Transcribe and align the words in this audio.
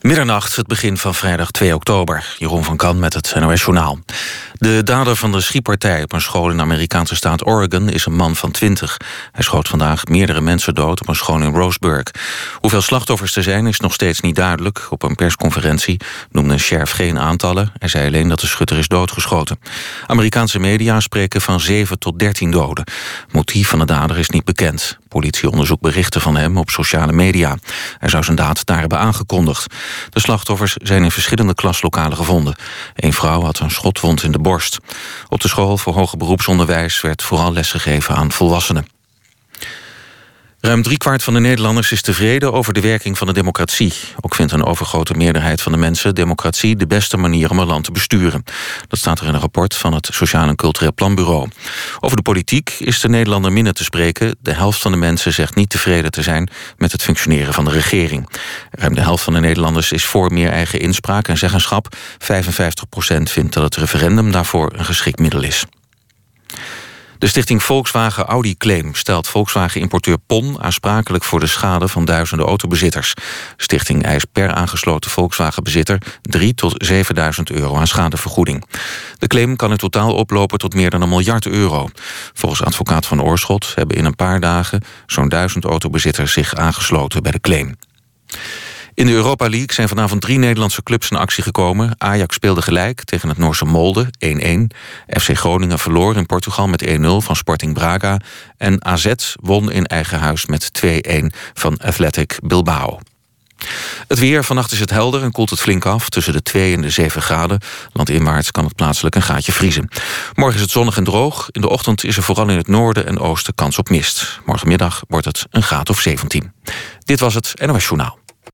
Middernacht, 0.00 0.56
het 0.56 0.66
begin 0.66 0.96
van 0.96 1.14
vrijdag 1.14 1.50
2 1.50 1.74
oktober. 1.74 2.34
Jeroen 2.38 2.64
van 2.64 2.76
Kan 2.76 2.98
met 2.98 3.14
het 3.14 3.34
NOS 3.38 3.60
Journaal. 3.60 3.98
De 4.60 4.82
dader 4.82 5.16
van 5.16 5.32
de 5.32 5.40
schietpartij 5.40 6.02
op 6.02 6.12
een 6.12 6.20
school 6.20 6.50
in 6.50 6.56
de 6.56 6.62
Amerikaanse 6.62 7.16
staat 7.16 7.46
Oregon... 7.46 7.88
is 7.88 8.06
een 8.06 8.14
man 8.14 8.36
van 8.36 8.50
20. 8.50 8.96
Hij 9.32 9.44
schoot 9.44 9.68
vandaag 9.68 10.04
meerdere 10.04 10.40
mensen 10.40 10.74
dood 10.74 11.00
op 11.00 11.08
een 11.08 11.14
school 11.14 11.40
in 11.40 11.54
Roseburg. 11.54 12.06
Hoeveel 12.54 12.80
slachtoffers 12.80 13.36
er 13.36 13.42
zijn 13.42 13.66
is 13.66 13.80
nog 13.80 13.92
steeds 13.92 14.20
niet 14.20 14.36
duidelijk. 14.36 14.86
Op 14.90 15.02
een 15.02 15.14
persconferentie 15.14 16.00
noemde 16.30 16.52
een 16.52 16.60
sheriff 16.60 16.92
geen 16.92 17.18
aantallen. 17.18 17.72
Hij 17.78 17.88
zei 17.88 18.06
alleen 18.06 18.28
dat 18.28 18.40
de 18.40 18.46
schutter 18.46 18.78
is 18.78 18.88
doodgeschoten. 18.88 19.60
Amerikaanse 20.06 20.58
media 20.58 21.00
spreken 21.00 21.40
van 21.40 21.60
7 21.60 21.98
tot 21.98 22.18
13 22.18 22.50
doden. 22.50 22.84
Motief 23.30 23.68
van 23.68 23.78
de 23.78 23.84
dader 23.84 24.18
is 24.18 24.30
niet 24.30 24.44
bekend. 24.44 24.98
Politie 25.08 25.50
onderzoekt 25.50 25.80
berichten 25.80 26.20
van 26.20 26.36
hem 26.36 26.58
op 26.58 26.70
sociale 26.70 27.12
media. 27.12 27.56
Hij 27.98 28.08
zou 28.08 28.24
zijn 28.24 28.36
daad 28.36 28.66
daar 28.66 28.80
hebben 28.80 28.98
aangekondigd. 28.98 29.74
De 30.10 30.20
slachtoffers 30.20 30.74
zijn 30.74 31.04
in 31.04 31.10
verschillende 31.10 31.54
klaslokalen 31.54 32.16
gevonden. 32.16 32.54
Een 32.94 33.12
vrouw 33.12 33.42
had 33.42 33.58
een 33.58 33.70
schotwond 33.70 34.22
in 34.22 34.32
de 34.32 34.38
Op 35.28 35.40
de 35.40 35.48
school 35.48 35.78
voor 35.78 35.94
hoger 35.94 36.18
beroepsonderwijs 36.18 37.00
werd 37.00 37.22
vooral 37.22 37.52
lesgegeven 37.52 38.14
aan 38.14 38.32
volwassenen. 38.32 38.99
Ruim 40.60 40.82
driekwart 40.82 41.22
van 41.22 41.34
de 41.34 41.40
Nederlanders 41.40 41.92
is 41.92 42.02
tevreden 42.02 42.52
over 42.52 42.72
de 42.72 42.80
werking 42.80 43.18
van 43.18 43.26
de 43.26 43.32
democratie. 43.32 43.92
Ook 44.20 44.34
vindt 44.34 44.52
een 44.52 44.64
overgrote 44.64 45.14
meerderheid 45.14 45.62
van 45.62 45.72
de 45.72 45.78
mensen 45.78 46.14
democratie 46.14 46.76
de 46.76 46.86
beste 46.86 47.16
manier 47.16 47.50
om 47.50 47.58
een 47.58 47.66
land 47.66 47.84
te 47.84 47.92
besturen. 47.92 48.44
Dat 48.88 48.98
staat 48.98 49.20
er 49.20 49.26
in 49.26 49.34
een 49.34 49.40
rapport 49.40 49.76
van 49.76 49.94
het 49.94 50.08
Sociaal 50.12 50.48
en 50.48 50.56
Cultureel 50.56 50.92
Planbureau. 50.94 51.48
Over 52.00 52.16
de 52.16 52.22
politiek 52.22 52.76
is 52.78 53.00
de 53.00 53.08
Nederlander 53.08 53.52
minder 53.52 53.72
te 53.72 53.84
spreken. 53.84 54.36
De 54.40 54.52
helft 54.52 54.80
van 54.80 54.92
de 54.92 54.98
mensen 54.98 55.32
zegt 55.32 55.54
niet 55.54 55.70
tevreden 55.70 56.10
te 56.10 56.22
zijn 56.22 56.50
met 56.76 56.92
het 56.92 57.02
functioneren 57.02 57.54
van 57.54 57.64
de 57.64 57.70
regering. 57.70 58.28
Ruim 58.70 58.94
de 58.94 59.00
helft 59.00 59.24
van 59.24 59.32
de 59.32 59.40
Nederlanders 59.40 59.92
is 59.92 60.04
voor 60.04 60.32
meer 60.32 60.50
eigen 60.50 60.80
inspraak 60.80 61.28
en 61.28 61.38
zeggenschap. 61.38 61.96
55 62.18 62.88
procent 62.88 63.30
vindt 63.30 63.54
dat 63.54 63.62
het 63.62 63.76
referendum 63.76 64.32
daarvoor 64.32 64.72
een 64.76 64.84
geschikt 64.84 65.18
middel 65.18 65.42
is. 65.42 65.64
De 67.20 67.26
stichting 67.26 67.62
Volkswagen 67.62 68.24
Audi 68.24 68.56
Claim 68.56 68.94
stelt 68.94 69.28
Volkswagen-importeur 69.28 70.18
PON 70.18 70.62
aansprakelijk 70.62 71.24
voor 71.24 71.40
de 71.40 71.46
schade 71.46 71.88
van 71.88 72.04
duizenden 72.04 72.46
autobezitters. 72.46 73.14
Stichting 73.56 74.04
eist 74.04 74.26
per 74.32 74.50
aangesloten 74.50 75.10
Volkswagen-bezitter 75.10 75.98
3 76.22 76.54
tot 76.54 76.74
7000 76.76 77.50
euro 77.50 77.76
aan 77.76 77.86
schadevergoeding. 77.86 78.64
De 79.18 79.26
claim 79.26 79.56
kan 79.56 79.70
in 79.70 79.76
totaal 79.76 80.14
oplopen 80.14 80.58
tot 80.58 80.74
meer 80.74 80.90
dan 80.90 81.02
een 81.02 81.08
miljard 81.08 81.46
euro. 81.46 81.88
Volgens 82.34 82.62
advocaat 82.62 83.06
van 83.06 83.22
Oorschot 83.22 83.72
hebben 83.74 83.96
in 83.96 84.04
een 84.04 84.16
paar 84.16 84.40
dagen 84.40 84.82
zo'n 85.06 85.28
duizend 85.28 85.64
autobezitters 85.64 86.32
zich 86.32 86.54
aangesloten 86.54 87.22
bij 87.22 87.32
de 87.32 87.40
claim. 87.40 87.76
In 88.94 89.06
de 89.06 89.12
Europa 89.12 89.48
League 89.48 89.72
zijn 89.72 89.88
vanavond 89.88 90.20
drie 90.20 90.38
Nederlandse 90.38 90.82
clubs 90.82 91.10
in 91.10 91.16
actie 91.16 91.42
gekomen. 91.42 91.94
Ajax 91.98 92.34
speelde 92.34 92.62
gelijk 92.62 93.04
tegen 93.04 93.28
het 93.28 93.38
Noorse 93.38 93.64
Molde, 93.64 94.10
1-1. 94.26 94.76
FC 95.20 95.36
Groningen 95.36 95.78
verloor 95.78 96.16
in 96.16 96.26
Portugal 96.26 96.68
met 96.68 96.86
1-0 96.86 96.90
van 97.00 97.36
Sporting 97.36 97.74
Braga. 97.74 98.20
En 98.56 98.84
AZ 98.84 99.12
won 99.40 99.72
in 99.72 99.86
eigen 99.86 100.18
huis 100.18 100.46
met 100.46 100.70
2-1 100.86 101.26
van 101.54 101.80
Athletic 101.80 102.38
Bilbao. 102.42 102.98
Het 104.08 104.18
weer, 104.18 104.44
vannacht 104.44 104.72
is 104.72 104.80
het 104.80 104.90
helder 104.90 105.22
en 105.22 105.32
koelt 105.32 105.50
het 105.50 105.60
flink 105.60 105.86
af. 105.86 106.08
Tussen 106.08 106.32
de 106.32 106.42
2 106.42 106.74
en 106.74 106.80
de 106.80 106.90
7 106.90 107.22
graden. 107.22 107.58
Landinwaarts 107.92 108.50
kan 108.50 108.64
het 108.64 108.74
plaatselijk 108.74 109.14
een 109.14 109.22
gaatje 109.22 109.52
vriezen. 109.52 109.88
Morgen 110.34 110.56
is 110.56 110.60
het 110.60 110.70
zonnig 110.70 110.96
en 110.96 111.04
droog. 111.04 111.48
In 111.50 111.60
de 111.60 111.68
ochtend 111.68 112.04
is 112.04 112.16
er 112.16 112.22
vooral 112.22 112.48
in 112.48 112.56
het 112.56 112.68
noorden 112.68 113.06
en 113.06 113.18
oosten 113.18 113.54
kans 113.54 113.78
op 113.78 113.88
mist. 113.88 114.40
Morgenmiddag 114.44 115.02
wordt 115.08 115.26
het 115.26 115.46
een 115.50 115.62
graad 115.62 115.90
of 115.90 116.00
17. 116.00 116.52
Dit 117.04 117.20
was 117.20 117.34
het 117.34 117.54
NOS 117.66 117.84
Journaal. 117.84 118.19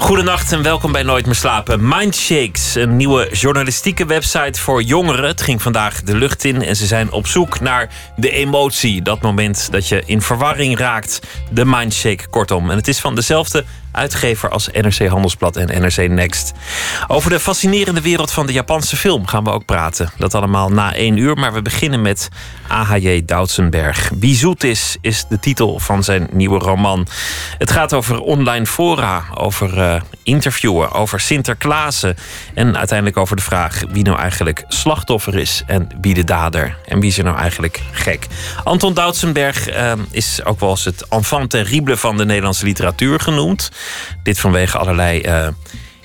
Goedenacht 0.00 0.52
en 0.52 0.62
welkom 0.62 0.92
bij 0.92 1.02
Nooit 1.02 1.26
meer 1.26 1.34
slapen. 1.34 1.88
Mindshakes, 1.88 2.74
een 2.74 2.96
nieuwe 2.96 3.28
journalistieke 3.32 4.06
website 4.06 4.60
voor 4.60 4.82
jongeren. 4.82 5.26
Het 5.26 5.42
ging 5.42 5.62
vandaag 5.62 6.02
de 6.02 6.16
lucht 6.16 6.44
in 6.44 6.62
en 6.62 6.76
ze 6.76 6.86
zijn 6.86 7.12
op 7.12 7.26
zoek 7.26 7.60
naar 7.60 7.88
de 8.16 8.30
emotie. 8.30 9.02
Dat 9.02 9.20
moment 9.20 9.72
dat 9.72 9.88
je 9.88 10.02
in 10.06 10.22
verwarring 10.22 10.78
raakt. 10.78 11.20
De 11.50 11.64
Mindshake, 11.64 12.28
kortom. 12.30 12.70
En 12.70 12.76
het 12.76 12.88
is 12.88 13.00
van 13.00 13.14
dezelfde 13.14 13.64
uitgever 13.92 14.48
als 14.48 14.68
NRC 14.72 15.06
Handelsblad 15.06 15.56
en 15.56 15.80
NRC 15.80 16.08
Next. 16.08 16.52
Over 17.08 17.30
de 17.30 17.40
fascinerende 17.40 18.00
wereld 18.00 18.32
van 18.32 18.46
de 18.46 18.52
Japanse 18.52 18.96
film 18.96 19.26
gaan 19.26 19.44
we 19.44 19.50
ook 19.50 19.64
praten. 19.64 20.10
Dat 20.16 20.34
allemaal 20.34 20.68
na 20.68 20.94
één 20.94 21.16
uur, 21.16 21.36
maar 21.36 21.52
we 21.52 21.62
beginnen 21.62 22.02
met 22.02 22.28
A.H.J. 22.70 23.24
Doutsenberg. 23.24 24.10
Wie 24.14 24.36
zoet 24.36 24.64
is, 24.64 24.96
is 25.00 25.24
de 25.28 25.38
titel 25.38 25.78
van 25.78 26.04
zijn 26.04 26.28
nieuwe 26.32 26.58
roman. 26.58 27.06
Het 27.58 27.70
gaat 27.70 27.92
over 27.92 28.20
online 28.20 28.66
fora, 28.66 29.24
over 29.34 29.78
uh, 29.78 30.00
interviewen, 30.22 30.92
over 30.92 31.20
Sinterklaasen... 31.20 32.16
en 32.54 32.76
uiteindelijk 32.76 33.16
over 33.16 33.36
de 33.36 33.42
vraag 33.42 33.82
wie 33.90 34.04
nou 34.04 34.18
eigenlijk 34.18 34.64
slachtoffer 34.68 35.38
is... 35.38 35.62
en 35.66 35.88
wie 36.00 36.14
de 36.14 36.24
dader 36.24 36.76
en 36.86 37.00
wie 37.00 37.10
is 37.10 37.18
er 37.18 37.24
nou 37.24 37.36
eigenlijk 37.36 37.80
gek. 37.90 38.26
Anton 38.64 38.94
Doutsenberg 38.94 39.70
uh, 39.70 39.92
is 40.10 40.44
ook 40.44 40.60
wel 40.60 40.70
eens 40.70 40.84
het 40.84 41.06
enfant 41.08 41.50
terrible 41.50 41.96
van 41.96 42.16
de 42.16 42.24
Nederlandse 42.24 42.64
literatuur 42.64 43.20
genoemd... 43.20 43.70
Dit 44.22 44.40
vanwege 44.40 44.78
allerlei 44.78 45.20
uh, 45.20 45.48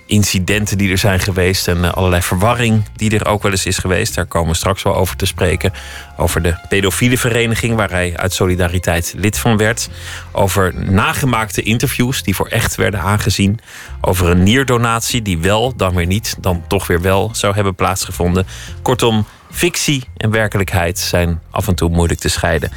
incidenten 0.06 0.78
die 0.78 0.92
er 0.92 0.98
zijn 0.98 1.20
geweest 1.20 1.68
en 1.68 1.78
uh, 1.78 1.92
allerlei 1.92 2.22
verwarring 2.22 2.84
die 2.96 3.20
er 3.20 3.28
ook 3.28 3.44
wel 3.44 3.52
eens 3.52 3.66
is 3.66 3.78
geweest. 3.78 4.16
Daar 4.16 4.26
komen 4.26 4.50
we 4.50 4.56
straks 4.56 4.84
wel 4.84 4.96
over 4.96 5.16
te 5.16 5.26
spreken. 5.26 5.74
Over 6.18 6.42
de 6.42 6.58
pedofiele 6.70 7.18
vereniging 7.18 7.76
waar 7.76 7.90
hij 7.90 8.18
uit 8.18 8.34
solidariteit 8.34 9.14
lid 9.18 9.38
van 9.38 9.58
werd. 9.58 9.90
Over 10.32 10.74
nagemaakte 10.92 11.62
interviews 11.62 12.24
die 12.24 12.36
voor 12.36 12.48
echt 12.48 12.76
werden 12.76 13.02
aangezien. 13.02 13.60
Over 14.02 14.30
een 14.30 14.44
nierdonatie 14.44 15.22
die 15.22 15.38
wel, 15.38 15.76
dan 15.76 15.96
weer 15.96 16.06
niet, 16.06 16.36
dan 16.40 16.64
toch 16.68 16.88
weer 16.88 17.02
wel 17.02 17.30
zou 17.34 17.56
hebben 17.56 17.76
plaatsgevonden. 17.76 18.48
Kortom, 18.82 19.26
fictie 19.52 20.04
en 20.18 20.32
werkelijkheid 20.32 21.00
zijn 21.00 21.42
af 21.50 21.68
en 21.68 21.76
toe 21.76 21.90
moeilijk 21.90 22.20
te 22.20 22.30
scheiden. 22.30 22.72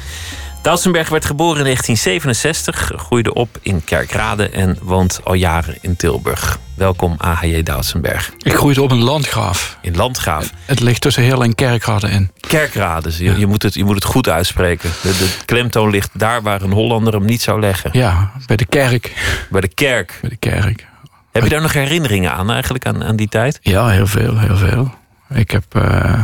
Doutsenberg 0.61 1.09
werd 1.09 1.25
geboren 1.25 1.57
in 1.57 1.63
1967, 1.63 2.91
groeide 2.95 3.33
op 3.33 3.57
in 3.61 3.83
Kerkrade 3.83 4.49
en 4.49 4.77
woont 4.81 5.19
al 5.23 5.33
jaren 5.33 5.77
in 5.81 5.95
Tilburg. 5.95 6.59
Welkom 6.75 7.15
AHJ 7.17 7.63
Doutsenberg. 7.63 8.31
Ik 8.37 8.53
groeide 8.53 8.81
op 8.81 8.91
in 8.91 9.03
Landgraaf. 9.03 9.77
In 9.81 9.95
Landgraaf? 9.95 10.51
Het 10.65 10.79
ligt 10.79 11.01
tussen 11.01 11.23
Heerlen 11.23 11.47
en 11.47 11.55
Kerkrade 11.55 12.09
in. 12.09 12.31
Kerkrade, 12.39 13.23
je, 13.23 13.39
je, 13.39 13.47
moet 13.47 13.63
het, 13.63 13.73
je 13.73 13.83
moet 13.83 13.95
het 13.95 14.03
goed 14.03 14.29
uitspreken. 14.29 14.89
De, 15.01 15.09
de, 15.09 15.37
klemtoon 15.45 15.89
ligt 15.89 16.09
daar 16.13 16.41
waar 16.41 16.61
een 16.61 16.71
Hollander 16.71 17.13
hem 17.13 17.25
niet 17.25 17.41
zou 17.41 17.59
leggen. 17.59 17.89
Ja, 17.93 18.31
bij 18.45 18.55
de 18.55 18.65
kerk. 18.65 19.13
Bij 19.49 19.61
de 19.61 19.67
kerk? 19.73 20.17
Bij 20.21 20.29
de 20.29 20.37
kerk. 20.37 20.87
Heb 21.31 21.43
je 21.43 21.49
daar 21.49 21.61
nog 21.61 21.73
herinneringen 21.73 22.33
aan 22.33 22.51
eigenlijk, 22.51 22.85
aan, 22.85 23.03
aan 23.03 23.15
die 23.15 23.29
tijd? 23.29 23.59
Ja, 23.61 23.87
heel 23.87 24.07
veel, 24.07 24.37
heel 24.37 24.57
veel. 24.57 24.93
Ik 25.29 25.51
heb... 25.51 25.75
Uh... 25.75 26.23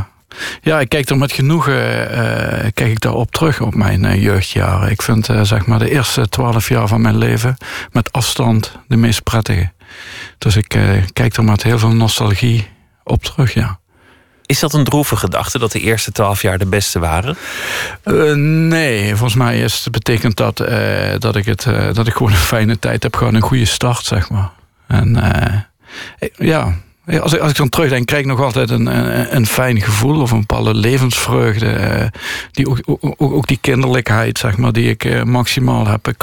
Ja, 0.62 0.80
ik 0.80 0.90
kijk 0.90 1.10
er 1.10 1.18
met 1.18 1.32
genoegen 1.32 1.74
uh, 1.74 2.72
kijk 2.74 2.92
ik 2.92 3.00
daarop 3.00 3.32
terug 3.32 3.62
op 3.62 3.76
mijn 3.76 4.04
uh, 4.04 4.24
jeugdjaren. 4.24 4.90
Ik 4.90 5.02
vind 5.02 5.30
uh, 5.30 5.42
zeg 5.44 5.66
maar 5.66 5.80
de 5.80 5.90
eerste 5.90 6.30
twaalf 6.30 6.70
jaar 6.70 6.88
van 6.88 7.02
mijn 7.02 7.18
leven 7.18 7.58
met 7.92 8.12
afstand 8.12 8.72
de 8.88 8.98
meest 8.98 9.24
prettige. 9.24 9.72
Dus 10.38 10.56
ik 10.56 10.68
kijk 11.14 11.36
er 11.36 11.44
met 11.44 11.64
heel 11.64 11.80
veel 11.80 11.94
nostalgie 11.94 12.68
op 13.04 13.24
terug, 13.24 13.54
ja. 13.54 13.80
Is 14.46 14.60
dat 14.60 14.74
een 14.74 14.84
droeve 14.84 15.16
gedachte 15.16 15.60
dat 15.60 15.72
de 15.72 15.80
eerste 15.80 16.12
twaalf 16.12 16.42
jaar 16.42 16.58
de 16.58 16.66
beste 16.66 17.00
waren? 17.00 17.38
nee, 18.68 19.10
volgens 19.10 19.36
mij 19.36 19.60
is 19.60 19.88
betekent 19.92 20.38
dat, 20.38 20.58
dat, 21.20 21.36
ik 21.36 21.46
het, 21.46 21.68
dat 21.94 22.08
ik 22.08 22.14
gewoon 22.14 22.32
een 22.32 22.38
fijne 22.38 22.80
tijd 22.80 23.04
heb 23.04 23.16
gehad, 23.16 23.34
een 23.34 23.42
goede 23.42 23.66
start, 23.66 24.06
zeg 24.06 24.30
maar. 24.30 24.52
En 24.88 25.18
ja, 26.36 26.74
als 27.06 27.34
ik, 27.34 27.40
als 27.40 27.52
ik 27.52 27.58
dan 27.58 27.70
terugdenk, 27.70 28.06
krijg 28.06 28.22
ik 28.22 28.28
nog 28.28 28.42
altijd 28.42 28.70
een, 28.70 28.86
een, 28.86 29.36
een 29.36 29.46
fijn 29.46 29.82
gevoel 29.82 30.22
of 30.22 30.32
een 30.32 30.40
bepaalde 30.40 30.74
levensvreugde. 30.74 31.70
Eh, 31.70 32.06
die 32.52 32.70
ook, 32.70 32.80
ook, 32.86 33.16
ook, 33.18 33.48
die 33.48 33.58
kinderlijkheid, 33.62 34.38
zeg 34.38 34.58
maar, 34.58 34.74
die 34.74 34.90
ik 34.90 35.06
eh, 35.06 35.24
maximaal 35.24 35.88
heb 35.88 36.14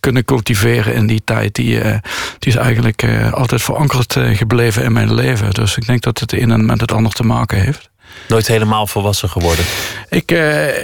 kunnen 0.00 0.24
cultiveren 0.24 0.94
in 0.94 1.06
die 1.06 1.22
tijd. 1.24 1.54
Die, 1.54 1.80
eh, 1.80 1.98
die 2.38 2.52
is 2.52 2.56
eigenlijk 2.56 3.06
altijd 3.30 3.62
verankerd 3.62 4.16
gebleven 4.32 4.82
in 4.82 4.92
mijn 4.92 5.14
leven. 5.14 5.50
Dus 5.50 5.76
ik 5.76 5.86
denk 5.86 6.02
dat 6.02 6.18
het 6.18 6.32
een 6.32 6.50
en 6.50 6.66
met 6.66 6.80
het 6.80 6.92
ander 6.92 7.12
te 7.12 7.24
maken 7.24 7.60
heeft. 7.60 7.88
Nooit 8.28 8.46
helemaal 8.46 8.86
volwassen 8.86 9.28
geworden? 9.28 9.64
Ik, 10.08 10.30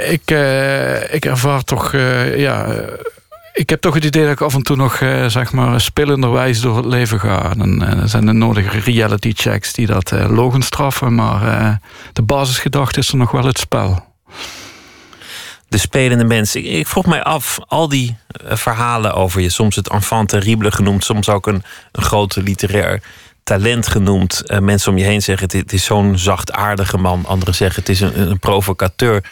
ik, 0.09 0.31
ik 1.11 1.25
ervaar 1.25 1.63
toch, 1.63 1.93
ja 2.37 2.67
ik 3.55 3.71
heb 3.71 3.81
toch 3.81 3.95
het 3.95 4.05
idee 4.05 4.23
dat 4.23 4.33
ik 4.33 4.41
af 4.41 4.55
en 4.55 4.63
toe 4.63 4.77
nog 4.77 5.01
uh, 5.01 5.27
zeg 5.27 5.53
maar 5.53 5.81
spillenderwijs 5.81 6.61
door 6.61 6.77
het 6.77 6.87
leven 6.87 7.21
ga. 7.21 7.53
En 7.59 7.83
er 8.01 8.09
zijn 8.09 8.27
de 8.27 8.33
nodige 8.33 8.79
reality 8.79 9.33
checks 9.37 9.73
die 9.73 9.87
dat 9.87 10.13
uh, 10.13 10.31
logen 10.31 10.63
straffen, 10.63 11.15
maar 11.15 11.81
de 12.13 12.23
basisgedachte 12.23 12.99
is 12.99 13.09
er 13.09 13.17
nog 13.17 13.31
wel 13.31 13.45
het 13.45 13.59
spel. 13.59 14.05
de 15.69 15.79
spelende 15.79 16.25
mens. 16.25 16.55
Ik, 16.55 16.87
vroeg 16.87 17.07
mij 17.07 17.23
af, 17.23 17.59
al 17.67 17.89
die 17.89 18.17
eh, 18.27 18.57
verhalen 18.57 19.15
over 19.15 19.41
je, 19.41 19.49
soms 19.49 19.77
het 19.77 19.89
enfant 19.89 20.29
terrible 20.29 20.71
genoemd, 20.71 21.05
soms 21.05 21.29
ook 21.29 21.47
een, 21.47 21.63
een 21.93 22.03
grote 22.03 22.43
literair 22.43 23.03
talent 23.45 23.87
genoemd. 23.87 24.43
Eh, 24.47 24.59
mensen 24.59 24.93
om 24.93 24.99
je 24.99 25.05
heen 25.05 25.23
zeggen: 25.23 25.49
het, 25.59 25.73
is 25.73 25.85
zo'n 25.85 26.19
zachtaardige 26.19 26.99
man. 26.99 27.27
Anderen 27.27 27.55
zeggen: 27.55 27.81
het 27.81 27.89
is 27.89 28.01
een, 28.01 28.21
een 28.21 28.39
provocateur. 28.39 29.25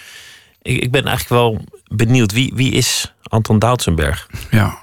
Ik, 0.62 0.82
ik 0.82 0.90
ben 0.90 1.06
eigenlijk 1.06 1.40
wel 1.40 1.64
benieuwd. 1.94 2.32
Wie, 2.32 2.52
wie 2.54 2.72
is 2.72 3.14
Anton 3.22 3.58
Doutsenberg? 3.58 4.26
Ja. 4.50 4.78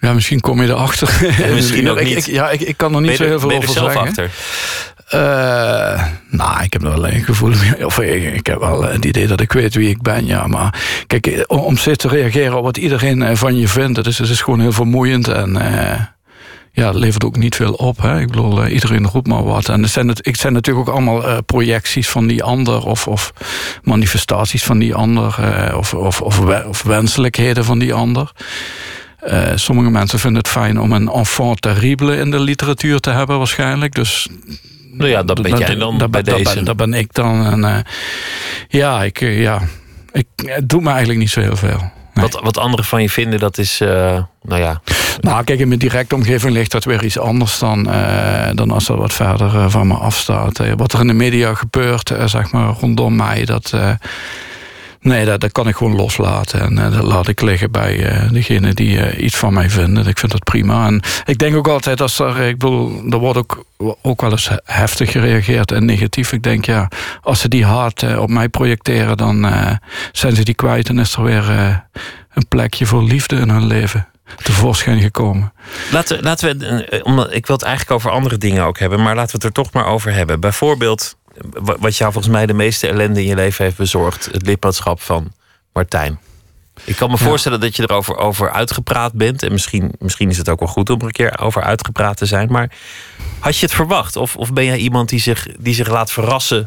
Ja, 0.00 0.12
misschien 0.12 0.40
kom 0.40 0.62
je 0.62 0.68
erachter. 0.68 1.08
Ja, 1.46 1.54
misschien 1.54 1.90
ook 1.90 2.02
niet. 2.02 2.16
Ik, 2.16 2.26
ja, 2.26 2.50
ik, 2.50 2.60
ik 2.60 2.76
kan 2.76 2.94
er 2.94 3.00
niet 3.00 3.16
zo 3.16 3.24
heel 3.24 3.40
veel 3.40 3.50
er 3.50 3.56
over 3.56 3.68
zelf 3.68 3.92
zeggen. 3.92 4.08
achter? 4.08 4.30
Eh, 5.08 6.04
nou, 6.30 6.62
ik 6.62 6.72
heb 6.72 6.82
er 6.82 6.88
wel 6.90 7.08
een 7.08 7.24
gevoel. 7.24 7.52
Of 7.84 7.98
ik, 7.98 8.34
ik 8.34 8.46
heb 8.46 8.58
wel 8.58 8.82
het 8.82 9.04
idee 9.04 9.26
dat 9.26 9.40
ik 9.40 9.52
weet 9.52 9.74
wie 9.74 9.88
ik 9.88 10.02
ben, 10.02 10.26
ja. 10.26 10.46
Maar 10.46 10.74
kijk, 11.06 11.26
eh, 11.26 11.42
om, 11.46 11.58
om 11.58 11.76
steeds 11.76 11.98
te 11.98 12.08
reageren 12.08 12.56
op 12.56 12.64
wat 12.64 12.76
iedereen 12.76 13.22
eh, 13.22 13.36
van 13.36 13.56
je 13.56 13.68
vindt... 13.68 13.96
het 13.96 14.06
is, 14.06 14.18
het 14.18 14.28
is 14.28 14.40
gewoon 14.42 14.60
heel 14.60 14.72
vermoeiend 14.72 15.28
en... 15.28 15.56
eh, 15.56 16.00
ja, 16.72 16.86
het 16.86 16.94
levert 16.96 17.24
ook 17.24 17.36
niet 17.36 17.54
veel 17.54 17.72
op. 17.72 18.02
Hè? 18.02 18.20
Ik 18.20 18.26
bedoel, 18.26 18.62
eh, 18.62 18.72
iedereen 18.72 19.06
roept 19.06 19.26
maar 19.26 19.44
wat. 19.44 19.68
En 19.68 19.82
het 19.82 19.90
zijn, 19.90 20.08
het, 20.08 20.26
ik 20.26 20.36
zijn 20.36 20.52
natuurlijk 20.52 20.88
ook 20.88 20.94
allemaal 20.94 21.26
eh, 21.28 21.38
projecties 21.46 22.08
van 22.08 22.26
die 22.26 22.42
ander... 22.42 22.86
of, 22.86 23.06
of 23.08 23.32
manifestaties 23.82 24.62
van 24.64 24.78
die 24.78 24.94
ander... 24.94 25.36
eh, 25.40 25.76
of, 25.76 25.94
of, 25.94 26.20
of, 26.20 26.38
we- 26.38 26.64
of 26.68 26.82
wenselijkheden 26.82 27.64
van 27.64 27.78
die 27.78 27.94
ander. 27.94 28.32
Sommige 29.54 29.90
mensen 29.90 30.18
vinden 30.18 30.38
het 30.42 30.50
fijn 30.50 30.80
om 30.80 30.92
een 30.92 31.08
enfant 31.08 31.60
terrible 31.62 32.16
in 32.16 32.30
de 32.30 32.40
literatuur 32.40 33.00
te 33.00 33.10
hebben 33.10 33.38
waarschijnlijk. 33.38 33.94
Dus 33.94 34.28
Nou 34.92 35.10
ja, 35.10 35.22
dat 35.22 35.42
ben 35.42 35.58
jij 35.58 35.74
dan 35.74 35.98
dat, 35.98 36.10
bij 36.10 36.22
dat 36.22 36.36
deze. 36.36 36.54
ben, 36.54 36.64
dat 36.64 36.76
ben 36.76 36.94
ik 36.94 37.12
dan. 37.14 37.64
En, 37.64 37.84
ja, 38.68 39.02
ik, 39.02 39.20
ja, 39.20 39.60
ik, 40.12 40.26
het 40.44 40.68
doet 40.68 40.82
me 40.82 40.88
eigenlijk 40.88 41.18
niet 41.18 41.30
zo 41.30 41.40
heel 41.40 41.56
veel. 41.56 41.90
Nee. 42.14 42.24
Wat, 42.24 42.40
wat 42.42 42.58
anderen 42.58 42.84
van 42.84 43.02
je 43.02 43.10
vinden, 43.10 43.38
dat 43.38 43.58
is, 43.58 43.80
eh, 43.80 44.22
nou 44.42 44.60
ja, 44.60 44.80
Nou, 45.20 45.44
kijk, 45.44 45.58
in 45.58 45.68
mijn 45.68 45.80
directe 45.80 46.14
omgeving 46.14 46.52
ligt 46.52 46.70
dat 46.70 46.84
weer 46.84 47.04
iets 47.04 47.18
anders 47.18 47.58
dan, 47.58 47.90
eh, 47.90 48.48
dan 48.54 48.70
als 48.70 48.86
dat 48.86 48.98
wat 48.98 49.12
verder 49.12 49.54
eh, 49.54 49.64
van 49.68 49.86
me 49.86 49.94
afstaat. 49.94 50.60
Wat 50.76 50.92
er 50.92 51.00
in 51.00 51.06
de 51.06 51.12
media 51.12 51.54
gebeurt, 51.54 52.12
zeg 52.24 52.52
maar, 52.52 52.68
rondom 52.80 53.16
mij, 53.16 53.44
dat. 53.44 53.74
Nee, 55.02 55.24
dat, 55.24 55.40
dat 55.40 55.52
kan 55.52 55.68
ik 55.68 55.76
gewoon 55.76 55.96
loslaten. 55.96 56.60
En 56.60 56.78
eh, 56.78 56.92
dat 56.92 57.02
laat 57.02 57.28
ik 57.28 57.40
liggen 57.40 57.70
bij 57.70 58.06
eh 58.06 58.30
degene 58.32 58.74
die 58.74 59.00
eh, 59.00 59.24
iets 59.24 59.36
van 59.36 59.52
mij 59.52 59.70
vinden. 59.70 60.06
Ik 60.06 60.18
vind 60.18 60.32
dat 60.32 60.44
prima. 60.44 60.86
En 60.86 61.02
ik 61.24 61.38
denk 61.38 61.56
ook 61.56 61.68
altijd, 61.68 62.00
als 62.00 62.18
er, 62.18 62.38
ik 62.40 62.58
bedoel, 62.58 63.02
er 63.10 63.18
wordt 63.18 63.38
ook, 63.38 63.64
ook 64.02 64.20
wel 64.20 64.30
eens 64.30 64.50
heftig 64.64 65.10
gereageerd 65.10 65.72
en 65.72 65.84
negatief. 65.84 66.32
Ik 66.32 66.42
denk, 66.42 66.64
ja, 66.64 66.88
als 67.22 67.40
ze 67.40 67.48
die 67.48 67.64
eh, 67.64 68.18
op 68.20 68.28
mij 68.28 68.48
projecteren, 68.48 69.16
dan 69.16 69.46
zijn 70.12 70.34
ze 70.34 70.44
die 70.44 70.54
kwijt. 70.54 70.88
En 70.88 70.98
is 70.98 71.14
er 71.14 71.22
weer 71.22 71.48
een 72.34 72.48
plekje 72.48 72.86
voor 72.86 73.02
liefde 73.02 73.36
in 73.36 73.48
hun 73.48 73.66
leven 73.66 74.08
tevoorschijn 74.42 75.00
gekomen. 75.00 75.52
Laten, 75.92 76.22
laten 76.22 76.58
we, 76.58 77.00
omdat, 77.02 77.34
ik 77.34 77.46
wil 77.46 77.56
het 77.56 77.64
eigenlijk 77.64 77.94
over 77.96 78.10
andere 78.10 78.38
dingen 78.38 78.64
ook 78.64 78.78
hebben, 78.78 79.02
maar 79.02 79.14
laten 79.14 79.30
we 79.30 79.46
het 79.46 79.56
er 79.56 79.62
toch 79.62 79.72
maar 79.72 79.86
over 79.86 80.12
hebben. 80.12 80.40
Bijvoorbeeld, 80.40 81.16
wat 81.62 81.96
jou 81.96 82.12
volgens 82.12 82.32
mij 82.34 82.46
de 82.46 82.52
meeste 82.52 82.88
ellende 82.88 83.20
in 83.20 83.26
je 83.26 83.34
leven 83.34 83.64
heeft 83.64 83.76
bezorgd: 83.76 84.28
het 84.32 84.46
lidmaatschap 84.46 85.00
van 85.00 85.32
Martijn. 85.72 86.18
Ik 86.84 86.96
kan 86.96 87.10
me 87.10 87.18
voorstellen 87.18 87.60
dat 87.60 87.76
je 87.76 87.82
erover 87.82 88.16
over 88.16 88.50
uitgepraat 88.50 89.12
bent. 89.12 89.42
En 89.42 89.52
misschien, 89.52 89.92
misschien 89.98 90.30
is 90.30 90.38
het 90.38 90.48
ook 90.48 90.58
wel 90.58 90.68
goed 90.68 90.90
om 90.90 90.98
er 90.98 91.06
een 91.06 91.12
keer 91.12 91.38
over 91.38 91.62
uitgepraat 91.62 92.16
te 92.16 92.26
zijn. 92.26 92.52
Maar 92.52 92.72
had 93.38 93.56
je 93.56 93.66
het 93.66 93.74
verwacht? 93.74 94.16
Of, 94.16 94.36
of 94.36 94.52
ben 94.52 94.64
jij 94.64 94.76
iemand 94.76 95.08
die 95.08 95.20
zich, 95.20 95.46
die 95.58 95.74
zich 95.74 95.88
laat 95.88 96.12
verrassen 96.12 96.66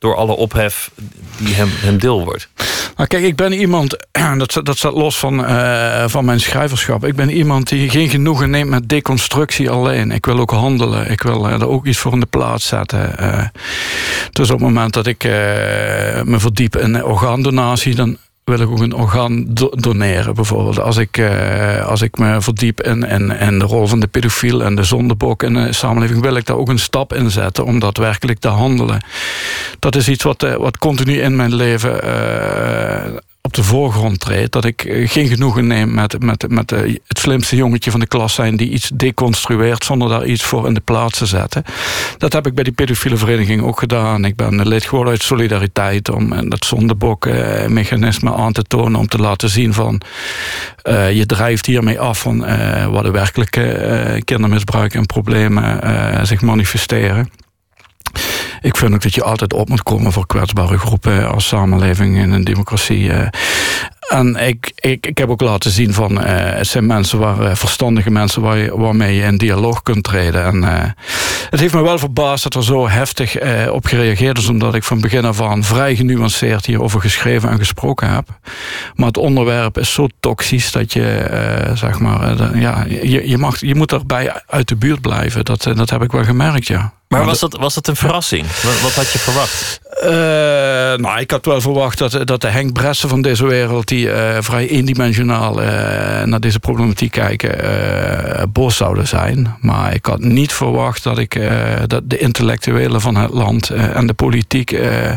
door 0.00 0.16
alle 0.16 0.32
ophef 0.32 0.90
die 1.38 1.54
hem, 1.54 1.68
hem 1.72 1.98
deel 1.98 2.24
wordt? 2.24 2.48
Nou, 2.96 3.08
kijk, 3.08 3.24
ik 3.24 3.36
ben 3.36 3.52
iemand, 3.52 3.96
dat, 4.38 4.60
dat 4.62 4.78
staat 4.78 4.92
los 4.92 5.18
van, 5.18 5.44
eh, 5.44 6.04
van 6.06 6.24
mijn 6.24 6.40
schrijverschap. 6.40 7.04
Ik 7.04 7.16
ben 7.16 7.30
iemand 7.30 7.68
die 7.68 7.90
geen 7.90 8.08
genoegen 8.08 8.50
neemt 8.50 8.70
met 8.70 8.88
deconstructie 8.88 9.70
alleen. 9.70 10.10
Ik 10.10 10.26
wil 10.26 10.38
ook 10.38 10.50
handelen. 10.50 11.10
Ik 11.10 11.22
wil 11.22 11.48
eh, 11.48 11.52
er 11.52 11.68
ook 11.68 11.86
iets 11.86 11.98
voor 11.98 12.12
in 12.12 12.20
de 12.20 12.26
plaats 12.26 12.66
zetten. 12.66 13.18
Eh, 13.18 13.46
dus 14.30 14.50
op 14.50 14.58
het 14.58 14.68
moment 14.68 14.92
dat 14.92 15.06
ik 15.06 15.24
me 16.24 16.36
verdiep 16.36 16.76
in 16.76 17.04
orgaandonatie, 17.04 17.94
dan 17.94 18.16
wil 18.44 18.60
ik 18.60 18.70
ook 18.70 18.80
een 18.80 18.94
orgaan 18.94 19.44
do- 19.48 19.70
doneren, 19.70 20.34
bijvoorbeeld. 20.34 20.80
Als 20.80 20.96
ik, 20.96 21.16
eh, 21.18 21.86
als 21.86 22.02
ik 22.02 22.18
me 22.18 22.40
verdiep 22.40 22.82
in, 22.82 23.02
in 23.30 23.58
de 23.58 23.64
rol 23.64 23.86
van 23.86 24.00
de 24.00 24.06
pedofiel 24.06 24.64
en 24.64 24.74
de 24.74 24.82
zondebok 24.82 25.42
in 25.42 25.54
de 25.54 25.72
samenleving, 25.72 26.20
wil 26.20 26.36
ik 26.36 26.46
daar 26.46 26.56
ook 26.56 26.68
een 26.68 26.78
stap 26.78 27.14
in 27.14 27.30
zetten 27.30 27.64
om 27.64 27.78
daadwerkelijk 27.78 28.38
te 28.38 28.48
handelen. 28.48 29.04
Dat 29.78 29.96
is 29.96 30.08
iets 30.08 30.24
wat, 30.24 30.42
eh, 30.42 30.54
wat 30.54 30.78
continu 30.78 31.20
in 31.20 31.36
mijn 31.36 31.54
leven 31.54 32.02
eh, 32.02 33.12
op 33.50 33.56
de 33.56 33.64
voorgrond 33.64 34.20
treedt. 34.20 34.52
Dat 34.52 34.64
ik 34.64 34.84
eh, 34.84 35.08
geen 35.08 35.28
genoegen 35.28 35.66
neem 35.66 35.94
met, 35.94 36.22
met, 36.22 36.48
met 36.48 36.72
eh, 36.72 36.96
het 37.06 37.18
slimste 37.18 37.56
jongetje 37.56 37.90
van 37.90 38.00
de 38.00 38.06
klas 38.06 38.34
zijn 38.34 38.56
die 38.56 38.70
iets 38.70 38.90
deconstrueert 38.94 39.84
zonder 39.84 40.08
daar 40.08 40.26
iets 40.26 40.42
voor 40.42 40.66
in 40.66 40.74
de 40.74 40.80
plaats 40.80 41.18
te 41.18 41.26
zetten. 41.26 41.64
Dat 42.18 42.32
heb 42.32 42.46
ik 42.46 42.54
bij 42.54 42.64
die 42.64 42.72
pedofiele 42.72 43.16
vereniging 43.16 43.62
ook 43.62 43.78
gedaan. 43.78 44.24
Ik 44.24 44.36
ben 44.36 44.68
lid 44.68 44.84
geworden 44.84 45.12
uit 45.12 45.22
solidariteit 45.22 46.10
om 46.10 46.32
eh, 46.32 46.50
dat 46.50 46.64
zondebok-mechanisme 46.64 48.34
aan 48.34 48.52
te 48.52 48.62
tonen. 48.62 49.00
Om 49.00 49.08
te 49.08 49.18
laten 49.18 49.48
zien 49.48 49.74
van 49.74 50.02
eh, 50.82 51.12
je 51.12 51.26
drijft 51.26 51.66
hiermee 51.66 52.00
af 52.00 52.20
van 52.20 52.44
eh, 52.44 52.86
waar 52.86 53.02
de 53.02 53.10
werkelijke 53.10 53.72
eh, 53.72 54.20
kindermisbruik 54.24 54.94
en 54.94 55.06
problemen 55.06 55.82
eh, 55.82 56.24
zich 56.24 56.40
manifesteren. 56.40 57.30
Ik 58.60 58.76
vind 58.76 58.94
ook 58.94 59.02
dat 59.02 59.14
je 59.14 59.22
altijd 59.24 59.52
op 59.52 59.68
moet 59.68 59.82
komen 59.82 60.12
voor 60.12 60.26
kwetsbare 60.26 60.78
groepen 60.78 61.30
als 61.32 61.46
samenleving 61.46 62.16
in 62.18 62.30
een 62.32 62.44
democratie. 62.44 63.12
eh. 63.12 63.28
En 64.08 64.36
ik, 64.36 64.72
ik, 64.74 65.06
ik 65.06 65.18
heb 65.18 65.28
ook 65.28 65.40
laten 65.40 65.70
zien 65.70 65.92
van 65.94 66.22
eh, 66.22 66.56
het 66.58 66.66
zijn 66.66 66.86
mensen 66.86 67.18
waar 67.18 67.40
eh, 67.40 67.54
verstandige 67.54 68.10
mensen 68.10 68.42
waar 68.42 68.56
je, 68.56 68.76
waarmee 68.78 69.14
je 69.16 69.22
in 69.22 69.36
dialoog 69.38 69.82
kunt 69.82 70.02
treden. 70.04 70.44
En 70.44 70.64
eh, 70.64 70.90
het 71.50 71.60
heeft 71.60 71.74
me 71.74 71.82
wel 71.82 71.98
verbaasd 71.98 72.42
dat 72.42 72.54
er 72.54 72.64
zo 72.64 72.88
heftig 72.88 73.36
eh, 73.36 73.72
op 73.72 73.84
gereageerd 73.86 74.38
is, 74.38 74.48
omdat 74.48 74.74
ik 74.74 74.84
van 74.84 75.00
begin 75.00 75.24
af 75.24 75.40
aan 75.40 75.64
vrij 75.64 75.96
genuanceerd 75.96 76.66
hierover 76.66 77.00
geschreven 77.00 77.50
en 77.50 77.58
gesproken 77.58 78.14
heb. 78.14 78.28
Maar 78.94 79.06
het 79.06 79.16
onderwerp 79.16 79.78
is 79.78 79.92
zo 79.92 80.06
toxisch 80.20 80.72
dat 80.72 80.92
je, 80.92 81.10
eh, 81.18 81.76
zeg 81.76 81.98
maar, 81.98 82.22
eh, 82.30 82.36
de- 82.36 82.58
ja, 82.58 82.84
je, 82.88 83.28
je, 83.28 83.38
mag, 83.38 83.60
je 83.60 83.74
moet 83.74 83.92
erbij 83.92 84.42
uit 84.46 84.68
de 84.68 84.76
buurt 84.76 85.00
blijven. 85.00 85.44
Dat, 85.44 85.66
eh, 85.66 85.76
dat 85.76 85.90
heb 85.90 86.02
ik 86.02 86.12
wel 86.12 86.24
gemerkt, 86.24 86.66
ja. 86.66 86.92
Maar 87.08 87.24
was 87.24 87.38
dat, 87.40 87.56
was 87.56 87.74
dat 87.74 87.86
een 87.88 87.96
verrassing? 87.96 88.46
Wat, 88.62 88.80
wat 88.80 88.94
had 88.94 89.10
je 89.12 89.18
verwacht? 89.18 89.80
Eh, 90.00 90.10
nou, 91.04 91.20
ik 91.20 91.30
had 91.30 91.44
wel 91.46 91.60
verwacht 91.60 91.98
dat, 91.98 92.26
dat 92.26 92.40
de 92.40 92.46
Henk 92.48 92.72
Bressen 92.72 93.08
van 93.08 93.22
deze 93.22 93.46
wereld... 93.46 93.88
die 93.88 94.10
eh, 94.10 94.42
vrij 94.42 94.68
eendimensionaal 94.68 95.62
eh, 95.62 96.22
naar 96.24 96.40
deze 96.40 96.58
problematiek 96.58 97.10
kijken... 97.10 97.62
eh 97.62 98.42
boos 98.52 98.76
zouden 98.76 99.08
zijn. 99.08 99.56
Maar 99.60 99.94
ik 99.94 100.06
had 100.06 100.18
niet 100.20 100.52
verwacht 100.52 101.02
dat, 101.02 101.18
ik, 101.18 101.34
eh, 101.34 101.50
dat 101.86 102.02
de 102.04 102.18
intellectuelen 102.18 103.00
van 103.00 103.14
het 103.16 103.30
land... 103.30 103.70
eh, 103.70 103.96
en 103.96 104.06
de 104.06 104.14
politiek 104.14 104.72
eh, 104.72 105.12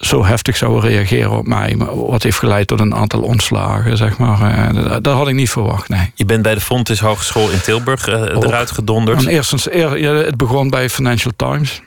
zo- 0.00 0.24
heftig 0.24 0.56
zouden 0.56 0.90
reageren 0.90 1.30
op 1.30 1.46
mij. 1.46 1.76
Wat 1.94 2.22
heeft 2.22 2.38
geleid 2.38 2.66
tot 2.66 2.80
een 2.80 2.94
aantal 2.94 3.20
ontslagen, 3.20 3.96
zeg 3.96 4.18
maar. 4.18 4.40
Eh, 4.68 4.74
dat, 4.88 5.04
dat 5.04 5.16
had 5.16 5.28
ik 5.28 5.34
niet 5.34 5.50
verwacht, 5.50 5.88
nee. 5.88 6.12
Je 6.14 6.24
bent 6.24 6.42
bij 6.42 6.54
de 6.54 6.60
Fontys 6.60 7.00
Hogeschool 7.00 7.50
in 7.50 7.60
Tilburg 7.60 8.06
eruit 8.08 8.70
gedonderd. 8.70 9.18
En 9.24 9.28
eerstens, 9.28 9.70
eer, 9.70 9.98
ja, 9.98 10.12
het 10.14 10.36
begon 10.36 10.70
bij 10.70 10.88
Financial 10.90 11.32
Times. 11.36 11.82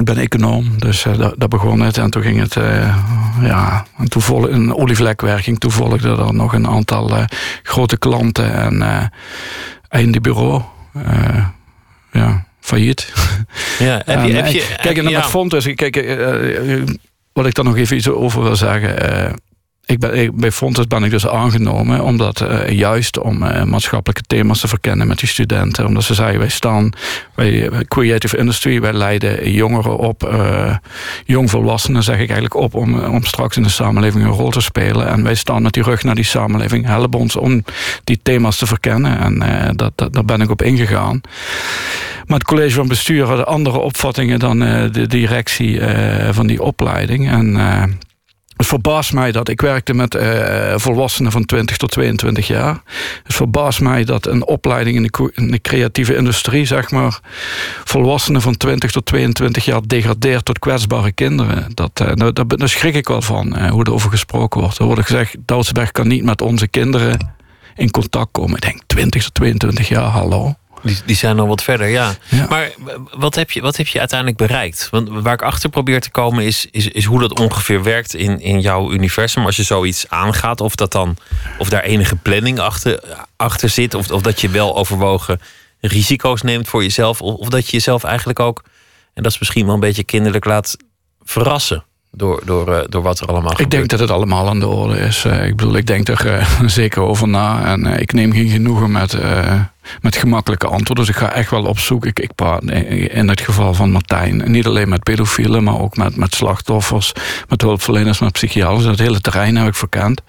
Ik 0.00 0.06
ben 0.06 0.16
econoom, 0.16 0.78
dus 0.78 1.04
eh, 1.04 1.18
daar 1.36 1.48
begon 1.48 1.80
het. 1.80 1.98
En 1.98 2.10
toen 2.10 2.22
ging 2.22 2.40
het, 2.40 2.56
eh, 2.56 2.96
ja, 3.42 3.84
en 3.98 4.08
toen 4.08 4.22
volgde 4.22 4.50
een 4.50 4.74
olievlekwerking. 4.74 5.58
Toen 5.58 5.70
volgde 5.70 6.08
er 6.08 6.34
nog 6.34 6.52
een 6.52 6.66
aantal 6.66 7.16
eh, 7.16 7.24
grote 7.62 7.98
klanten 7.98 8.52
en 8.54 9.10
eindebureau. 9.88 10.62
Eh, 10.94 11.46
ja, 12.12 12.44
failliet. 12.60 13.12
Ja, 13.78 14.02
heb 14.04 14.26
je, 14.26 14.32
En, 14.34 14.34
heb 14.34 14.46
je, 14.46 14.74
kijk, 14.82 14.96
en 14.96 15.02
dan 15.02 15.12
ja. 15.12 15.18
met 15.18 15.28
Fontes, 15.28 15.74
kijk, 15.74 15.94
wat 17.32 17.46
ik 17.46 17.54
daar 17.54 17.64
nog 17.64 17.76
even 17.76 17.96
iets 17.96 18.08
over 18.08 18.42
wil 18.42 18.56
zeggen. 18.56 18.94
Ik 19.90 19.98
ben, 19.98 20.32
bij 20.34 20.52
Fontes 20.52 20.86
ben 20.86 21.04
ik 21.04 21.10
dus 21.10 21.26
aangenomen 21.26 22.02
omdat 22.02 22.40
eh, 22.40 22.68
juist 22.68 23.18
om 23.18 23.42
eh, 23.42 23.64
maatschappelijke 23.64 24.22
thema's 24.26 24.60
te 24.60 24.68
verkennen 24.68 25.06
met 25.06 25.18
die 25.18 25.28
studenten. 25.28 25.86
Omdat 25.86 26.04
ze 26.04 26.14
zeiden, 26.14 26.40
wij 26.40 26.48
staan 26.48 26.92
bij 27.34 27.68
eh, 27.68 27.78
creative 27.78 28.36
industry, 28.36 28.80
wij 28.80 28.92
leiden 28.92 29.52
jongeren 29.52 29.96
op, 29.96 30.24
eh, 30.24 30.76
jongvolwassenen 31.24 32.02
zeg 32.02 32.14
ik 32.14 32.30
eigenlijk 32.30 32.54
op, 32.54 32.74
om, 32.74 33.04
om 33.04 33.24
straks 33.24 33.56
in 33.56 33.62
de 33.62 33.68
samenleving 33.68 34.24
een 34.24 34.30
rol 34.30 34.50
te 34.50 34.60
spelen. 34.60 35.08
En 35.08 35.22
wij 35.22 35.34
staan 35.34 35.62
met 35.62 35.72
die 35.72 35.82
rug 35.82 36.02
naar 36.02 36.14
die 36.14 36.24
samenleving, 36.24 36.86
helpen 36.86 37.18
ons 37.18 37.36
om 37.36 37.64
die 38.04 38.20
thema's 38.22 38.58
te 38.58 38.66
verkennen. 38.66 39.18
En 39.18 39.76
dat, 39.76 39.92
dat, 39.94 40.12
daar 40.12 40.24
ben 40.24 40.40
ik 40.40 40.50
op 40.50 40.62
ingegaan. 40.62 41.20
Maar 42.26 42.38
het 42.38 42.46
college 42.46 42.74
van 42.74 42.88
bestuur 42.88 43.24
had 43.24 43.46
andere 43.46 43.78
opvattingen 43.78 44.38
dan 44.38 44.58
de 44.92 45.06
directie 45.06 45.80
van 46.30 46.46
die 46.46 46.62
opleiding. 46.62 47.30
En 47.30 47.56
verbaast 48.70 49.12
mij 49.12 49.32
dat 49.32 49.48
ik 49.48 49.60
werkte 49.60 49.94
met 49.94 50.14
uh, 50.14 50.74
volwassenen 50.76 51.32
van 51.32 51.44
20 51.44 51.76
tot 51.76 51.90
22 51.90 52.46
jaar. 52.46 52.82
Het 53.22 53.34
verbaast 53.34 53.80
mij 53.80 54.04
dat 54.04 54.26
een 54.26 54.46
opleiding 54.46 54.96
in 55.34 55.50
de, 55.50 55.60
creatieve 55.60 56.16
industrie, 56.16 56.64
zeg 56.64 56.90
maar, 56.90 57.20
volwassenen 57.84 58.40
van 58.40 58.56
20 58.56 58.90
tot 58.90 59.06
22 59.06 59.64
jaar 59.64 59.80
degradeert 59.86 60.44
tot 60.44 60.58
kwetsbare 60.58 61.12
kinderen. 61.12 61.66
Dat, 61.74 62.02
uh, 62.02 62.30
daar, 62.32 62.68
schrik 62.68 62.94
ik 62.94 63.08
wel 63.08 63.22
van, 63.22 63.58
uh, 63.58 63.70
hoe 63.70 63.84
er 63.84 63.92
over 63.92 64.10
gesproken 64.10 64.60
wordt. 64.60 64.78
Er 64.78 64.84
wordt 64.84 65.00
gezegd, 65.00 65.36
Doudsberg 65.38 65.92
kan 65.92 66.08
niet 66.08 66.24
met 66.24 66.42
onze 66.42 66.68
kinderen 66.68 67.32
in 67.76 67.90
contact 67.90 68.28
komen. 68.32 68.56
Ik 68.56 68.62
denk 68.62 68.80
20 68.86 69.22
tot 69.22 69.34
22 69.34 69.88
jaar, 69.88 70.10
hallo. 70.10 70.59
Die, 70.82 70.98
die 71.06 71.16
zijn 71.16 71.38
al 71.38 71.46
wat 71.46 71.62
verder, 71.62 71.88
ja. 71.88 72.14
Maar 72.48 72.70
wat 73.10 73.34
heb, 73.34 73.50
je, 73.50 73.60
wat 73.60 73.76
heb 73.76 73.86
je 73.86 73.98
uiteindelijk 73.98 74.38
bereikt? 74.38 74.88
Want 74.90 75.08
waar 75.08 75.32
ik 75.32 75.42
achter 75.42 75.70
probeer 75.70 76.00
te 76.00 76.10
komen 76.10 76.44
is, 76.44 76.66
is, 76.70 76.88
is 76.88 77.04
hoe 77.04 77.20
dat 77.20 77.38
ongeveer 77.38 77.82
werkt 77.82 78.14
in, 78.14 78.40
in 78.40 78.60
jouw 78.60 78.92
universum. 78.92 79.44
Als 79.44 79.56
je 79.56 79.62
zoiets 79.62 80.08
aangaat, 80.08 80.60
of, 80.60 80.74
dat 80.74 80.92
dan, 80.92 81.16
of 81.58 81.68
daar 81.68 81.82
enige 81.82 82.16
planning 82.16 82.58
achter, 82.58 83.02
achter 83.36 83.68
zit. 83.68 83.94
Of, 83.94 84.10
of 84.10 84.22
dat 84.22 84.40
je 84.40 84.48
wel 84.48 84.76
overwogen 84.76 85.40
risico's 85.80 86.42
neemt 86.42 86.68
voor 86.68 86.82
jezelf. 86.82 87.20
Of, 87.20 87.34
of 87.34 87.48
dat 87.48 87.66
je 87.66 87.72
jezelf 87.72 88.04
eigenlijk 88.04 88.40
ook, 88.40 88.62
en 89.14 89.22
dat 89.22 89.32
is 89.32 89.38
misschien 89.38 89.64
wel 89.64 89.74
een 89.74 89.80
beetje 89.80 90.04
kinderlijk, 90.04 90.44
laat 90.44 90.76
verrassen. 91.22 91.84
Door, 92.12 92.42
door, 92.44 92.68
uh, 92.68 92.80
door 92.88 93.02
wat 93.02 93.20
er 93.20 93.26
allemaal 93.26 93.50
gebeurt. 93.50 93.72
Ik 93.72 93.78
denk 93.78 93.88
dat 93.88 94.00
het 94.00 94.10
allemaal 94.10 94.48
aan 94.48 94.60
de 94.60 94.66
orde 94.66 94.98
is. 94.98 95.24
Uh, 95.24 95.46
ik 95.46 95.56
bedoel, 95.56 95.76
ik 95.76 95.86
denk 95.86 96.08
er 96.08 96.26
uh, 96.26 96.68
zeker 96.80 97.02
over 97.02 97.28
na. 97.28 97.64
En 97.64 97.86
ik 97.86 98.12
neem 98.12 98.32
geen 98.32 98.48
genoegen 98.48 98.92
met, 98.92 99.16
met 100.00 100.16
gemakkelijke 100.16 100.66
antwoorden. 100.66 101.04
Dus 101.04 101.08
ik 101.14 101.20
ga 101.20 101.32
echt 101.32 101.50
wel 101.50 101.64
op 101.64 101.78
zoek. 101.78 102.06
Ik, 102.06 102.20
ik 102.20 102.34
praat 102.34 102.62
in 102.62 103.28
het 103.28 103.40
geval 103.40 103.74
van 103.74 103.90
Martijn. 103.90 104.50
Niet 104.50 104.66
alleen 104.66 104.88
met 104.88 105.02
pedofielen, 105.02 105.64
maar 105.64 105.80
ook 105.80 105.96
met, 105.96 106.16
met 106.16 106.34
slachtoffers. 106.34 107.12
Met 107.48 107.62
hulpverleners, 107.62 108.20
met 108.20 108.32
psychiaters. 108.32 108.84
Dat 108.84 108.98
hele 108.98 109.20
terrein 109.20 109.56
heb 109.56 109.66
ik 109.66 109.74
verkend. 109.74 110.22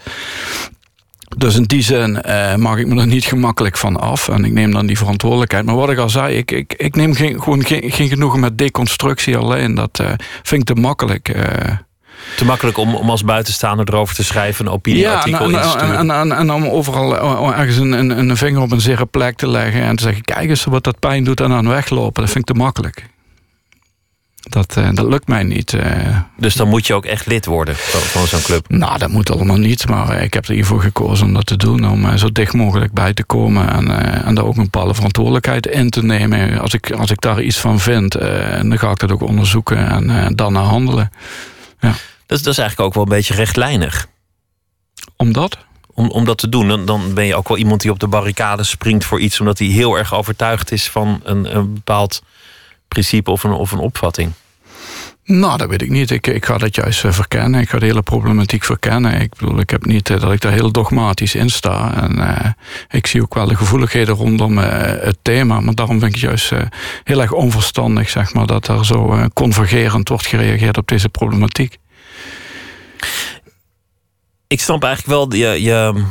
Dus 1.37 1.55
in 1.55 1.63
die 1.63 1.81
zin 1.81 2.23
uh, 2.25 2.55
maak 2.55 2.77
ik 2.77 2.87
me 2.87 3.01
er 3.01 3.07
niet 3.07 3.25
gemakkelijk 3.25 3.77
van 3.77 3.99
af. 3.99 4.29
En 4.29 4.45
ik 4.45 4.51
neem 4.51 4.71
dan 4.71 4.85
die 4.85 4.97
verantwoordelijkheid. 4.97 5.65
Maar 5.65 5.75
wat 5.75 5.89
ik 5.89 5.97
al 5.97 6.09
zei, 6.09 6.37
ik, 6.37 6.51
ik, 6.51 6.73
ik 6.77 6.95
neem 6.95 7.13
geen, 7.13 7.41
gewoon 7.41 7.65
geen, 7.65 7.91
geen 7.91 8.09
genoegen 8.09 8.39
met 8.39 8.57
deconstructie 8.57 9.37
alleen. 9.37 9.75
Dat 9.75 9.99
uh, 10.01 10.07
vind 10.43 10.69
ik 10.69 10.75
te 10.75 10.81
makkelijk. 10.81 11.35
Uh. 11.35 11.43
Te 12.35 12.45
makkelijk 12.45 12.77
om, 12.77 12.95
om 12.95 13.09
als 13.09 13.23
buitenstaander 13.23 13.87
erover 13.87 14.15
te 14.15 14.23
schrijven, 14.23 14.65
een 14.65 14.71
opinieartikel 14.71 15.49
ja, 15.49 15.79
en, 15.79 15.87
en, 15.87 15.97
en, 15.97 16.09
en, 16.09 16.31
en, 16.31 16.37
en, 16.37 16.51
om 16.51 16.65
overal 16.65 17.53
ergens 17.53 17.77
een, 17.77 17.91
een, 17.91 18.29
een 18.29 18.37
vinger 18.37 18.61
op 18.61 18.71
een 18.71 18.81
zere 18.81 19.05
plek 19.05 19.35
te 19.37 19.49
leggen 19.49 19.81
en 19.81 19.95
te 19.95 20.03
zeggen: 20.03 20.23
kijk 20.23 20.49
eens 20.49 20.63
wat 20.63 20.83
dat 20.83 20.99
pijn 20.99 21.23
doet 21.23 21.41
en 21.41 21.49
dan 21.49 21.67
weglopen. 21.67 22.21
Dat 22.21 22.31
vind 22.31 22.49
ik 22.49 22.55
te 22.55 22.61
makkelijk. 22.61 23.09
Dat, 24.49 24.75
uh, 24.77 24.89
dat 24.93 25.05
lukt 25.05 25.27
mij 25.27 25.43
niet. 25.43 25.73
Uh. 25.73 26.19
Dus 26.37 26.55
dan 26.55 26.67
moet 26.67 26.87
je 26.87 26.93
ook 26.93 27.05
echt 27.05 27.25
lid 27.25 27.45
worden 27.45 27.75
van, 27.75 28.27
zo'n 28.27 28.41
club? 28.41 28.69
Nou, 28.69 28.97
dat 28.97 29.09
moet 29.09 29.31
allemaal 29.31 29.57
niet. 29.57 29.87
Maar 29.87 30.23
ik 30.23 30.33
heb 30.33 30.45
er 30.45 30.53
hiervoor 30.53 30.81
gekozen 30.81 31.25
om 31.25 31.33
dat 31.33 31.45
te 31.45 31.57
doen. 31.57 31.89
Om 31.89 32.17
zo 32.17 32.31
dicht 32.31 32.53
mogelijk 32.53 32.93
bij 32.93 33.13
te 33.13 33.23
komen. 33.23 33.69
En, 33.69 33.87
en 34.25 34.35
daar 34.35 34.45
ook 34.45 34.57
een 34.57 34.63
bepaalde 34.63 34.93
verantwoordelijkheid 34.93 35.67
in 35.67 35.89
te 35.89 36.03
nemen. 36.03 36.59
Als 36.59 36.73
ik, 36.73 36.91
als 36.91 37.11
ik 37.11 37.21
daar 37.21 37.41
iets 37.41 37.57
van 37.57 37.79
vind, 37.79 38.11
dan 38.11 38.79
ga 38.79 38.89
ik 38.89 38.99
dat 38.99 39.11
ook 39.11 39.21
onderzoeken. 39.21 40.09
En 40.09 40.35
dan 40.35 40.53
naar 40.53 40.63
handelen. 40.63 41.11
Ja. 41.79 41.93
Dat, 42.25 42.37
is, 42.37 42.43
dat 42.43 42.53
is 42.53 42.59
eigenlijk 42.59 42.79
ook 42.79 42.93
wel 42.93 43.03
een 43.03 43.17
beetje 43.17 43.33
rechtlijnig. 43.33 44.07
Omdat? 45.15 45.57
Om, 45.93 46.09
om 46.09 46.25
dat 46.25 46.37
te 46.37 46.49
doen, 46.49 46.67
dan, 46.67 46.85
dan 46.85 47.13
ben 47.13 47.25
je 47.25 47.35
ook 47.35 47.47
wel 47.47 47.57
iemand 47.57 47.81
die 47.81 47.91
op 47.91 47.99
de 47.99 48.07
barricade 48.07 48.63
springt 48.63 49.05
voor 49.05 49.19
iets. 49.19 49.39
Omdat 49.39 49.59
hij 49.59 49.67
heel 49.67 49.97
erg 49.97 50.13
overtuigd 50.13 50.71
is 50.71 50.89
van 50.89 51.21
een, 51.23 51.55
een 51.55 51.73
bepaald 51.73 52.21
principe 52.93 53.31
of 53.31 53.43
een, 53.43 53.51
of 53.51 53.71
een 53.71 53.79
opvatting? 53.79 54.31
Nou, 55.23 55.57
dat 55.57 55.69
weet 55.69 55.81
ik 55.81 55.89
niet. 55.89 56.11
Ik, 56.11 56.27
ik 56.27 56.45
ga 56.45 56.57
dat 56.57 56.75
juist 56.75 57.05
eh, 57.05 57.11
verkennen. 57.11 57.61
Ik 57.61 57.69
ga 57.69 57.79
de 57.79 57.85
hele 57.85 58.01
problematiek 58.01 58.63
verkennen. 58.63 59.21
Ik 59.21 59.35
bedoel, 59.37 59.59
ik 59.59 59.69
heb 59.69 59.85
niet 59.85 60.09
eh, 60.09 60.19
dat 60.19 60.31
ik 60.31 60.41
daar 60.41 60.51
heel 60.51 60.71
dogmatisch 60.71 61.35
in 61.35 61.49
sta. 61.49 62.01
En 62.01 62.17
uh, 62.17 62.51
ik 62.89 63.07
zie 63.07 63.21
ook 63.21 63.33
wel 63.33 63.47
de 63.47 63.55
gevoeligheden 63.55 64.15
rondom 64.15 64.57
uh, 64.57 64.65
het 64.81 65.17
thema. 65.21 65.59
Maar 65.59 65.75
daarom 65.75 65.99
vind 65.99 66.15
ik 66.15 66.21
het 66.21 66.29
juist 66.29 66.51
heel 67.03 67.21
erg 67.21 67.31
onverstandig, 67.31 68.09
zeg 68.09 68.33
maar, 68.33 68.45
dat 68.45 68.67
er 68.67 68.85
zo 68.85 69.27
convergerend 69.33 70.09
wordt 70.09 70.25
gereageerd 70.25 70.77
op 70.77 70.87
deze 70.87 71.09
problematiek. 71.09 71.77
Ik 74.47 74.59
snap 74.59 74.83
eigenlijk 74.83 75.17
wel 75.17 75.39
je, 75.39 75.61
je, 75.61 76.03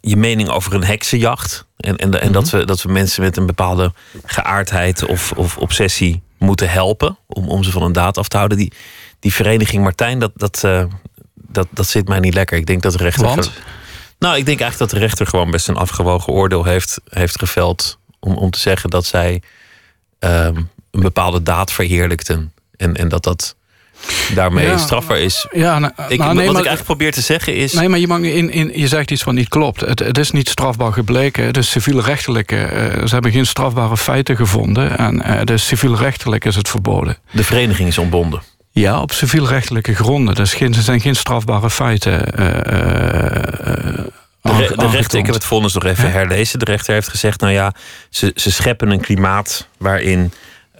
je 0.00 0.16
mening 0.16 0.48
over 0.48 0.74
een 0.74 0.84
heksenjacht. 0.84 1.66
En, 1.76 1.96
en, 1.96 2.20
en 2.20 2.32
dat, 2.32 2.44
mhm. 2.44 2.56
we, 2.56 2.64
dat 2.64 2.82
we 2.82 2.92
mensen 2.92 3.22
met 3.22 3.36
een 3.36 3.46
bepaalde 3.46 3.92
geaardheid 4.24 5.04
of, 5.06 5.32
of 5.32 5.56
obsessie 5.56 6.22
moeten 6.38 6.70
helpen. 6.70 7.18
Om, 7.26 7.48
om 7.48 7.62
ze 7.62 7.70
van 7.70 7.82
een 7.82 7.92
daad 7.92 8.18
af 8.18 8.28
te 8.28 8.36
houden. 8.36 8.58
Die, 8.58 8.72
die 9.20 9.32
vereniging 9.32 9.82
Martijn, 9.82 10.18
dat, 10.18 10.32
dat, 10.34 10.62
uh, 10.64 10.84
dat, 11.34 11.66
dat 11.70 11.86
zit 11.86 12.08
mij 12.08 12.20
niet 12.20 12.34
lekker. 12.34 12.58
Ik 12.58 12.66
denk 12.66 12.82
dat 12.82 12.92
de 12.92 12.98
rechter. 12.98 13.24
Want? 13.24 13.52
Nou, 14.18 14.36
ik 14.36 14.46
denk 14.46 14.60
eigenlijk 14.60 14.90
dat 14.90 15.00
de 15.00 15.06
rechter 15.06 15.26
gewoon 15.26 15.50
best 15.50 15.68
een 15.68 15.76
afgewogen 15.76 16.32
oordeel 16.32 16.64
heeft, 16.64 17.00
heeft 17.08 17.38
geveld. 17.38 17.98
Om, 18.20 18.36
om 18.36 18.50
te 18.50 18.58
zeggen 18.58 18.90
dat 18.90 19.04
zij 19.04 19.42
um, 20.18 20.70
een 20.90 21.00
bepaalde 21.00 21.42
daad 21.42 21.72
verheerlijkten. 21.72 22.52
En, 22.76 22.96
en 22.96 23.08
dat 23.08 23.22
dat 23.22 23.56
daarmee 24.34 24.66
ja, 24.66 24.76
strafbaar 24.76 25.18
is. 25.18 25.46
Ja, 25.50 25.78
nou, 25.78 25.92
ik, 26.08 26.18
nou, 26.18 26.34
nee, 26.34 26.46
wat 26.46 26.58
ik 26.58 26.66
eigenlijk 26.66 26.84
probeer 26.84 27.12
te 27.12 27.20
zeggen 27.20 27.54
is. 27.54 27.72
Nee, 27.72 27.88
maar 27.88 27.98
je, 27.98 28.06
mag 28.06 28.20
in, 28.20 28.50
in, 28.50 28.70
je 28.74 28.88
zegt 28.88 29.10
iets 29.10 29.24
wat 29.24 29.34
niet 29.34 29.48
klopt. 29.48 29.80
Het, 29.80 29.98
het 29.98 30.18
is 30.18 30.30
niet 30.30 30.48
strafbaar 30.48 30.92
gebleken. 30.92 31.44
Het 31.44 31.56
is 31.56 31.70
civielrechtelijke. 31.70 32.56
Uh, 32.56 33.06
ze 33.06 33.12
hebben 33.12 33.32
geen 33.32 33.46
strafbare 33.46 33.96
feiten 33.96 34.36
gevonden. 34.36 34.98
En 34.98 35.22
uh, 35.26 35.40
dus 35.44 35.66
civielrechtelijk 35.66 36.44
is 36.44 36.56
het 36.56 36.68
verboden. 36.68 37.16
De 37.30 37.44
vereniging 37.44 37.88
is 37.88 37.98
ontbonden. 37.98 38.42
Ja, 38.70 39.00
op 39.00 39.12
civielrechtelijke 39.12 39.94
gronden. 39.94 40.34
Dus 40.34 40.54
geen, 40.54 40.74
er 40.74 40.82
zijn 40.82 41.00
geen 41.00 41.16
strafbare 41.16 41.70
feiten. 41.70 42.12
Uh, 42.12 42.46
de, 44.42 44.72
de 44.76 44.88
rechter, 44.90 45.18
ik 45.18 45.26
heb 45.26 45.34
het 45.34 45.44
vonnis 45.44 45.74
nog 45.74 45.84
even 45.84 46.10
herlezen. 46.10 46.58
De 46.58 46.64
rechter 46.64 46.94
heeft 46.94 47.08
gezegd: 47.08 47.40
nou 47.40 47.52
ja, 47.52 47.72
ze, 48.10 48.32
ze 48.34 48.52
scheppen 48.52 48.90
een 48.90 49.00
klimaat 49.00 49.68
waarin 49.78 50.32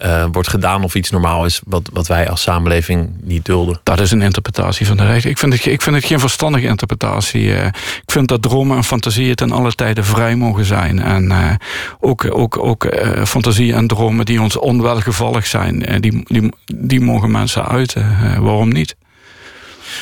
uh, 0.03 0.25
wordt 0.31 0.47
gedaan 0.47 0.83
of 0.83 0.95
iets 0.95 1.09
normaal 1.09 1.45
is 1.45 1.61
wat, 1.65 1.89
wat 1.93 2.07
wij 2.07 2.29
als 2.29 2.41
samenleving 2.41 3.09
niet 3.21 3.45
dulden. 3.45 3.79
Dat 3.83 3.99
is 3.99 4.11
een 4.11 4.21
interpretatie 4.21 4.85
van 4.85 4.97
de 4.97 5.05
rechter. 5.05 5.29
Ik 5.29 5.37
vind 5.37 5.53
het, 5.53 5.65
ik 5.65 5.81
vind 5.81 5.95
het 5.95 6.05
geen 6.05 6.19
verstandige 6.19 6.67
interpretatie. 6.67 7.43
Uh, 7.43 7.65
ik 7.65 8.11
vind 8.11 8.27
dat 8.27 8.41
dromen 8.41 8.77
en 8.77 8.83
fantasieën 8.83 9.35
ten 9.35 9.51
alle 9.51 9.73
tijde 9.73 10.03
vrij 10.03 10.35
mogen 10.35 10.65
zijn. 10.65 11.01
En 11.01 11.23
uh, 11.23 11.51
ook, 11.99 12.25
ook, 12.31 12.57
ook 12.57 12.87
fantasieën 13.25 13.75
en 13.75 13.87
dromen 13.87 14.25
die 14.25 14.41
ons 14.41 14.57
onwelgevallig 14.57 15.47
zijn, 15.47 15.79
die, 15.99 16.23
die, 16.27 16.51
die 16.75 17.01
mogen 17.01 17.31
mensen 17.31 17.67
uiten. 17.67 18.17
waarom 18.41 18.69
niet? 18.69 18.95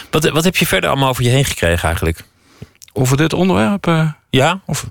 Wat, 0.10 0.30
wat 0.30 0.44
heb 0.44 0.56
je 0.56 0.68
verder 0.68 0.90
allemaal 0.90 1.10
over 1.10 1.24
je 1.24 1.30
heen 1.30 1.46
gekregen 1.46 1.84
eigenlijk? 1.84 2.24
Over 2.98 3.18
dit 3.18 3.34
onderwerp? 3.34 4.16
Ja? 4.30 4.62
Of, 4.66 4.86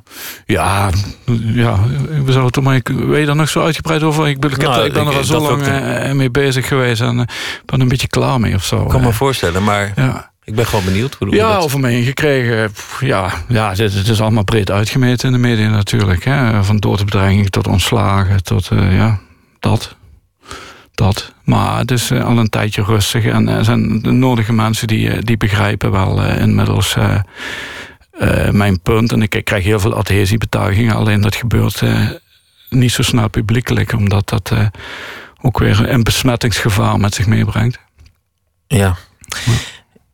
ja, 0.47 0.91
ja, 1.37 1.79
we 2.25 2.33
zouden 2.33 2.53
toch 2.53 2.65
maar. 2.65 2.81
Weet 2.85 3.21
je 3.21 3.27
daar 3.27 3.37
nog 3.37 3.49
zo 3.49 3.63
uitgebreid 3.63 4.03
over? 4.03 4.29
Ik, 4.29 4.41
ben, 4.41 4.51
ik, 4.51 4.57
nou, 4.57 4.85
ik 4.85 4.93
ben 4.93 5.07
er 5.07 5.17
al 5.17 5.25
zo 5.25 5.41
lang 5.41 5.67
uh, 5.67 6.13
mee 6.13 6.31
bezig 6.31 6.69
geweest 6.69 7.01
en 7.01 7.29
ben 7.65 7.81
een 7.81 7.89
beetje 7.89 8.09
klaar 8.09 8.41
mee 8.41 8.55
of 8.55 8.65
zo. 8.65 8.83
Ik 8.83 8.89
kan 8.89 9.01
me 9.01 9.13
voorstellen, 9.13 9.65
maar 9.65 9.93
ja. 9.97 10.31
ik 10.45 10.55
ben 10.55 10.67
gewoon 10.67 10.85
benieuwd. 10.85 11.17
Hoe 11.19 11.35
ja, 11.35 11.53
dat... 11.53 11.63
over 11.63 11.81
me 11.81 11.89
heen 11.89 12.05
gekregen. 12.05 12.73
Ja, 13.01 13.33
ja 13.49 13.69
het, 13.69 13.79
het, 13.79 14.09
is 14.09 14.21
allemaal 14.21 14.45
breed 14.45 14.71
uitgemeten 14.71 15.27
in 15.27 15.33
de 15.33 15.49
media 15.49 15.69
natuurlijk. 15.69 16.25
Hè. 16.25 16.65
Van 16.65 16.77
doodsbedreiging 16.77 17.51
tot 17.51 17.67
ontslagen, 17.67 18.43
tot 18.43 18.71
uh, 18.73 18.97
ja, 18.97 19.19
dat. 19.61 19.97
Dat. 20.95 21.33
Maar 21.45 21.79
het 21.79 21.91
is 21.91 22.13
al 22.13 22.39
een 22.39 22.49
tijdje 22.49 22.83
rustig 22.83 23.25
en 23.25 23.49
er 23.49 23.65
zijn 23.65 24.03
de 24.03 24.11
nodige 24.11 24.53
mensen 24.53 24.87
die, 24.87 25.23
die 25.23 25.37
begrijpen 25.37 25.91
wel 25.91 26.23
inmiddels 26.23 26.97
uh, 26.97 27.15
mijn 28.51 28.81
punt. 28.81 29.13
En 29.13 29.23
ik, 29.23 29.45
krijg 29.45 29.65
heel 29.65 29.81
veel 29.81 29.95
adhesiebetuigingen. 29.95 30.95
Alleen 30.95 31.21
dat 31.21 31.37
gebeurt 31.37 31.81
uh, 31.81 32.11
niet 32.69 32.93
zo 32.93 33.03
snel 33.03 33.29
publiekelijk. 33.29 33.93
Omdat 33.93 34.29
dat 34.29 34.51
uh, 34.53 34.67
ook 35.41 35.59
weer 35.59 35.89
een 35.91 36.03
besmettingsgevaar 36.03 36.99
met 36.99 37.15
zich 37.15 37.27
meebrengt. 37.27 37.79
Ja. 38.67 38.97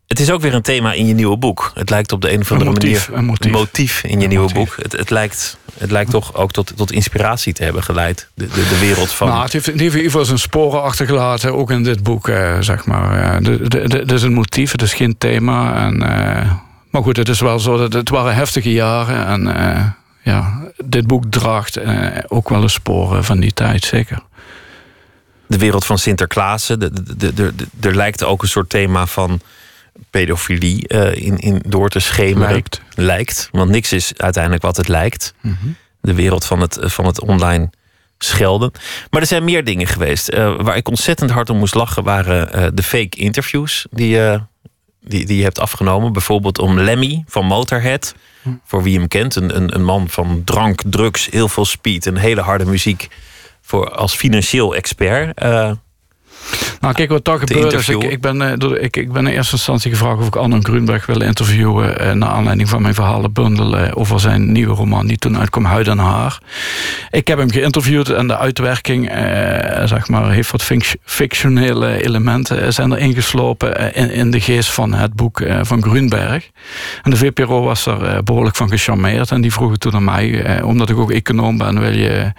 Het 0.07 0.21
is 0.21 0.31
ook 0.31 0.41
weer 0.41 0.55
een 0.55 0.63
thema 0.63 0.93
in 0.93 1.07
je 1.07 1.15
nieuwe 1.15 1.37
boek. 1.37 1.71
Het 1.75 1.91
lijkt 1.91 2.13
op 2.13 2.21
de 2.21 2.33
een 2.33 2.41
of 2.41 2.53
andere 2.53 2.71
motief, 2.71 3.09
manier. 3.09 3.19
Een 3.19 3.27
motief. 3.27 3.47
Een 3.47 3.59
motief 3.59 4.05
in 4.05 4.21
je 4.21 4.27
nieuwe 4.27 4.53
boek. 4.53 4.77
Het, 4.83 4.93
het, 4.93 5.11
lijkt, 5.11 5.57
het 5.79 5.91
lijkt 5.91 6.11
toch 6.11 6.35
ook 6.35 6.53
tot, 6.53 6.73
tot 6.77 6.93
inspiratie 6.93 7.53
te 7.53 7.65
hebben 7.65 7.83
geleid. 7.83 8.29
De, 8.35 8.47
de, 8.47 8.69
de 8.69 8.79
wereld 8.79 9.13
van. 9.13 9.29
Nou, 9.29 9.43
het 9.43 9.53
heeft 9.53 9.69
in 9.69 9.81
ieder 9.81 10.01
geval 10.01 10.25
zijn 10.25 10.39
sporen 10.39 10.83
achtergelaten. 10.83 11.55
Ook 11.55 11.71
in 11.71 11.83
dit 11.83 12.03
boek, 12.03 12.27
zeg 12.61 12.85
maar. 12.87 13.35
Het 13.43 14.13
is 14.13 14.23
een 14.23 14.33
motief, 14.33 14.73
het 14.73 14.83
is 14.83 14.95
geen 14.95 15.19
thema. 15.19 15.85
En 15.85 16.03
maar 16.93 17.03
goed, 17.03 17.17
het 17.17 17.29
is 17.29 17.41
wel 17.41 17.59
zo 17.59 17.77
dat 17.77 17.93
het 17.93 18.09
waren 18.09 18.35
heftige 18.35 18.73
jaren. 18.73 19.27
En 19.27 19.47
uh, 19.47 19.85
ja, 20.23 20.63
dit 20.85 21.07
boek 21.07 21.25
draagt 21.31 21.79
uh, 21.79 22.07
ook 22.29 22.49
wel 22.49 22.61
de 22.61 22.69
sporen 22.69 23.25
van 23.25 23.41
die 23.41 23.53
tijd, 23.53 23.85
zeker. 23.85 24.23
De 25.47 25.59
wereld 25.59 25.85
van 25.85 25.99
Sinterklaas. 25.99 26.69
Er 27.81 27.95
lijkt 27.97 28.25
ook 28.25 28.43
een 28.43 28.49
soort 28.49 28.69
thema 28.69 29.07
van 29.07 29.41
pedofilie 30.11 30.85
uh, 30.89 31.15
in, 31.15 31.39
in 31.39 31.63
door 31.67 31.89
te 31.89 31.99
schemeren. 31.99 32.51
Lijkt. 32.51 32.81
lijkt. 32.95 33.49
Want 33.53 33.71
niks 33.71 33.93
is 33.93 34.13
uiteindelijk 34.17 34.63
wat 34.63 34.77
het 34.77 34.89
lijkt. 34.89 35.35
Mm 35.41 35.57
-hmm. 35.61 35.77
De 36.01 36.15
wereld 36.15 36.45
van 36.45 36.61
het, 36.61 36.79
van 36.81 37.07
het 37.07 37.21
online 37.21 37.71
schelden. 38.19 38.73
Maar 39.11 39.21
er 39.21 39.27
zijn 39.27 39.45
meer 39.45 39.65
dingen 39.65 39.87
geweest. 39.87 40.35
waar 40.37 40.77
ik 40.77 40.89
ontzettend 40.89 41.31
hard 41.31 41.51
om 41.51 41.59
moest 41.59 41.75
lachen... 41.75 42.05
waren 42.05 42.77
de 42.77 42.83
fake 42.83 43.17
interviews 43.17 43.87
die 43.91 44.19
die, 45.03 45.27
die 45.27 45.37
je 45.37 45.43
hebt 45.43 45.59
afgenomen. 45.59 46.13
Bijvoorbeeld 46.13 46.59
om 46.59 46.81
Lemmy 46.81 47.25
van 47.27 47.47
Motorhead. 47.47 48.15
Voor 48.65 48.83
wie 48.83 48.99
hem 48.99 49.09
kent, 49.09 49.35
een, 49.35 49.57
een, 49.57 49.75
een 49.75 49.85
man 49.85 50.09
van 50.09 50.43
drank, 50.45 50.83
drugs, 50.87 51.29
heel 51.31 51.49
veel 51.49 51.65
speed 51.65 52.07
en 52.07 52.17
hele 52.17 52.41
harde 52.41 52.65
muziek. 52.65 53.09
Voor, 53.61 53.91
als 53.91 54.15
financieel 54.15 54.75
expert. 54.75 55.43
Uh, 55.43 55.73
nou, 56.83 56.95
kijk 56.95 57.11
wat 57.11 57.25
daar 57.25 57.39
gebeurt. 57.39 57.71
Dus 57.71 57.89
ik, 57.89 58.03
ik, 58.03 58.21
ben, 58.21 58.41
uh, 58.41 58.83
ik, 58.83 58.97
ik 58.97 59.13
ben 59.13 59.27
in 59.27 59.33
eerste 59.33 59.53
instantie 59.53 59.91
gevraagd 59.91 60.19
of 60.19 60.27
ik 60.27 60.37
Anne 60.37 60.61
Grunberg 60.61 61.07
wil 61.07 61.21
interviewen. 61.21 62.03
Uh, 62.03 62.13
naar 62.13 62.29
aanleiding 62.29 62.69
van 62.69 62.83
mijn 62.83 62.95
verhalenbundel 62.95 63.79
uh, 63.79 63.91
over 63.95 64.21
zijn 64.21 64.53
nieuwe 64.53 64.75
roman 64.75 65.07
die 65.07 65.17
toen 65.17 65.39
uitkwam, 65.39 65.65
Huid 65.65 65.89
en 65.89 65.99
Haar. 65.99 66.39
Ik 67.11 67.29
heb 67.29 67.39
hem 67.39 67.51
geïnterviewd 67.51 68.09
en 68.09 68.27
de 68.27 68.39
uitwerking 68.39 69.11
zeg 69.85 70.09
maar, 70.09 70.31
heeft 70.31 70.51
wat 70.51 70.71
fictionele 71.05 72.05
elementen 72.05 72.73
zijn 72.73 72.93
er 72.93 72.99
ingeslopen 72.99 73.95
in, 73.95 74.11
in 74.11 74.31
de 74.31 74.41
geest 74.41 74.71
van 74.71 74.95
het 74.95 75.15
boek 75.15 75.43
van 75.63 75.83
Grunberg. 75.83 76.51
En 77.03 77.11
de 77.11 77.17
VPRO 77.17 77.63
was 77.63 77.87
er 77.87 78.23
behoorlijk 78.23 78.57
van 78.57 78.69
gecharmeerd 78.69 79.31
en 79.31 79.41
die 79.41 79.53
vroegen 79.53 79.79
toen 79.79 79.95
aan 79.95 80.05
mij, 80.05 80.63
omdat 80.63 80.91
ik 80.91 80.99
ook 80.99 81.11
econoom 81.11 81.59
ben, 81.59 81.81
wil 81.81 81.93
je 81.93 82.33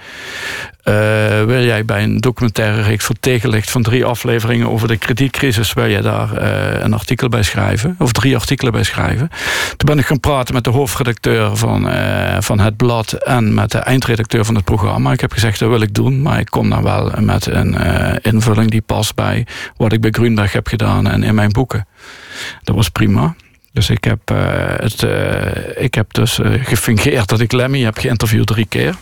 wil 1.45 1.63
jij 1.63 1.85
bij 1.85 2.03
een 2.03 2.17
documentaire 2.17 2.81
reeks 2.81 3.05
voor 3.05 3.15
tegenlicht 3.19 3.71
van 3.71 3.81
drie 3.83 4.05
afleveringen 4.05 4.32
over 4.65 4.87
de 4.87 4.97
kredietcrisis, 4.97 5.73
wil 5.73 5.89
jij 5.89 6.01
daar 6.01 6.41
uh, 6.41 6.83
een 6.83 6.93
artikel 6.93 7.29
bij 7.29 7.43
schrijven, 7.43 7.95
of 7.99 8.11
drie 8.11 8.35
artikelen 8.35 8.71
bij 8.71 8.83
schrijven. 8.83 9.29
Toen 9.77 9.87
ben 9.87 9.99
ik 9.99 10.05
gaan 10.05 10.19
praten 10.19 10.53
met 10.53 10.63
de 10.63 10.69
hoofdredacteur 10.69 11.55
van, 11.57 11.87
uh, 11.87 12.37
van 12.39 12.59
het 12.59 12.77
blad 12.77 13.11
en 13.11 13.53
met 13.53 13.71
de 13.71 13.77
eindredacteur 13.77 14.45
van 14.45 14.55
het 14.55 14.63
programma. 14.63 15.11
Ik 15.11 15.21
heb 15.21 15.31
gezegd 15.31 15.59
dat 15.59 15.69
wil 15.69 15.81
ik 15.81 15.93
doen, 15.93 16.21
maar 16.21 16.39
ik 16.39 16.49
kom 16.49 16.69
dan 16.69 16.83
wel 16.83 17.11
met 17.19 17.45
een 17.45 17.73
invulling 18.21 18.71
die 18.71 18.81
past 18.81 19.15
bij 19.15 19.47
wat 19.77 19.93
ik 19.93 20.01
bij 20.01 20.11
Grunberg 20.11 20.53
heb 20.53 20.67
gedaan 20.67 21.07
en 21.07 21.23
in 21.23 21.35
mijn 21.35 21.51
boeken. 21.51 21.87
Dat 22.63 22.75
was 22.75 22.89
prima. 22.89 23.35
Dus 23.71 23.89
ik 23.89 24.03
heb, 24.03 24.19
het, 24.79 25.05
ik 25.75 25.93
heb 25.93 26.13
dus 26.13 26.39
gefingeerd 26.43 27.29
dat 27.29 27.39
ik 27.39 27.51
Lemmy 27.51 27.81
heb 27.81 27.97
geïnterviewd 27.97 28.47
drie 28.47 28.65
keer. 28.65 28.95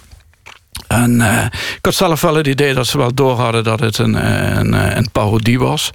En 0.88 1.20
uh, 1.20 1.46
ik 1.78 1.80
had 1.82 1.94
zelf 1.94 2.22
wel 2.22 2.36
het 2.36 2.48
idee 2.48 2.74
dat 2.74 2.88
ze 2.88 2.98
wel 2.98 3.14
door 3.14 3.40
hadden 3.40 3.64
dat 3.64 3.80
het 3.80 3.98
een, 3.98 4.16
eh, 4.16 4.56
een, 4.56 4.74
eh, 4.74 4.96
een, 4.96 5.12
parodie 5.12 5.60
was. 5.60 5.92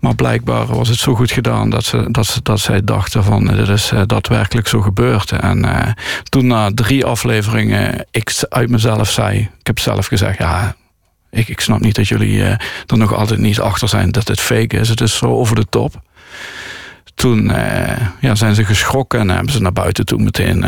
Maar 0.00 0.14
blijkbaar 0.14 0.66
was 0.66 0.88
het 0.88 0.98
zo 0.98 1.14
goed 1.14 1.30
gedaan 1.30 1.70
dat, 1.70 1.84
ze, 1.84 2.10
dat, 2.10 2.26
ze, 2.26 2.40
dat 2.42 2.60
zij 2.60 2.84
dachten 2.84 3.24
van 3.24 3.46
dit 3.46 3.68
is 3.68 3.92
daadwerkelijk 4.06 4.68
zo 4.68 4.80
gebeurd. 4.80 5.32
En 5.32 5.58
uh, 5.58 5.82
toen 6.22 6.46
na 6.46 6.70
drie 6.74 7.04
afleveringen 7.04 8.06
ik 8.10 8.44
uit 8.48 8.70
mezelf 8.70 9.10
zei, 9.10 9.38
ik 9.38 9.66
heb 9.66 9.78
zelf 9.78 10.06
gezegd 10.06 10.38
ja... 10.38 10.76
Ik, 11.30 11.48
ik 11.48 11.60
snap 11.60 11.80
niet 11.80 11.94
dat 11.94 12.08
jullie 12.08 12.42
er 12.86 12.96
nog 12.96 13.14
altijd 13.14 13.40
niet 13.40 13.60
achter 13.60 13.88
zijn 13.88 14.10
dat 14.10 14.28
het 14.28 14.40
fake 14.40 14.76
is. 14.76 14.88
Het 14.88 15.00
is 15.00 15.16
zo 15.16 15.26
over 15.26 15.56
de 15.56 15.66
top. 15.68 16.00
Toen 17.14 17.52
ja, 18.20 18.34
zijn 18.34 18.54
ze 18.54 18.64
geschrokken 18.64 19.20
en 19.20 19.28
hebben 19.30 19.52
ze 19.52 19.62
naar 19.62 19.72
buiten 19.72 20.04
toe 20.04 20.18
meteen 20.18 20.64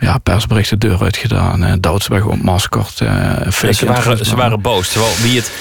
ja, 0.00 0.18
persbericht 0.18 0.70
de 0.70 0.78
deur 0.78 1.02
uitgedaan. 1.02 1.62
Uh, 1.62 1.72
Doudsweg 1.80 2.24
ontmaskerd. 2.24 3.00
Uh, 3.00 3.50
ze, 3.50 3.86
waren, 3.86 4.26
ze 4.26 4.36
waren 4.36 4.60
boos. 4.60 4.88
Terwijl 4.88 5.14
wie 5.22 5.36
het, 5.36 5.52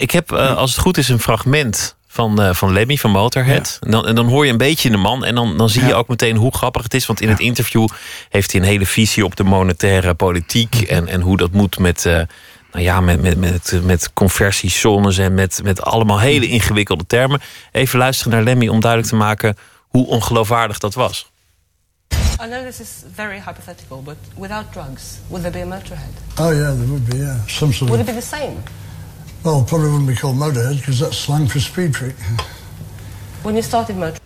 ik 0.00 0.10
heb, 0.10 0.32
uh, 0.32 0.56
als 0.56 0.70
het 0.70 0.80
goed 0.80 0.98
is, 0.98 1.08
een 1.08 1.20
fragment 1.20 1.96
van, 2.08 2.42
uh, 2.42 2.54
van 2.54 2.72
Lemmy 2.72 2.96
van 2.96 3.10
Motorhead. 3.10 3.78
En, 3.80 3.90
dan, 3.90 4.06
en 4.06 4.14
dan 4.14 4.28
hoor 4.28 4.44
je 4.44 4.50
een 4.50 4.58
beetje 4.58 4.90
de 4.90 4.96
man. 4.96 5.24
En 5.24 5.34
dan, 5.34 5.56
dan 5.56 5.68
zie 5.68 5.84
je 5.84 5.94
ook 5.94 6.08
meteen 6.08 6.36
hoe 6.36 6.54
grappig 6.54 6.82
het 6.82 6.94
is. 6.94 7.06
Want 7.06 7.20
in 7.20 7.28
het 7.28 7.40
interview 7.40 7.88
heeft 8.28 8.52
hij 8.52 8.60
een 8.60 8.66
hele 8.66 8.86
visie 8.86 9.24
op 9.24 9.36
de 9.36 9.44
monetaire 9.44 10.14
politiek. 10.14 10.74
En, 10.74 11.08
en 11.08 11.20
hoe 11.20 11.36
dat 11.36 11.50
moet 11.50 11.78
met. 11.78 12.04
Uh, 12.04 12.20
nou 12.72 12.84
ja, 12.84 13.00
met, 13.00 13.22
met, 13.22 13.38
met, 13.38 13.80
met 13.82 14.10
conversiezones 14.12 15.18
en 15.18 15.34
met, 15.34 15.60
met 15.62 15.82
allemaal 15.82 16.20
hele 16.20 16.46
ingewikkelde 16.46 17.06
termen. 17.06 17.40
Even 17.72 17.98
luisteren 17.98 18.32
naar 18.32 18.42
Lemmy 18.42 18.68
om 18.68 18.80
duidelijk 18.80 19.10
te 19.10 19.16
maken 19.16 19.56
hoe 19.88 20.06
ongeloofwaardig 20.06 20.78
dat 20.78 20.94
was. 20.94 21.31
I 22.40 22.46
know 22.46 22.64
this 22.64 22.80
is 22.80 23.04
very 23.04 23.38
hypothetical, 23.38 24.02
but 24.02 24.16
without 24.36 24.72
drugs, 24.72 25.20
would 25.30 25.42
there 25.42 25.52
be 25.52 25.60
a 25.60 25.66
motorhead? 25.66 26.12
Oh 26.38 26.50
yeah, 26.50 26.72
there 26.72 26.88
would 26.88 27.08
be. 27.08 27.18
Yeah, 27.18 27.46
some 27.46 27.72
sort 27.72 27.90
would 27.90 28.00
of. 28.00 28.06
Would 28.06 28.12
it 28.12 28.14
be 28.14 28.20
the 28.20 28.26
same? 28.26 28.62
Well, 29.44 29.64
probably 29.64 29.90
wouldn't 29.90 30.08
be 30.08 30.16
called 30.16 30.36
motorhead 30.36 30.78
because 30.78 30.98
that's 30.98 31.16
slang 31.16 31.46
for 31.46 31.60
speed 31.60 31.94
freak. 31.96 32.14
When 33.42 33.54
you 33.56 33.62
started 33.62 33.96
motor. 33.96 34.18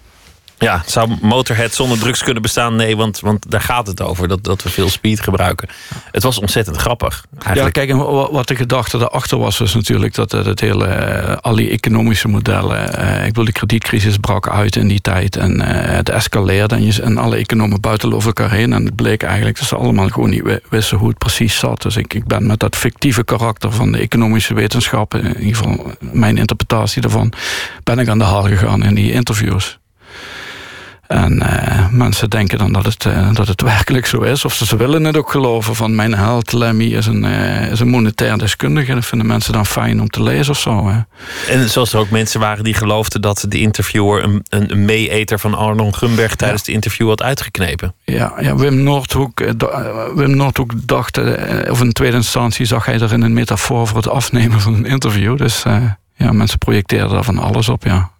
Ja, 0.58 0.82
zou 0.86 1.16
Motorhead 1.20 1.74
zonder 1.74 1.98
drugs 1.98 2.22
kunnen 2.22 2.42
bestaan? 2.42 2.76
Nee, 2.76 2.96
want, 2.96 3.20
want 3.20 3.50
daar 3.50 3.60
gaat 3.60 3.86
het 3.86 4.02
over, 4.02 4.28
dat, 4.28 4.44
dat 4.44 4.62
we 4.62 4.68
veel 4.68 4.88
speed 4.88 5.20
gebruiken. 5.20 5.68
Het 6.10 6.22
was 6.22 6.38
ontzettend 6.38 6.76
grappig. 6.76 7.24
Eigenlijk. 7.38 7.76
Ja, 7.76 7.84
kijk, 7.84 7.98
wat 8.30 8.48
de 8.48 8.56
gedachte 8.56 8.98
daarachter 8.98 9.38
was, 9.38 9.58
was 9.58 9.74
natuurlijk 9.74 10.14
dat 10.14 10.32
het 10.32 10.60
hele, 10.60 10.86
uh, 10.86 11.36
al 11.40 11.54
die 11.54 11.70
economische 11.70 12.28
modellen, 12.28 13.00
uh, 13.00 13.18
ik 13.20 13.26
bedoel, 13.26 13.44
de 13.44 13.52
kredietcrisis 13.52 14.16
brak 14.16 14.48
uit 14.48 14.76
in 14.76 14.88
die 14.88 15.00
tijd 15.00 15.36
en 15.36 15.60
uh, 15.60 15.66
het 15.68 16.08
escaleerde 16.08 16.74
en, 16.74 16.84
je, 16.84 17.02
en 17.02 17.18
alle 17.18 17.36
economen 17.36 17.80
buiten 17.80 18.12
over 18.12 18.26
elkaar 18.26 18.50
heen. 18.50 18.72
En 18.72 18.84
het 18.84 18.96
bleek 18.96 19.22
eigenlijk 19.22 19.58
dat 19.58 19.68
ze 19.68 19.76
allemaal 19.76 20.08
gewoon 20.08 20.30
niet 20.30 20.60
wisten 20.68 20.98
hoe 20.98 21.08
het 21.08 21.18
precies 21.18 21.58
zat. 21.58 21.82
Dus 21.82 21.96
ik, 21.96 22.14
ik 22.14 22.26
ben 22.26 22.46
met 22.46 22.60
dat 22.60 22.76
fictieve 22.76 23.24
karakter 23.24 23.72
van 23.72 23.92
de 23.92 23.98
economische 23.98 24.54
wetenschappen, 24.54 25.22
in 25.22 25.40
ieder 25.40 25.56
geval 25.56 25.92
mijn 26.00 26.36
interpretatie 26.36 27.02
daarvan, 27.02 27.32
ben 27.82 27.98
ik 27.98 28.08
aan 28.08 28.18
de 28.18 28.24
haal 28.24 28.44
gegaan 28.44 28.84
in 28.84 28.94
die 28.94 29.12
interviews. 29.12 29.78
En 31.08 31.32
uh, 31.32 31.88
mensen 31.90 32.30
denken 32.30 32.58
dan 32.58 32.72
dat 32.72 32.84
het, 32.84 33.04
uh, 33.04 33.34
dat 33.34 33.48
het 33.48 33.62
werkelijk 33.62 34.06
zo 34.06 34.20
is. 34.20 34.44
Of 34.44 34.54
ze, 34.54 34.66
ze, 34.66 34.76
willen 34.76 35.04
het 35.04 35.16
ook 35.16 35.30
geloven 35.30 35.74
van 35.74 35.94
mijn 35.94 36.14
held 36.14 36.52
Lemmy 36.52 36.84
is 36.84 37.06
een, 37.06 37.24
uh, 37.24 37.70
is 37.70 37.80
een 37.80 37.88
monetair 37.88 38.38
deskundige. 38.38 38.94
Dat 38.94 39.06
vinden 39.06 39.26
mensen 39.26 39.52
dan 39.52 39.66
fijn 39.66 40.00
om 40.00 40.08
te 40.08 40.22
lezen 40.22 40.52
of 40.52 40.58
zo. 40.58 40.88
Hè. 40.88 41.00
En 41.52 41.68
zoals 41.68 41.92
er 41.92 41.98
ook 41.98 42.10
mensen 42.10 42.40
waren 42.40 42.64
die 42.64 42.74
geloofden 42.74 43.20
dat 43.20 43.44
de 43.48 43.58
interviewer 43.58 44.24
een, 44.24 44.44
een 44.48 44.84
meeeter 44.84 45.38
van 45.38 45.54
Arnold 45.54 45.96
Gumberg 45.96 46.34
tijdens 46.34 46.60
ja. 46.60 46.66
de 46.66 46.72
interview 46.72 47.08
had 47.08 47.22
uitgeknepen. 47.22 47.94
Ja, 48.04 48.34
ja 48.40 48.56
Wim 48.56 48.82
Noordhoek, 48.82 49.42
Wim 50.14 50.36
Noordhoek 50.36 50.72
dacht, 50.86 51.18
of 51.70 51.80
in 51.80 51.92
tweede 51.92 52.16
instantie 52.16 52.66
zag 52.66 52.84
hij 52.84 53.00
er 53.00 53.12
in 53.12 53.22
een 53.22 53.32
metafoor 53.32 53.86
voor 53.86 53.96
het 53.96 54.08
afnemen 54.08 54.60
van 54.60 54.74
een 54.74 54.86
interview. 54.86 55.36
Dus 55.36 55.64
ja, 56.16 56.32
mensen 56.32 56.58
projecteerden 56.58 57.10
daar 57.10 57.24
van 57.24 57.38
alles 57.38 57.68
op, 57.68 57.84
ja. 57.84 58.10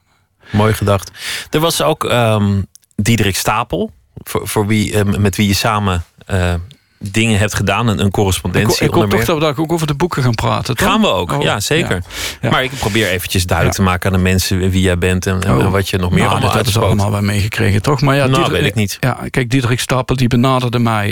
Mooi 0.51 0.75
gedacht. 0.75 1.11
Er 1.51 1.61
was 1.61 1.83
ook 1.83 2.05
um, 2.05 2.67
Diederik 2.97 3.37
Stapel, 3.37 3.91
voor, 4.25 4.49
voor 4.49 4.67
wie, 4.67 4.93
uh, 4.93 5.19
met 5.19 5.37
wie 5.37 5.47
je 5.47 5.55
samen 5.55 6.05
uh, 6.31 6.55
dingen 6.99 7.39
hebt 7.39 7.55
gedaan, 7.55 7.87
een, 7.87 8.01
een 8.01 8.11
correspondentie. 8.11 8.85
Ik, 8.85 8.89
ik 8.89 8.95
hoop 8.95 9.11
toch 9.11 9.25
dat 9.25 9.57
we 9.57 9.63
ook 9.63 9.73
over 9.73 9.87
de 9.87 9.95
boeken 9.95 10.23
gaan 10.23 10.35
praten. 10.35 10.77
Toch? 10.77 10.89
Gaan 10.89 11.01
we 11.01 11.07
ook, 11.07 11.33
oh, 11.33 11.43
ja 11.43 11.61
zeker. 11.61 11.95
Ja. 11.95 12.03
Ja. 12.41 12.51
Maar 12.51 12.65
ik 12.65 12.71
probeer 12.79 13.09
eventjes 13.09 13.47
duidelijk 13.47 13.79
ja. 13.79 13.85
te 13.85 13.91
maken 13.91 14.11
aan 14.11 14.17
de 14.17 14.23
mensen 14.23 14.71
wie 14.71 14.83
jij 14.83 14.99
bent 14.99 15.27
en, 15.27 15.51
oh. 15.51 15.71
wat 15.71 15.89
je 15.89 15.99
nog 15.99 16.11
meer 16.11 16.19
nou, 16.19 16.31
allemaal 16.31 16.53
dat 16.53 16.67
is 16.67 16.79
allemaal 16.79 17.11
wel 17.11 17.23
meegekregen, 17.23 17.83
toch? 17.83 18.01
Maar 18.01 18.17
ja, 18.17 18.27
nou, 18.27 18.53
weet 18.53 18.65
ik 18.65 18.75
niet. 18.75 18.97
Ja, 19.01 19.19
kijk, 19.31 19.51
Diederik 19.51 19.81
Stapel 19.81 20.17
die 20.17 20.29
benaderde 20.29 20.79
mij 20.79 21.09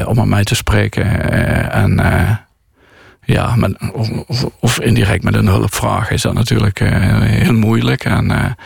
uh, 0.00 0.08
om 0.08 0.20
aan 0.20 0.28
mij 0.28 0.44
te 0.44 0.54
spreken 0.54 1.30
en 1.70 2.00
ja, 3.26 3.56
met, 3.56 3.76
of, 3.92 4.44
of, 4.60 4.80
indirect 4.80 5.24
met 5.24 5.34
een 5.34 5.46
hulpvraag 5.46 6.10
is 6.10 6.22
dat 6.22 6.34
natuurlijk 6.34 6.78
heel 6.78 7.52
moeilijk. 7.52 8.04
En, 8.04 8.56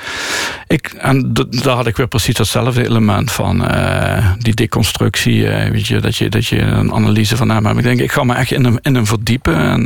ik, 0.69 0.87
en 0.99 1.33
daar 1.33 1.75
had 1.75 1.87
ik 1.87 1.97
weer 1.97 2.09
precies 2.09 2.39
hetzelfde 2.39 2.85
element 2.85 3.33
van 3.33 3.65
uh, 3.65 4.33
die 4.39 4.55
deconstructie. 4.55 5.49
weet 5.49 5.87
je, 5.87 6.01
dat, 6.01 6.17
je, 6.17 6.29
dat 6.29 6.47
je 6.47 6.61
een 6.61 6.93
analyse 6.93 7.37
van 7.37 7.51
hem 7.51 7.67
hebt. 7.67 7.79
Ik 7.79 7.85
denk, 7.85 8.01
ik 8.01 8.13
ga 8.13 8.25
me 8.25 8.35
echt 8.35 8.51
in 8.51 8.65
hem, 8.65 8.79
in 8.83 8.95
hem 8.95 9.07
verdiepen. 9.07 9.57
En 9.57 9.83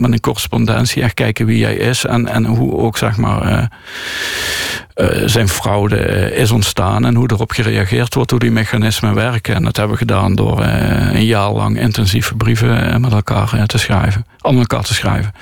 met 0.00 0.12
een 0.12 0.20
correspondentie 0.20 1.02
echt 1.02 1.14
kijken 1.14 1.46
wie 1.46 1.64
hij 1.64 1.74
is. 1.74 2.04
En, 2.04 2.28
en 2.28 2.44
hoe 2.44 2.76
ook, 2.76 2.96
zeg 2.96 3.16
maar, 3.16 3.70
zijn 5.24 5.48
fraude 5.48 5.96
is 6.34 6.50
ontstaan. 6.50 7.04
En 7.04 7.14
hoe 7.14 7.30
erop 7.30 7.50
gereageerd 7.50 8.14
wordt, 8.14 8.30
hoe 8.30 8.40
die 8.40 8.50
mechanismen 8.50 9.14
werken. 9.14 9.54
En 9.54 9.64
dat 9.64 9.76
hebben 9.76 9.94
we 9.94 10.02
gedaan 10.02 10.34
door 10.34 10.62
een 10.62 11.24
jaar 11.24 11.50
lang 11.50 11.78
intensieve 11.78 12.34
brieven 12.34 13.00
met 13.00 13.12
elkaar 13.12 13.66
te 13.66 13.78
schrijven 13.78 14.24
aan 14.42 14.58
elkaar 14.58 14.82
te 14.82 14.94
schrijven. 14.94 15.32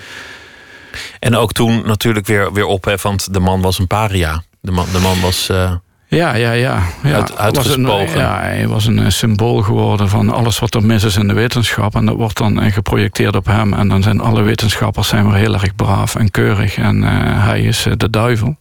En 1.18 1.36
ook 1.36 1.52
toen 1.52 1.82
natuurlijk 1.86 2.26
weer, 2.26 2.52
weer 2.52 2.64
ophef, 2.64 3.02
want 3.02 3.32
de 3.32 3.40
man 3.40 3.60
was 3.60 3.78
een 3.78 3.86
paria. 3.86 4.42
De 4.60 4.70
man, 4.70 4.86
de 4.92 4.98
man 4.98 5.20
was. 5.20 5.48
Uh... 5.50 5.72
Ja, 6.10 6.34
ja, 6.34 6.52
ja. 6.52 6.82
ja. 7.02 7.14
Uit, 7.14 7.36
uitgesproken. 7.36 8.12
Een, 8.12 8.18
ja, 8.18 8.40
hij 8.40 8.68
was 8.68 8.86
een 8.86 9.12
symbool 9.12 9.62
geworden 9.62 10.08
van 10.08 10.30
alles 10.30 10.58
wat 10.58 10.74
er 10.74 10.84
mis 10.84 11.04
is 11.04 11.16
in 11.16 11.28
de 11.28 11.34
wetenschap. 11.34 11.94
En 11.94 12.06
dat 12.06 12.16
wordt 12.16 12.36
dan 12.36 12.72
geprojecteerd 12.72 13.36
op 13.36 13.46
hem. 13.46 13.74
En 13.74 13.88
dan 13.88 14.02
zijn 14.02 14.20
alle 14.20 14.42
wetenschappers 14.42 15.08
zijn 15.08 15.30
weer 15.30 15.38
heel 15.38 15.52
erg 15.52 15.74
braaf 15.74 16.14
en 16.14 16.30
keurig. 16.30 16.76
En 16.76 17.02
uh, 17.02 17.10
hij 17.44 17.62
is 17.62 17.86
de 17.96 18.10
duivel. 18.10 18.56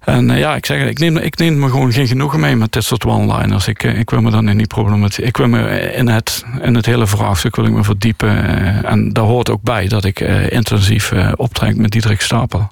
En 0.00 0.30
uh, 0.30 0.38
ja, 0.38 0.54
ik 0.54 0.66
zeg, 0.66 0.88
ik 0.88 0.98
neem, 0.98 1.16
ik 1.16 1.36
neem 1.36 1.58
me 1.58 1.68
gewoon 1.70 1.92
geen 1.92 2.06
genoegen 2.06 2.40
mee 2.40 2.56
met 2.56 2.72
dit 2.72 2.84
soort 2.84 3.04
one-liners. 3.04 3.68
Ik, 3.68 3.82
ik 3.82 4.10
wil 4.10 4.20
me 4.20 4.30
dan 4.30 4.48
in 4.48 4.56
die 4.56 4.66
problematiek. 4.66 5.24
Ik 5.24 5.36
wil 5.36 5.48
me 5.48 5.92
in 5.92 6.08
het, 6.08 6.44
in 6.60 6.74
het 6.74 6.86
hele 6.86 7.06
vraagstuk 7.06 7.56
wil 7.56 7.64
ik 7.64 7.72
me 7.72 7.84
verdiepen. 7.84 8.44
en 8.84 9.12
daar 9.12 9.24
hoort 9.24 9.50
ook 9.50 9.62
bij 9.62 9.88
dat 9.88 10.04
ik 10.04 10.20
intensief 10.50 11.12
optrek 11.36 11.76
met 11.76 11.90
Diederik 11.90 12.20
Stapel. 12.20 12.70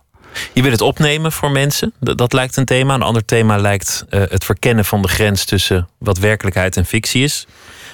Je 0.53 0.63
wil 0.63 0.71
het 0.71 0.81
opnemen 0.81 1.33
voor 1.33 1.51
mensen. 1.51 1.93
Dat, 2.01 2.33
lijkt 2.33 2.57
een 2.57 2.65
thema. 2.65 2.95
Een 2.95 3.03
ander 3.03 3.25
thema 3.25 3.57
lijkt 3.57 4.05
uh, 4.11 4.23
het 4.29 4.45
verkennen 4.45 4.85
van 4.85 5.03
de 5.03 5.09
grens 5.09 5.45
tussen 5.45 5.89
wat 5.99 6.19
werkelijkheid 6.19 6.77
en 6.77 6.87
fictie 6.87 7.23
is. 7.23 7.47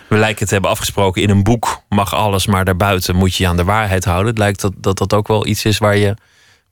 We 0.09 0.17
lijken 0.17 0.43
het 0.43 0.51
hebben 0.51 0.71
afgesproken. 0.71 1.23
In 1.23 1.31
een 1.31 1.43
boek 1.43 1.81
mag 1.89 2.15
alles, 2.15 2.47
maar 2.47 2.65
daarbuiten 2.65 3.17
moet 3.17 3.35
je 3.35 3.43
je 3.43 3.49
aan 3.49 3.57
de 3.57 3.65
waarheid 3.65 4.05
houden. 4.05 4.27
Het 4.27 4.39
lijkt 4.39 4.61
dat 4.61 4.73
dat, 4.77 4.99
dat 4.99 5.15
ook 5.15 5.29
wel 5.29 5.47
iets 5.47 5.65
is 5.65 5.79
waar 5.79 5.97
je 5.97 6.15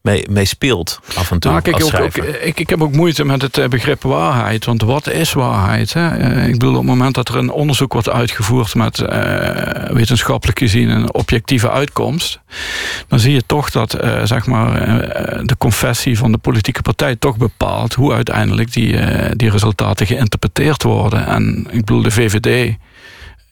mee, 0.05 0.27
mee 0.31 0.45
speelt 0.45 1.01
af 1.17 1.31
en 1.31 1.39
toe 1.39 1.51
Nou, 1.51 1.63
kijk, 1.63 1.77
als 1.77 1.95
ook, 1.95 2.01
ook, 2.01 2.11
schrijver. 2.13 2.43
ik, 2.43 2.61
ik 2.61 2.69
heb 2.69 2.83
ook 2.83 2.93
moeite 2.93 3.25
met 3.25 3.43
het 3.43 3.59
eh, 3.59 3.69
begrip 3.69 4.03
waarheid. 4.03 4.65
Want 4.65 4.83
wat 4.83 5.11
is 5.11 5.33
waarheid? 5.33 5.93
Hè? 5.93 6.09
Eh, 6.09 6.47
ik 6.47 6.53
bedoel, 6.53 6.71
op 6.71 6.77
het 6.77 6.87
moment 6.87 7.15
dat 7.15 7.29
er 7.29 7.37
een 7.37 7.51
onderzoek 7.51 7.93
wordt 7.93 8.11
uitgevoerd 8.11 8.75
met 8.75 8.99
eh, 9.01 9.91
wetenschappelijk 9.91 10.59
gezien 10.59 10.89
een 10.89 11.15
objectieve 11.15 11.71
uitkomst, 11.71 12.41
dan 13.09 13.19
zie 13.19 13.33
je 13.33 13.43
toch 13.47 13.71
dat 13.71 13.91
zeg 14.25 14.47
maar, 14.47 14.73
de 15.47 15.57
confessie 15.59 16.19
van 16.19 16.33
de 16.33 16.39
politieke 16.39 16.83
partij 16.83 17.17
toch 17.17 17.37
bepaalt 17.37 17.95
hoe 17.95 18.13
uiteindelijk 18.13 18.73
die, 18.73 18.97
die 19.37 19.51
resultaten 19.51 20.07
geïnterpreteerd 20.07 20.83
worden. 20.83 21.27
En 21.27 21.67
ik 21.71 21.85
bedoel, 21.85 22.03
de 22.03 22.11
VVD 22.11 22.77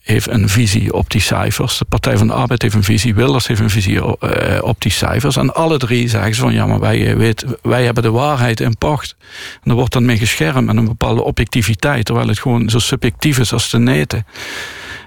heeft 0.03 0.29
een 0.29 0.49
visie 0.49 0.93
op 0.93 1.11
die 1.11 1.21
cijfers. 1.21 1.79
De 1.79 1.85
Partij 1.85 2.17
van 2.17 2.27
de 2.27 2.33
Arbeid 2.33 2.62
heeft 2.62 2.75
een 2.75 2.85
visie. 2.85 3.15
Wilders 3.15 3.47
heeft 3.47 3.61
een 3.61 3.71
visie 3.71 4.05
op, 4.05 4.23
eh, 4.23 4.62
op 4.62 4.81
die 4.81 4.93
cijfers. 4.93 5.37
En 5.37 5.55
alle 5.55 5.79
drie 5.79 6.09
zeggen 6.09 6.35
ze 6.35 6.41
van 6.41 6.53
ja, 6.53 6.67
maar 6.67 6.81
wij, 6.81 7.17
eh, 7.17 7.33
wij 7.62 7.85
hebben 7.85 8.03
de 8.03 8.11
waarheid 8.11 8.61
in 8.61 8.79
pacht. 8.79 9.17
En 9.62 9.71
er 9.71 9.77
wordt 9.77 9.93
dan 9.93 10.05
mee 10.05 10.19
geschermd 10.19 10.67
met 10.67 10.77
een 10.77 10.85
bepaalde 10.85 11.23
objectiviteit. 11.23 12.05
Terwijl 12.05 12.29
het 12.29 12.38
gewoon 12.38 12.71
zo 12.71 12.79
subjectief 12.79 13.38
is 13.38 13.53
als 13.53 13.69
te 13.69 13.79
neten. 13.79 14.27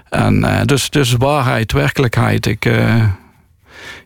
En 0.08 0.44
eh, 0.44 0.64
dus, 0.64 0.90
dus 0.90 1.12
waarheid, 1.12 1.72
werkelijkheid. 1.72 2.46
Ik, 2.46 2.64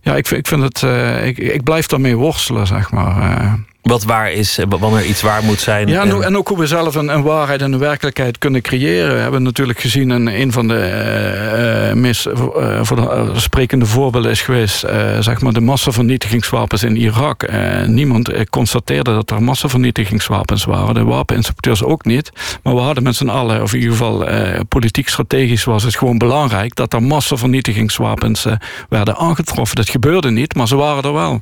ja, 0.02 0.16
ik, 0.16 0.30
ik 0.30 0.46
vind 0.46 0.62
het. 0.62 0.82
ik, 1.24 1.38
ik 1.38 1.62
blijf 1.62 1.86
daarmee 1.86 2.16
worstelen, 2.16 2.66
zeg 2.66 2.90
maar. 2.90 3.58
Eh. 3.82 3.90
Wat 3.90 4.04
waar 4.04 4.32
is, 4.32 4.58
eh, 4.58 4.66
wanneer 4.78 5.04
iets 5.04 5.22
waar 5.22 5.44
moet 5.44 5.60
zijn. 5.60 5.88
Ja, 5.88 6.02
en, 6.02 6.22
en- 6.22 6.36
ook- 6.36 6.48
hoe 6.48 6.58
we 6.58 6.66
zelf 6.66 6.94
een, 6.94 7.08
een 7.08 7.22
waarheid 7.22 7.62
en 7.62 7.72
een 7.72 7.78
werkelijkheid 7.78 8.38
kunnen 8.38 8.62
creëren. 8.62 9.14
We 9.14 9.20
hebben 9.20 9.42
natuurlijk 9.42 9.80
gezien 9.80 10.10
in 10.10 10.26
een 10.26 10.52
van 10.52 10.68
de 10.68 10.74
eh, 10.76 11.90
eh, 11.90 11.96
meest 11.96 12.26
eh, 12.26 12.38
voor 12.82 12.96
de, 12.96 13.08
eh, 13.10 13.36
sprekende 13.36 13.86
voorbeelden 13.86 14.30
is 14.30 14.42
geweest, 14.42 14.82
eh, 14.82 15.18
zeg 15.20 15.40
maar, 15.40 15.52
de 15.52 15.60
massavernietigingswapens 15.60 16.82
in 16.82 16.96
Irak. 16.96 17.42
Eh, 17.42 17.82
niemand 17.86 18.28
eh, 18.28 18.44
constateerde 18.50 19.12
dat 19.14 19.30
er 19.30 19.42
massavernietigingswapens 19.42 20.64
waren. 20.64 20.94
De 20.94 21.04
wapeninspecteurs 21.04 21.82
ook 21.84 22.04
niet. 22.04 22.30
Maar 22.62 22.74
we 22.74 22.80
hadden 22.80 23.02
met 23.02 23.16
z'n 23.16 23.28
allen, 23.28 23.62
of 23.62 23.72
in 23.72 23.78
ieder 23.78 23.92
geval 23.96 24.26
eh, 24.26 24.60
politiek 24.68 25.08
strategisch 25.08 25.64
was 25.64 25.82
het 25.82 25.96
gewoon 25.96 26.18
belangrijk 26.18 26.74
dat 26.74 26.92
er 26.92 27.02
massavernietigingswapens 27.02 28.44
eh, 28.44 28.52
werden 28.88 29.16
aangetroffen. 29.16 29.76
Dat 29.76 29.88
gebeurde 29.90 30.30
niet, 30.30 30.54
maar 30.54 30.68
ze 30.68 30.76
waren 30.76 31.02
er 31.02 31.12
wel. 31.12 31.40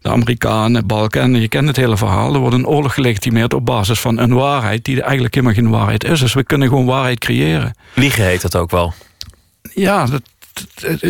De 0.00 0.08
Amerikanen, 0.08 0.86
Balkan, 0.86 1.40
je 1.40 1.48
kent 1.48 1.63
het 1.66 1.76
hele 1.76 1.96
verhaal. 1.96 2.34
Er 2.34 2.40
wordt 2.40 2.54
een 2.54 2.66
oorlog 2.66 2.94
gelegitimeerd 2.94 3.54
op 3.54 3.64
basis 3.66 4.00
van 4.00 4.18
een 4.18 4.32
waarheid 4.34 4.84
die 4.84 5.02
eigenlijk 5.02 5.34
helemaal 5.34 5.54
geen 5.56 5.70
waarheid 5.70 6.04
is. 6.04 6.20
Dus 6.20 6.34
we 6.34 6.44
kunnen 6.44 6.68
gewoon 6.68 6.86
waarheid 6.86 7.18
creëren. 7.18 7.74
Liegen 7.94 8.24
heet 8.24 8.42
dat 8.42 8.56
ook 8.56 8.70
wel. 8.70 8.92
Ja, 9.74 10.00
dat, 10.00 10.10
dat- 10.10 10.22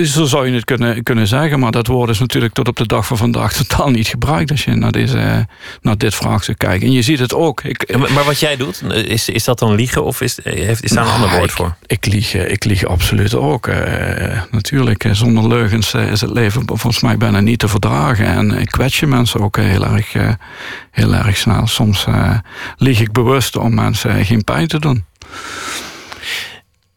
zo 0.05 0.25
zou 0.25 0.47
je 0.47 0.53
het 0.53 0.65
kunnen, 0.65 1.03
kunnen 1.03 1.27
zeggen. 1.27 1.59
Maar 1.59 1.71
dat 1.73 1.87
woord 1.87 2.11
is 2.11 2.19
natuurlijk 2.19 2.55
tot 2.55 2.69
op 2.69 2.77
de 2.77 2.87
dag 2.87 3.07
van 3.07 3.17
vandaag 3.17 3.53
totaal 3.67 3.91
niet 3.91 4.07
gebruikt 4.09 4.51
als 4.51 4.65
je 4.65 4.75
naar, 4.75 4.93
deze, 4.93 5.47
naar 5.83 5.99
dit 5.99 6.15
vraagstuk 6.15 6.59
kijkt. 6.59 6.85
En 6.85 6.93
je 6.93 7.03
ziet 7.03 7.19
het 7.19 7.35
ook. 7.35 7.63
Ik, 7.63 7.85
Ja, 7.87 7.99
maar, 7.99 8.25
wat 8.25 8.41
jij 8.41 8.57
doet, 8.57 8.83
is, 8.93 9.29
is 9.29 9.45
dat 9.45 9.59
dan 9.59 9.75
liegen 9.75 10.05
of 10.05 10.21
is, 10.21 10.39
heeft, 10.43 10.83
is 10.85 10.91
daar 10.91 11.05
een 11.05 11.11
Nou, 11.11 11.23
ander 11.23 11.37
woord 11.39 11.51
ik, 11.51 11.57
voor? 11.57 11.75
Ik 11.87 12.07
lieg, 12.07 12.35
eh, 12.35 12.51
ik 12.51 12.65
lieg 12.65 12.85
absoluut 12.85 13.35
ook. 13.35 13.67
eh, 13.67 14.41
natuurlijk, 14.51 15.05
eh, 15.05 15.13
zonder 15.13 15.49
leugens 15.49 15.95
is 15.95 16.21
het 16.21 16.31
leven 16.31 16.63
volgens 16.67 17.01
mij 17.01 17.17
bijna 17.17 17.41
niet 17.41 17.59
te 17.59 17.69
verdragen. 17.69 18.27
En 18.27 18.51
ik 18.51 18.67
kwets 18.71 19.01
je 19.01 19.07
mensen 19.07 19.41
ook 19.41 19.57
heel 19.57 19.85
erg, 19.87 20.13
heel 20.91 21.15
erg 21.15 21.37
snel. 21.37 21.67
Soms 21.67 22.05
eh, 22.07 22.39
lieg 22.77 23.01
ik 23.01 23.13
bewust 23.13 23.57
om 23.57 23.75
mensen 23.75 24.25
geen 24.25 24.45
pijn 24.45 24.69
te 24.69 24.79
doen. 24.79 25.05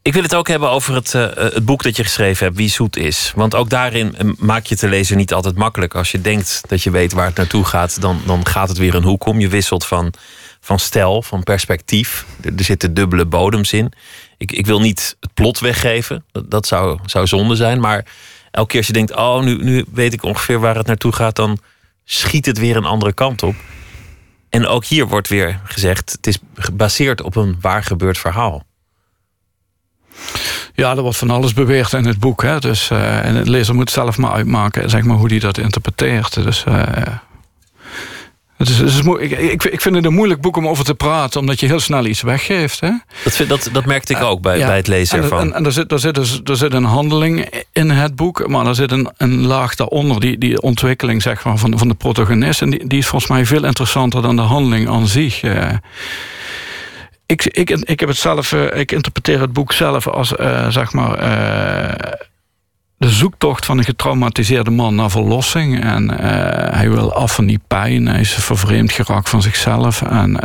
Ik 0.08 0.14
wil 0.14 0.22
het 0.22 0.36
ook 0.36 0.48
hebben 0.48 0.70
over 0.70 0.94
het, 0.94 1.14
eh, 1.14 1.30
het 1.36 1.66
boek 1.66 1.84
dat 1.84 1.96
je 1.96 2.04
geschreven 2.04 2.46
hebt, 2.46 2.58
Wie 2.58 2.70
zoet 2.70 2.98
is. 2.98 3.32
Want 3.36 3.56
ook 3.56 3.70
daarin 3.70 4.16
eh, 4.16 4.30
maak 4.38 4.66
je 4.66 4.70
het 4.70 4.80
de 4.80 4.90
lezer 4.90 5.16
niet 5.16 5.34
altijd 5.34 5.56
makkelijk. 5.56 5.96
Als 5.96 6.12
je 6.12 6.22
denkt 6.22 6.62
dat 6.68 6.84
je 6.84 6.92
weet 6.92 7.14
waar 7.14 7.26
het 7.26 7.36
naartoe 7.36 7.66
gaat, 7.66 8.02
dan, 8.02 8.22
dan 8.26 8.46
gaat 8.46 8.70
het 8.70 8.78
weer 8.78 8.96
een 8.96 9.04
hoek 9.04 9.26
om. 9.26 9.40
Je 9.40 9.48
wisselt 9.48 9.86
van, 9.86 10.14
van 10.60 10.80
stijl, 10.80 11.22
van 11.22 11.44
perspectief. 11.44 12.26
Er, 12.42 12.54
er 12.58 12.64
zitten 12.64 12.94
dubbele 12.94 13.26
bodems 13.26 13.74
in. 13.74 13.92
Ik, 14.38 14.52
ik 14.52 14.66
wil 14.66 14.80
niet 14.80 15.18
het 15.20 15.34
plot 15.34 15.60
weggeven, 15.60 16.26
dat, 16.32 16.52
dat 16.52 16.68
zou, 16.68 17.00
zou 17.06 17.28
zonde 17.28 17.56
zijn. 17.56 17.80
Maar 17.80 18.06
elke 18.52 18.70
keer 18.70 18.78
als 18.78 18.88
je 18.88 18.94
denkt, 18.94 19.16
oh, 19.16 19.42
nu, 19.42 19.64
nu 19.64 19.86
weet 19.94 20.14
ik 20.14 20.24
ongeveer 20.24 20.60
waar 20.60 20.76
het 20.76 20.88
naartoe 20.88 21.12
gaat, 21.12 21.36
dan 21.36 21.60
schiet 22.06 22.46
het 22.46 22.58
weer 22.58 22.76
een 22.76 22.86
andere 22.86 23.14
kant 23.14 23.44
op. 23.44 23.56
En 24.50 24.68
ook 24.68 24.86
hier 24.86 25.08
wordt 25.08 25.28
weer 25.28 25.60
gezegd, 25.64 26.12
het 26.12 26.28
is 26.28 26.38
gebaseerd 26.56 27.22
op 27.22 27.36
een 27.36 27.58
waar 27.62 27.84
gebeurd 27.84 28.18
verhaal. 28.18 28.67
Ja, 30.74 30.96
er 30.96 31.02
wordt 31.02 31.18
van 31.18 31.30
alles 31.30 31.54
beweerd 31.54 31.94
in 31.94 32.06
het 32.06 32.20
boek. 32.20 32.42
Hè? 32.44 32.60
Dus, 32.60 32.90
eh, 32.90 33.26
en 33.26 33.44
de 33.44 33.50
lezer 33.50 33.76
moet 33.76 33.90
zelf 33.92 34.18
maar 34.18 34.32
uitmaken 34.32 34.90
zeg 34.90 35.04
maar, 35.04 35.18
hoe 35.18 35.28
hij 35.30 35.40
dat 35.40 35.58
interpreteert. 35.58 36.44
Dus, 36.44 36.64
eh, 36.68 36.82
het 38.58 38.70
is, 38.70 38.78
het 38.78 38.88
is 38.90 39.00
ik, 39.00 39.32
ik, 39.32 39.64
ik 39.64 39.82
vind 39.82 39.96
het 39.96 40.06
een 40.06 40.14
moeilijk 40.14 40.42
boek 40.42 40.58
om 40.58 40.68
over 40.68 40.86
te 40.86 40.94
praten, 40.96 41.40
omdat 41.40 41.60
je 41.60 41.66
heel 41.66 41.80
snel 41.80 42.06
iets 42.06 42.22
weggeeft. 42.22 42.80
Hè? 42.80 42.92
Dat, 43.24 43.34
vind- 43.36 43.50
dat, 43.50 43.70
dat 43.72 43.86
merkte 43.86 44.14
ik 44.14 44.22
ook 44.22 44.42
bij, 44.42 44.58
Ja, 44.58 44.68
bij 44.68 44.76
het 44.76 44.88
lezen 44.88 45.18
en, 45.18 45.24
ervan. 45.24 45.40
En, 45.40 45.54
en 45.54 45.66
er, 45.66 45.72
zit, 45.72 45.92
er, 45.92 46.00
zit 46.00 46.16
dus, 46.16 46.42
er 46.44 46.56
zit 46.58 46.74
een 46.74 46.84
handeling 46.84 47.64
in 47.74 47.90
het 47.90 48.16
boek, 48.16 48.48
maar 48.48 48.66
er 48.66 48.76
zit 48.76 48.92
een, 48.92 49.10
een 49.18 49.46
laag 49.46 49.76
daaronder, 49.76 50.20
die, 50.20 50.38
die 50.38 50.62
ontwikkeling 50.62 51.22
zeg 51.22 51.44
maar, 51.44 51.58
van, 51.58 51.78
van 51.78 51.88
de 51.88 51.94
protagonist. 51.94 52.62
En 52.62 52.70
die, 52.70 52.88
die 52.88 53.00
is 53.00 53.08
volgens 53.08 53.32
mij 53.32 53.46
veel 53.46 53.64
interessanter 53.66 54.22
dan 54.22 54.36
de 54.36 54.42
handeling 54.42 54.90
aan 54.90 55.08
zich. 55.08 55.42
eh. 55.42 55.70
Ik, 57.28 57.46
ik, 57.46 57.70
ik 57.70 58.00
heb 58.00 58.10
het 58.10 58.18
zelf, 58.18 58.52
eh, 58.52 58.80
ik 58.80 58.92
interpreteer 58.92 59.40
het 59.42 59.54
boek 59.54 59.74
zelf 59.74 60.08
als 60.08 60.36
eh, 60.36 60.68
zeg 60.70 60.94
maar. 60.94 61.14
eh, 61.14 62.12
de 62.98 63.10
zoektocht 63.10 63.66
van 63.66 63.78
een 63.78 63.84
getraumatiseerde 63.84 64.72
man 64.72 64.96
naar 64.96 65.10
verlossing. 65.10 65.84
En 65.84 66.10
hij 66.74 66.90
wil 66.90 67.14
af 67.14 67.36
van 67.36 67.46
die 67.46 67.60
pijn. 67.68 68.08
Hij 68.08 68.20
is 68.20 68.34
vervreemd 68.34 68.92
geraakt 68.92 69.30
van 69.30 69.42
zichzelf. 69.42 70.02
En 70.02 70.40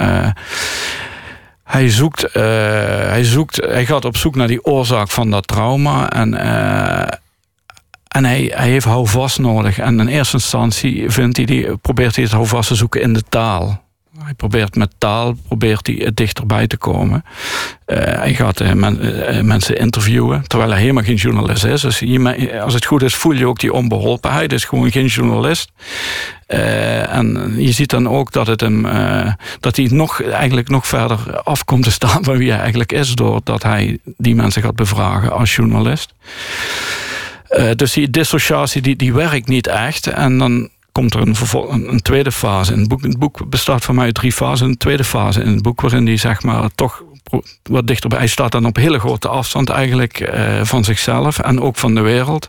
hij 1.64 1.90
zoekt, 1.90 2.33
hij 2.33 3.25
zoekt, 3.25 3.57
hij 3.57 3.87
gaat 3.87 4.05
op 4.05 4.16
zoek 4.16 4.35
naar 4.35 4.47
die 4.47 4.64
oorzaak 4.64 5.11
van 5.11 5.31
dat 5.31 5.47
trauma. 5.47 6.11
En, 6.11 6.38
en 8.09 8.25
hij, 8.25 8.53
hij 8.55 8.68
heeft 8.68 8.87
houvast 8.87 9.38
nodig. 9.38 9.79
En 9.79 10.01
in 10.01 10.09
eerste 10.09 10.37
instantie 10.37 11.11
vindt 11.11 11.37
hij 11.37 11.47
die, 11.47 11.77
probeert 11.77 12.14
hij 12.14 12.25
het 12.25 12.33
houvast 12.33 12.68
te 12.68 12.75
zoeken 12.75 13.01
in 13.01 13.12
de 13.12 13.23
taal. 13.29 13.83
Hij 14.24 14.35
probeert 14.35 14.74
met 14.74 14.94
taal 14.98 15.37
probeert 15.46 15.87
hij 15.87 16.11
dichterbij 16.14 16.66
te 16.66 16.76
komen. 16.76 17.24
Eh, 17.85 17.96
hij 17.98 18.35
gaat 18.35 18.61
eh, 18.61 18.70
eh, 18.70 19.44
mensen 19.44 19.78
interviewen, 19.78 20.46
terwijl 20.46 20.70
hij 20.70 20.80
helemaal 20.80 21.02
geen 21.02 21.14
journalist 21.14 21.64
is. 21.64 21.80
Dus 21.80 22.02
als 22.61 22.74
het 22.74 22.85
goed 22.85 23.02
is, 23.02 23.14
voel 23.14 23.32
je 23.32 23.46
ook 23.46 23.61
die 23.61 23.72
onbeholpenheid. 23.72 24.50
Hij 24.50 24.58
is 24.58 24.64
gewoon 24.64 24.90
geen 24.90 25.06
journalist. 25.06 25.70
En 26.46 27.54
je 27.56 27.72
ziet 27.72 27.90
dan 27.90 28.08
ook 28.08 28.32
dat, 28.32 28.46
het 28.46 28.61
hem, 28.61 28.82
dat 29.61 29.76
hij 29.76 29.88
nog, 29.90 30.22
eigenlijk 30.22 30.68
nog 30.68 30.87
verder 30.87 31.40
af 31.42 31.64
komt 31.64 31.82
te 31.82 31.90
staan 31.90 32.24
van 32.24 32.37
wie 32.37 32.50
hij 32.50 32.61
eigenlijk 32.61 32.92
is, 32.92 33.14
doordat 33.14 33.62
hij 33.62 33.98
die 34.16 34.35
mensen 34.35 34.62
gaat 34.62 34.76
bevragen 34.76 35.32
als 35.32 35.54
journalist. 35.54 36.14
Dus 37.76 37.92
die 37.92 38.11
dissociatie 38.11 38.82
die, 38.82 38.96
die 38.96 39.12
werkt 39.12 39.48
niet 39.48 39.66
echt. 39.66 40.06
En 40.06 40.38
dan 40.38 40.68
komt 40.92 41.14
er 41.14 41.20
een, 41.20 41.37
een, 41.90 42.02
tweede 42.02 42.33
fase 42.33 42.72
in 42.72 42.78
het 42.78 42.88
boek. 42.88 43.02
Het 43.02 43.18
boek 43.18 43.48
bestaat 43.50 43.85
voor 43.85 43.94
mij 43.94 44.05
uit 44.05 44.14
drie 44.14 44.33
fasen. 44.33 44.66
Een 44.66 44.76
tweede 44.76 45.05
fase 45.05 45.42
in 45.42 45.52
het 45.52 45.62
boek 45.62 45.81
waarin 45.81 46.07
hij 46.07 46.16
zeg 46.16 46.42
maar 46.42 46.70
toch 46.74 47.02
wat 47.62 47.87
dichterbij... 47.87 48.18
Hij 48.18 48.26
staat 48.26 48.52
dan 48.52 48.66
op 48.66 48.76
hele 48.76 48.98
grote 48.98 49.28
afstand 49.28 49.68
eigenlijk 49.68 50.20
eh, 50.20 50.64
van 50.64 50.85
zichzelf 50.85 51.38
en 51.38 51.61
ook 51.61 51.76
van 51.76 51.94
de 51.94 52.00
wereld. 52.00 52.48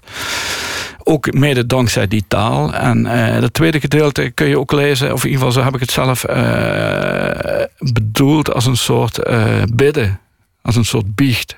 Ook 1.04 1.34
mede 1.34 1.66
dankzij 1.66 2.08
die 2.08 2.24
taal. 2.28 2.74
En 2.74 3.06
eh 3.06 3.42
het 3.42 3.54
tweede 3.54 3.80
gedeelte 3.80 4.30
kun 4.30 4.48
je 4.48 4.60
ook 4.60 4.72
lezen, 4.72 5.14
of 5.14 5.24
in 5.24 5.30
ieder 5.30 5.46
geval 5.46 5.52
zo 5.52 5.64
heb 5.64 5.74
ik 5.74 5.80
het 5.80 5.92
zelf 5.92 6.24
eh, 6.24 7.64
bedoeld 7.78 8.54
als 8.54 8.66
een 8.66 8.78
soort 8.78 9.18
eh, 9.18 9.62
bidden. 9.74 10.20
Als 10.62 10.76
een 10.76 10.86
soort 10.86 11.16
biecht. 11.16 11.58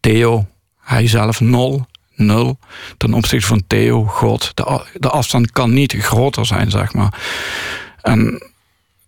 Theo, 0.00 0.46
hij 0.80 1.06
zelf 1.06 1.40
nul. 2.18 2.58
Ten 2.96 3.12
opzichte 3.14 3.46
van 3.46 3.62
Theo, 3.66 4.04
God. 4.04 4.50
De, 4.54 4.80
de 4.94 5.08
afstand 5.08 5.50
kan 5.50 5.72
niet 5.72 5.92
groter 5.98 6.46
zijn, 6.46 6.70
zeg 6.70 6.92
maar. 6.92 7.12
En 8.02 8.42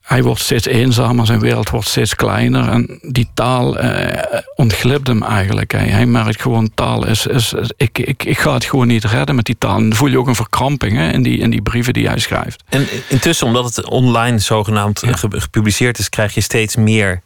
hij 0.01 0.23
wordt 0.23 0.41
steeds 0.41 0.67
eenzamer, 0.67 1.27
zijn 1.27 1.41
wereld 1.41 1.71
wordt 1.71 1.89
steeds 1.89 2.15
kleiner. 2.15 2.69
En 2.69 2.99
die 3.03 3.31
taal 3.35 3.79
eh, 3.79 4.41
ontglipt 4.55 5.07
hem 5.07 5.23
eigenlijk. 5.23 5.73
Hij, 5.73 5.87
hij 5.87 6.07
merkt 6.07 6.43
gewoon, 6.43 6.71
taal 6.75 7.07
is... 7.07 7.27
is 7.27 7.55
ik, 7.77 7.99
ik, 7.99 8.25
ik 8.25 8.39
ga 8.39 8.55
het 8.55 8.65
gewoon 8.65 8.87
niet 8.87 9.05
redden 9.05 9.35
met 9.35 9.45
die 9.45 9.57
taal. 9.59 9.77
En 9.77 9.89
dan 9.89 9.99
voel 9.99 10.09
je 10.09 10.19
ook 10.19 10.27
een 10.27 10.35
verkramping 10.35 10.97
hè, 10.97 11.11
in, 11.13 11.23
die, 11.23 11.39
in 11.39 11.51
die 11.51 11.63
brieven 11.63 11.93
die 11.93 12.09
hij 12.09 12.19
schrijft. 12.19 12.63
En 12.69 12.87
intussen, 13.09 13.47
omdat 13.47 13.77
het 13.77 13.89
online 13.89 14.39
zogenaamd 14.39 14.99
ge- 15.07 15.41
gepubliceerd 15.41 15.99
is, 15.99 16.09
krijg 16.09 16.35
je 16.35 16.41
steeds 16.41 16.77
meer 16.77 17.23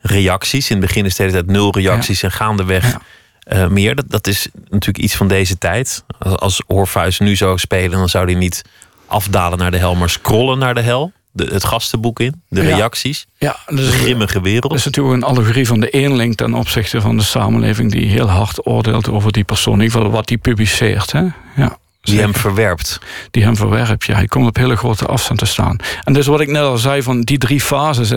reacties. 0.00 0.70
In 0.70 0.76
het 0.76 0.86
begin 0.86 1.04
is 1.04 1.10
het 1.10 1.18
hele 1.18 1.32
tijd 1.32 1.46
nul 1.46 1.72
reacties 1.74 2.22
en 2.22 2.32
gaandeweg 2.32 2.90
Ja. 2.90 3.00
Eh, 3.48 3.66
meer. 3.66 3.94
Dat, 3.94 4.04
dat 4.08 4.26
is 4.26 4.48
natuurlijk 4.68 4.98
iets 5.04 5.16
van 5.16 5.28
deze 5.28 5.58
tijd. 5.58 6.04
Als, 6.18 6.36
als 6.36 6.62
Orpheus 6.66 7.18
nu 7.18 7.36
zou 7.36 7.58
spelen, 7.58 7.98
dan 7.98 8.08
zou 8.08 8.24
hij 8.24 8.34
niet 8.34 8.64
afdalen 9.06 9.58
naar 9.58 9.70
de 9.70 9.76
hel, 9.78 9.94
maar 9.94 10.10
scrollen 10.10 10.58
naar 10.58 10.74
de 10.74 10.80
hel. 10.80 11.12
De, 11.30 11.44
het 11.44 11.64
gastenboek 11.64 12.20
in, 12.20 12.42
de 12.48 12.62
Ja. 12.62 12.76
reacties. 12.76 13.26
Ja, 13.38 13.56
De 13.66 13.74
dus, 13.74 13.94
grimmige 13.94 14.40
wereld. 14.40 14.70
Dat 14.70 14.78
is 14.78 14.84
natuurlijk 14.84 15.14
een 15.16 15.22
allegorie 15.22 15.66
van 15.66 15.80
de 15.80 15.90
eenling 15.90 16.36
ten 16.36 16.54
opzichte 16.54 17.00
van 17.00 17.16
de 17.16 17.22
samenleving 17.22 17.90
die 17.92 18.06
heel 18.06 18.28
hard 18.28 18.66
oordeelt 18.66 19.08
over 19.10 19.32
die 19.32 19.44
persoon. 19.44 19.74
In 19.74 19.80
ieder 19.80 19.96
geval 19.96 20.12
wat 20.12 20.26
die 20.28 20.38
publiceert. 20.38 21.12
Hè? 21.12 21.22
Ja. 21.56 21.78
Die 22.00 22.20
hem 22.20 22.34
verwerpt. 22.34 23.00
die 23.30 23.42
hem 23.42 23.56
verwerpt. 23.56 24.04
Ja, 24.04 24.14
hij 24.14 24.26
komt 24.26 24.46
op 24.46 24.56
hele 24.56 24.76
grote 24.76 25.06
afstand 25.06 25.38
te 25.38 25.46
staan. 25.46 25.76
En 26.04 26.12
dus 26.12 26.26
wat 26.26 26.40
ik 26.40 26.48
net 26.48 26.62
al 26.62 26.78
zei 26.78 27.02
van 27.02 27.20
die 27.20 27.38
drie 27.38 27.60
fases. 27.60 28.12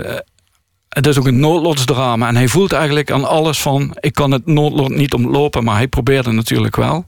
Het 0.92 1.08
is 1.08 1.18
ook 1.18 1.28
een 1.28 1.40
noodlotsdrama. 1.40 2.28
En 2.28 2.36
hij 2.36 2.48
voelt 2.48 2.72
eigenlijk 2.72 3.12
aan 3.12 3.26
alles 3.26 3.62
van... 3.62 3.98
ik 4.00 4.14
kan 4.14 4.32
het 4.32 4.46
noodlot 4.46 4.90
niet 4.90 5.14
ontlopen, 5.14 5.64
maar 5.64 5.76
hij 5.76 5.88
probeerde 5.88 6.32
natuurlijk 6.32 6.76
wel. 6.76 7.06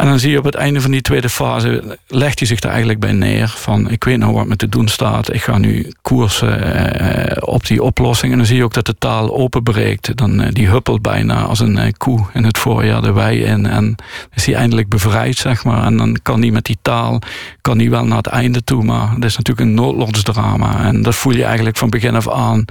En 0.00 0.06
dan 0.06 0.18
zie 0.18 0.30
je 0.30 0.38
op 0.38 0.44
het 0.44 0.54
einde 0.54 0.80
van 0.80 0.90
die 0.90 1.00
tweede 1.00 1.28
fase... 1.28 1.98
legt 2.06 2.38
hij 2.38 2.48
zich 2.48 2.60
daar 2.60 2.70
eigenlijk 2.70 3.00
bij 3.00 3.12
neer. 3.12 3.48
Van 3.48 3.90
ik 3.90 4.04
weet 4.04 4.18
nou 4.18 4.32
wat 4.32 4.46
me 4.46 4.56
te 4.56 4.68
doen 4.68 4.88
staat. 4.88 5.34
Ik 5.34 5.42
ga 5.42 5.58
nu 5.58 5.92
koersen 6.02 6.62
eh, 6.94 7.36
op 7.40 7.66
die 7.66 7.82
oplossing. 7.82 8.32
En 8.32 8.38
dan 8.38 8.46
zie 8.46 8.56
je 8.56 8.64
ook 8.64 8.74
dat 8.74 8.86
de 8.86 8.98
taal 8.98 9.36
openbreekt. 9.36 10.16
Dan, 10.16 10.40
eh, 10.40 10.52
die 10.52 10.68
huppelt 10.68 11.02
bijna 11.02 11.42
als 11.42 11.60
een 11.60 11.78
eh, 11.78 11.92
koe 11.96 12.26
in 12.32 12.44
het 12.44 12.58
voorjaar 12.58 13.02
de 13.02 13.12
wei 13.12 13.42
in. 13.42 13.66
En 13.66 13.96
is 14.34 14.46
hij 14.46 14.54
eindelijk 14.54 14.88
bevrijd, 14.88 15.36
zeg 15.36 15.64
maar. 15.64 15.84
En 15.84 15.96
dan 15.96 16.18
kan 16.22 16.40
hij 16.40 16.50
met 16.50 16.64
die 16.64 16.78
taal 16.82 17.20
kan 17.60 17.78
hij 17.78 17.90
wel 17.90 18.04
naar 18.04 18.16
het 18.16 18.26
einde 18.26 18.64
toe. 18.64 18.84
Maar 18.84 19.10
het 19.14 19.24
is 19.24 19.36
natuurlijk 19.36 19.68
een 19.68 19.74
noodlotsdrama. 19.74 20.84
En 20.84 21.02
dat 21.02 21.14
voel 21.14 21.32
je 21.32 21.44
eigenlijk 21.44 21.76
van 21.76 21.90
begin 21.90 22.14
af 22.14 22.28
aan... 22.28 22.64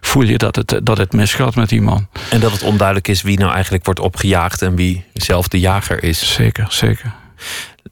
voel 0.00 0.22
je 0.22 0.38
dat 0.38 0.56
het, 0.56 0.80
dat 0.82 0.98
het 0.98 1.12
misgaat 1.12 1.54
met 1.54 1.68
die 1.68 1.82
man. 1.82 2.06
En 2.30 2.40
dat 2.40 2.52
het 2.52 2.62
onduidelijk 2.62 3.08
is 3.08 3.22
wie 3.22 3.38
nou 3.38 3.52
eigenlijk 3.52 3.84
wordt 3.84 4.00
opgejaagd 4.00 4.62
en 4.62 4.76
wie 4.76 5.04
zelf 5.12 5.48
de 5.48 5.60
jager 5.60 6.02
is. 6.02 6.32
Zeker, 6.34 6.57
zeker. 6.68 7.14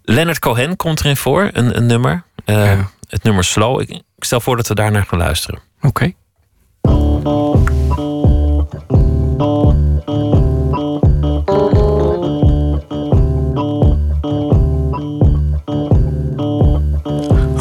Leonard 0.02 0.38
Cohen 0.38 0.76
komt 0.76 1.00
erin 1.00 1.16
voor, 1.16 1.50
een, 1.52 1.76
een 1.76 1.86
nummer. 1.86 2.22
Eh, 2.44 2.64
Ja. 2.64 2.90
Het 3.08 3.22
nummer 3.22 3.44
Slow. 3.44 3.80
Ik, 3.80 3.88
ik 3.90 4.24
stel 4.24 4.40
voor 4.40 4.56
dat 4.56 4.68
we 4.68 4.74
daarnaar 4.74 5.04
gaan 5.08 5.18
luisteren. 5.18 5.60
Oké. 5.80 6.12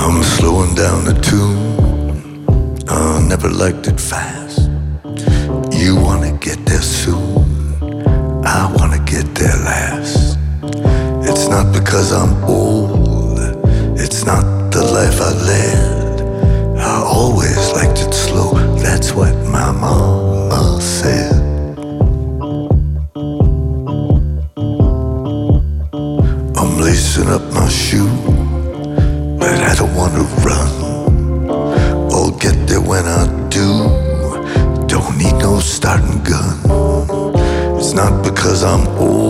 I'm 0.06 0.22
slowing 0.24 0.76
down 0.76 1.06
the 1.06 1.14
tune. 1.22 1.56
I 2.88 3.20
never 3.28 3.50
liked 3.50 3.88
it 3.88 4.00
fast. 4.00 4.70
You 5.72 5.96
wanna 6.00 6.38
get 6.40 6.64
there 6.66 6.82
soon. 6.82 7.46
I 8.46 8.72
wanna 8.76 9.00
get 9.06 9.34
there 9.36 9.58
last. 9.64 10.35
Not 11.56 11.72
because 11.72 12.12
I'm 12.12 12.44
old. 12.44 13.40
It's 13.98 14.26
not 14.26 14.44
the 14.74 14.84
life 14.84 15.22
I 15.22 15.32
led. 15.52 16.22
I 16.78 17.02
always 17.02 17.72
liked 17.72 18.00
it 18.02 18.14
slow. 18.14 18.52
That's 18.86 19.14
what 19.14 19.34
my 19.48 19.72
mama 19.72 20.82
said. 20.82 21.32
I'm 26.60 26.72
lacing 26.82 27.30
up 27.30 27.44
my 27.54 27.70
shoe 27.70 28.12
but 29.40 29.56
I 29.70 29.76
don't 29.76 29.96
want 29.96 30.14
to 30.20 30.26
run. 30.48 30.70
I'll 32.12 32.32
get 32.32 32.56
there 32.68 32.82
when 32.82 33.06
I 33.06 33.24
do. 33.48 33.68
Don't 34.88 35.18
need 35.18 35.38
no 35.40 35.60
starting 35.60 36.22
gun. 36.24 36.56
It's 37.78 37.94
not 37.94 38.24
because 38.24 38.64
I'm 38.64 38.86
old, 38.98 39.25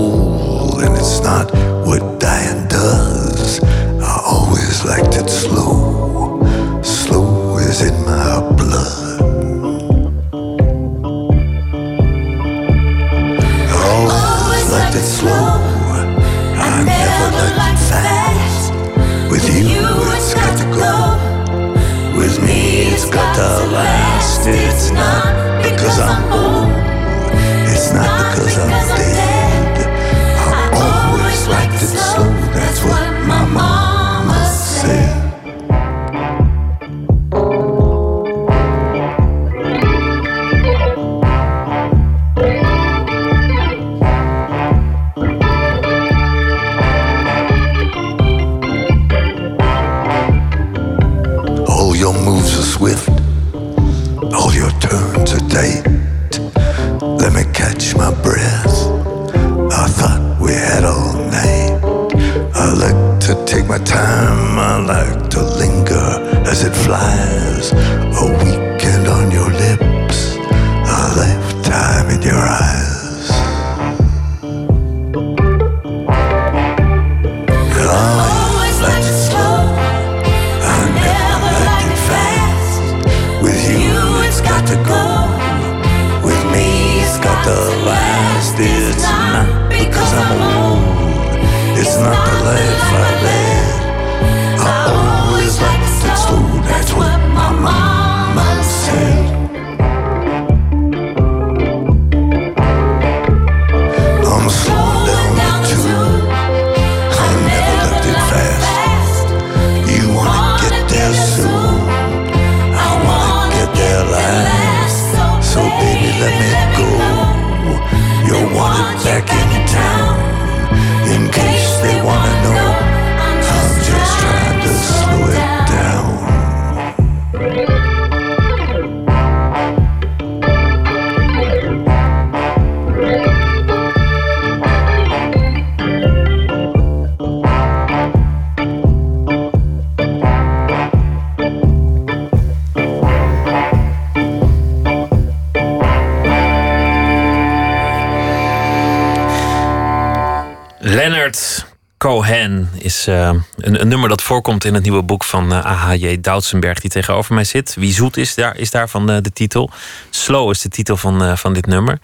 voorkomt 154.45 154.65
in 154.65 154.73
het 154.73 154.83
nieuwe 154.83 155.03
boek 155.03 155.23
van 155.23 155.53
eh, 155.53 155.65
A.H.J. 155.65 156.21
Doutsenberg, 156.21 156.79
die 156.79 156.89
tegenover 156.89 157.33
mij 157.33 157.43
zit. 157.43 157.75
Wie 157.75 157.93
zoet 157.93 158.17
is, 158.17 158.35
daar, 158.35 158.57
is 158.57 158.71
daarvan 158.71 159.09
eh, 159.09 159.17
de 159.21 159.31
titel. 159.31 159.69
Slow 160.09 160.49
is 160.49 160.61
de 160.61 160.69
titel 160.69 160.97
van, 160.97 161.23
eh, 161.23 161.35
van 161.35 161.53
dit 161.53 161.65
nummer. 161.65 161.99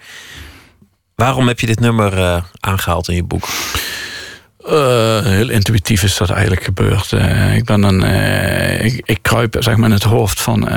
Waarom 1.14 1.48
heb 1.48 1.60
je 1.60 1.66
dit 1.66 1.80
nummer 1.80 2.18
eh, 2.18 2.42
aangehaald 2.60 3.08
in 3.08 3.14
je 3.14 3.22
boek? 3.22 3.44
Heel 5.24 5.48
intuïtief 5.48 6.02
is 6.02 6.16
dat 6.16 6.30
eigenlijk 6.30 6.64
gebeurd. 6.64 7.12
Ik 7.54 7.64
ben 7.64 7.82
een, 7.82 8.02
ik, 9.04 9.18
kruip 9.22 9.56
zeg 9.58 9.76
maar 9.76 9.88
in 9.88 9.94
het 9.94 10.02
hoofd 10.02 10.40
van, 10.40 10.68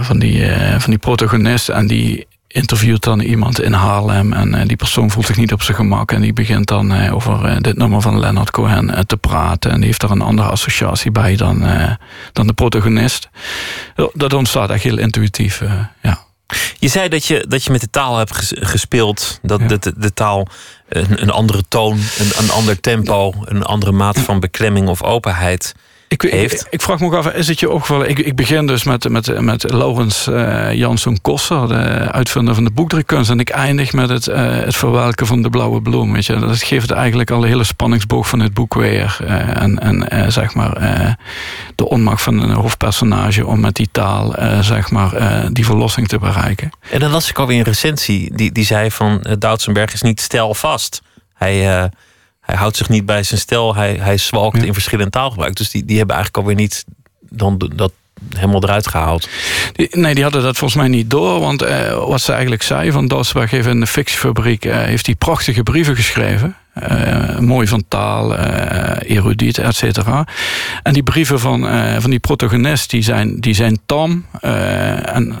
van, 0.00 0.18
die, 0.18 0.46
van 0.78 0.90
die 0.90 0.98
protagonist 0.98 1.68
en 1.68 1.86
die 1.86 2.26
interviewt 2.52 3.02
dan 3.02 3.20
iemand 3.20 3.60
in 3.60 3.72
Haarlem 3.72 4.32
en 4.32 4.54
eh, 4.54 4.66
die 4.66 4.76
persoon 4.76 5.10
voelt 5.10 5.26
zich 5.26 5.36
niet 5.36 5.52
op 5.52 5.62
zijn 5.62 5.76
gemak 5.76 6.12
en 6.12 6.20
die 6.20 6.32
begint 6.32 6.66
dan 6.68 6.92
eh, 6.92 7.14
over 7.14 7.44
eh, 7.44 7.56
dit 7.60 7.76
nummer 7.76 8.00
van 8.00 8.18
Leonard 8.20 8.50
Cohen 8.50 9.06
te 9.06 9.16
praten 9.16 9.70
en 9.70 9.76
die 9.76 9.86
heeft 9.86 10.00
daar 10.00 10.10
een 10.10 10.20
andere 10.20 10.48
associatie 10.48 11.10
bij 11.10 11.36
dan, 11.36 11.64
dan 12.32 12.46
de 12.46 12.52
protagonist. 12.52 13.28
Dat 14.14 14.32
ontstaat 14.32 14.70
echt 14.70 14.82
heel 14.82 14.98
intuïtief, 14.98 15.62
ja. 16.02 16.18
Je 16.78 16.88
zei 16.88 17.08
dat 17.08 17.24
je, 17.26 17.44
dat 17.48 17.64
je 17.64 17.70
met 17.70 17.80
de 17.80 17.90
taal 17.90 18.16
hebt 18.16 18.34
ges- 18.34 18.52
gespeeld. 18.56 19.38
Dat 19.42 19.60
Ja. 19.60 19.66
de, 19.66 19.78
de, 19.78 19.94
de 19.96 20.12
taal 20.12 20.46
een, 20.88 21.22
een 21.22 21.30
andere 21.30 21.62
toon, 21.68 21.92
een, 22.18 22.30
een 22.38 22.50
ander 22.50 22.80
tempo, 22.80 23.32
een 23.44 23.62
andere 23.62 23.92
mate 23.92 24.20
van 24.20 24.40
beklemming 24.40 24.88
of 24.88 25.02
openheid 25.02 25.74
Ik, 26.12 26.22
ik, 26.22 26.30
heeft. 26.30 26.66
ik 26.70 26.82
vraag 26.82 27.00
me 27.00 27.06
ook 27.06 27.14
af, 27.14 27.26
is 27.26 27.48
het 27.48 27.60
je 27.60 27.70
opgevallen? 27.70 28.08
Ik, 28.08 28.18
ik 28.18 28.36
begin 28.36 28.66
dus 28.66 28.84
met, 28.84 29.08
met, 29.08 29.40
met 29.40 29.72
Laurens 29.72 30.26
eh 30.26 30.72
Jansson 30.72 31.20
Kosser, 31.20 31.68
de 31.68 32.12
uitvinder 32.12 32.54
van 32.54 32.64
de 32.64 32.70
boekdrukkunst. 32.70 33.30
En 33.30 33.40
ik 33.40 33.48
eindig 33.48 33.92
met 33.92 34.08
het, 34.08 34.28
eh, 34.28 34.42
het 34.46 34.76
verwelken 34.76 35.26
van 35.26 35.42
de 35.42 35.50
blauwe 35.50 35.82
bloem. 35.82 36.12
Weet 36.12 36.26
je? 36.26 36.38
Dat 36.38 36.62
geeft 36.62 36.90
eigenlijk 36.90 37.30
al 37.30 37.40
de 37.40 37.46
hele 37.46 37.64
spanningsboog 37.64 38.28
van 38.28 38.40
het 38.40 38.54
boek 38.54 38.74
weer. 38.74 39.18
Eh, 39.26 39.62
en 39.62 39.78
en 40.10 40.32
zeg 40.32 40.54
maar 40.54 41.16
de 41.74 41.88
onmacht 41.88 42.22
van 42.22 42.42
een 42.42 42.50
hoofdpersonage 42.50 43.46
om 43.46 43.60
met 43.60 43.74
die 43.74 43.88
taal 43.92 44.34
zeg 44.60 44.90
maar, 44.90 45.12
die 45.52 45.64
verlossing 45.64 46.08
te 46.08 46.18
bereiken. 46.18 46.70
En 46.90 47.00
dan 47.00 47.10
las 47.10 47.28
ik 47.28 47.38
alweer 47.38 47.58
een 47.58 47.64
recensie 47.64 48.34
die, 48.34 48.52
die 48.52 48.64
zei 48.64 48.90
van 48.90 49.20
uh, 49.22 49.32
Doutsenberg 49.38 49.92
is 49.92 50.02
niet 50.02 50.20
stelvast. 50.20 51.02
Hij, 51.34 51.82
uh, 51.82 51.84
hij 52.52 52.60
houdt 52.60 52.76
zich 52.76 52.88
niet 52.88 53.06
bij 53.06 53.22
zijn 53.22 53.40
stel, 53.40 53.74
hij, 53.74 53.96
hij 54.00 54.16
zwalkt 54.16 54.56
ja. 54.56 54.64
in 54.64 54.72
verschillend 54.72 55.12
taalgebruik. 55.12 55.54
Dus 55.54 55.70
die, 55.70 55.84
die 55.84 55.98
hebben 55.98 56.16
eigenlijk 56.16 56.44
alweer 56.44 56.62
niet 56.62 56.84
dan 57.20 57.70
dat 57.74 57.92
helemaal 58.34 58.62
eruit 58.62 58.86
gehaald. 58.86 59.28
Die, 59.72 59.88
nee, 59.90 60.14
die 60.14 60.22
hadden 60.22 60.42
dat 60.42 60.56
volgens 60.56 60.80
mij 60.80 60.88
niet 60.88 61.10
door. 61.10 61.40
Want 61.40 61.62
uh, 61.62 61.92
wat 62.06 62.20
ze 62.20 62.30
eigenlijk 62.32 62.62
zei 62.62 62.92
van 62.92 63.08
Doutsenberg 63.08 63.50
heeft 63.50 63.66
in 63.66 63.80
de 63.80 63.86
fictiefabriek... 63.86 64.64
Uh, 64.64 64.76
heeft 64.76 65.06
hij 65.06 65.14
prachtige 65.14 65.62
brieven 65.62 65.96
geschreven. 65.96 66.56
Uh, 66.90 67.38
mooi 67.38 67.66
van 67.66 67.84
taal, 67.88 68.36
erudiet, 68.98 69.58
et 69.58 69.76
cetera. 69.76 70.26
En 70.82 70.92
die 70.92 71.02
brieven 71.02 71.40
van, 71.40 71.66
van 72.00 72.10
die 72.10 72.18
protagonist, 72.18 72.90
die 72.90 73.02
zijn, 73.02 73.40
die 73.40 73.54
zijn 73.54 73.78
tam. 73.86 74.26
en 74.40 75.38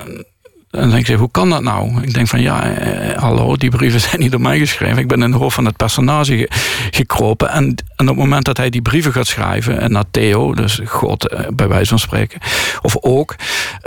en 0.72 0.80
dan 0.80 0.90
denk 0.90 1.08
ik, 1.08 1.16
hoe 1.16 1.30
kan 1.30 1.50
dat 1.50 1.62
nou? 1.62 2.02
Ik 2.02 2.14
denk 2.14 2.28
van 2.28 2.40
ja, 2.40 2.70
eh, 2.70 3.18
hallo, 3.22 3.56
die 3.56 3.70
brieven 3.70 4.00
zijn 4.10 4.20
niet 4.20 4.30
door 4.30 4.40
mij 4.40 4.58
geschreven. 4.58 4.98
Ik 4.98 5.08
ben 5.08 5.22
in 5.22 5.30
de 5.30 5.36
hoofd 5.36 5.54
van 5.54 5.64
het 5.64 5.76
personage 5.76 6.36
ge 6.36 6.48
gekropen. 6.90 7.50
En, 7.50 7.64
en, 7.64 7.74
op 7.96 8.06
het 8.06 8.16
moment 8.16 8.44
dat 8.44 8.56
hij 8.56 8.70
die 8.70 8.82
brieven 8.82 9.12
gaat 9.12 9.26
schrijven, 9.26 9.80
en 9.80 9.92
naar 9.92 10.04
Theo, 10.10 10.54
dus 10.54 10.80
God 10.84 11.28
eh, 11.28 11.46
bij 11.54 11.68
wijze 11.68 11.88
van 11.88 11.98
spreken, 11.98 12.40
of 12.82 12.96
ook, 13.00 13.34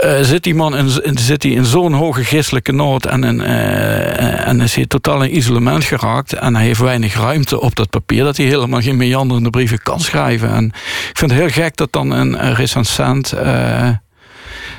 uh, 0.04 0.20
zit 0.20 0.42
die 0.42 0.54
man 0.54 0.76
in, 0.76 1.18
zit 1.18 1.42
hij 1.42 1.52
in 1.52 1.64
zo'n 1.64 1.92
hoge 1.92 2.24
geestelijke 2.24 2.72
nood 2.72 3.06
en, 3.06 3.24
in, 3.24 3.40
en 3.40 4.60
is 4.60 4.74
hij 4.74 4.86
totaal 4.86 5.22
in 5.22 5.36
isolement 5.36 5.84
geraakt. 5.84 6.32
En 6.32 6.54
hij 6.54 6.64
heeft 6.64 6.80
weinig 6.80 7.14
ruimte 7.14 7.60
op 7.60 7.74
dat 7.74 7.90
papier, 7.90 8.24
dat 8.24 8.36
hij 8.36 8.46
helemaal 8.46 8.80
geen 8.80 8.96
meanderende 8.96 9.50
brieven 9.50 9.82
kan 9.82 10.00
schrijven. 10.00 10.50
En 10.50 10.64
ik 11.10 11.18
vind 11.18 11.30
het 11.30 11.40
heel 11.40 11.50
gek 11.50 11.76
dat 11.76 11.92
dan 11.92 12.10
een 12.10 12.54
recensent 12.54 13.34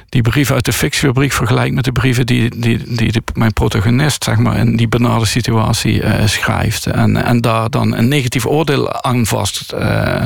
die 0.10 0.22
brieven 0.22 0.56
uit 0.56 0.66
de 0.66 0.74
fictiefabriek 0.74 1.32
vergelijkt 1.32 1.76
met 1.76 1.84
de 1.84 1.92
brieven 1.92 2.26
die, 2.26 2.60
die, 2.60 2.96
die, 2.96 3.12
die 3.12 3.24
mijn 3.34 3.54
protagonist 3.54 4.24
zeg 4.24 4.38
maar, 4.38 4.58
in 4.58 4.76
die 4.76 4.88
benarde 4.88 5.26
situatie 5.26 6.02
uh, 6.02 6.26
schrijft. 6.26 6.86
En, 6.86 7.24
en 7.24 7.42
daar 7.42 7.70
dan 7.70 7.94
een 7.94 8.08
negatief 8.08 8.46
oordeel 8.46 8.94
aan 8.94 9.26
vast 9.26 9.74
uh, 9.74 10.26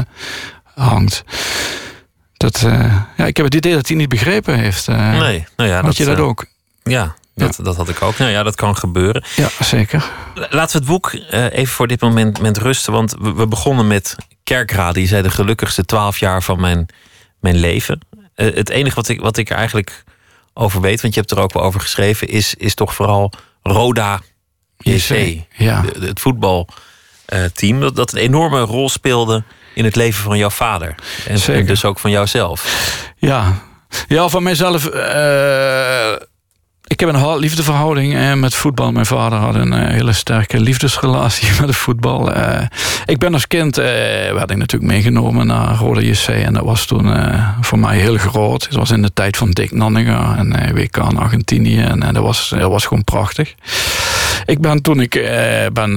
hangt. 0.74 1.24
Dat, 2.38 2.64
uh, 2.66 2.96
ja, 3.18 3.26
ik 3.26 3.38
heb 3.38 3.46
het 3.46 3.56
idee 3.56 3.74
dat 3.74 3.88
hij 3.88 3.98
niet 3.98 4.10
begrepen 4.10 4.60
heeft. 4.60 4.88
nee, 4.88 5.48
nou 5.56 5.70
ja, 5.70 5.76
had 5.76 5.86
dat, 5.86 5.98
je 5.98 6.06
dat 6.06 6.18
ook? 6.18 6.46
Ja, 6.84 7.16
dat, 7.36 7.56
ja. 7.58 7.64
dat 7.64 7.76
had 7.76 7.90
ik 7.90 8.02
ook. 8.02 8.18
Nou 8.18 8.32
ja, 8.32 8.44
dat 8.44 8.56
kan 8.56 8.78
gebeuren. 8.78 9.24
Ja, 9.36 9.50
zeker. 9.60 10.12
Laten 10.36 10.72
we 10.72 10.78
het 10.78 10.86
boek 10.86 11.14
even 11.32 11.74
voor 11.74 11.88
dit 11.88 12.02
moment, 12.02 12.38
moment 12.38 12.58
rusten. 12.58 12.94
Want 12.94 13.16
we, 13.20 13.34
we 13.34 13.48
begonnen 13.48 13.88
met 13.88 14.16
Kerkrade. 14.44 15.02
Je 15.02 15.08
zei 15.08 15.22
de 15.22 15.30
gelukkigste 15.30 15.86
twaalf 15.86 16.18
jaar 16.18 16.44
van 16.44 16.60
mijn, 16.60 16.88
mijn 17.40 17.56
leven 17.56 18.00
het 18.36 18.70
enige 18.70 18.96
wat 18.96 19.08
ik, 19.08 19.22
wat 19.22 19.38
ik 19.38 19.50
er 19.50 19.56
eigenlijk 19.56 20.04
over 20.54 20.82
weet, 20.82 21.02
want 21.02 21.14
je 21.14 21.20
hebt 21.20 21.32
er 21.32 21.40
ook 21.40 21.54
wel 21.54 21.64
over 21.64 21.80
geschreven, 21.80 22.28
is, 22.28 22.56
is 22.56 22.74
toch 22.74 22.94
vooral 22.94 23.32
Roda 23.64 24.22
JC. 24.78 25.42
Ja. 25.58 25.82
De, 25.82 26.00
de, 26.00 26.08
het 26.08 26.20
voetbalteam. 26.20 27.76
Uh, 27.76 27.82
dat, 27.82 27.96
dat 27.96 28.12
een 28.12 28.20
enorme 28.20 28.60
rol 28.60 28.90
speelde 28.90 29.44
in 29.74 29.84
het 29.84 29.96
leven 29.96 30.24
van 30.24 30.38
jouw 30.38 30.50
vader. 30.50 30.96
En, 31.28 31.42
en 31.42 31.66
dus 31.66 31.86
ook 31.86 32.00
van 32.00 32.12
jouzelf. 32.12 32.66
Ja, 33.18 33.62
ja 34.08 34.28
van 34.28 34.44
mijzelf. 34.44 34.86
Uh, 34.86 36.16
ik 36.92 37.00
heb 37.00 37.10
een 37.10 37.16
hard-liefdeverhouding 37.16 38.16
eh, 38.16 38.34
met 38.34 38.56
voetbal. 38.56 38.92
Mijn 38.92 39.06
vader 39.06 39.40
had 39.40 39.56
een 39.56 39.74
uh, 39.74 39.88
hele 39.88 40.14
sterke 40.14 40.60
liefdesrelatie 40.60 41.50
met 41.60 41.68
het 41.68 41.76
voetbal. 41.76 42.38
Uh, 42.38 42.62
ik 43.06 43.18
ben 43.18 43.34
als 43.34 43.48
kind, 43.48 43.80
uh, 43.80 43.86
werd 44.34 44.52
ik 44.52 44.58
natuurlijk 44.58 44.92
meegenomen 44.92 45.48
naar 45.48 45.76
Rode 45.76 46.08
JC. 46.08 46.28
En 46.28 46.54
dat 46.54 46.64
was 46.64 46.86
toen 46.86 47.14
voor 47.62 47.80
mij 47.80 47.98
heel 47.98 48.18
groot. 48.18 48.64
Het 48.64 48.76
was 48.76 48.92
in 48.92 49.02
de 49.02 49.14
tijd 49.14 49.38
van 49.38 49.52
Dick 49.52 49.72
Nanninga 49.72 50.38
en 50.38 50.74
WK 50.74 50.98
in 50.98 51.18
Argentinië. 51.18 51.82
En 51.82 52.14
dat, 52.14 52.24
was, 52.24 52.50
dat 52.50 52.70
was 52.70 52.86
gewoon 52.86 53.04
prachtig. 53.04 53.56
Ik 54.46 54.60
ben 54.60 54.82
toen 54.82 55.00
ik 55.00 55.32
ben 55.74 55.96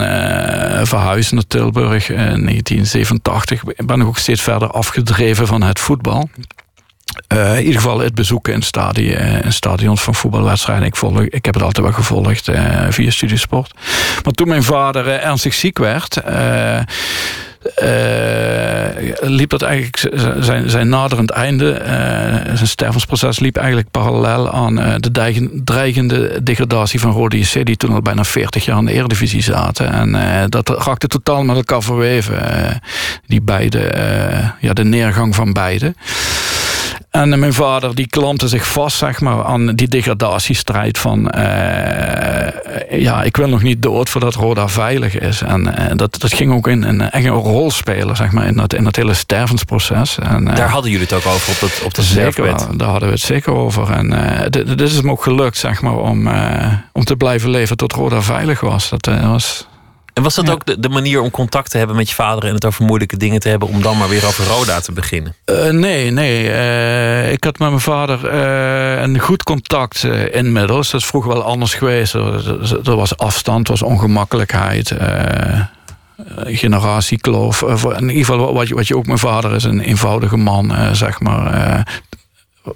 verhuisd 0.86 1.32
naar 1.32 1.46
Tilburg 1.46 2.08
in 2.08 2.16
1987... 2.16 3.62
ben 3.86 4.00
ik 4.00 4.06
ook 4.06 4.18
steeds 4.18 4.42
verder 4.42 4.68
afgedreven 4.70 5.46
van 5.46 5.62
het 5.62 5.78
voetbal. 5.78 6.28
Uh, 7.32 7.58
in 7.58 7.64
ieder 7.64 7.80
geval 7.80 7.98
het 7.98 8.14
bezoeken 8.14 8.52
in, 8.52 8.62
stadion, 8.62 9.16
in 9.18 9.52
stadions 9.52 10.02
van 10.02 10.14
voetbalwedstrijden. 10.14 10.86
Ik, 10.86 10.96
volg, 10.96 11.20
ik 11.20 11.44
heb 11.44 11.54
het 11.54 11.62
altijd 11.62 11.86
wel 11.86 11.94
gevolgd 11.94 12.48
uh, 12.48 12.86
via 12.88 13.10
Studiesport. 13.10 13.74
Maar 14.24 14.32
toen 14.32 14.48
mijn 14.48 14.62
vader 14.62 15.08
ernstig 15.08 15.54
ziek 15.54 15.78
werd... 15.78 16.20
liep 19.20 19.50
dat 19.50 19.62
eigenlijk 19.62 20.10
zijn, 20.38 20.70
zijn 20.70 20.88
naderend 20.88 21.30
einde. 21.30 21.82
zijn 22.54 22.66
stervensproces 22.66 23.38
liep 23.38 23.56
eigenlijk 23.56 23.90
parallel 23.90 24.50
aan 24.50 24.74
de 24.74 25.10
dreigende 25.64 26.42
degradatie 26.42 27.00
van 27.00 27.12
Rode 27.12 27.38
JC... 27.38 27.66
die 27.66 27.76
toen 27.76 27.92
al 27.92 28.02
bijna 28.02 28.24
40 28.24 28.64
jaar 28.64 28.78
in 28.78 28.84
de 28.84 28.92
Eredivisie 28.92 29.42
zaten. 29.42 29.92
En 29.92 30.50
dat 30.50 30.68
raakte 30.68 31.06
totaal 31.06 31.42
met 31.42 31.56
elkaar 31.56 31.82
verweven. 31.82 32.36
die 33.26 33.40
beide, 33.40 33.92
ja, 34.60 34.72
de 34.72 34.84
neergang 34.84 35.34
van 35.34 35.52
beide. 35.52 35.94
En 37.14 37.38
mijn 37.38 37.52
vader 37.52 37.94
die 37.94 38.06
klampte 38.06 38.48
zich 38.48 38.66
vast 38.66 38.96
zeg 38.96 39.20
maar, 39.20 39.44
aan 39.44 39.74
die 39.74 39.88
degradatiestrijd 39.88 40.98
van... 40.98 41.32
Uh, 41.36 41.42
ja, 43.00 43.22
ik 43.22 43.36
wil 43.36 43.48
nog 43.48 43.62
niet 43.62 43.82
dood 43.82 44.08
voordat 44.08 44.34
Roda 44.34 44.68
veilig 44.68 45.18
is. 45.18 45.42
En 45.42 45.60
uh, 45.66 45.96
dat, 45.96 46.20
dat 46.20 46.34
ging 46.34 46.52
ook 46.52 46.68
in 46.68 46.82
een 46.82 47.10
echt 47.10 47.24
een 47.24 47.30
rol 47.30 47.70
spelen 47.70 48.16
zeg 48.16 48.32
maar, 48.32 48.46
in, 48.46 48.56
dat, 48.56 48.74
in 48.74 48.84
dat 48.84 48.96
hele 48.96 49.14
stervensproces. 49.14 50.18
En, 50.18 50.48
uh, 50.48 50.56
daar 50.56 50.68
hadden 50.68 50.90
jullie 50.90 51.06
het 51.06 51.16
ook 51.16 51.26
over 51.26 51.52
op 51.52 51.60
dat, 51.60 51.82
op 51.84 51.94
dat 51.94 52.04
Zeker, 52.04 52.76
daar 52.76 52.88
hadden 52.88 53.08
we 53.08 53.14
het 53.14 53.24
zeker 53.24 53.52
over. 53.52 53.90
En 53.90 54.50
dit 54.50 54.80
is 54.80 54.96
hem 54.96 55.10
ook 55.10 55.22
gelukt 55.22 55.56
zeg 55.56 55.82
maar, 55.82 55.96
om, 55.96 56.28
om 56.92 57.04
te 57.04 57.16
blijven 57.16 57.50
leven 57.50 57.76
tot 57.76 57.92
Roda 57.92 58.22
veilig 58.22 58.60
was. 58.60 58.88
Dat 58.88 59.06
was... 59.06 59.66
En 60.14 60.22
was 60.22 60.34
dat 60.34 60.46
ja. 60.46 60.52
ook 60.52 60.64
de, 60.64 60.80
de, 60.80 60.88
manier 60.88 61.20
om 61.20 61.30
contact 61.30 61.70
te 61.70 61.78
hebben 61.78 61.96
met 61.96 62.08
je 62.08 62.14
vader 62.14 62.48
en 62.48 62.54
het 62.54 62.64
over 62.64 62.84
moeilijke 62.84 63.16
dingen 63.16 63.40
te 63.40 63.48
hebben, 63.48 63.68
om 63.68 63.82
dan 63.82 63.98
maar 63.98 64.08
weer 64.08 64.26
over 64.26 64.46
Roda 64.46 64.80
te 64.80 64.92
beginnen? 64.92 65.34
Uh, 65.46 65.70
nee, 65.70 66.10
nee. 66.10 66.44
Uh, 66.44 67.32
ik 67.32 67.44
had 67.44 67.58
met 67.58 67.68
mijn 67.68 67.80
vader 67.80 68.34
uh, 68.34 69.02
een 69.02 69.18
goed 69.18 69.42
contact 69.42 70.04
inmiddels. 70.32 70.90
Dat 70.90 71.00
is 71.00 71.06
vroeger 71.06 71.32
wel 71.32 71.42
anders 71.42 71.74
geweest. 71.74 72.14
Er, 72.14 72.88
er 72.88 72.96
was 72.96 73.16
afstand, 73.16 73.66
er 73.66 73.72
was 73.72 73.82
ongemakkelijkheid. 73.82 74.94
generatiekloof. 76.44 77.62
in 77.62 78.08
ieder 78.08 78.24
geval 78.24 78.54
wat 78.54 78.68
je, 78.68 78.74
wat 78.74 78.88
je 78.88 78.96
ook 78.96 79.06
mijn 79.06 79.18
vader 79.18 79.54
is, 79.54 79.64
een 79.64 79.80
eenvoudige 79.80 80.36
man, 80.36 80.72
zeg 80.92 81.20
maar 81.20 82.02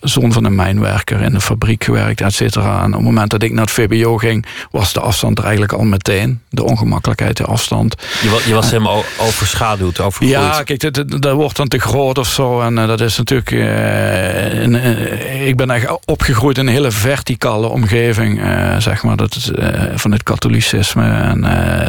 zoon 0.00 0.32
van 0.32 0.44
een 0.44 0.54
mijnwerker 0.54 1.20
in 1.20 1.34
een 1.34 1.40
fabriek 1.40 1.84
gewerkt, 1.84 2.20
et 2.20 2.34
cetera. 2.34 2.78
En 2.78 2.86
op 2.86 2.92
het 2.92 3.02
moment 3.02 3.30
dat 3.30 3.42
ik 3.42 3.52
naar 3.52 3.64
het 3.64 3.70
VBO 3.70 4.16
ging, 4.16 4.46
was 4.70 4.92
de 4.92 5.00
afstand 5.00 5.38
er 5.38 5.44
eigenlijk 5.44 5.72
al 5.72 5.84
meteen. 5.84 6.40
De 6.50 6.64
ongemakkelijkheid, 6.64 7.36
de 7.36 7.44
afstand. 7.44 7.94
Je 8.22 8.30
was, 8.30 8.44
je 8.44 8.54
was 8.54 8.70
hem 8.70 8.88
overschaduwd, 9.18 10.00
overgroeid? 10.00 10.32
Ja, 10.32 10.62
kijk, 10.62 10.92
dat, 10.92 11.22
dat 11.22 11.32
wordt 11.34 11.56
dan 11.56 11.68
te 11.68 11.78
groot 11.78 12.18
of 12.18 12.28
zo. 12.28 12.60
En 12.60 12.76
uh, 12.76 12.86
dat 12.86 13.00
is 13.00 13.16
natuurlijk... 13.16 13.50
Uh, 13.50 14.62
in, 14.62 14.74
uh, 14.74 15.46
ik 15.46 15.56
ben 15.56 15.70
echt 15.70 15.98
opgegroeid 16.04 16.58
in 16.58 16.66
een 16.66 16.72
hele 16.72 16.90
verticale 16.90 17.66
omgeving, 17.66 18.40
zeg 18.78 19.02
maar. 19.02 19.16
Dat, 19.16 19.52
van 19.94 20.12
het 20.12 20.22
katholicisme 20.22 21.10
en 21.10 21.40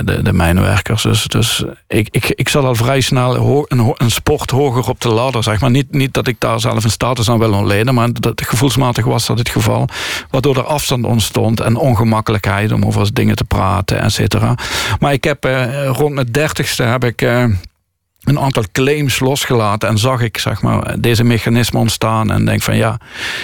de, 0.06 0.22
de 0.22 0.34
mijnwerkers. 0.34 1.04
Dus, 1.04 1.24
dus 1.24 1.64
ik, 1.88 2.08
ik, 2.12 2.26
ik 2.36 2.50
zat 2.50 2.64
al 2.64 2.76
vrij 2.76 3.02
snel 3.02 3.66
een, 3.68 3.94
een 3.98 4.12
sport 4.12 4.50
hoger 4.50 4.90
op 4.90 5.02
de 5.02 5.10
ladder, 5.10 5.44
zeg 5.44 5.60
maar. 5.60 5.72
Niet, 5.72 5.92
niet 5.92 6.14
dat 6.14 6.28
ik 6.28 6.36
daar 6.40 6.60
zelf 6.60 6.84
een 6.84 6.92
status 6.92 7.30
aan 7.30 7.40
wil 7.40 7.54
ontleden 7.54 7.89
maar 7.94 8.14
dat, 8.14 8.42
gevoelsmatig 8.46 9.06
was 9.06 9.26
dat 9.26 9.38
het 9.38 9.50
geval. 9.50 9.88
Waardoor 10.30 10.58
er 10.58 10.64
afstand 10.64 11.06
ontstond 11.06 11.60
en 11.60 11.76
ongemakkelijkheid 11.76 12.72
om 12.72 12.86
over 12.86 13.14
dingen 13.14 13.36
te 13.36 13.44
praten, 13.44 14.02
et 14.02 14.12
cetera. 14.12 14.56
Maar 15.00 15.14
ik 15.14 15.24
heb 15.24 15.46
uh, 15.46 15.88
rond 15.88 16.14
mijn 16.14 16.32
dertigste 16.32 16.84
heb 16.84 17.04
ik... 17.04 17.22
Uh, 17.22 17.44
een 18.24 18.40
aantal 18.40 18.64
claims 18.72 19.20
losgelaten 19.20 19.90
en 19.90 19.98
zag 19.98 20.22
ik 20.22 20.38
zeg 20.38 20.62
maar, 20.62 21.02
deze 21.02 21.24
mechanismen 21.24 21.82
ontstaan 21.82 22.32
en 22.32 22.46
denk 22.46 22.62
van 22.62 22.76
ja, 22.76 22.98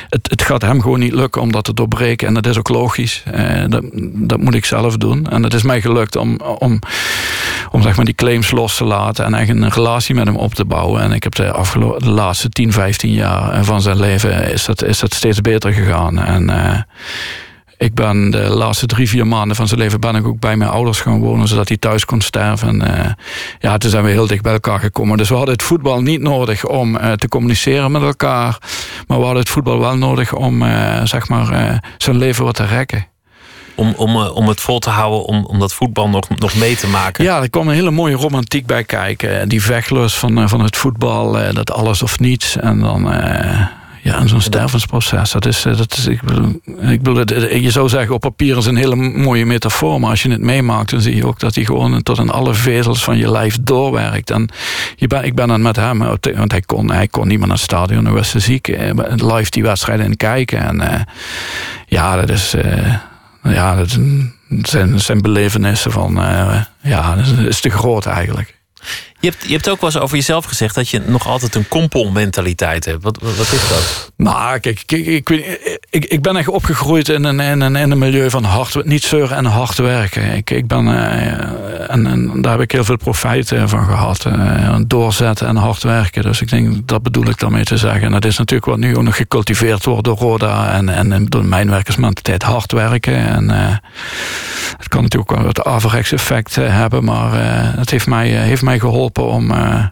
het, 0.09 0.29
het 0.29 0.41
gaat 0.41 0.61
hem 0.61 0.81
gewoon 0.81 0.99
niet 0.99 1.13
lukken 1.13 1.41
om 1.41 1.51
dat 1.51 1.63
te 1.63 1.73
doorbreken 1.73 2.27
en 2.27 2.33
dat 2.33 2.45
is 2.45 2.57
ook 2.57 2.69
logisch. 2.69 3.23
Eh, 3.31 3.63
dat, 3.67 3.83
dat 4.13 4.39
moet 4.39 4.53
ik 4.53 4.65
zelf 4.65 4.97
doen 4.97 5.27
en 5.29 5.43
het 5.43 5.53
is 5.53 5.63
mij 5.63 5.81
gelukt 5.81 6.15
om, 6.15 6.39
om, 6.39 6.79
om 7.71 7.81
zeg 7.81 7.95
maar, 7.95 8.05
die 8.05 8.13
claims 8.13 8.51
los 8.51 8.77
te 8.77 8.83
laten 8.83 9.25
en 9.25 9.33
echt 9.33 9.49
een 9.49 9.69
relatie 9.69 10.15
met 10.15 10.25
hem 10.25 10.35
op 10.35 10.53
te 10.53 10.65
bouwen. 10.65 11.01
En 11.01 11.11
ik 11.11 11.23
heb 11.23 11.35
de, 11.35 11.51
afgelopen, 11.51 12.01
de 12.01 12.09
laatste 12.09 12.49
10, 12.49 12.71
15 12.71 13.11
jaar 13.11 13.63
van 13.63 13.81
zijn 13.81 13.99
leven 13.99 14.51
is 14.51 14.65
dat, 14.65 14.83
is 14.83 14.99
dat 14.99 15.13
steeds 15.13 15.41
beter 15.41 15.73
gegaan. 15.73 16.19
En 16.19 16.49
uh, 16.49 16.79
ik 17.77 17.93
ben 17.93 18.31
de 18.31 18.49
laatste 18.49 18.85
drie, 18.85 19.09
vier 19.09 19.27
maanden 19.27 19.55
van 19.55 19.67
zijn 19.67 19.79
leven 19.79 19.99
ben 19.99 20.15
ik 20.15 20.27
ook 20.27 20.39
bij 20.39 20.55
mijn 20.55 20.69
ouders 20.69 21.01
gaan 21.01 21.19
wonen, 21.19 21.47
zodat 21.47 21.67
hij 21.67 21.77
thuis 21.77 22.05
kon 22.05 22.21
sterven. 22.21 22.67
En, 22.67 22.97
eh, 22.97 23.11
ja, 23.59 23.77
toen 23.77 23.89
zijn 23.89 24.03
we 24.03 24.09
heel 24.09 24.27
dicht 24.27 24.41
bij 24.41 24.53
elkaar 24.53 24.79
gekomen. 24.79 25.17
Dus 25.17 25.29
we 25.29 25.35
hadden 25.35 25.53
het 25.53 25.63
voetbal 25.63 26.01
niet 26.01 26.21
nodig 26.21 26.65
om 26.65 26.95
eh, 26.95 27.11
te 27.11 27.27
communiceren 27.27 27.91
met 27.91 28.01
elkaar. 28.01 28.57
Maar 29.07 29.17
we 29.17 29.23
hadden 29.23 29.41
het 29.41 29.49
voetbal 29.49 29.79
wel 29.79 29.97
nodig 29.97 30.33
om 30.33 30.61
eh, 30.61 31.01
zeg 31.03 31.27
maar, 31.29 31.81
zijn 31.97 32.17
leven 32.17 32.45
wat 32.45 32.55
te 32.55 32.65
rekken. 32.65 33.07
Om, 33.75 33.93
om, 33.97 34.17
om 34.17 34.47
het 34.47 34.61
vol 34.61 34.79
te 34.79 34.89
houden, 34.89 35.25
om, 35.25 35.45
om 35.45 35.59
dat 35.59 35.73
voetbal 35.73 36.09
nog, 36.09 36.29
nog 36.29 36.55
mee 36.55 36.75
te 36.75 36.87
maken. 36.87 37.23
Ja, 37.23 37.41
er 37.41 37.49
kwam 37.49 37.67
een 37.67 37.73
hele 37.73 37.91
mooie 37.91 38.15
romantiek 38.15 38.65
bij 38.65 38.83
kijken. 38.83 39.49
Die 39.49 39.63
vechtlust 39.63 40.15
van, 40.15 40.49
van 40.49 40.63
het 40.63 40.77
voetbal, 40.77 41.31
dat 41.53 41.71
alles 41.71 42.03
of 42.03 42.19
niets. 42.19 42.57
En 42.57 42.79
dan 42.79 43.07
ja, 44.05 44.19
en 44.19 44.29
zo'n 44.29 44.41
stervensproces, 44.41 45.31
dat 45.31 45.45
is, 45.45 45.65
eh, 45.65 45.77
dat 45.77 45.97
is 45.97 46.07
ik 46.07 46.21
bedoel, 46.21 46.61
ik 46.81 47.01
bedoel, 47.01 47.55
je 47.55 47.71
zou 47.71 47.89
zeggen 47.89 48.15
op 48.15 48.21
papier 48.21 48.57
is 48.57 48.65
een 48.65 48.75
hele 48.75 48.95
mooie 48.95 49.45
metafoor, 49.45 49.99
maar 49.99 50.09
als 50.09 50.23
je 50.23 50.29
het 50.29 50.41
meemaakt, 50.41 50.89
dan 50.89 51.01
zie 51.01 51.15
je 51.15 51.27
ook 51.27 51.39
dat 51.39 51.55
hij 51.55 51.65
gewoon 51.65 52.03
tot 52.03 52.17
in 52.17 52.29
alle 52.29 52.53
vezels 52.53 53.03
van 53.03 53.17
je 53.17 53.31
lijf 53.31 53.57
doorwerkt. 53.61 54.31
En 54.31 54.49
je 54.95 55.07
ben, 55.07 55.23
ik 55.23 55.35
ben 55.35 55.47
dan 55.47 55.61
met 55.61 55.75
hem, 55.75 55.97
want 56.35 56.51
hij 56.51 56.61
kon, 56.61 56.91
hij 56.91 57.07
kon 57.07 57.27
niet 57.27 57.37
meer 57.37 57.47
naar 57.47 57.55
het 57.55 57.65
stadion, 57.65 58.05
hij 58.05 58.13
was 58.13 58.35
ziek, 58.35 58.67
eh, 58.67 58.89
live 59.15 59.49
die 59.49 59.63
wedstrijden 59.63 60.05
in 60.05 60.17
kijken. 60.17 60.59
En 60.59 60.75
uh, 60.75 61.01
ja, 61.87 62.15
dat 62.15 62.29
is, 62.29 62.55
uh, 62.55 62.95
ja, 63.53 63.75
dat 63.75 63.99
zijn, 64.61 64.99
zijn 64.99 65.21
belevenissen 65.21 65.91
van, 65.91 66.17
uh, 66.17 66.61
ja, 66.81 67.15
is 67.47 67.61
te 67.61 67.69
groot 67.69 68.05
eigenlijk. 68.05 68.54
Je 69.25 69.53
hebt, 69.53 69.69
ook 69.69 69.81
wel 69.81 69.89
eens 69.89 69.99
over 69.99 70.15
jezelf 70.15 70.45
gezegd 70.45 70.75
dat 70.75 70.89
je 70.89 71.01
nog 71.05 71.27
altijd 71.27 71.55
een 71.55 71.67
kompelmentaliteit 71.67 72.85
hebt. 72.85 73.03
Wat, 73.03 73.17
wat 73.21 73.51
is 73.51 73.69
dat? 73.69 74.11
Nou, 74.17 74.59
kijk, 74.59 74.83
ik, 74.85 75.29
ik, 75.29 75.29
ik, 75.89 76.05
ik 76.05 76.21
ben 76.21 76.35
echt 76.35 76.47
opgegroeid 76.47 77.09
in 77.09 77.23
een, 77.23 77.39
in 77.39 77.61
een, 77.61 77.75
in 77.75 77.91
een 77.91 77.97
milieu 77.97 78.29
van 78.29 78.43
hard, 78.43 78.85
niet 78.85 79.03
zeuren 79.03 79.37
en 79.37 79.45
hard 79.45 79.77
werken. 79.77 80.35
Ik, 80.35 80.49
ik 80.49 80.67
ben, 80.67 80.85
uh, 80.85 81.91
en, 81.91 82.07
en, 82.07 82.41
daar 82.41 82.51
heb 82.51 82.61
ik 82.61 82.71
heel 82.71 82.83
veel 82.83 82.97
profijt 82.97 83.51
eh, 83.51 83.63
van 83.67 83.85
gehad. 83.85 84.25
Uh, 84.25 84.77
doorzetten 84.87 85.47
en 85.47 85.55
hard 85.55 85.83
werken. 85.83 86.23
Dus 86.23 86.41
ik 86.41 86.49
denk, 86.49 86.87
dat 86.87 87.03
bedoel 87.03 87.27
ik 87.27 87.39
daarmee 87.39 87.63
te 87.63 87.77
zeggen. 87.77 88.01
En 88.01 88.11
dat 88.11 88.25
is 88.25 88.37
natuurlijk 88.37 88.69
wat 88.69 88.79
nu 88.79 88.97
ook 88.97 89.03
nog 89.03 89.15
gecultiveerd 89.15 89.85
wordt 89.85 90.03
door 90.03 90.17
Roda 90.17 90.71
en, 90.73 90.89
en 90.89 91.25
door 91.25 91.45
mijn 91.45 91.69
werkersmentaliteit 91.69 92.43
hard 92.43 92.71
werken. 92.71 93.15
En 93.15 93.49
het 94.77 94.87
kan 94.87 95.01
natuurlijk 95.01 95.31
ook 95.31 95.37
wel 95.37 95.47
het 95.47 95.63
averechts 95.63 96.11
effect 96.11 96.55
hebben, 96.55 97.03
maar 97.03 97.31
het 97.77 97.89
heeft 97.89 98.07
mij, 98.07 98.27
heeft 98.27 98.61
mij 98.61 98.79
geholpen 98.79 99.14
om. 99.23 99.51
Uh, 99.51 99.85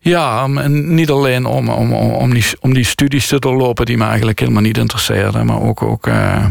ja, 0.00 0.46
niet 0.68 1.10
alleen 1.10 1.46
om, 1.46 1.68
om, 1.68 1.92
om, 1.92 2.34
die, 2.34 2.44
om 2.60 2.74
die 2.74 2.84
studies 2.84 3.26
te 3.26 3.38
doorlopen 3.38 3.86
die 3.86 3.96
me 3.96 4.04
eigenlijk 4.04 4.40
helemaal 4.40 4.62
niet 4.62 4.78
interesseerden, 4.78 5.46
maar 5.46 5.60
ook, 5.60 5.82
ook, 5.82 6.06
uh, 6.06 6.44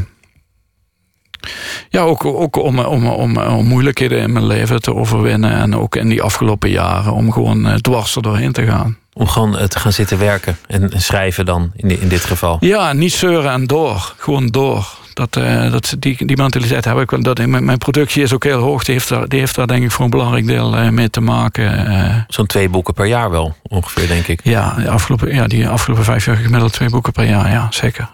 ja, 1.89 2.01
ook, 2.01 2.25
ook 2.25 2.55
om, 2.55 2.79
om, 2.79 3.07
om, 3.07 3.37
om, 3.37 3.65
moeilijkheden 3.65 4.19
in 4.19 4.31
mijn 4.31 4.45
leven 4.45 4.81
te 4.81 4.95
overwinnen. 4.95 5.51
En 5.51 5.75
ook 5.75 5.95
in 5.95 6.09
die 6.09 6.21
afgelopen 6.21 6.69
jaren 6.69 7.13
om 7.13 7.31
gewoon 7.31 7.67
uh, 7.67 7.73
dwars 7.73 8.15
er 8.15 8.21
doorheen 8.21 8.51
te 8.51 8.65
gaan. 8.65 8.97
Om 9.13 9.27
gewoon 9.27 9.67
te 9.67 9.79
gaan 9.79 9.93
zitten 9.93 10.19
werken 10.19 10.57
en 10.67 10.91
schrijven 10.95 11.45
dan 11.45 11.71
in, 11.75 12.01
in 12.01 12.07
dit 12.07 12.25
geval? 12.25 12.57
Ja, 12.59 12.93
niet 12.93 13.13
zeuren 13.13 13.51
en 13.51 13.67
door. 13.67 14.13
Gewoon 14.17 14.47
door. 14.47 14.97
Dat, 15.17 15.35
uh, 15.37 15.71
dat, 15.71 15.95
die, 15.99 16.25
die 16.25 16.37
mentaliteit 16.37 16.85
heb 16.85 16.97
ik. 16.97 17.23
Dat, 17.23 17.45
mijn, 17.45 17.65
mijn 17.65 17.77
productie 17.77 18.23
is 18.23 18.33
ook 18.33 18.43
heel 18.43 18.59
hoog. 18.59 18.83
Die 18.83 18.93
heeft 18.93 19.09
daar, 19.09 19.27
die 19.27 19.39
heeft 19.39 19.55
daar 19.55 19.67
denk 19.67 19.83
ik 19.83 19.91
voor 19.91 20.03
een 20.03 20.09
belangrijk 20.09 20.47
deel 20.47 20.77
uh, 20.77 20.89
mee 20.89 21.09
te 21.09 21.21
maken. 21.21 21.91
Uh, 21.91 22.15
Zo'n 22.27 22.45
twee 22.45 22.69
boeken 22.69 22.93
per 22.93 23.05
jaar 23.05 23.29
wel, 23.29 23.55
ongeveer, 23.63 24.07
denk 24.07 24.27
ik. 24.27 24.39
Ja, 24.43 24.73
de 24.73 24.89
afgelopen, 24.89 25.33
ja 25.33 25.47
die 25.47 25.67
afgelopen 25.67 26.05
vijf 26.05 26.25
jaar 26.25 26.35
gemiddeld 26.35 26.73
twee 26.73 26.89
boeken 26.89 27.13
per 27.13 27.25
jaar. 27.25 27.51
Ja, 27.51 27.67
zeker. 27.69 28.09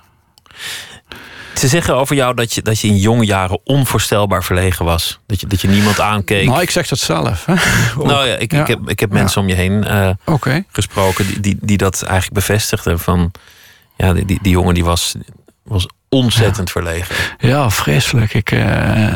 Ze 1.53 1.67
zeggen 1.67 1.95
over 1.95 2.15
jou 2.15 2.35
dat 2.35 2.53
je, 2.53 2.61
dat 2.61 2.79
je 2.79 2.87
in 2.87 2.97
jonge 2.97 3.25
jaren 3.25 3.59
onvoorstelbaar 3.63 4.43
verlegen 4.43 4.85
was. 4.85 5.19
Dat 5.27 5.41
je, 5.41 5.47
dat 5.47 5.61
je 5.61 5.67
niemand 5.67 5.99
aankeek. 5.99 6.47
Nou, 6.47 6.61
ik 6.61 6.71
zeg 6.71 6.87
dat 6.87 6.99
zelf. 6.99 7.45
Hè? 7.45 7.53
nou 8.03 8.27
ja, 8.27 8.35
ik, 8.35 8.51
ja. 8.51 8.61
ik 8.61 8.67
heb, 8.67 8.89
ik 8.89 8.99
heb 8.99 9.11
mensen 9.11 9.41
om 9.41 9.47
je 9.47 9.55
heen 9.55 9.85
okay. 10.25 10.65
gesproken 10.71 11.27
die, 11.27 11.39
die, 11.39 11.57
die 11.61 11.77
dat 11.77 12.01
eigenlijk 12.01 12.33
bevestigden. 12.33 12.99
Van, 12.99 13.31
ja, 13.97 14.13
die, 14.13 14.25
die, 14.25 14.39
die 14.41 14.51
jongen 14.51 14.73
die 14.73 14.85
was, 14.85 15.15
was 15.63 15.87
ontzettend 16.13 16.71
verlegen. 16.71 17.15
Ja, 17.39 17.69
vreselijk. 17.69 18.33
Ik, 18.33 18.51
uh, 18.51 18.65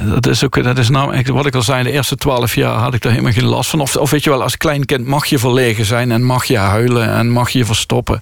dat 0.06 0.28
is 0.28 0.44
ook, 0.44 0.64
dat 0.64 0.78
is 0.78 0.90
nou, 0.90 1.24
wat 1.26 1.46
ik 1.46 1.56
al 1.56 1.62
zei, 1.62 1.84
de 1.84 1.92
eerste 1.92 2.16
twaalf 2.16 2.56
jaar 2.56 2.74
had 2.74 2.94
ik 2.94 3.02
daar 3.02 3.12
helemaal 3.12 3.34
geen 3.34 3.46
last 3.46 3.70
van. 3.70 3.80
Of, 3.80 3.96
of 3.96 4.12
weet 4.12 4.24
je 4.24 4.30
wel, 4.30 4.44
als 4.44 4.58
klein 4.58 4.86
kind 4.86 5.06
mag 5.06 5.26
je 5.26 5.40
verlegen 5.40 5.86
zijn 5.86 6.12
en 6.12 6.24
mag 6.24 6.46
je 6.46 6.58
huilen 6.58 7.10
en 7.14 7.30
mag 7.30 7.50
je 7.50 7.66
verstoppen. 7.66 8.22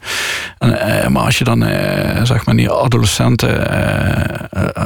En, 0.57 0.69
uh, 0.69 1.07
maar 1.07 1.23
als 1.23 1.37
je 1.37 1.43
dan, 1.43 1.63
uh, 1.63 2.23
zeg 2.23 2.45
maar, 2.45 2.55
die 2.55 2.69
adolescenten, 2.69 3.67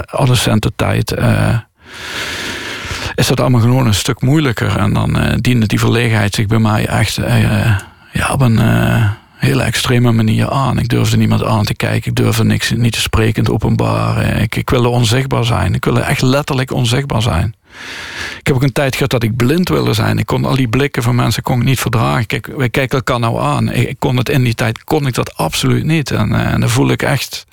adolescententijd 0.05 1.13
is 3.15 3.27
dat 3.27 3.39
allemaal 3.39 3.61
gewoon 3.61 3.87
een 3.87 3.93
stuk 3.93 4.21
moeilijker. 4.21 4.77
En 4.77 4.93
dan 4.93 5.37
diende 5.41 5.65
die 5.65 5.79
verlegenheid 5.79 6.33
zich 6.35 6.45
bij 6.45 6.59
mij 6.59 6.87
echt 6.87 7.19
ja, 8.11 8.29
op 8.31 8.41
een 8.41 8.59
hele 9.39 9.63
extreme 9.63 10.11
manier 10.11 10.49
aan. 10.49 10.79
Ik 10.79 10.89
durfde 10.89 11.17
niemand 11.17 11.43
aan 11.43 11.65
te 11.65 11.75
kijken. 11.75 12.09
Ik 12.09 12.15
durfde 12.15 12.43
niks, 12.43 12.71
niet 12.71 12.93
te 12.93 13.01
spreken 13.01 13.43
in 13.43 13.51
openbaar. 13.51 14.41
Ik, 14.41 14.55
ik 14.55 14.69
wilde 14.69 14.87
onzichtbaar 14.87 15.45
zijn. 15.45 15.73
Ik 15.73 15.85
wilde 15.85 15.99
echt 15.99 16.21
letterlijk 16.21 16.71
onzichtbaar 16.71 17.21
zijn. 17.21 17.55
Ik 18.39 18.47
heb 18.47 18.55
ook 18.55 18.63
een 18.63 18.71
tijd 18.71 18.93
gehad 18.93 19.09
dat 19.09 19.23
ik 19.23 19.35
blind 19.35 19.69
wilde 19.69 19.93
zijn. 19.93 20.17
Ik 20.17 20.25
kon 20.25 20.45
al 20.45 20.55
die 20.55 20.67
blikken 20.67 21.03
van 21.03 21.15
mensen 21.15 21.43
kon 21.43 21.59
ik 21.59 21.65
niet 21.65 21.79
verdragen. 21.79 22.25
Kijk, 22.25 22.47
wij 22.47 22.69
kijken 22.69 22.97
elkaar 22.97 23.19
nou 23.19 23.41
aan. 23.41 23.71
Ik, 23.71 23.99
kon 23.99 24.17
het 24.17 24.29
in 24.29 24.43
die 24.43 24.55
tijd 24.55 24.83
kon 24.83 25.07
ik 25.07 25.13
dat 25.13 25.35
absoluut 25.35 25.83
niet. 25.83 26.11
En, 26.11 26.33
eh, 26.33 26.53
en 26.53 26.59
dan 26.59 26.69
voel 26.69 26.89
ik 26.89 27.01
echt 27.01 27.45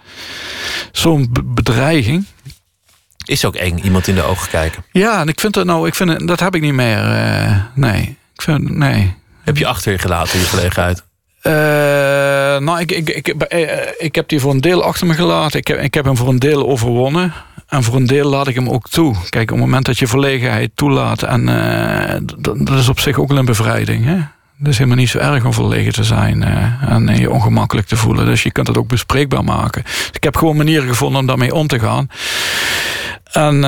zo'n 0.93 1.35
bedreiging. 1.45 2.25
Is 3.25 3.45
ook 3.45 3.55
eng, 3.55 3.79
iemand 3.79 4.07
in 4.07 4.15
de 4.15 4.23
ogen 4.23 4.49
kijken. 4.49 4.85
Ja, 4.93 5.21
en 5.21 5.29
ik 5.29 5.41
vind 5.41 5.55
dat 5.55 5.67
nou, 5.67 5.87
ik 5.87 5.95
vind, 5.95 6.29
dat 6.29 6.41
heb 6.41 6.55
ik 6.55 6.61
niet 6.61 6.73
meer. 6.73 6.99
Uh, 6.99 7.57
nee, 7.75 8.17
ik 8.35 8.43
vind, 8.43 8.77
nee. 8.77 9.15
Heb 9.43 9.57
je 9.57 9.67
achter 9.67 9.93
je 9.93 9.99
gelaten, 9.99 10.39
die 10.39 10.49
gelegenheid? 10.49 11.06
Uh, 11.47 11.53
nou, 12.59 12.81
ik, 12.81 12.93
ik, 12.93 13.09
ik, 13.09 13.29
eh, 13.29 13.69
ik 13.99 14.15
heb 14.15 14.29
die 14.29 14.41
voor 14.41 14.53
een 14.53 14.61
deel 14.61 14.83
achter 14.83 15.07
me 15.07 15.15
gelaten. 15.15 15.59
Ik 15.59 15.67
heb, 15.67 15.81
ik 15.81 15.95
heb 15.95 16.05
hem 16.05 16.17
voor 16.17 16.29
een 16.29 16.39
deel 16.39 16.69
overwonnen. 16.69 17.33
En 17.69 17.83
voor 17.83 17.97
een 17.97 18.07
deel 18.07 18.29
laat 18.29 18.47
ik 18.47 18.55
hem 18.55 18.69
ook 18.69 18.89
toe. 18.89 19.15
Kijk, 19.29 19.51
op 19.51 19.57
het 19.57 19.67
moment 19.67 19.87
dat 19.87 19.99
je 19.99 20.07
verlegenheid 20.07 20.71
toelaat... 20.75 21.23
en 21.23 21.49
uh, 21.49 22.15
dat, 22.39 22.79
is 22.79 22.89
op 22.89 23.01
zich 23.01 23.19
ook 23.19 23.29
wel 23.29 23.39
een 23.39 23.45
bevrijding. 23.45 24.05
Hè? 24.05 24.17
Het 24.59 24.69
is 24.69 24.79
helemaal 24.79 24.99
niet 24.99 25.09
zo 25.09 25.19
erg 25.19 25.45
om 25.45 25.53
verlegen 25.53 25.93
te 25.93 26.05
zijn 26.05 26.43
en 26.89 27.17
je 27.19 27.31
ongemakkelijk 27.31 27.87
te 27.87 27.97
voelen. 27.97 28.27
Dus 28.27 28.43
je 28.43 28.53
kunt 28.53 28.67
het 28.67 28.79
ook 28.79 28.89
bespreekbaar 28.89 29.45
maken. 29.45 29.83
Ik 30.13 30.25
heb 30.25 30.37
gewoon 30.37 30.57
manieren 30.57 30.89
gevonden 30.89 31.21
om 31.21 31.27
daarmee 31.27 31.55
om 31.55 31.67
te 31.67 31.79
gaan. 31.79 32.09
En, 33.33 33.55
uh, 33.55 33.63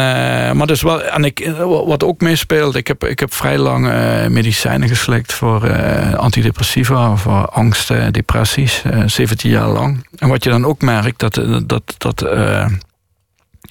maar 0.53 0.67
dus 0.67 0.83
wel, 0.83 1.03
en 1.03 1.25
ik, 1.25 1.53
wat 1.87 2.05
ook 2.05 2.21
meespeelt, 2.21 2.75
ik 2.75 2.87
heb, 2.87 3.05
ik 3.05 3.21
heb 3.21 3.35
vrij 3.35 3.59
lang 3.59 3.87
uh, 3.87 4.27
medicijnen 4.27 4.89
geslikt 4.89 5.33
voor 5.33 5.77
antidepressiva, 6.17 7.17
voor 7.17 7.49
angst, 7.49 7.89
depressies, 8.13 8.83
17 9.07 9.51
jaar 9.51 9.69
lang. 9.69 10.07
En 10.17 10.29
wat 10.29 10.45
je 10.45 10.51
dan 10.51 10.65
ook 10.67 10.83
merkt, 10.83 11.19
dat, 11.19 11.35
dat, 11.67 11.95
dat, 11.99 12.19
dat 12.19 12.25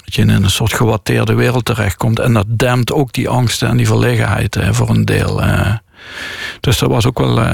je 0.05 0.21
in 0.21 0.29
een 0.29 0.49
soort 0.49 0.73
gewatteerde 0.73 1.33
wereld 1.33 1.65
terechtkomt. 1.65 2.19
En 2.19 2.33
dat 2.33 2.45
dempt 2.49 2.91
ook 2.91 3.13
die 3.13 3.29
angsten 3.29 3.67
en 3.69 3.77
die 3.77 3.87
verlegenheid 3.87 4.57
voor 4.71 4.89
een 4.89 5.05
deel. 5.05 5.41
dus 6.59 6.77
dat 6.77 6.89
was 6.89 7.05
ook 7.05 7.19
wel 7.19 7.45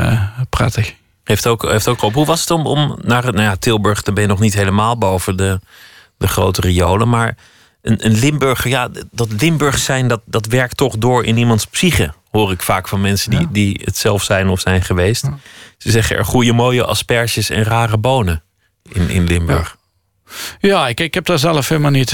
prettig. 0.50 0.94
Heeft 1.24 1.48
ook, 1.48 1.70
heeft 1.70 1.88
ook 1.88 2.02
op. 2.02 2.14
Hoe 2.14 2.26
was 2.26 2.40
het 2.40 2.52
om, 2.52 2.66
om 2.66 2.98
naar 3.02 3.24
nou 3.24 3.42
ja, 3.42 3.56
Tilburg, 3.56 4.02
dan 4.02 4.14
ben 4.14 4.24
je 4.24 4.30
nog 4.30 4.40
niet 4.40 4.54
helemaal 4.54 4.98
boven 4.98 5.38
de, 5.38 5.60
de 6.18 6.28
grote 6.28 6.62
riolen, 6.62 7.10
maar 7.10 7.36
een, 7.84 8.06
een 8.06 8.20
Limburger, 8.20 8.70
ja, 8.70 8.90
dat 9.12 9.28
Limburg 9.40 9.78
zijn, 9.78 10.08
dat, 10.08 10.22
dat 10.26 10.46
werkt 10.46 10.78
toch 10.78 10.98
door 10.98 11.26
in 11.26 11.38
iemands 11.38 11.66
psyche. 11.66 12.14
Hoor 12.32 12.52
ik 12.52 12.62
vaak 12.62 12.88
van 12.88 13.02
mensen 13.02 13.30
die, 13.30 13.48
die 13.52 13.82
het 13.84 13.98
zelf 13.98 14.24
zijn 14.24 14.48
of 14.48 14.60
zijn 14.60 14.82
geweest. 14.82 15.30
Ze 15.78 15.92
zeggen 15.92 16.18
er 16.18 16.26
goede 16.26 16.54
mooie 16.54 16.86
asperges 16.86 17.50
en 17.50 17.64
rare 17.64 17.98
bonen 17.98 18.44
in, 18.92 19.10
in 19.10 19.24
Limburg. 19.24 19.78
Ja, 20.60 20.88
ik, 20.88 21.00
ik 21.00 21.14
heb 21.14 21.26
daar 21.26 21.40
zelf 21.40 21.68
helemaal 21.68 21.92
niet. 21.92 22.12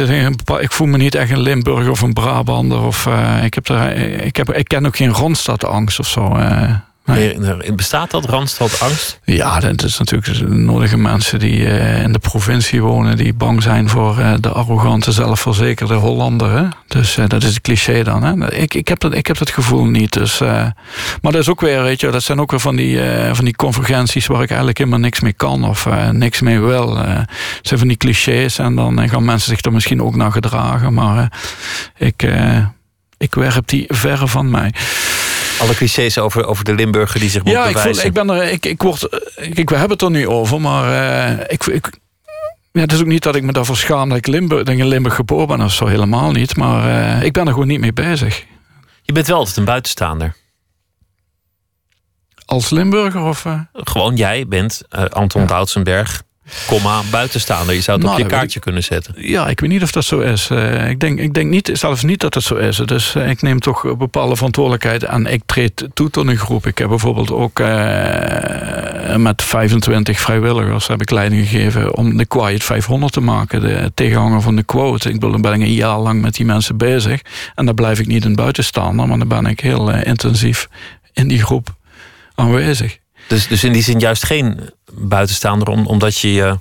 Ik 0.59 0.71
voel 0.71 0.87
me 0.87 0.97
niet 0.97 1.15
echt 1.15 1.31
een 1.31 1.41
Limburger 1.41 1.91
of 1.91 2.01
een 2.01 2.13
Brabander. 2.13 2.81
Of, 2.81 3.05
uh, 3.05 3.43
ik, 3.43 3.53
heb 3.53 3.65
daar, 3.65 3.91
ik, 3.95 4.35
heb, 4.35 4.53
ik 4.53 4.67
ken 4.67 4.85
ook 4.85 4.95
geen 4.95 5.13
Randstadangst 5.13 5.99
of 5.99 6.07
zo. 6.07 6.37
Uh, 6.37 6.75
Bestaat 7.75 8.11
dat, 8.11 8.25
Randstad 8.25 8.81
angst? 8.81 9.19
Ja, 9.23 9.59
dat 9.59 9.83
is 9.83 9.97
natuurlijk 9.97 10.49
nodige 10.49 10.97
mensen 10.97 11.39
die 11.39 11.59
uh, 11.59 12.03
in 12.03 12.11
de 12.11 12.19
provincie 12.19 12.81
wonen... 12.81 13.17
die 13.17 13.33
bang 13.33 13.63
zijn 13.63 13.89
voor 13.89 14.19
uh, 14.19 14.33
de 14.39 14.49
arrogante, 14.49 15.11
zelfverzekerde 15.11 15.93
Hollander. 15.93 16.51
Hè? 16.51 16.63
Dus 16.87 17.17
uh, 17.17 17.27
dat 17.27 17.43
is 17.43 17.49
het 17.49 17.61
cliché 17.61 18.03
dan. 18.03 18.23
Hè? 18.23 18.53
Ik, 18.53 18.73
ik, 18.73 18.87
heb 18.87 18.99
dat, 18.99 19.13
ik 19.13 19.27
heb 19.27 19.37
dat 19.37 19.49
gevoel 19.49 19.85
niet. 19.85 20.13
Dus, 20.13 20.39
maar 20.39 21.31
dat 21.31 21.35
is 21.35 21.49
ook 21.49 21.61
weer, 21.61 21.83
weet 21.83 21.99
je, 21.99 22.09
dat 22.09 22.23
zijn 22.23 22.39
ook 22.39 22.51
weer 22.51 22.59
van 22.59 22.75
die, 22.75 22.99
van 23.31 23.45
die 23.45 23.55
convergenties... 23.55 24.27
waar 24.27 24.41
ik 24.41 24.49
eigenlijk 24.49 24.77
helemaal 24.77 24.99
niks 24.99 25.19
mee 25.19 25.33
kan 25.33 25.63
of 25.63 25.87
niks 26.11 26.41
mee 26.41 26.59
wil. 26.59 26.97
Het 26.97 27.27
zijn 27.61 27.79
van 27.79 27.87
die 27.87 27.97
clichés 27.97 28.59
en 28.59 28.75
dan 28.75 29.09
gaan 29.09 29.25
mensen 29.25 29.49
zich 29.49 29.65
er 29.65 29.71
misschien 29.71 30.03
ook 30.03 30.15
naar 30.15 30.31
gedragen. 30.31 30.93
Maar 30.93 31.31
ik, 31.97 32.27
ik 33.17 33.35
werp 33.35 33.67
die 33.67 33.85
verre 33.87 34.27
van 34.27 34.49
mij. 34.49 34.73
Alle 35.59 35.75
clichés 35.75 36.17
over, 36.17 36.45
over 36.45 36.63
de 36.63 36.73
Limburger 36.73 37.19
die 37.19 37.29
zich 37.29 37.43
moet 37.43 37.53
ja, 37.53 37.67
bewijzen. 37.67 37.93
Ja, 37.93 37.99
ik, 37.99 38.05
ik 38.05 38.13
ben 38.13 38.29
er, 38.29 38.51
ik, 38.51 38.65
ik 38.65 38.81
word, 38.81 39.03
ik, 39.35 39.57
ik, 39.57 39.69
we 39.69 39.75
hebben 39.75 39.97
het 39.97 40.01
er 40.01 40.11
nu 40.11 40.27
over, 40.27 40.61
maar 40.61 40.91
uh, 41.37 41.39
ik, 41.47 41.65
ik, 41.65 41.99
ja, 42.71 42.81
het 42.81 42.91
is 42.91 42.99
ook 42.99 43.05
niet 43.05 43.23
dat 43.23 43.35
ik 43.35 43.43
me 43.43 43.51
daarvoor 43.51 43.77
schaam 43.77 44.09
dat 44.09 44.17
ik, 44.17 44.27
Limburg, 44.27 44.63
dat 44.63 44.73
ik 44.73 44.79
in 44.79 44.87
Limburg 44.87 45.15
geboren 45.15 45.47
ben 45.47 45.61
of 45.61 45.73
zo, 45.73 45.85
helemaal 45.85 46.31
niet. 46.31 46.55
Maar 46.55 46.87
uh, 46.87 47.23
ik 47.23 47.33
ben 47.33 47.45
er 47.45 47.53
gewoon 47.53 47.67
niet 47.67 47.79
mee 47.79 47.93
bezig. 47.93 48.45
Je 49.01 49.13
bent 49.13 49.27
wel 49.27 49.37
altijd 49.37 49.57
een 49.57 49.65
buitenstaander. 49.65 50.35
Als 52.45 52.69
Limburger 52.69 53.21
of... 53.21 53.45
Uh... 53.45 53.59
Gewoon 53.73 54.15
jij 54.15 54.47
bent 54.47 54.81
Anton 55.09 55.41
ja. 55.41 55.47
Doutsenberg, 55.47 56.23
komma, 56.67 57.01
buitenstaander. 57.11 57.75
Je 57.75 57.81
zou 57.81 57.97
het 57.97 58.05
nou, 58.05 58.19
op 58.19 58.27
je 58.27 58.35
kaartje 58.35 58.59
kunnen 58.59 58.83
zetten. 58.83 59.13
Ja, 59.17 59.47
ik 59.47 59.59
weet 59.59 59.69
niet 59.69 59.83
of 59.83 59.91
dat 59.91 60.05
zo 60.05 60.19
is. 60.19 60.49
Uh, 60.49 60.89
ik 60.89 60.99
denk, 60.99 61.19
ik 61.19 61.33
denk 61.33 61.49
niet, 61.49 61.69
zelfs 61.73 62.03
niet 62.03 62.19
dat 62.19 62.33
het 62.33 62.43
zo 62.43 62.55
is. 62.55 62.77
Dus 62.77 63.15
uh, 63.15 63.29
ik 63.29 63.41
neem 63.41 63.59
toch 63.59 63.97
bepaalde 63.97 64.35
verantwoordelijkheid 64.35 65.03
en 65.03 65.25
ik 65.25 65.41
treed 65.45 65.87
toe 65.93 66.09
tot 66.09 66.27
een 66.27 66.37
groep. 66.37 66.67
Ik 66.67 66.77
heb 66.77 66.87
bijvoorbeeld 66.87 67.31
ook 67.31 67.59
uh, 67.59 69.15
met 69.15 69.41
25 69.41 70.19
vrijwilligers 70.19 70.87
heb 70.87 71.01
ik 71.01 71.09
leiding 71.09 71.47
gegeven 71.47 71.95
om 71.95 72.17
de 72.17 72.25
Quiet 72.25 72.63
500 72.63 73.13
te 73.13 73.21
maken. 73.21 73.61
De 73.61 73.91
tegenhanger 73.93 74.41
van 74.41 74.55
de 74.55 74.63
quote. 74.63 75.07
Ik 75.07 75.13
bedoel, 75.13 75.31
dan 75.31 75.41
ben 75.41 75.53
ik 75.53 75.61
een 75.61 75.73
jaar 75.73 75.99
lang 75.99 76.21
met 76.21 76.35
die 76.35 76.45
mensen 76.45 76.77
bezig. 76.77 77.21
En 77.55 77.65
dan 77.65 77.75
blijf 77.75 77.99
ik 77.99 78.07
niet 78.07 78.25
een 78.25 78.35
buitenstaander, 78.35 79.07
maar 79.07 79.17
dan 79.17 79.27
ben 79.27 79.45
ik 79.45 79.59
heel 79.59 79.91
intensief 79.91 80.67
in 81.13 81.27
die 81.27 81.43
groep 81.43 81.75
aanwezig. 82.35 82.97
Dus, 83.27 83.47
dus 83.47 83.63
in 83.63 83.73
die 83.73 83.83
zin 83.83 83.99
juist 83.99 84.25
geen 84.25 84.59
buitenstaander, 84.91 85.67
omdat 85.67 86.17
je 86.19 86.33
je 86.33 86.57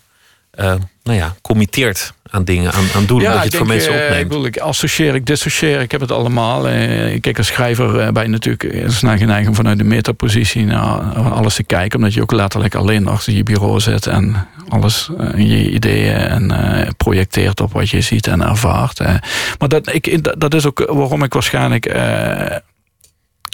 uh, 0.58 0.74
nou 1.02 1.18
ja, 1.18 1.34
committeert 1.42 2.12
aan 2.30 2.44
dingen, 2.44 2.72
aan, 2.72 2.84
aan 2.94 3.06
doelen, 3.06 3.28
ja, 3.28 3.32
dat 3.32 3.42
je 3.42 3.48
het 3.48 3.56
voor 3.56 3.66
mensen 3.66 3.92
opneemt. 3.92 4.14
Ik, 4.14 4.28
bedoel, 4.28 4.44
ik 4.46 4.58
associeer, 4.58 5.14
ik 5.14 5.26
dissocieer, 5.26 5.80
ik 5.80 5.90
heb 5.90 6.00
het 6.00 6.12
allemaal. 6.12 6.68
Ik 6.68 7.22
kijk 7.22 7.38
als 7.38 7.46
schrijver 7.46 8.12
bij 8.12 8.26
natuurlijk 8.26 8.84
snel 8.86 9.16
geneigd 9.16 9.48
om 9.48 9.54
vanuit 9.54 9.78
de 9.78 9.84
metapositie 9.84 10.64
naar 10.64 11.00
alles 11.30 11.54
te 11.54 11.62
kijken, 11.62 11.98
omdat 11.98 12.14
je 12.14 12.22
ook 12.22 12.32
letterlijk 12.32 12.74
alleen 12.74 13.06
achter 13.06 13.32
je 13.32 13.42
bureau 13.42 13.80
zit 13.80 14.06
en 14.06 14.48
alles 14.68 15.10
in 15.34 15.46
je 15.46 15.70
ideeën 15.70 16.14
en 16.14 16.94
projecteert 16.96 17.60
op 17.60 17.72
wat 17.72 17.90
je 17.90 18.00
ziet 18.00 18.26
en 18.26 18.42
ervaart. 18.42 18.98
Maar 19.58 19.68
dat, 19.68 19.94
ik, 19.94 20.40
dat 20.40 20.54
is 20.54 20.66
ook 20.66 20.84
waarom 20.92 21.22
ik 21.22 21.32
waarschijnlijk 21.32 21.86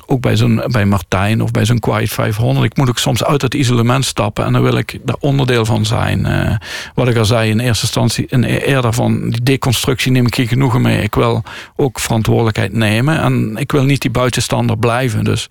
ook 0.07 0.21
bij, 0.21 0.37
zo'n, 0.37 0.63
bij 0.67 0.85
Martijn 0.85 1.43
of 1.43 1.51
bij 1.51 1.65
zo'n 1.65 1.79
Quiet 1.79 2.13
500. 2.13 2.67
Ik 2.67 2.77
moet 2.77 2.89
ook 2.89 2.99
soms 2.99 3.25
uit 3.25 3.43
het 3.43 3.55
isolement 3.55 4.05
stappen 4.05 4.45
en 4.45 4.53
dan 4.53 4.63
wil 4.63 4.77
ik 4.77 4.99
daar 5.03 5.17
onderdeel 5.21 5.65
van 5.65 5.87
zijn. 5.87 6.27
Uh, 6.27 6.57
wat 6.95 7.09
ik 7.09 7.17
al 7.17 7.25
zei 7.25 7.51
in 7.51 7.61
eerste 7.61 7.85
instantie, 7.85 8.27
in 8.29 8.45
eerder 8.45 8.93
van 8.93 9.31
die 9.31 9.43
deconstructie 9.43 10.13
neem 10.13 10.27
ik 10.27 10.35
geen 10.35 10.49
genoegen 10.49 10.83
mee. 10.83 11.03
Ik 11.03 11.15
wil 11.15 11.43
ook 11.77 12.01
verantwoordelijkheid 12.01 12.73
nemen 12.73 13.21
en 13.21 13.57
ik 13.57 13.73
wil 13.73 13.85
niet 13.85 14.01
die 14.01 14.11
buitenstander 14.11 14.79
blijven. 14.79 15.25
Dus 15.25 15.49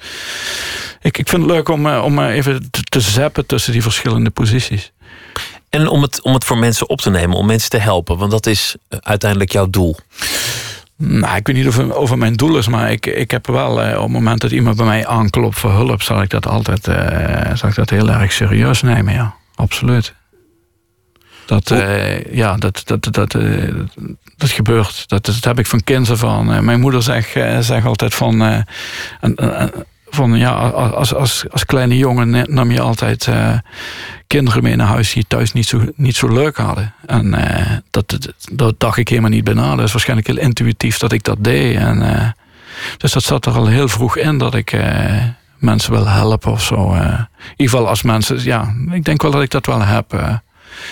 ik, 1.01 1.18
ik 1.18 1.30
vind 1.30 1.41
het 1.41 1.51
leuk 1.51 1.70
om, 1.70 1.88
om 1.88 2.20
even 2.20 2.72
te, 2.72 2.84
te 2.84 2.99
zappen 2.99 3.45
tussen 3.45 3.72
die 3.72 3.82
verschillende 3.82 4.30
posities. 4.30 4.91
En 5.70 5.88
om 5.88 6.01
het, 6.01 6.22
om 6.22 6.34
het 6.34 6.43
voor 6.43 6.58
mensen 6.58 6.89
op 6.89 7.01
te 7.01 7.10
nemen, 7.10 7.38
om 7.38 7.45
mensen 7.45 7.70
te 7.70 7.78
helpen, 7.78 8.18
want 8.18 8.32
dat 8.32 8.45
is 8.45 8.76
uiteindelijk 8.89 9.51
jouw 9.51 9.70
doel. 9.70 9.95
Nou, 11.06 11.36
ik 11.36 11.47
weet 11.47 11.56
niet 11.56 11.68
of 11.68 11.78
het 11.78 11.93
over 11.93 12.18
mijn 12.18 12.34
doel 12.34 12.58
is, 12.58 12.68
maar 12.68 12.91
ik, 12.91 13.06
ik 13.06 13.32
heb 13.32 13.47
wel 13.47 13.86
uh, 13.86 13.95
op 13.95 14.04
het 14.04 14.12
moment 14.12 14.41
dat 14.41 14.51
iemand 14.51 14.78
bij 14.78 14.86
mij 14.86 15.08
aanklopt 15.08 15.60
voor 15.60 15.72
hulp, 15.72 16.01
zal 16.01 16.22
ik 16.22 16.30
dat 16.30 16.47
altijd 16.47 16.88
uh, 16.88 17.56
zal 17.56 17.70
ik 17.70 17.76
dat 17.76 17.89
heel 17.89 18.10
erg 18.10 18.32
serieus 18.32 18.82
nemen, 18.82 19.14
ja, 19.14 19.36
absoluut. 19.56 20.14
Dat, 21.45 21.72
uh, 21.72 22.34
ja, 22.34 22.56
dat, 22.56 22.82
dat, 22.86 23.08
dat, 23.12 23.32
dat 24.38 24.49
gebeurt. 24.49 25.08
Dat, 25.08 25.26
dat 25.26 25.43
heb 25.43 25.60
ik 25.60 25.66
van 25.66 25.84
kinds 25.84 26.12
af 26.12 26.24
aan. 26.24 26.66
mijn 26.66 26.80
moeder 26.80 27.04
zegt, 27.04 27.32
zegt 27.66 27.86
altijd 27.86 28.14
van 28.14 28.66
van 30.14 30.38
ja, 30.38 30.51
als, 30.51 31.14
als, 31.14 31.45
als 31.51 31.66
kleine 31.66 31.97
jongen 31.97 32.53
nam 32.53 32.72
je 32.72 32.82
altijd 32.82 33.28
uh, 33.28 33.57
kinderen 34.28 34.64
mee 34.64 34.76
naar 34.76 34.88
huis 34.88 35.14
die 35.14 35.26
thuis 35.28 35.53
niet 35.53 35.68
zo, 35.68 35.82
niet 35.95 36.16
zo 36.16 36.28
leuk 36.28 36.57
hadden. 36.57 36.93
En 37.05 37.26
uh, 37.26 37.78
dat, 37.91 38.34
dat 38.51 38.80
dacht 38.80 38.97
ik 38.97 39.07
helemaal 39.07 39.30
niet 39.30 39.43
bij 39.43 39.53
na. 39.53 39.76
Dat 39.76 39.86
is 39.86 39.91
waarschijnlijk 39.91 40.28
heel 40.28 40.38
intuïtief 40.38 40.97
dat 40.97 41.11
ik 41.11 41.24
dat 41.24 41.38
deed. 41.39 41.76
En, 41.76 42.01
uh, 42.01 42.28
dus 42.97 43.11
dat 43.11 43.24
zat 43.24 43.45
er 43.45 43.53
al 43.53 43.68
heel 43.68 43.88
vroeg 43.88 44.18
in 44.18 44.38
dat 44.38 44.55
ik 44.55 44.78
mensen 45.57 45.91
wil 45.91 46.07
helpen 46.07 46.51
of 46.51 46.64
zo. 46.64 46.93
in 46.93 47.01
ieder 47.01 47.28
geval 47.55 47.88
als 47.88 48.01
mensen, 48.01 48.43
ja, 48.43 48.74
ik 48.91 49.03
denk 49.03 49.22
wel 49.22 49.32
dat 49.32 49.41
ik 49.41 49.51
dat 49.51 49.66
wel 49.66 49.82
heb. 49.82 50.14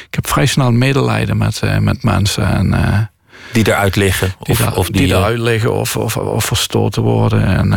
ik 0.07 0.15
heb 0.15 0.28
vrij 0.28 0.45
snel 0.45 0.72
medelijden 0.72 1.38
met, 1.38 1.61
met 1.80 2.03
mensen. 2.03 2.47
En, 2.47 3.09
die 3.51 3.67
eruit 3.67 3.95
liggen? 3.95 4.34
Of, 4.39 4.57
die, 4.57 4.76
of 4.76 4.89
die, 4.89 5.01
die 5.01 5.15
eruit 5.15 5.39
liggen 5.39 5.74
of, 5.74 5.97
of, 5.97 6.17
of 6.17 6.45
verstoten 6.45 7.01
worden. 7.01 7.45
En 7.45 7.74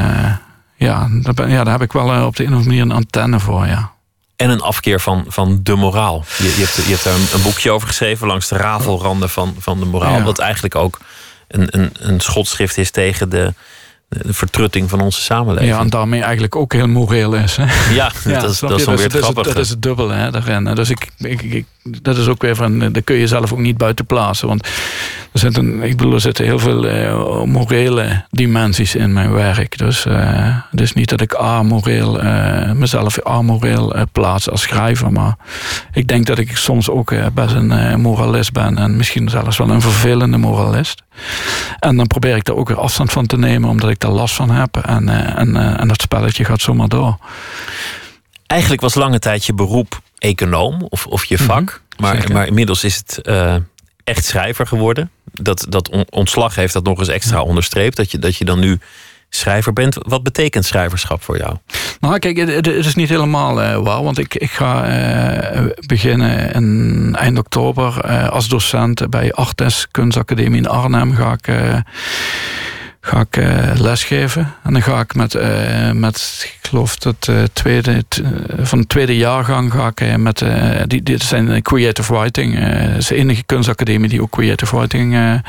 ja, 0.85 1.09
daar, 1.11 1.49
ja, 1.49 1.65
daar 1.65 1.73
heb 1.73 1.83
ik 1.83 1.93
wel 1.93 2.13
eh, 2.13 2.27
op 2.27 2.37
de 2.37 2.43
een 2.43 2.49
of 2.49 2.55
andere 2.55 2.77
manier 2.77 2.83
een 2.83 3.03
antenne 3.05 3.41
voor, 3.41 3.67
ja. 3.67 3.93
En 4.37 4.51
een 4.51 4.61
afkeer 4.61 5.01
van, 5.01 5.25
van 5.29 5.61
de 5.63 5.75
moraal. 5.75 6.25
Je, 6.39 6.45
je, 6.45 6.65
hebt, 6.65 6.75
je 6.75 6.93
hebt 6.93 7.05
daar 7.05 7.15
een, 7.15 7.43
boekje 7.43 7.71
over 7.71 7.89
geschreven 7.89 8.27
langs 8.27 8.49
de 8.49 8.57
rafelranden 8.57 9.31
van, 9.31 9.55
van 9.59 9.79
de 9.79 9.85
moraal. 9.85 10.23
Wat 10.23 10.39
eigenlijk 10.39 10.75
ook 10.75 11.01
een, 11.49 11.67
een, 11.71 11.91
een 11.99 12.21
schotschrift 12.21 12.77
is 12.77 12.91
tegen 12.91 13.29
de, 13.29 13.55
de 14.09 14.35
vertrutting 14.35 14.91
van 14.91 15.01
onze 15.01 15.21
samenleving. 15.21 15.73
Ja, 15.73 15.81
en 15.81 15.91
daarmee 15.91 16.23
eigenlijk 16.23 16.57
ook 16.57 16.73
heel 16.73 16.87
moreel 16.87 17.35
is. 17.35 17.57
Hè? 17.57 17.65
Ja, 17.95 18.13
dat 18.25 18.51
is, 18.51 18.59
dat 18.59 18.79
is 18.79 18.85
dan 18.85 18.97
weer 18.97 19.09
dat, 19.09 19.23
grappig. 19.23 19.47
Dat 19.47 19.57
is 19.57 19.69
het 19.69 19.83
dubbele 19.83 20.15
hè, 20.15 20.31
daarin. 20.31 20.65
Dus 20.75 20.91
ik, 20.91 21.09
ik, 21.19 21.43
ik, 21.43 21.67
dat 21.83 22.17
is 22.17 22.29
ook 22.29 22.43
weer 22.43 22.57
van, 22.57 22.79
daar 22.79 23.03
kun 23.03 23.17
je 23.17 23.27
zelf 23.27 23.53
ook 23.53 23.59
niet 23.59 23.77
buiten 23.77 24.07
plaatsen. 24.07 24.49
Want 24.49 24.67
er 25.33 25.39
zitten, 25.39 25.83
ik 25.83 25.97
bedoel, 25.97 26.13
er 26.13 26.21
zitten 26.21 26.45
heel 26.45 26.59
veel 26.59 26.85
uh, 26.85 27.43
morele 27.43 28.25
dimensies 28.31 28.95
in 28.95 29.13
mijn 29.13 29.33
werk. 29.33 29.79
Dus 29.79 30.07
uh, 30.07 30.57
het 30.71 30.81
is 30.81 30.93
niet 30.93 31.09
dat 31.09 31.21
ik 31.21 31.35
amoreel, 31.35 32.25
uh, 32.25 32.73
mezelf 32.73 33.23
amoreel 33.23 33.95
plaats 34.13 34.51
als 34.51 34.63
schrijver. 34.63 35.13
Maar 35.13 35.37
ik 35.93 36.09
denk 36.09 36.27
dat 36.27 36.39
ik 36.39 36.57
soms 36.57 36.91
ook 36.91 37.15
best 37.35 37.55
een 37.55 38.01
moralist 38.01 38.53
ben. 38.53 38.79
En 38.79 38.97
misschien 38.97 39.29
zelfs 39.29 39.57
wel 39.57 39.71
een 39.71 39.81
vervelende 39.81 40.37
moralist. 40.37 41.03
En 41.79 41.97
dan 41.97 42.07
probeer 42.07 42.37
ik 42.37 42.45
daar 42.45 42.57
ook 42.57 42.69
weer 42.69 42.81
afstand 42.81 43.13
van 43.13 43.27
te 43.27 43.37
nemen, 43.37 43.71
omdat 43.71 43.91
ik 43.91 44.01
daar 44.01 44.11
last 44.11 44.35
van 44.35 44.51
heb. 44.51 44.77
En, 44.77 45.09
en, 45.37 45.57
en 45.79 45.89
dat 45.89 46.01
spelletje 46.01 46.45
gaat 46.45 46.61
zomaar 46.61 46.89
door. 46.89 47.19
Eigenlijk 48.47 48.83
was 48.83 48.95
lange 48.95 49.19
tijd 49.19 49.47
je 49.47 49.55
beroep 49.55 50.01
econoom 50.19 50.87
of, 50.89 51.07
of 51.07 51.25
je 51.25 51.39
vak. 51.39 51.61
Mm 51.61 51.67
-hmm, 51.67 52.17
maar, 52.17 52.33
maar 52.33 52.47
inmiddels 52.47 52.85
is 52.85 52.97
het 52.97 53.21
uh, 53.23 53.55
echt 54.05 54.25
schrijver 54.25 54.67
geworden. 54.67 55.11
Dat, 55.33 55.67
dat 55.69 56.07
ontslag 56.11 56.55
heeft 56.55 56.73
dat 56.73 56.85
nog 56.85 56.99
eens 56.99 57.09
extra 57.09 57.43
onderstreept. 57.43 57.97
Dat 57.97 58.11
je, 58.11 58.19
dat 58.19 58.37
je 58.37 58.45
dan 58.45 58.59
nu 58.59 58.79
schrijver 59.37 59.73
bent. 59.73 59.97
Wat 60.03 60.23
betekent 60.23 60.65
schrijverschap 60.65 61.23
voor 61.23 61.37
jou? 61.39 61.57
Nou, 62.01 62.19
kijk, 62.19 62.37
het, 62.37 62.67
is 62.67 62.95
niet 62.95 63.09
helemaal 63.09 63.63
uh. 63.63 64.03
Want 64.03 64.19
ik, 64.19 64.35
ik 64.35 64.51
ga 64.51 64.89
uh, 64.89 65.67
beginnen 65.87 66.53
in 66.53 67.17
eind 67.19 67.39
oktober 67.39 68.05
uh, 68.05 68.29
als 68.29 68.49
docent 68.49 69.11
bij 69.11 69.33
Artes 69.33 69.89
Kunstacademie 69.91 70.59
in 70.59 70.69
Arnhem. 70.69 71.15
Ga 71.15 71.33
ik 71.33 71.49
ga 73.07 73.21
ik 73.21 73.37
uh, 73.37 73.71
lesgeven. 73.75 74.55
En 74.63 74.73
dan 74.73 74.83
ga 74.83 75.01
ik 75.01 75.15
met, 75.15 75.35
uh, 75.35 75.91
met 75.91 76.51
ik 76.61 76.69
geloof 76.69 76.97
dat 76.97 77.27
uh, 77.31 77.43
tweede, 77.53 78.05
van 78.59 78.81
de 78.81 78.87
tweede 78.87 79.17
jaargang 79.17 79.73
ga 79.73 79.93
ik 79.95 80.17
met, 80.17 80.45
die, 80.87 81.03
dit 81.03 81.23
zijn 81.23 81.63
creative 81.63 82.13
writing. 82.13 82.59
Het 82.59 82.97
is 82.97 83.07
de 83.07 83.15
enige 83.15 83.43
kunstacademie 83.43 84.09
die 84.09 84.23
ook 84.23 84.31
creative 84.31 84.77
writing 84.77 85.41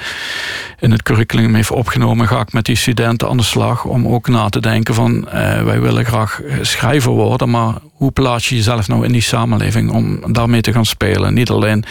in 0.80 0.92
het 0.92 1.04
curriculum 1.04 1.56
heeft 1.56 1.72
opgenomen. 1.72 2.28
Ga 2.28 2.40
ik 2.40 2.54
met 2.54 2.66
die 2.66 2.76
studenten 2.76 3.30
aan 3.30 3.38
de 3.38 3.44
slag 3.44 3.86
om 3.86 4.08
ook 4.08 4.28
na 4.28 4.50
te 4.50 4.60
denken 4.60 4.94
van 4.94 5.28
wij 5.66 5.80
willen 5.82 6.06
graag 6.06 6.42
schrijver 6.62 7.12
worden, 7.12 7.50
maar 7.50 7.74
hoe 7.94 8.12
plaats 8.12 8.50
je 8.50 8.56
jezelf 8.56 8.88
nou 8.88 9.06
in 9.06 9.12
die 9.12 9.22
samenleving 9.22 9.92
om 9.92 10.34
daarmee 10.34 10.62
te 10.62 10.74
gaan 10.74 10.86
spelen? 10.86 11.34
Niet 11.34 11.50
alleen 11.50 11.86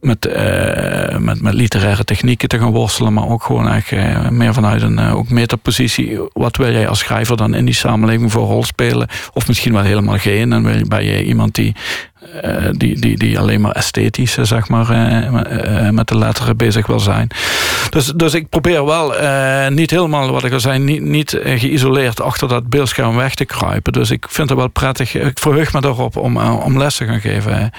met, 0.00 0.26
uh, 0.26 1.16
met, 1.16 1.42
met 1.42 1.54
literaire 1.54 2.04
technieken 2.04 2.48
te 2.48 2.58
gaan 2.58 2.70
worstelen, 2.70 3.12
maar 3.12 3.28
ook 3.28 3.42
gewoon 3.42 3.70
echt 3.70 3.90
uh, 3.90 4.28
meer 4.28 4.54
vanuit 4.54 4.82
een 4.82 4.98
uh, 4.98 5.16
ook 5.16 5.28
metapositie. 5.28 6.18
Wat 6.32 6.56
wil 6.56 6.72
jij 6.72 6.88
als 6.88 6.98
schrijver 6.98 7.36
dan 7.36 7.54
in 7.54 7.64
die 7.64 7.74
samenleving 7.74 8.32
voor 8.32 8.46
rol 8.46 8.64
spelen? 8.64 9.08
Of 9.32 9.46
misschien 9.46 9.72
wel 9.72 9.82
helemaal 9.82 10.18
geen. 10.18 10.52
En 10.52 10.88
ben 10.88 11.04
je 11.04 11.24
iemand 11.24 11.54
die, 11.54 11.74
die, 12.72 13.00
die, 13.00 13.18
die 13.18 13.38
alleen 13.38 13.60
maar 13.60 13.72
esthetisch, 13.72 14.34
zeg 14.34 14.68
maar, 14.68 14.86
met 15.92 16.08
de 16.08 16.18
letteren 16.18 16.56
bezig 16.56 16.86
wil 16.86 17.00
zijn. 17.00 17.28
Dus, 17.90 18.06
dus 18.06 18.34
ik 18.34 18.48
probeer 18.48 18.84
wel 18.84 19.14
niet 19.70 19.90
helemaal, 19.90 20.30
wat 20.30 20.44
ik 20.44 20.52
al 20.52 20.60
zei, 20.60 20.78
niet, 20.78 21.02
niet 21.02 21.40
geïsoleerd 21.44 22.20
achter 22.20 22.48
dat 22.48 22.68
beeldscherm 22.68 23.16
weg 23.16 23.34
te 23.34 23.44
kruipen. 23.44 23.92
Dus 23.92 24.10
ik 24.10 24.26
vind 24.28 24.48
het 24.48 24.58
wel 24.58 24.68
prettig. 24.68 25.14
Ik 25.14 25.38
verheug 25.38 25.72
me 25.72 25.80
erop 25.84 26.16
om, 26.16 26.36
om 26.38 26.78
les 26.78 26.96
te 26.96 27.06
gaan 27.06 27.20
geven. 27.20 27.72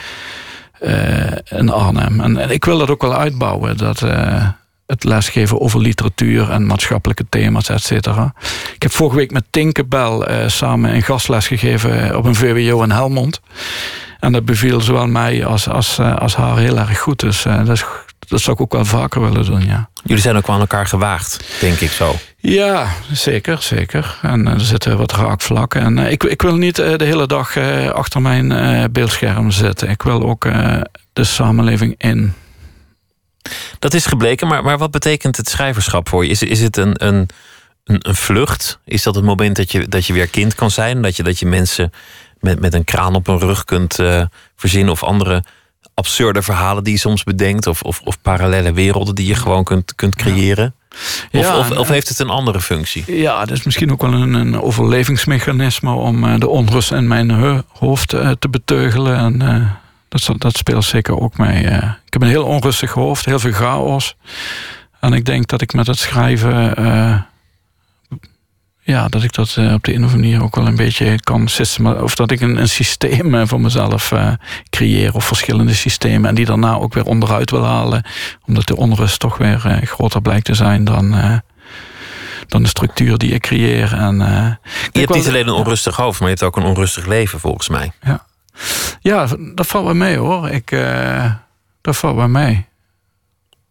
In 1.50 1.70
Arnhem. 1.70 2.22
En, 2.22 2.50
ik 2.50 2.66
wil 2.66 2.78
dat 2.78 2.90
ook 2.90 3.02
wel 3.02 3.16
uitbouwen. 3.16 3.78
Dat, 3.78 4.02
uh, 4.02 4.48
het 4.92 5.04
lesgeven 5.04 5.62
over 5.62 5.80
literatuur 5.80 6.50
en 6.50 6.66
maatschappelijke 6.66 7.26
thema's, 7.30 7.70
et 7.70 7.84
cetera. 7.84 8.34
Ik 8.74 8.82
heb 8.82 8.92
vorige 8.92 9.16
week 9.16 9.32
met 9.32 9.44
Tinkerbell 9.50 10.28
uh, 10.30 10.48
samen 10.48 10.96
een 10.96 11.02
gastles 11.02 11.48
gegeven 11.48 12.18
op 12.18 12.26
een 12.26 12.36
VWO 12.36 12.84
in 12.84 12.92
Helmond. 12.92 13.42
En 14.20 14.32
dat 14.32 14.46
beviel 14.46 14.82
zowel 14.82 15.08
mij 15.08 15.46
als, 15.46 15.68
als, 15.70 16.00
als 16.00 16.36
haar 16.36 16.58
heel 16.58 16.78
erg 16.78 17.00
goed. 17.00 17.20
Dus 17.20 17.44
dat, 17.44 17.70
is, 17.70 17.86
dat 18.32 18.42
zou 18.42 18.56
ik 18.56 18.62
ook 18.62 18.72
wel 18.72 18.86
vaker 18.86 19.22
willen 19.22 19.46
doen, 19.46 19.66
ja. 19.66 19.90
Jullie 20.04 20.22
zijn 20.22 20.36
ook 20.36 20.46
wel 20.48 20.56
aan 20.56 20.62
elkaar 20.62 20.88
gewaagd, 20.88 21.60
denk 21.60 21.80
ik 21.80 21.90
zo. 21.90 22.16
Ja, 22.38 22.88
zeker, 23.12 23.62
zeker. 23.62 24.18
En 24.22 24.48
er 24.48 24.62
zitten 24.62 24.98
wat 24.98 25.12
raakvlakken. 25.12 25.82
En 25.82 25.98
ik, 25.98 26.24
ik 26.24 26.42
wil 26.42 26.56
niet 26.56 26.76
de 26.76 26.96
hele 26.98 27.28
dag 27.28 27.58
achter 27.94 28.22
mijn 28.22 28.92
beeldscherm 28.92 29.52
zitten. 29.52 29.90
Ik 29.90 30.02
wil 30.02 30.24
ook 30.24 30.44
de 31.14 31.24
samenleving 31.24 31.96
in. 31.98 32.34
Dat 33.80 33.94
is 33.94 34.06
gebleken, 34.06 34.48
maar, 34.48 34.64
maar 34.64 34.78
wat 34.78 34.92
betekent 34.92 35.38
het 35.38 35.50
schrijverschap 35.50 36.10
voor 36.10 36.24
je? 36.24 36.30
Is, 36.30 36.44
is 36.44 36.62
het 36.62 36.78
een, 36.78 37.06
een, 37.06 37.30
een, 37.84 38.16
vlucht? 38.16 38.80
Is 38.86 39.04
dat 39.04 39.16
het 39.16 39.24
moment 39.24 39.56
dat 39.56 39.72
je, 39.72 39.88
dat 39.88 40.06
je 40.06 40.14
weer 40.14 40.28
kind 40.28 40.56
kan 40.56 40.72
zijn? 40.72 41.02
Dat 41.02 41.16
je, 41.16 41.24
dat 41.24 41.40
je 41.40 41.46
mensen 41.46 41.92
met, 42.40 42.60
met 42.60 42.74
een 42.74 42.84
kraan 42.84 43.16
op 43.16 43.26
hun 43.26 43.40
rug 43.40 43.64
kunt 43.64 44.00
eh, 44.00 44.26
verzinnen? 44.56 44.92
Of 44.92 45.04
andere 45.04 45.44
absurde 45.94 46.42
verhalen 46.42 46.84
die 46.84 46.94
je 46.94 47.00
soms 47.00 47.24
bedenkt? 47.24 47.68
Of, 47.68 47.82
of, 47.82 48.02
of 48.04 48.22
parallele 48.22 48.74
werelden 48.74 49.16
die 49.16 49.28
je 49.28 49.36
gewoon 49.36 49.64
kunt, 49.64 49.96
kunt 49.96 50.16
creëren? 50.16 50.74
Of, 50.92 51.28
Ja, 51.32 51.58
of, 51.58 51.72
of 51.78 51.88
heeft 51.88 52.10
het 52.10 52.20
een 52.20 52.30
andere 52.30 52.62
functie? 52.62 53.04
Ja, 53.16 53.40
dat 53.46 53.58
is 53.58 53.64
misschien 53.64 53.92
ook 53.92 54.02
wel 54.02 54.14
een, 54.14 54.34
een 54.34 54.62
overlevingsmechanisme 54.62 55.92
om 55.92 56.24
eh, 56.24 56.40
de 56.40 56.48
onrust 56.48 56.92
in 56.92 57.08
mijn 57.08 57.32
ho- 57.32 57.62
hoofd 57.68 58.14
eh, 58.14 58.30
te 58.40 58.50
beteugelen. 58.50 59.18
En 59.18 59.42
eh, 59.42 59.66
dat, 60.10 60.30
dat 60.42 60.58
speelt 60.58 60.84
zeker 60.86 61.20
ook 61.20 61.38
mee. 61.38 61.68
eh. 61.68 61.90
ik 62.06 62.14
heb 62.14 62.22
een 62.22 62.28
heel 62.28 62.46
onrustig 62.46 62.92
hoofd, 62.92 63.26
heel 63.26 63.40
veel 63.40 63.52
chaos. 63.52 64.16
En 65.00 65.14
ik 65.14 65.26
denk 65.26 65.48
dat 65.48 65.62
ik 65.62 65.74
met 65.74 65.88
het 65.88 65.98
schrijven. 65.98 66.76
eh, 66.76 67.16
ja, 68.92 69.08
dat 69.08 69.24
ik 69.24 69.34
dat 69.34 69.56
eh, 69.58 69.74
op 69.74 69.84
de 69.84 69.94
een 69.94 70.04
of 70.04 70.12
andere 70.12 70.30
manier 70.30 70.44
ook 70.44 70.56
wel 70.56 70.68
een 70.68 70.76
beetje 70.76 71.20
kan 71.20 71.48
systema 71.48 71.94
Of 71.94 72.16
dat 72.16 72.32
ik 72.32 72.42
een, 72.42 72.58
een 72.58 72.70
systeem 72.70 73.36
eh, 73.36 73.48
voor 73.48 73.62
mezelf 73.62 74.12
eh, 74.12 74.32
creëer. 74.70 75.14
Of 75.14 75.26
verschillende 75.26 75.74
systemen. 75.74 76.30
En 76.30 76.36
die 76.36 76.46
daarna 76.46 76.76
ook 76.76 76.94
weer 76.94 77.06
onderuit 77.06 77.52
wil 77.52 77.64
halen. 77.66 78.04
Omdat 78.46 78.68
de 78.68 78.76
onrust 78.76 79.20
toch 79.20 79.38
weer 79.38 79.60
groter 79.84 80.22
blijkt 80.22 80.46
te 80.46 80.54
zijn 80.54 80.84
dan. 80.84 81.16
dan 82.48 82.62
de 82.64 82.68
structuur 82.68 83.18
die 83.18 83.32
ik 83.32 83.42
creëer. 83.42 83.94
En, 83.94 84.16
Je 84.18 84.58
hebt 84.92 85.08
wel- 85.08 85.18
niet 85.18 85.28
alleen 85.28 85.48
een 85.48 85.54
onrustig 85.54 85.96
hoofd, 85.96 86.20
maar 86.20 86.30
je 86.30 86.36
hebt 86.36 86.48
ook 86.48 86.64
een 86.64 86.70
onrustig 86.70 87.06
leven, 87.06 87.40
volgens 87.40 87.70
mij. 87.70 87.92
Ja, 89.02 89.28
dat 89.56 89.68
valt 89.68 89.86
wel 89.86 89.94
mee 89.94 90.18
hoor. 90.18 90.50
Ik, 90.50 90.70
dat 91.82 91.98
valt 91.98 92.16
wel 92.16 92.28
mee. 92.28 92.66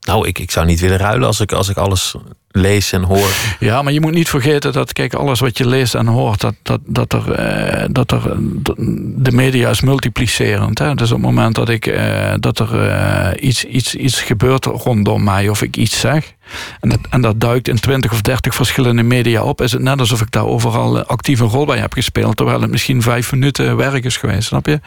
Nou, 0.00 0.28
ik, 0.28 0.38
ik 0.38 0.50
zou 0.50 0.66
niet 0.66 0.80
willen 0.80 0.98
ruilen 0.98 1.26
als 1.26 1.40
ik, 1.40 1.52
als 1.52 1.68
ik 1.68 1.76
alles 1.76 2.14
lees 2.52 2.92
en 2.92 3.02
hoor. 3.02 3.28
Ja, 3.58 3.82
maar 3.82 3.92
je 3.92 4.00
moet 4.00 4.12
niet 4.12 4.28
vergeten 4.28 4.72
dat, 4.72 4.92
kijk, 4.92 5.14
alles 5.14 5.40
wat 5.40 5.58
je 5.58 5.66
leest 5.66 5.94
en 5.94 6.06
hoort, 6.06 6.40
dat, 6.40 6.54
dat, 6.62 6.80
dat, 6.84 7.12
er, 7.12 7.32
eh, 7.32 7.88
dat 7.90 8.10
er. 8.12 8.36
De 9.22 9.32
media 9.32 9.70
is 9.70 9.80
multiplicerend. 9.80 10.78
Hè? 10.78 10.94
Dus 10.94 11.10
op 11.10 11.16
het 11.16 11.26
moment 11.26 11.54
dat, 11.54 11.68
ik, 11.68 11.86
eh, 11.86 12.32
dat 12.40 12.58
er 12.58 12.88
eh, 12.88 13.48
iets, 13.48 13.64
iets, 13.64 13.94
iets 13.94 14.22
gebeurt 14.22 14.64
rondom 14.64 15.24
mij 15.24 15.48
of 15.48 15.62
ik 15.62 15.76
iets 15.76 16.00
zeg. 16.00 16.32
En 16.80 16.88
dat, 16.88 16.98
en 17.10 17.20
dat 17.20 17.40
duikt 17.40 17.68
in 17.68 17.80
20 17.80 18.12
of 18.12 18.20
30 18.20 18.54
verschillende 18.54 19.02
media 19.02 19.42
op, 19.42 19.60
is 19.60 19.72
het 19.72 19.82
net 19.82 20.00
alsof 20.00 20.20
ik 20.20 20.30
daar 20.30 20.46
overal 20.46 21.04
actief 21.04 21.40
een 21.40 21.46
rol 21.48 21.64
bij 21.66 21.78
heb 21.78 21.92
gespeeld. 21.92 22.36
Terwijl 22.36 22.60
het 22.60 22.70
misschien 22.70 23.02
vijf 23.02 23.32
minuten 23.32 23.76
werk 23.76 24.04
is 24.04 24.16
geweest, 24.16 24.46
snap 24.46 24.66
je? 24.66 24.80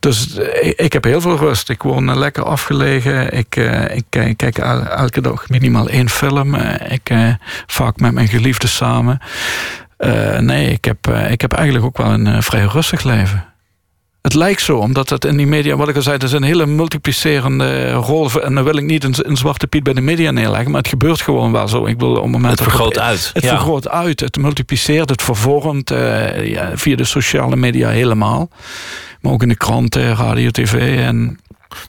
Dus 0.00 0.34
ik, 0.76 0.92
heb 0.92 1.04
heel 1.04 1.20
veel 1.20 1.36
rust. 1.36 1.68
Ik 1.68 1.82
woon 1.82 2.18
lekker 2.18 2.44
afgelegen. 2.44 3.32
Ik, 3.32 3.56
ik 3.94 4.04
kijk, 4.08 4.36
kijk 4.36 4.58
el- 4.58 4.86
elke 4.86 5.20
dag 5.20 5.48
minimaal 5.48 5.88
één 5.88 6.08
film. 6.08 6.54
Eh, 6.60 6.92
ik 6.92 7.10
eh, 7.10 7.28
vaak 7.66 8.00
met 8.00 8.12
mijn 8.12 8.28
geliefde 8.28 8.66
samen. 8.66 9.18
Eh, 9.96 10.38
nee, 10.38 10.70
ik 10.70 10.84
heb, 10.84 11.08
ik 11.30 11.40
heb 11.40 11.52
eigenlijk 11.52 11.84
ook 11.84 11.96
wel 11.96 12.12
een 12.12 12.42
vrij 12.42 12.64
rustig 12.64 13.02
leven. 13.02 13.44
Het 14.22 14.34
lijkt 14.34 14.62
zo, 14.62 14.76
omdat 14.76 15.08
het 15.08 15.24
in 15.24 15.36
die 15.36 15.46
media, 15.46 15.76
wat 15.76 15.88
ik 15.88 15.96
al 15.96 16.02
zei, 16.02 16.14
het 16.14 16.24
is 16.24 16.32
een 16.32 16.42
hele 16.42 16.66
multiplicerende 16.66 17.92
rol. 17.92 18.30
En 18.42 18.54
dan 18.54 18.64
wil 18.64 18.76
ik 18.76 18.84
niet 18.84 19.04
een, 19.04 19.14
een 19.16 19.36
zwarte 19.36 19.66
piet 19.66 19.82
bij 19.82 19.92
de 19.92 20.00
media 20.00 20.30
neerleggen, 20.30 20.70
maar 20.70 20.80
het 20.80 20.90
gebeurt 20.90 21.20
gewoon 21.20 21.52
wel 21.52 21.68
zo. 21.68 21.86
Ik 21.86 21.98
wil 21.98 22.10
op 22.10 22.22
het 22.22 22.24
moment 22.24 22.50
Het 22.50 22.58
dat 22.58 22.68
vergroot 22.68 22.98
uit. 22.98 23.30
het 23.32 23.42
ja. 23.44 23.48
vergroot 23.48 23.88
uit, 23.88 24.20
het 24.20 24.36
multipliceert, 24.36 25.10
het 25.10 25.22
vervormt 25.22 25.88
ja, 26.42 26.70
via 26.74 26.96
de 26.96 27.04
sociale 27.04 27.56
media 27.56 27.88
helemaal. 27.88 28.48
Maar 29.20 29.32
ook 29.32 29.42
in 29.42 29.48
de 29.48 29.56
kranten, 29.56 30.16
radio, 30.16 30.50
tv. 30.50 30.98
En 30.98 31.38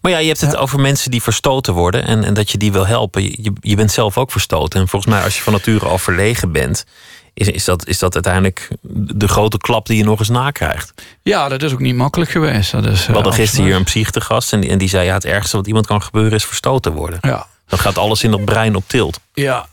Maar 0.01 0.11
ja, 0.11 0.17
je 0.17 0.27
hebt 0.27 0.41
het 0.41 0.55
over 0.55 0.79
mensen 0.79 1.11
die 1.11 1.21
verstoten 1.21 1.73
worden 1.73 2.05
en, 2.07 2.23
en 2.23 2.33
dat 2.33 2.51
je 2.51 2.57
die 2.57 2.71
wil 2.71 2.87
helpen. 2.87 3.23
Je, 3.23 3.53
je- 3.61 3.75
bent 3.75 3.91
zelf 3.91 4.17
ook 4.17 4.31
verstoten. 4.31 4.79
En 4.81 4.87
volgens 4.87 5.13
mij, 5.13 5.23
als 5.23 5.35
je 5.35 5.41
van 5.41 5.53
nature 5.53 5.85
al 5.85 5.97
verlegen 5.97 6.51
bent, 6.51 6.85
is, 7.33 7.47
is, 7.47 7.65
dat, 7.65 7.87
is 7.87 7.99
dat 7.99 8.13
uiteindelijk 8.13 8.67
de 9.15 9.27
grote 9.27 9.57
klap 9.57 9.85
die 9.85 9.97
je 9.97 10.03
nog 10.03 10.19
eens 10.19 10.29
nakrijgt. 10.29 10.93
ja, 11.21 11.49
dat 11.49 11.63
is 11.63 11.73
ook 11.73 11.79
niet 11.79 11.95
makkelijk 11.95 12.31
geweest. 12.31 12.71
Dat 12.71 12.85
is, 12.85 13.05
We 13.05 13.13
hadden 13.13 13.31
eh, 13.31 13.37
gisteren 13.37 13.65
hier 13.65 13.75
een 13.75 13.81
absoluut. 13.81 14.03
psych 14.07 14.21
te 14.23 14.33
gast 14.33 14.53
en 14.53 14.59
die, 14.59 14.69
en 14.69 14.77
die 14.77 14.89
zei: 14.89 15.05
ja, 15.05 15.13
het 15.13 15.25
ergste 15.25 15.55
wat 15.57 15.67
iemand 15.67 15.85
kan 15.87 16.01
gebeuren 16.01 16.31
is 16.33 16.45
verstoten 16.45 16.91
worden. 16.93 17.17
Ja, 17.21 17.47
Dan 17.67 17.79
gaat 17.79 17.97
alles 17.97 18.23
in 18.23 18.31
dat 18.31 18.45
brein 18.45 18.75
op 18.75 18.83
tilt. 18.87 19.19
ja. 19.33 19.69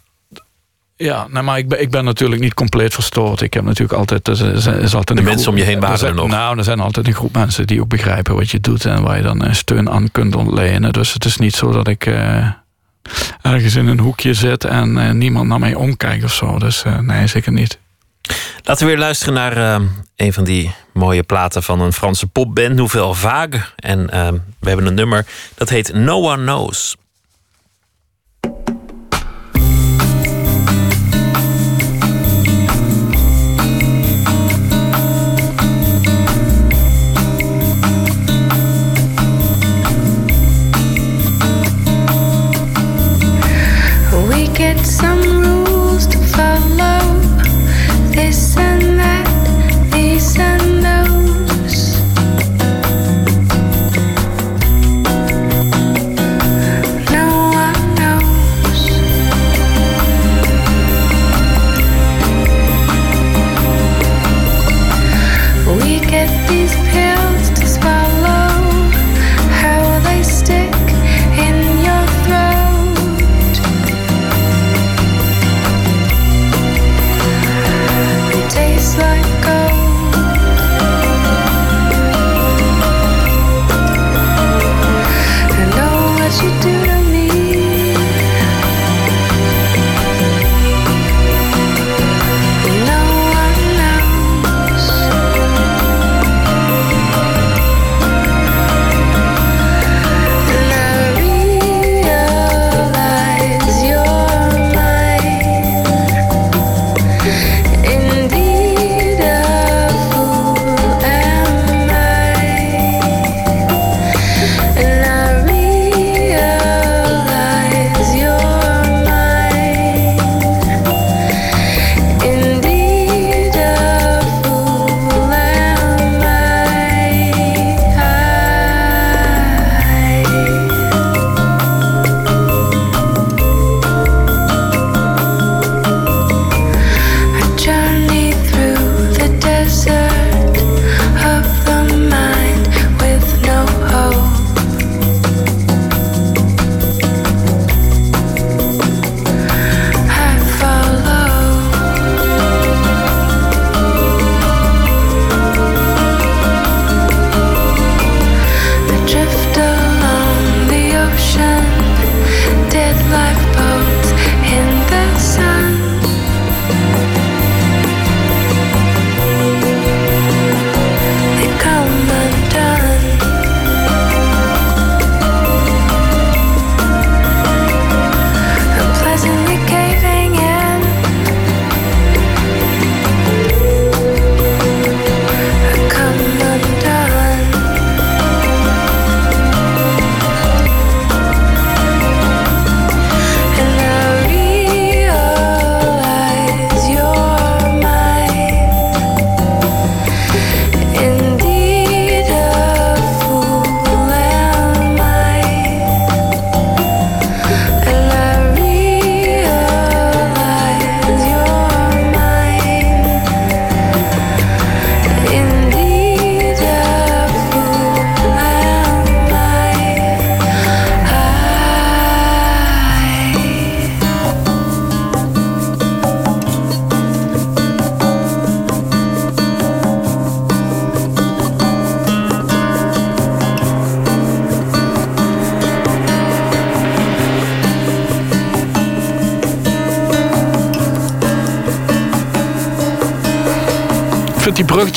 Ja, 1.00 1.26
nou, 1.30 1.44
maar 1.44 1.58
ik 1.58 1.68
ben, 1.68 1.80
ik 1.80 1.90
ben 1.90 2.04
natuurlijk 2.04 2.40
niet 2.40 2.54
compleet 2.54 2.94
verstoord. 2.94 3.40
Ik 3.40 3.54
heb 3.54 3.64
natuurlijk 3.64 3.98
altijd... 3.98 4.28
Is, 4.28 4.40
is 4.40 4.94
altijd 4.94 5.18
De 5.18 5.24
mensen 5.24 5.32
groep- 5.32 5.46
om 5.46 5.56
je 5.56 5.64
heen 5.64 5.74
waren 5.80 5.92
er 5.94 5.98
zijn, 5.98 6.10
er 6.10 6.16
nog. 6.16 6.28
Nou, 6.28 6.58
er 6.58 6.64
zijn 6.64 6.80
altijd 6.80 7.06
een 7.06 7.14
groep 7.14 7.32
mensen 7.34 7.66
die 7.66 7.80
ook 7.80 7.88
begrijpen 7.88 8.34
wat 8.34 8.50
je 8.50 8.60
doet... 8.60 8.84
en 8.84 9.02
waar 9.02 9.16
je 9.16 9.22
dan 9.22 9.42
eh, 9.44 9.52
steun 9.52 9.90
aan 9.90 10.10
kunt 10.12 10.36
ontlenen. 10.36 10.92
Dus 10.92 11.12
het 11.12 11.24
is 11.24 11.36
niet 11.36 11.54
zo 11.54 11.72
dat 11.72 11.88
ik 11.88 12.06
eh, 12.06 12.46
ergens 13.42 13.74
in 13.74 13.86
een 13.86 13.98
hoekje 13.98 14.34
zit... 14.34 14.64
en 14.64 14.98
eh, 14.98 15.10
niemand 15.10 15.48
naar 15.48 15.58
mij 15.58 15.74
omkijkt 15.74 16.24
of 16.24 16.32
zo. 16.34 16.58
Dus 16.58 16.82
eh, 16.82 16.98
nee, 16.98 17.26
zeker 17.26 17.52
niet. 17.52 17.78
Laten 18.62 18.86
we 18.86 18.90
weer 18.92 19.00
luisteren 19.00 19.34
naar 19.34 19.56
eh, 19.56 19.80
een 20.16 20.32
van 20.32 20.44
die 20.44 20.74
mooie 20.92 21.22
platen 21.22 21.62
van 21.62 21.80
een 21.80 21.92
Franse 21.92 22.26
popband, 22.26 22.74
Nouvelle 22.74 23.14
Vague. 23.14 23.60
En 23.76 24.10
eh, 24.10 24.28
we 24.60 24.68
hebben 24.68 24.86
een 24.86 24.94
nummer 24.94 25.26
dat 25.54 25.68
heet 25.68 25.94
No 25.94 26.30
One 26.32 26.42
Knows. 26.42 26.96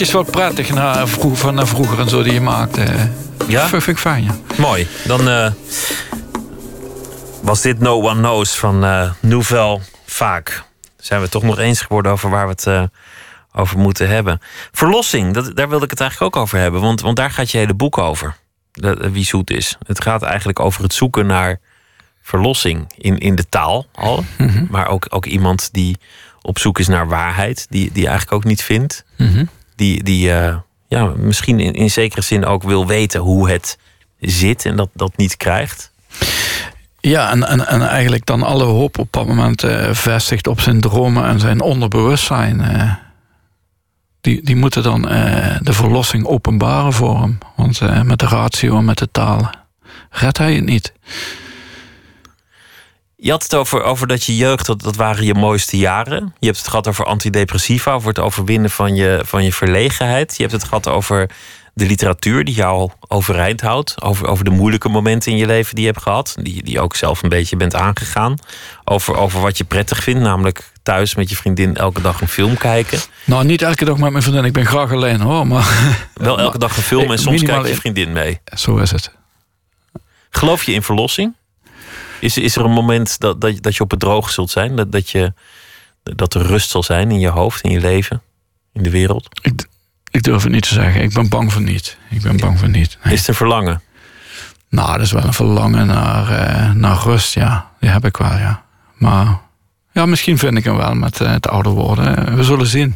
Bruggetjes 0.01 0.33
wel 0.33 0.45
prettig 0.45 0.73
naar, 0.73 1.07
vroeg, 1.07 1.37
van 1.37 1.55
naar 1.55 1.67
vroeger 1.67 1.99
en 1.99 2.09
zo 2.09 2.23
die 2.23 2.33
je 2.33 2.41
maakte. 2.41 2.81
Ja? 3.47 3.61
Dat 3.61 3.69
vind 3.69 3.87
ik 3.87 3.97
fijn, 3.97 4.23
ja. 4.23 4.35
Mooi. 4.57 4.87
Dan 5.05 5.29
eh, 5.29 5.51
was 7.41 7.61
dit 7.61 7.79
No 7.79 8.01
One 8.01 8.19
Knows 8.19 8.57
van 8.57 8.83
eh 8.83 9.11
Nouvelle 9.19 9.79
Vaak. 10.05 10.63
Zijn 10.97 11.19
we 11.19 11.25
het 11.25 11.33
toch 11.33 11.43
nog 11.43 11.59
eens 11.59 11.81
geworden 11.81 12.11
over 12.11 12.29
waar 12.29 12.45
we 12.45 12.51
het 12.51 12.67
eh, 12.67 12.83
over 13.53 13.77
moeten 13.77 14.09
hebben. 14.09 14.41
Verlossing, 14.71 15.33
dat, 15.33 15.55
daar 15.55 15.69
wilde 15.69 15.83
ik 15.83 15.89
het 15.89 16.01
eigenlijk 16.01 16.35
ook 16.35 16.41
over 16.43 16.57
hebben. 16.57 16.81
Want, 16.81 17.01
want 17.01 17.15
daar 17.15 17.31
gaat 17.31 17.51
je 17.51 17.57
hele 17.57 17.73
boek 17.73 17.97
over. 17.97 18.35
Dat, 18.71 18.99
eh, 18.99 19.09
wie 19.09 19.25
zoet 19.25 19.49
is. 19.49 19.77
Het 19.85 20.01
gaat 20.01 20.21
eigenlijk 20.21 20.59
over 20.59 20.83
het 20.83 20.93
zoeken 20.93 21.25
naar 21.25 21.59
verlossing 22.21 22.93
in, 22.97 23.17
in 23.17 23.35
de 23.35 23.49
taal 23.49 23.85
al. 23.91 24.23
Maar 24.69 24.87
ook, 24.87 25.05
ook 25.09 25.25
iemand 25.25 25.69
die 25.71 25.97
op 26.41 26.59
zoek 26.59 26.79
is 26.79 26.87
naar 26.87 27.07
waarheid. 27.07 27.67
Die, 27.69 27.91
die 27.91 28.07
eigenlijk 28.07 28.35
ook 28.35 28.43
niet 28.43 28.63
vindt. 28.63 29.05
Die, 29.81 30.03
die 30.03 30.31
eh, 30.31 30.55
ja, 30.87 31.05
misschien 31.05 31.59
in, 31.59 31.73
in 31.73 31.91
zekere 31.91 32.21
zin 32.21 32.45
ook 32.45 32.63
wil 32.63 32.87
weten 32.87 33.19
hoe 33.19 33.49
het 33.49 33.77
zit. 34.19 34.65
En 34.65 34.75
dat, 34.75 34.89
dat 34.93 35.17
niet 35.17 35.37
krijgt. 35.37 35.91
Ja, 36.99 37.31
en, 37.31 37.47
en, 37.47 37.67
en 37.67 37.87
eigenlijk 37.87 38.25
dan 38.25 38.43
alle 38.43 38.63
hoop 38.63 38.97
op 38.99 39.07
dat 39.11 39.27
moment 39.27 39.63
eh, 39.63 39.93
vestigt 39.93 40.47
op 40.47 40.59
zijn 40.61 40.81
dromen 40.81 41.25
en 41.25 41.39
zijn 41.39 41.61
onderbewustzijn. 41.61 42.61
eh. 42.61 42.93
die, 44.21 44.43
die 44.43 44.55
moeten 44.55 44.83
dan 44.83 45.01
de 45.61 45.73
verlossing 45.73 46.25
openbaren 46.25 46.93
voor 46.93 47.19
hem. 47.21 47.37
Want 47.55 47.81
met 48.03 48.19
de 48.19 48.25
ratio 48.27 48.77
en 48.77 48.85
met 48.85 48.97
de 48.97 49.11
taal 49.11 49.49
redt 50.09 50.37
hij 50.37 50.53
het 50.55 50.65
niet. 50.65 50.93
Je 53.23 53.31
had 53.31 53.43
het 53.43 53.55
over, 53.55 53.83
over 53.83 54.07
dat 54.07 54.23
je 54.23 54.35
jeugd, 54.37 54.65
dat, 54.65 54.81
dat 54.81 54.95
waren 54.95 55.25
je 55.25 55.33
mooiste 55.33 55.77
jaren. 55.77 56.33
Je 56.39 56.45
hebt 56.45 56.57
het 56.57 56.67
gehad 56.67 56.87
over 56.87 57.05
antidepressiva, 57.05 57.91
over 57.93 58.07
het 58.07 58.19
overwinnen 58.19 58.69
van 58.69 58.95
je, 58.95 59.21
van 59.25 59.43
je 59.43 59.53
verlegenheid. 59.53 60.33
Je 60.35 60.41
hebt 60.41 60.53
het 60.53 60.63
gehad 60.63 60.87
over 60.87 61.29
de 61.73 61.85
literatuur 61.85 62.43
die 62.43 62.55
jou 62.55 62.89
overeind 63.07 63.61
houdt. 63.61 64.01
Over, 64.01 64.27
over 64.27 64.43
de 64.43 64.49
moeilijke 64.49 64.89
momenten 64.89 65.31
in 65.31 65.37
je 65.37 65.45
leven 65.45 65.75
die 65.75 65.83
je 65.85 65.91
hebt 65.91 66.03
gehad. 66.03 66.35
Die, 66.41 66.63
die 66.63 66.73
je 66.73 66.79
ook 66.79 66.95
zelf 66.95 67.23
een 67.23 67.29
beetje 67.29 67.55
bent 67.57 67.75
aangegaan. 67.75 68.35
Over, 68.83 69.15
over 69.17 69.41
wat 69.41 69.57
je 69.57 69.63
prettig 69.63 70.03
vindt, 70.03 70.21
namelijk 70.21 70.71
thuis 70.83 71.15
met 71.15 71.29
je 71.29 71.35
vriendin 71.35 71.75
elke 71.75 72.01
dag 72.01 72.21
een 72.21 72.27
film 72.27 72.57
kijken. 72.57 72.99
Nou, 73.23 73.45
niet 73.45 73.61
elke 73.61 73.85
dag 73.85 73.97
met 73.97 74.11
mijn 74.11 74.23
vriendin. 74.23 74.45
Ik 74.45 74.53
ben 74.53 74.65
graag 74.65 74.91
alleen 74.91 75.21
hoor. 75.21 75.47
Maar 75.47 75.97
Wel 76.13 76.39
elke 76.39 76.57
dag 76.57 76.77
een 76.77 76.83
film 76.83 77.11
en 77.11 77.17
soms 77.19 77.43
kijkt 77.43 77.63
je 77.65 77.69
in- 77.71 77.77
vriendin 77.79 78.11
mee. 78.11 78.39
zo 78.57 78.77
is 78.77 78.91
het. 78.91 79.11
Geloof 80.29 80.63
je 80.63 80.73
in 80.73 80.83
verlossing? 80.83 81.33
Is, 82.21 82.37
is 82.37 82.55
er 82.55 82.65
een 82.65 82.71
moment 82.71 83.19
dat, 83.19 83.41
dat, 83.41 83.61
dat 83.61 83.75
je 83.75 83.83
op 83.83 83.91
het 83.91 83.99
droog 83.99 84.29
zult 84.29 84.49
zijn? 84.49 84.75
Dat, 84.75 84.91
dat, 84.91 85.09
je, 85.09 85.33
dat 86.03 86.33
er 86.33 86.41
rust 86.41 86.69
zal 86.69 86.83
zijn 86.83 87.11
in 87.11 87.19
je 87.19 87.27
hoofd, 87.27 87.61
in 87.61 87.71
je 87.71 87.79
leven, 87.79 88.21
in 88.73 88.83
de 88.83 88.89
wereld? 88.89 89.27
Ik, 89.41 89.65
ik 90.11 90.23
durf 90.23 90.43
het 90.43 90.51
niet 90.51 90.67
te 90.67 90.73
zeggen. 90.73 91.01
Ik 91.01 91.13
ben 91.13 91.29
bang 91.29 91.53
voor 91.53 91.61
niet. 91.61 91.97
Ik 92.09 92.21
ben 92.21 92.37
bang 92.37 92.59
voor 92.59 92.69
niet. 92.69 92.97
Nee. 93.03 93.13
Is 93.13 93.19
het 93.19 93.27
een 93.27 93.35
verlangen? 93.35 93.81
Nou, 94.69 94.91
dat 94.91 95.05
is 95.05 95.11
wel 95.11 95.23
een 95.23 95.33
verlangen 95.33 95.87
naar, 95.87 96.29
eh, 96.29 96.71
naar 96.71 96.97
rust, 97.03 97.33
ja. 97.33 97.71
Die 97.79 97.89
heb 97.89 98.05
ik 98.05 98.17
wel, 98.17 98.37
ja. 98.37 98.63
Maar 98.93 99.39
ja, 99.91 100.05
misschien 100.05 100.37
vind 100.37 100.57
ik 100.57 100.63
hem 100.63 100.75
wel 100.75 100.93
met 100.93 101.21
eh, 101.21 101.31
het 101.31 101.47
ouder 101.47 101.71
worden. 101.71 102.35
We 102.35 102.43
zullen 102.43 102.67
zien. 102.67 102.95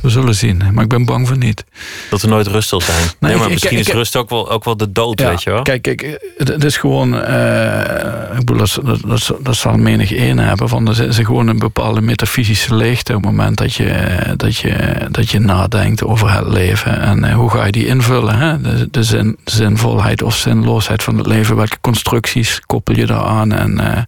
We 0.00 0.08
zullen 0.10 0.34
zien. 0.34 0.62
Maar 0.72 0.82
ik 0.84 0.88
ben 0.90 1.04
bang 1.04 1.26
voor 1.28 1.36
niet. 1.36 1.64
Dat 2.10 2.22
er 2.22 2.28
nooit 2.28 2.46
rust 2.46 2.68
zal 2.68 2.80
zijn. 2.80 3.02
Nee, 3.20 3.36
maar 3.36 3.46
ik- 3.46 3.52
misschien 3.52 3.78
ik- 3.78 3.86
is 3.86 3.92
rust 3.92 4.16
ook 4.16 4.28
wel, 4.30 4.50
ook 4.50 4.64
wel 4.64 4.76
de 4.76 4.92
dood, 4.92 5.20
Ja, 5.20 5.28
weet 5.28 5.42
je 5.42 5.50
wel? 5.50 5.62
Kijk, 5.62 5.82
kijk 5.82 6.02
eh, 6.02 6.12
het, 6.36 6.48
het 6.48 6.64
is 6.64 6.76
gewoon... 6.76 7.20
eh, 7.22 8.38
ik 8.38 8.44
bedoel, 8.44 8.56
dat, 8.56 8.78
dat, 8.84 9.00
dat, 9.06 9.32
dat 9.40 9.56
zal 9.56 9.76
menig 9.76 10.16
een 10.16 10.38
hebben. 10.38 10.68
Van, 10.68 10.88
er 10.88 11.00
is 11.08 11.16
gewoon 11.16 11.46
een 11.48 11.58
bepaalde 11.58 12.00
metafysische 12.00 12.74
leegte... 12.74 13.14
op 13.14 13.22
het 13.24 13.30
moment 13.32 13.58
dat 13.58 13.74
je, 13.74 14.16
dat 14.36 14.56
je, 14.56 14.96
dat 15.10 15.30
je 15.30 15.38
nadenkt 15.38 16.04
over 16.04 16.32
het 16.32 16.48
leven. 16.48 17.00
En 17.00 17.24
eh, 17.24 17.34
hoe 17.34 17.50
ga 17.50 17.64
je 17.64 17.72
die 17.72 17.86
invullen? 17.86 18.38
Hè? 18.38 18.60
De, 18.60 18.88
de 18.90 19.02
zin, 19.02 19.36
zinvolheid 19.44 20.22
of 20.22 20.36
zinloosheid 20.36 21.02
van 21.02 21.16
het 21.18 21.26
leven. 21.26 21.56
Welke 21.56 21.78
constructies 21.80 22.60
koppel 22.66 22.96
je 22.96 23.06
daaraan? 23.06 23.52
En 23.52 23.80
eh, 23.96 24.02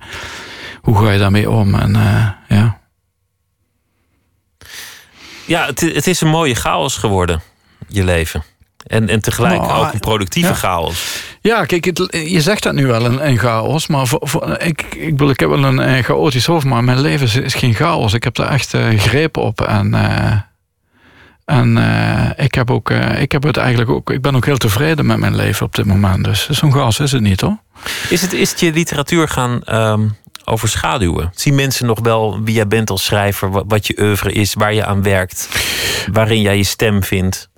hoe 0.81 0.99
ga 0.99 1.11
je 1.11 1.19
daarmee 1.19 1.51
om? 1.51 1.75
En 1.75 1.97
eh, 1.97 2.29
ja... 2.59 2.78
Ja, 5.49 5.67
het, 5.67 5.81
het 5.81 6.07
is 6.07 6.21
een 6.21 6.29
mooie 6.29 6.55
chaos 6.55 6.97
geworden, 6.97 7.43
je 7.89 8.05
leven. 8.05 8.43
En, 8.87 9.09
en 9.09 9.21
tegelijk 9.21 9.61
Nou, 9.61 9.87
ook 9.87 9.93
een 9.93 10.01
productieve 10.01 10.49
ja. 10.49 10.55
chaos. 10.55 11.23
Ja, 11.41 11.65
kijk, 11.65 11.85
het, 11.85 12.09
je 12.11 12.41
zegt 12.41 12.63
dat 12.63 12.75
nu 12.75 12.87
wel, 12.87 13.05
een, 13.05 13.27
een 13.29 13.39
chaos. 13.39 13.87
Maar 13.87 14.07
voor, 14.07 14.21
voor- 14.23 14.59
ik, 14.59 14.83
ik, 14.83 15.11
bedoel, 15.11 15.31
ik 15.31 15.41
heb 15.41 15.49
wel 15.49 15.65
een, 15.65 16.05
chaotisch 16.05 16.47
hoofd, 16.47 16.65
maar 16.67 16.85
mijn 16.85 17.01
leven 17.01 17.27
is, 17.27 17.37
is 17.37 17.55
geen 17.55 17.75
chaos. 17.75 18.13
Ik 18.13 18.25
heb 18.25 18.35
daar 18.35 18.51
echt 18.51 18.75
eh, 18.75 18.99
greep 18.99 19.37
op. 19.37 19.61
En, 19.61 19.95
eh, 19.95 20.37
en 21.45 21.79
eh, 21.79 22.45
ik, 22.45 22.55
heb 22.55 22.71
ook, 22.71 22.91
ik 23.19 23.33
heb 23.33 23.43
het 23.43 23.57
eigenlijk 23.57 23.91
ook. 23.91 24.11
Ik 24.11 24.23
ben 24.23 24.37
ook 24.37 24.45
heel 24.47 24.57
tevreden 24.57 25.07
met 25.07 25.19
mijn 25.19 25.37
leven 25.37 25.67
op 25.67 25.75
dit 25.75 25.85
moment. 25.85 26.25
Dus 26.25 26.49
zo'n 26.49 26.73
chaos 26.73 27.01
is 27.01 27.13
het 27.13 27.23
niet 27.23 27.41
hoor. 27.41 27.57
Is 28.09 28.23
het, 28.23 28.33
is 28.33 28.51
het 28.51 28.61
je 28.61 28.73
literatuur 28.73 29.29
gaan 29.29 29.63
ehm, 29.65 30.09
overschaduwen? 30.49 31.31
Zien 31.35 31.55
mensen 31.55 31.87
nog 31.87 32.01
wel 32.01 32.43
wie 32.43 32.55
jij 32.55 32.67
bent 32.69 32.91
als 32.91 33.05
schrijver, 33.05 33.51
wat, 33.67 33.87
je 33.87 33.97
oeuvre 34.01 34.33
is, 34.33 34.55
waar 34.55 34.75
je 34.75 34.85
aan 34.85 35.03
werkt, 35.03 35.49
waarin 36.13 36.41
jij 36.41 36.57
je 36.57 36.65
stem 36.65 37.03
vindt? 37.03 37.49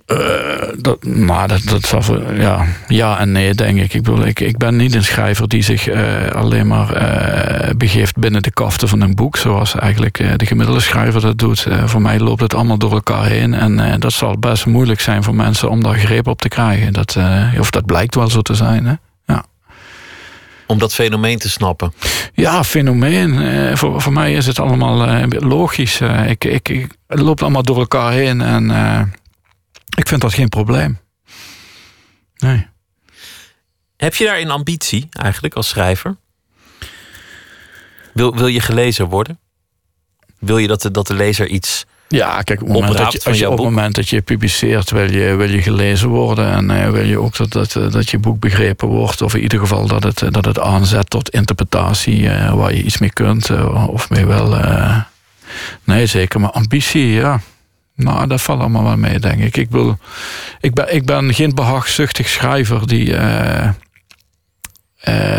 Dat, 0.77 1.03
maar 1.05 1.47
dat, 1.47 1.61
dat 1.63 1.85
zal 1.85 2.01
voor- 2.01 2.35
ja, 2.35 2.65
ja 2.87 3.19
en 3.19 3.31
nee, 3.31 3.53
denk 3.53 3.79
ik. 3.79 3.93
Ik, 3.93 4.03
bedoel, 4.03 4.25
ik, 4.25 4.39
ik 4.39 4.57
ben 4.57 4.75
niet 4.75 4.95
een 4.95 5.03
schrijver 5.03 5.47
die 5.47 5.61
zich 5.61 5.87
eh, 5.87 6.27
alleen 6.31 6.67
maar 6.67 6.93
eh, 6.93 7.69
begeeft 7.77 8.15
binnen 8.17 8.41
de 8.41 8.51
kaften 8.51 8.87
van 8.87 9.01
een 9.01 9.15
boek, 9.15 9.37
zoals 9.37 9.75
eigenlijk 9.75 10.19
eh, 10.19 10.27
de 10.35 10.45
gemiddelde 10.45 10.79
schrijver 10.81 11.21
dat 11.21 11.37
doet. 11.37 11.65
Eh, 11.65 11.85
voor 11.87 12.01
mij 12.01 12.19
loopt 12.19 12.41
het 12.41 12.53
allemaal 12.55 12.77
door 12.77 12.91
elkaar 12.91 13.25
heen 13.25 13.53
en 13.53 13.79
eh, 13.79 13.93
dat 13.99 14.13
zal 14.13 14.37
best 14.39 14.65
moeilijk 14.65 14.99
zijn 14.99 15.23
voor 15.23 15.35
mensen 15.35 15.69
om 15.69 15.83
daar 15.83 15.95
greep 15.97 16.27
op 16.27 16.41
te 16.41 16.47
krijgen. 16.47 16.93
Dat, 16.93 17.15
eh, 17.15 17.59
of 17.59 17.69
dat 17.71 17.85
blijkt 17.85 18.15
wel 18.15 18.29
zo 18.29 18.41
te 18.41 18.53
zijn. 18.55 18.85
Hè? 18.85 18.93
Om 20.71 20.79
dat 20.79 20.93
fenomeen 20.93 21.37
te 21.37 21.49
snappen. 21.49 21.93
Ja, 22.33 22.63
fenomeen. 22.63 23.41
Eh, 23.41 23.75
voor, 23.75 24.01
voor 24.01 24.13
mij 24.13 24.33
is 24.33 24.45
het 24.45 24.59
allemaal 24.59 25.07
eh, 25.07 25.25
logisch. 25.29 26.01
Eh, 26.01 26.29
ik, 26.29 26.43
ik, 26.43 26.69
ik, 26.69 26.91
het 27.07 27.19
loopt 27.19 27.41
allemaal 27.41 27.63
door 27.63 27.77
elkaar 27.77 28.11
heen 28.11 28.41
en 28.41 28.69
ik 29.97 30.07
vind 30.07 30.21
dat 30.21 30.33
geen 30.33 30.49
probleem. 30.49 30.99
Nee. 32.37 32.67
Heb 33.97 34.15
je 34.15 34.25
daar 34.25 34.39
een 34.39 34.51
ambitie 34.51 35.07
eigenlijk 35.11 35.53
als 35.53 35.67
schrijver? 35.67 36.17
Wil, 38.13 38.35
wil 38.35 38.47
je 38.47 38.59
gelezen 38.59 39.07
worden? 39.07 39.39
Wil 40.39 40.57
je 40.57 40.67
dat 40.67 40.81
de, 40.81 40.91
dat 40.91 41.07
de 41.07 41.13
lezer 41.13 41.47
iets. 41.47 41.85
Ja, 42.11 42.41
kijk, 42.41 42.61
op 42.61 42.67
het 42.67 42.75
moment, 42.75 42.97
dat 42.97 43.13
je, 43.13 43.23
als 43.23 43.39
je, 43.39 43.49
op 43.49 43.57
het 43.57 43.65
moment 43.65 43.95
dat 43.95 44.09
je 44.09 44.21
publiceert, 44.21 44.91
wil 44.91 45.11
je, 45.11 45.35
wil 45.35 45.49
je 45.49 45.61
gelezen 45.61 46.09
worden. 46.09 46.51
En 46.51 46.71
eh, 46.83 46.89
wil 46.89 47.05
je 47.05 47.19
ook 47.19 47.37
dat, 47.37 47.51
dat, 47.51 47.91
dat 47.91 48.09
je 48.09 48.19
boek 48.19 48.39
begrepen 48.39 48.87
wordt. 48.87 49.21
Of 49.21 49.35
in 49.35 49.41
ieder 49.41 49.59
geval 49.59 49.87
dat 49.87 50.03
het, 50.03 50.23
dat 50.33 50.45
het 50.45 50.59
aanzet 50.59 51.09
tot 51.09 51.29
interpretatie 51.29 52.29
eh, 52.29 52.53
waar 52.53 52.73
je 52.73 52.83
iets 52.83 52.97
mee 52.97 53.11
kunt. 53.13 53.49
eh, 53.49 53.87
of 53.87 54.09
mee 54.09 54.25
wel. 54.25 54.57
nee, 55.83 56.05
zeker. 56.05 56.39
Maar 56.39 56.49
ambitie, 56.51 57.07
ja. 57.07 57.39
Nou, 57.95 58.27
dat 58.27 58.41
valt 58.41 58.59
allemaal 58.59 58.83
wel 58.83 58.97
mee, 58.97 59.19
denk 59.19 59.39
ik. 59.39 59.57
Ik, 59.57 59.69
wil, 59.69 59.97
ik, 60.59 60.73
ben, 60.73 60.95
ik 60.95 61.05
ben 61.05 61.33
geen 61.33 61.55
behaagzuchtig 61.55 62.29
schrijver 62.29 62.87
die, 62.87 63.15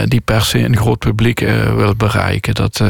die 0.04 0.20
per 0.20 0.42
se 0.42 0.58
een 0.58 0.76
groot 0.76 0.98
publiek 0.98 1.38
wil 1.76 1.94
bereiken. 1.96 2.54
Dat, 2.54 2.80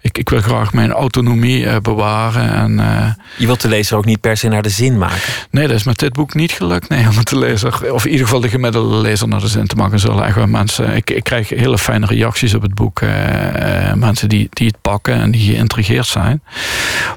ik, 0.00 0.18
ik 0.18 0.28
wil 0.28 0.40
graag 0.40 0.72
mijn 0.72 0.90
autonomie 0.92 1.66
eh, 1.66 1.76
bewaren. 1.82 2.52
En, 2.52 2.80
eh, 2.80 3.10
Je 3.36 3.46
wilt 3.46 3.60
de 3.60 3.68
lezer 3.68 3.96
ook 3.96 4.04
niet 4.04 4.20
per 4.20 4.36
se 4.36 4.48
naar 4.48 4.62
de 4.62 4.68
zin 4.68 4.98
maken. 4.98 5.18
nee, 5.50 5.66
dat 5.66 5.76
is 5.76 5.84
met 5.84 5.98
dit 5.98 6.12
boek 6.12 6.34
niet 6.34 6.52
gelukt. 6.52 6.88
Nee, 6.88 7.08
om 7.08 7.24
de 7.24 7.38
lezer, 7.38 7.92
of 7.92 8.04
in 8.04 8.10
ieder 8.10 8.26
geval 8.26 8.40
de 8.40 8.48
gemiddelde 8.48 8.96
lezer 8.96 9.28
naar 9.28 9.40
de 9.40 9.48
zin 9.48 9.66
te 9.66 9.76
maken. 9.76 9.98
Zullen 9.98 10.24
echt 10.24 10.34
wel 10.34 10.46
mensen. 10.46 10.96
Ik, 10.96 11.10
ik 11.10 11.24
krijg 11.24 11.48
hele 11.48 11.78
fijne 11.78 12.06
reacties 12.06 12.54
op 12.54 12.62
het 12.62 12.74
boek. 12.74 13.00
eh, 13.00 13.92
mensen 13.92 14.28
die, 14.28 14.46
die 14.50 14.66
het 14.66 14.80
pakken 14.80 15.14
en 15.14 15.30
die 15.30 15.52
geïntrigeerd 15.54 16.06
zijn. 16.06 16.42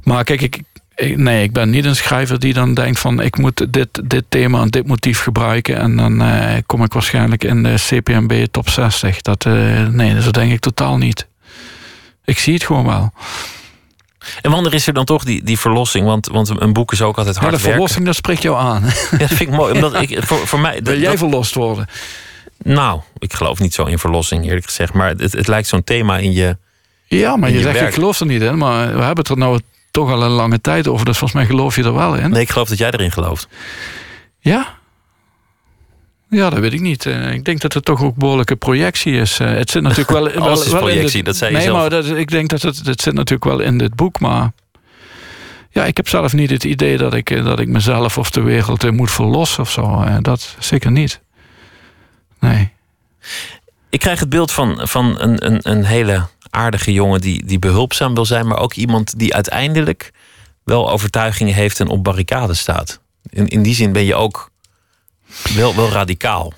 Maar 0.03 0.23
kijk, 0.23 0.41
ik. 0.41 0.61
Nee, 1.15 1.43
ik 1.43 1.51
ben 1.53 1.69
niet 1.69 1.85
een 1.85 1.95
schrijver 1.95 2.39
die 2.39 2.53
dan 2.53 2.73
denkt 2.73 2.99
van 2.99 3.21
ik 3.21 3.37
moet 3.37 3.73
dit, 3.73 3.87
dit 4.09 4.23
thema 4.29 4.61
en 4.61 4.67
dit 4.69 4.87
motief 4.87 5.19
gebruiken 5.21 5.77
en 5.77 5.95
dan 5.95 6.21
eh, 6.21 6.61
kom 6.65 6.83
ik 6.83 6.93
waarschijnlijk 6.93 7.43
in 7.43 7.63
de 7.63 7.73
CPMB 7.87 8.45
top 8.51 8.69
60. 8.69 9.21
Dat, 9.21 9.45
eh, 9.45 9.53
nee, 9.87 10.15
dat 10.15 10.33
denk 10.33 10.51
ik 10.51 10.59
totaal 10.59 10.97
niet. 10.97 11.27
Ik 12.25 12.39
zie 12.39 12.53
het 12.53 12.63
gewoon 12.63 12.85
wel. 12.85 13.13
En 14.41 14.51
wanneer 14.51 14.73
is 14.73 14.87
er 14.87 14.93
dan 14.93 15.05
toch 15.05 15.23
die, 15.23 15.43
die 15.43 15.59
verlossing? 15.59 16.05
Want, 16.05 16.27
want 16.27 16.61
een 16.61 16.73
boek 16.73 16.91
is 16.91 17.01
ook 17.01 17.17
altijd 17.17 17.35
Ja, 17.35 17.41
hard 17.41 17.51
de 17.53 17.57
werken. 17.57 17.73
verlossing, 17.73 18.05
dat 18.05 18.15
spreekt 18.15 18.41
jou 18.41 18.57
aan. 18.57 18.83
Ja, 19.11 19.17
dat 19.17 19.27
vind 19.27 19.39
ik 19.39 19.49
mooi. 19.49 19.73
Omdat 19.73 20.01
ik, 20.01 20.23
voor, 20.23 20.47
voor 20.47 20.59
mij, 20.59 20.79
Wil 20.83 20.99
jij 20.99 21.09
dat- 21.09 21.17
verlost 21.17 21.53
worden? 21.53 21.87
nou, 22.57 23.01
ik 23.17 23.33
geloof 23.33 23.59
niet 23.59 23.73
zo 23.73 23.83
in 23.85 23.99
verlossing, 23.99 24.45
eerlijk 24.45 24.65
gezegd. 24.65 24.93
Maar 24.93 25.09
het, 25.09 25.33
het 25.33 25.47
lijkt 25.47 25.67
zo'n 25.67 25.83
thema 25.83 26.17
in 26.17 26.31
je. 26.33 26.57
Ja, 27.05 27.35
maar 27.35 27.49
je, 27.49 27.55
je 27.57 27.61
zegt 27.61 27.75
werk. 27.75 27.87
ik 27.87 27.93
geloof 27.93 28.19
er 28.19 28.25
niet 28.25 28.41
in. 28.41 28.57
Maar 28.57 28.85
we 28.85 29.01
hebben 29.03 29.17
het 29.17 29.29
er 29.29 29.37
nou 29.37 29.59
toch 29.91 30.11
al 30.11 30.23
een 30.23 30.29
lange 30.31 30.61
tijd 30.61 30.87
over. 30.87 31.05
Dus 31.05 31.17
volgens 31.17 31.39
mij 31.39 31.49
geloof 31.49 31.75
je 31.75 31.83
er 31.83 31.93
wel 31.93 32.15
in. 32.15 32.29
Nee, 32.29 32.41
ik 32.41 32.49
geloof 32.51 32.69
dat 32.69 32.77
jij 32.77 32.91
erin 32.91 33.11
gelooft. 33.11 33.47
Ja? 34.39 34.67
Ja, 36.33 36.49
dat 36.49 36.59
weet 36.59 36.73
ik 36.73 36.81
niet. 36.81 37.05
Eh, 37.05 37.31
ik 37.33 37.45
denk 37.45 37.61
dat 37.61 37.73
het 37.73 37.85
toch 37.85 38.03
ook 38.03 38.15
behoorlijke 38.15 38.55
projectie 38.55 39.13
is. 39.13 39.39
Eh, 39.39 39.47
het 39.47 39.69
zit 39.69 39.81
natuurlijk 39.81 40.09
wel, 40.09 40.23
wel, 40.33 40.37
Alles 40.41 40.65
is 40.65 40.71
wel 40.71 40.79
in 40.79 40.85
projectie, 40.85 41.15
dit- 41.15 41.25
dat 41.25 41.35
zei 41.35 41.51
je 41.51 41.57
nee, 41.57 41.65
zelf. 41.65 41.77
maar 41.79 41.89
dat, 41.89 42.05
ik 42.07 42.29
denk 42.29 42.49
dat 42.49 42.61
het, 42.61 42.85
het 42.85 43.01
zit 43.01 43.13
natuurlijk 43.13 43.43
wel 43.43 43.59
in 43.59 43.77
dit 43.77 43.95
boek. 43.95 44.19
Maar 44.19 44.51
ja, 45.69 45.85
ik 45.85 45.97
heb 45.97 46.07
zelf 46.07 46.33
niet 46.33 46.49
het 46.49 46.63
idee 46.63 46.97
dat 46.97 47.13
ik, 47.13 47.29
eh, 47.29 47.45
dat 47.45 47.59
ik 47.59 47.67
mezelf 47.67 48.17
of 48.17 48.29
de 48.31 48.41
wereld 48.41 48.91
moet 48.91 49.11
verlossen 49.11 49.63
of 49.63 49.71
zo. 49.71 50.03
Dat 50.21 50.55
zeker 50.59 50.91
niet. 50.91 51.21
Nee. 52.39 52.71
Ik 53.89 53.99
krijg 53.99 54.19
het 54.19 54.29
beeld 54.29 54.51
van, 54.51 54.79
van 54.87 55.19
een, 55.21 55.45
een, 55.45 55.59
een 55.61 55.85
hele 55.85 56.27
aardige 56.49 56.93
jongen 56.93 57.21
die, 57.21 57.45
die 57.45 57.59
behulpzaam 57.59 58.13
wil 58.13 58.25
zijn, 58.25 58.47
maar 58.47 58.57
ook 58.59 58.73
iemand 58.73 59.19
die 59.19 59.33
uiteindelijk 59.33 60.11
wel 60.63 60.91
overtuigingen 60.91 61.53
heeft 61.53 61.79
en 61.79 61.87
op 61.87 62.03
barricades 62.03 62.59
staat. 62.59 62.99
In, 63.29 63.47
in 63.47 63.63
die 63.63 63.75
zin 63.75 63.91
ben 63.91 64.03
je 64.05 64.15
ook 64.15 64.51
wel, 65.55 65.89
radicaal. 65.89 66.53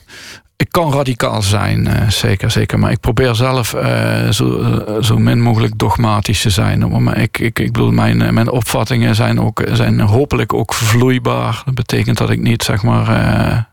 Ik 0.57 0.71
kan 0.71 0.91
radicaal 0.91 1.41
zijn, 1.41 1.87
eh, 1.87 2.09
zeker, 2.09 2.51
zeker. 2.51 2.79
Maar 2.79 2.91
ik 2.91 2.99
probeer 2.99 3.35
zelf 3.35 3.73
eh, 3.73 4.29
zo, 4.29 4.61
eh, 4.61 5.03
zo 5.03 5.17
min 5.17 5.41
mogelijk 5.41 5.77
dogmatisch 5.77 6.41
te 6.41 6.49
zijn. 6.49 7.03
Maar 7.03 7.17
ik, 7.17 7.37
ik, 7.37 7.59
ik 7.59 7.71
bedoel, 7.71 7.91
mijn, 7.91 8.33
mijn 8.33 8.49
opvattingen 8.49 9.15
zijn, 9.15 9.41
ook, 9.41 9.63
zijn 9.71 9.99
hopelijk 9.99 10.53
ook 10.53 10.73
vloeibaar. 10.73 11.61
Dat 11.65 11.75
betekent 11.75 12.17
dat 12.17 12.29
ik 12.29 12.39
niet, 12.39 12.63
zeg 12.63 12.83
maar, 12.83 13.69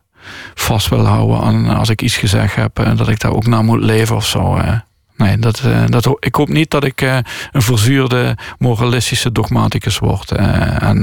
vast 0.55 0.89
wil 0.89 1.07
houden 1.07 1.41
aan 1.41 1.69
als 1.77 1.89
ik 1.89 2.03
iets 2.03 2.17
gezegd 2.17 2.55
heb, 2.55 2.97
dat 2.97 3.09
ik 3.09 3.21
daar 3.21 3.33
ook 3.33 3.47
naar 3.47 3.65
moet 3.65 3.83
leven 3.83 4.17
of 4.17 4.27
zo. 4.27 4.61
Nee, 5.17 5.39
dat, 5.39 5.63
dat, 5.87 6.17
ik 6.21 6.35
hoop 6.35 6.49
niet 6.49 6.71
dat 6.71 6.85
ik 6.85 7.01
een 7.53 7.63
verzuurde 7.63 8.37
moralistische 8.59 9.33
dogmaticus 9.33 9.99
word. 9.99 10.31
en 10.31 11.03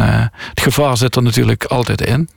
het 0.49 0.61
gevaar 0.61 0.97
zit 0.97 1.15
er 1.15 1.23
natuurlijk 1.23 1.63
altijd 1.63 2.01
in. 2.01 2.29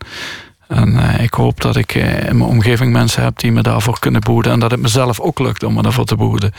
En 0.73 0.99
eh, 0.99 1.23
ik 1.25 1.35
hoop 1.35 1.61
dat 1.61 1.77
ik 1.77 1.95
eh, 1.95 2.29
in 2.29 2.37
mijn 2.37 2.51
omgeving 2.51 2.93
mensen 2.93 3.23
heb 3.23 3.39
die 3.39 3.53
me 3.53 3.63
daarvoor 3.63 3.99
kunnen 3.99 4.21
behoeden. 4.21 4.53
En 4.53 4.61
dat 4.61 4.71
het 4.71 4.81
mezelf 4.81 5.21
ook 5.21 5.39
lukt 5.39 5.63
om 5.63 5.75
me 5.75 5.83
daarvoor 5.83 6.05
te 6.05 6.17
behoeden. 6.17 6.53
En 6.53 6.59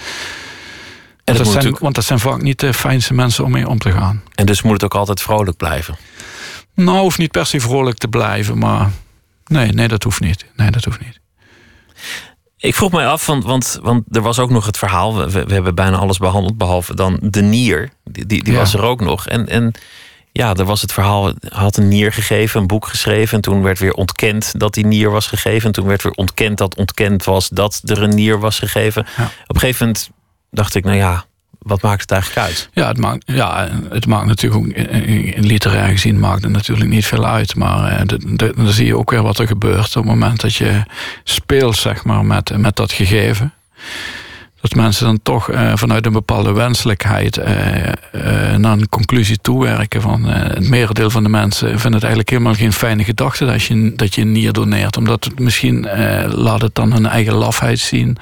Want 1.24 1.38
dat 1.38 1.38
zijn, 1.38 1.48
natuurlijk- 1.48 1.84
want 1.84 1.96
dat 1.96 2.04
zijn 2.04 2.20
vaak 2.20 2.42
niet 2.42 2.60
de 2.60 2.74
fijnste 2.74 3.14
mensen 3.14 3.44
om 3.44 3.52
mee 3.52 3.68
om 3.68 3.78
te 3.80 3.92
gaan. 3.92 4.24
En 4.36 4.46
dus 4.46 4.62
moet 4.62 4.74
het 4.74 4.84
ook 4.84 4.96
altijd 4.96 5.22
vrolijk 5.22 5.58
blijven. 5.58 5.96
Nou, 6.76 6.98
hoeft 6.98 7.18
niet 7.18 7.32
per 7.32 7.46
se 7.46 7.60
vrolijk 7.60 7.98
te 7.98 8.08
blijven, 8.08 8.58
maar 8.58 8.90
nee, 9.46 9.72
nee, 9.72 9.88
dat 9.88 10.04
hoeft 10.04 10.20
niet. 10.20 10.46
Nee, 10.56 10.72
dat 10.72 10.84
hoeft 10.86 11.00
niet. 11.00 11.20
Ik 12.58 12.76
vroeg 12.76 12.92
mij 12.92 13.08
af, 13.08 13.26
want, 13.26 13.44
want, 13.44 13.80
want 13.82 14.04
er 14.12 14.22
was 14.22 14.40
ook 14.40 14.50
nog 14.50 14.66
het 14.66 14.78
verhaal. 14.78 15.16
We, 15.16 15.44
we 15.46 15.54
hebben 15.54 15.76
bijna 15.76 15.98
alles 15.98 16.18
behandeld, 16.18 16.58
behalve 16.58 16.96
dan 16.96 17.18
de 17.22 17.42
nier. 17.42 17.90
Die, 18.04 18.26
die, 18.26 18.44
die 18.44 18.54
Ja. 18.54 18.60
was 18.60 18.74
er 18.74 18.82
ook 18.82 19.02
nog. 19.02 19.28
En, 19.28 19.48
en 19.48 19.72
ja, 20.36 20.54
er 20.56 20.66
was 20.66 20.82
het 20.82 20.94
verhaal. 20.94 21.26
Hij 21.26 21.36
had 21.50 21.78
een 21.78 21.88
nier 21.88 22.12
gegeven, 22.12 22.62
een 22.62 22.68
boek 22.68 22.88
geschreven. 22.88 23.36
En 23.36 23.42
toen 23.42 23.62
werd 23.62 23.80
weer 23.80 23.94
ontkend 23.94 24.60
dat 24.60 24.74
die 24.74 24.86
nier 24.86 25.12
was 25.12 25.28
gegeven. 25.28 25.66
En 25.68 25.72
toen 25.72 25.86
werd 25.86 26.04
weer 26.04 26.12
ontkend 26.12 26.58
dat 26.58 26.76
ontkend 26.76 27.24
was 27.24 27.50
dat 27.50 27.82
er 27.86 28.04
een 28.04 28.16
nier 28.16 28.40
was 28.40 28.60
gegeven. 28.60 29.06
Ja. 29.18 29.24
Op 29.24 29.56
een 29.56 29.60
gegeven 29.60 29.86
moment 29.86 30.10
dacht 30.52 30.76
ik, 30.76 30.84
nou 30.84 30.98
ja, 30.98 31.26
wat 31.60 31.82
maakt 31.82 32.02
het 32.02 32.12
eigenlijk 32.12 32.48
uit? 32.48 32.70
Ja, 32.74 32.88
het 32.88 32.98
maakt, 32.98 33.24
ja, 33.26 33.70
het 33.90 34.06
maakt 34.06 34.26
natuurlijk 34.26 34.66
ook, 34.66 34.72
in 35.36 35.46
literair 35.46 35.90
gezien 35.90 36.20
maakt 36.20 36.44
het 36.44 36.52
natuurlijk 36.52 36.90
niet 36.90 37.06
veel 37.06 37.26
uit. 37.26 37.56
Maar 37.56 37.92
eh, 37.92 38.18
dan 38.56 38.72
zie 38.72 38.86
je 38.86 38.98
ook 38.98 39.12
weer 39.12 39.24
wat 39.24 39.40
er 39.40 39.48
gebeurt 39.48 39.88
op 39.88 39.94
het 39.94 40.06
moment 40.06 40.42
dat 40.42 40.56
je 40.56 40.84
speelt, 41.24 41.78
zeg 41.78 42.04
maar, 42.04 42.26
met, 42.26 42.58
met 42.58 42.76
dat 42.76 42.92
gegeven. 42.92 43.54
Dat 44.64 44.76
mensen 44.76 45.06
dan 45.06 45.20
toch 45.24 45.50
eh, 45.50 45.72
vanuit 45.76 46.06
een 46.06 46.12
bepaalde 46.12 46.52
wenselijkheid 46.52 47.38
eh, 47.38 47.88
eh, 47.88 48.56
naar 48.58 48.72
een 48.72 48.90
conclusie 48.90 49.38
toewerken. 49.42 50.02
Van 50.02 50.24
het 50.24 50.70
merendeel 50.70 51.10
van 51.10 51.24
de 51.24 51.30
mensen 51.30 51.68
vindt 51.68 51.84
het 51.84 51.94
eigenlijk 51.94 52.30
helemaal 52.30 52.54
geen 52.54 52.74
fijne 52.74 53.04
gedachte 53.04 53.46
dat 53.46 53.64
je, 53.64 53.94
dat 53.96 54.16
je 54.16 54.22
een 54.22 54.32
nier 54.32 54.54
doneert. 54.54 54.98
Omdat 54.98 55.24
het 55.24 55.40
misschien 55.40 55.88
laat 56.30 56.62
het 56.62 56.76
dan 56.76 56.92
hun 56.94 57.06
eigen 57.06 57.34
lafheid 57.34 57.80
zien. 57.80 58.18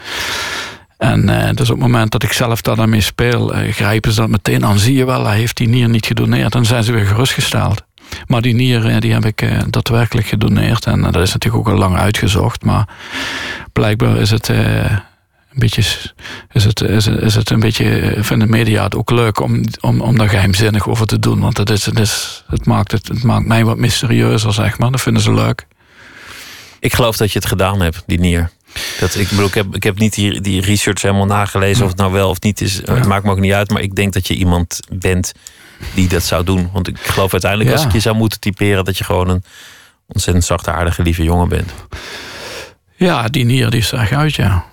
En 0.98 1.26
dus 1.56 1.70
op 1.70 1.76
het 1.76 1.86
moment 1.88 2.12
dat 2.12 2.24
ik 2.24 2.34
zelf 2.34 2.62
daar 2.62 2.76
dan 2.76 2.90
mee 2.90 3.02
speel, 3.02 3.54
grijpen 3.72 4.12
ze 4.12 4.20
dat 4.20 4.30
meteen 4.30 4.66
aan. 4.66 4.80
Zie 4.80 4.96
je 4.96 5.06
wel, 5.06 5.26
hij 5.26 5.38
heeft 5.38 5.58
die 5.58 5.68
nier 5.68 5.90
niet 5.90 6.06
gedoneerd. 6.06 6.52
Dan 6.52 6.66
zijn 6.66 6.84
ze 6.84 6.92
weer 6.92 7.06
gerustgesteld. 7.06 7.84
Maar 8.28 8.42
die 8.42 8.54
nier 8.54 9.00
die 9.00 9.14
heb 9.14 9.26
ik 9.26 9.44
daadwerkelijk 9.70 10.28
gedoneerd. 10.28 10.86
En 10.86 11.02
dat 11.02 11.16
is 11.22 11.34
natuurlijk 11.34 11.68
ook 11.68 11.74
al 11.74 11.80
lang 11.80 11.98
uitgezocht. 11.98 12.64
Maar 12.64 12.88
blijkbaar 13.74 14.18
is 14.18 14.32
het. 14.32 14.52
Een 15.54 15.60
beetje, 15.60 15.82
is 16.52 16.64
het, 16.64 16.82
is, 16.82 17.06
het, 17.06 17.22
is 17.22 17.36
het 17.36 17.50
een 17.50 17.60
beetje, 17.60 18.00
eh, 18.00 18.24
vinden 18.24 18.50
media 18.50 18.84
het 18.84 18.96
ook 18.96 19.12
leuk 19.12 19.40
om, 19.40 19.64
om, 19.82 20.02
om 20.02 20.18
daar 20.18 20.30
geheimzinnig 20.30 20.88
over 20.88 21.06
te 21.08 21.20
doen. 21.20 21.40
Want 21.40 21.58
het, 21.58 21.70
is, 21.70 21.86
het, 21.86 22.00
is, 22.00 22.44
het, 22.48 22.66
maakt 22.66 22.92
het, 22.92 23.08
het 23.08 23.24
maakt 23.24 23.46
mij 23.46 23.66
wat 23.66 23.78
mysterieuzer, 23.78 24.54
zeg 24.54 24.78
maar. 24.78 24.92
Dat 24.92 25.02
vinden 25.02 25.22
ze 25.22 25.34
leuk. 25.34 25.66
Ik 26.80 26.94
geloof 26.94 27.18
dat 27.18 27.32
je 27.32 27.40
het 27.40 27.48
gedaan 27.48 27.82
hebt, 27.82 28.04
die 28.06 28.20
nier. 28.20 28.50
Dat, 29.00 29.16
ik, 29.16 29.30
bedoel, 29.30 29.46
ik, 29.46 29.54
heb, 29.54 29.76
ik 29.76 29.84
heb 29.84 29.98
niet 30.00 30.14
die, 30.14 30.42
die 30.42 30.62
research 30.62 31.02
helemaal 31.02 31.26
nagelezen 31.26 31.84
of 31.84 31.90
het 31.90 32.00
nou 32.00 32.12
wel 32.12 32.30
of 32.30 32.42
niet 32.42 32.62
is. 32.62 32.76
Het 32.86 33.06
maakt 33.08 33.24
me 33.24 33.32
ook 33.32 33.40
niet 33.40 33.54
uit, 33.54 33.70
maar 33.70 33.82
ik 33.82 33.96
denk 33.96 34.14
dat 34.14 34.28
je 34.28 34.34
iemand 34.34 34.80
bent 34.90 35.32
die 35.94 36.08
dat 36.08 36.24
zou 36.24 36.44
doen. 36.44 36.70
Want 36.74 36.88
ik 36.88 36.98
geloof 37.00 37.32
uiteindelijk, 37.32 37.72
Ja. 37.72 37.76
als 37.76 37.86
ik 37.86 37.92
je 37.92 38.00
zou 38.00 38.16
moeten 38.16 38.40
typeren, 38.40 38.86
dat 38.86 38.98
je 38.98 39.04
gewoon 39.04 39.30
een 39.30 39.44
ontzettend 40.08 40.46
zachtaardige, 40.46 41.02
lieve 41.04 41.24
jongen 41.24 41.50
bent. 41.50 41.72
Ja, 42.96 43.28
die 43.28 43.46
nier 43.46 43.70
die 43.70 43.80
is 43.80 43.92
echt 43.92 44.12
uit, 44.12 44.36
ja. 44.36 44.66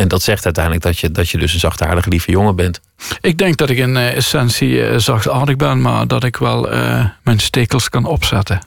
En 0.00 0.08
dat 0.08 0.22
zegt 0.22 0.44
uiteindelijk 0.44 0.84
dat 0.84 0.98
je, 0.98 1.10
dat 1.10 1.28
je 1.28 1.38
dus 1.38 1.52
een 1.52 1.58
zachtaardige, 1.58 2.08
lieve 2.08 2.30
jongen 2.30 2.56
bent. 2.56 2.80
Ik 3.20 3.38
denk 3.38 3.56
dat 3.56 3.70
ik 3.70 3.78
in 3.78 3.96
eh, 3.96 4.16
essentie 4.16 4.86
eh, 4.86 4.98
zachtaardig 4.98 5.56
ben, 5.56 5.80
maar 5.80 6.06
dat 6.06 6.24
ik 6.24 6.36
wel 6.36 6.70
eh, 6.70 7.04
mijn 7.22 7.38
stekels 7.38 7.88
kan 7.88 8.04
opzetten. 8.04 8.58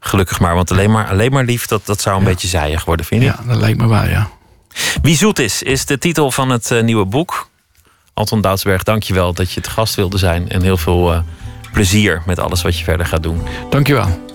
Gelukkig 0.00 0.40
maar, 0.40 0.54
want 0.54 0.70
alleen 0.70 0.90
maar, 0.90 1.06
alleen 1.08 1.32
maar 1.32 1.44
lief, 1.44 1.66
dat, 1.66 1.86
dat 1.86 2.00
zou 2.00 2.18
een 2.18 2.24
beetje 2.24 2.48
zijig 2.48 2.84
worden, 2.84 3.06
vind 3.06 3.22
je? 3.22 3.26
Ja, 3.26 3.38
dat 3.46 3.56
lijkt 3.56 3.78
me 3.78 3.88
wel, 3.88 4.04
ja. 4.04 4.28
Wie 5.02 5.16
zoet 5.16 5.38
is, 5.38 5.62
is 5.62 5.86
de 5.86 5.98
titel 5.98 6.30
van 6.30 6.50
het 6.50 6.82
nieuwe 6.82 7.04
boek. 7.04 7.48
Anton 8.14 8.40
Doudsberg, 8.40 8.82
dank 8.82 9.02
je 9.02 9.14
wel 9.14 9.32
dat 9.32 9.52
je 9.52 9.60
het 9.60 9.68
gast 9.68 9.94
wilde 9.94 10.18
zijn. 10.18 10.48
En 10.48 10.62
heel 10.62 10.76
veel 10.76 11.24
plezier 11.72 12.22
met 12.26 12.38
alles 12.38 12.62
wat 12.62 12.78
je 12.78 12.84
verder 12.84 13.06
gaat 13.06 13.22
doen. 13.22 13.42
Dankjewel. 13.70 14.33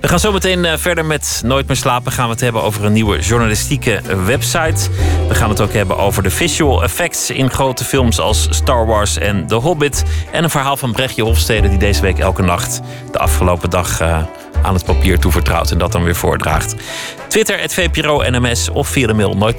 We 0.00 0.08
gaan 0.08 0.20
zo 0.20 0.32
meteen 0.32 0.64
eh, 0.64 0.76
verder 0.76 1.04
met 1.04 1.40
Nooit 1.44 1.66
meer 1.66 1.76
slapen. 1.76 2.12
Gaan 2.12 2.24
we 2.24 2.32
het 2.32 2.40
hebben 2.40 2.62
over 2.62 2.84
een 2.84 2.92
nieuwe 2.92 3.18
journalistieke 3.18 4.00
website. 4.24 4.90
We 5.28 5.34
gaan 5.34 5.48
het 5.48 5.60
ook 5.60 5.72
hebben 5.72 5.98
over 5.98 6.22
de 6.22 6.30
visual 6.30 6.82
effects 6.82 7.30
in 7.30 7.50
grote 7.50 7.84
films 7.84 8.20
als 8.20 8.46
Star 8.50 8.86
Wars 8.86 9.18
en 9.18 9.46
The 9.46 9.54
Hobbit. 9.54 10.04
En 10.32 10.44
een 10.44 10.50
verhaal 10.50 10.76
van 10.76 10.92
Brechtje 10.92 11.22
Hofstede 11.22 11.68
die 11.68 11.78
deze 11.78 12.00
week 12.00 12.18
elke 12.18 12.42
nacht 12.42 12.80
de 13.12 13.18
afgelopen 13.18 13.70
dag 13.70 14.00
eh, 14.00 14.22
aan 14.62 14.74
het 14.74 14.84
papier 14.84 15.18
toevertrouwt 15.18 15.70
en 15.70 15.78
dat 15.78 15.92
dan 15.92 16.04
weer 16.04 16.16
voordraagt. 16.16 16.74
Twitter, 17.28 17.60
het 17.60 17.74
VPRO 17.74 18.22
NMS 18.30 18.70
of 18.70 18.88
via 18.88 19.06
de 19.06 19.14
mail 19.14 19.34
nooit 19.36 19.56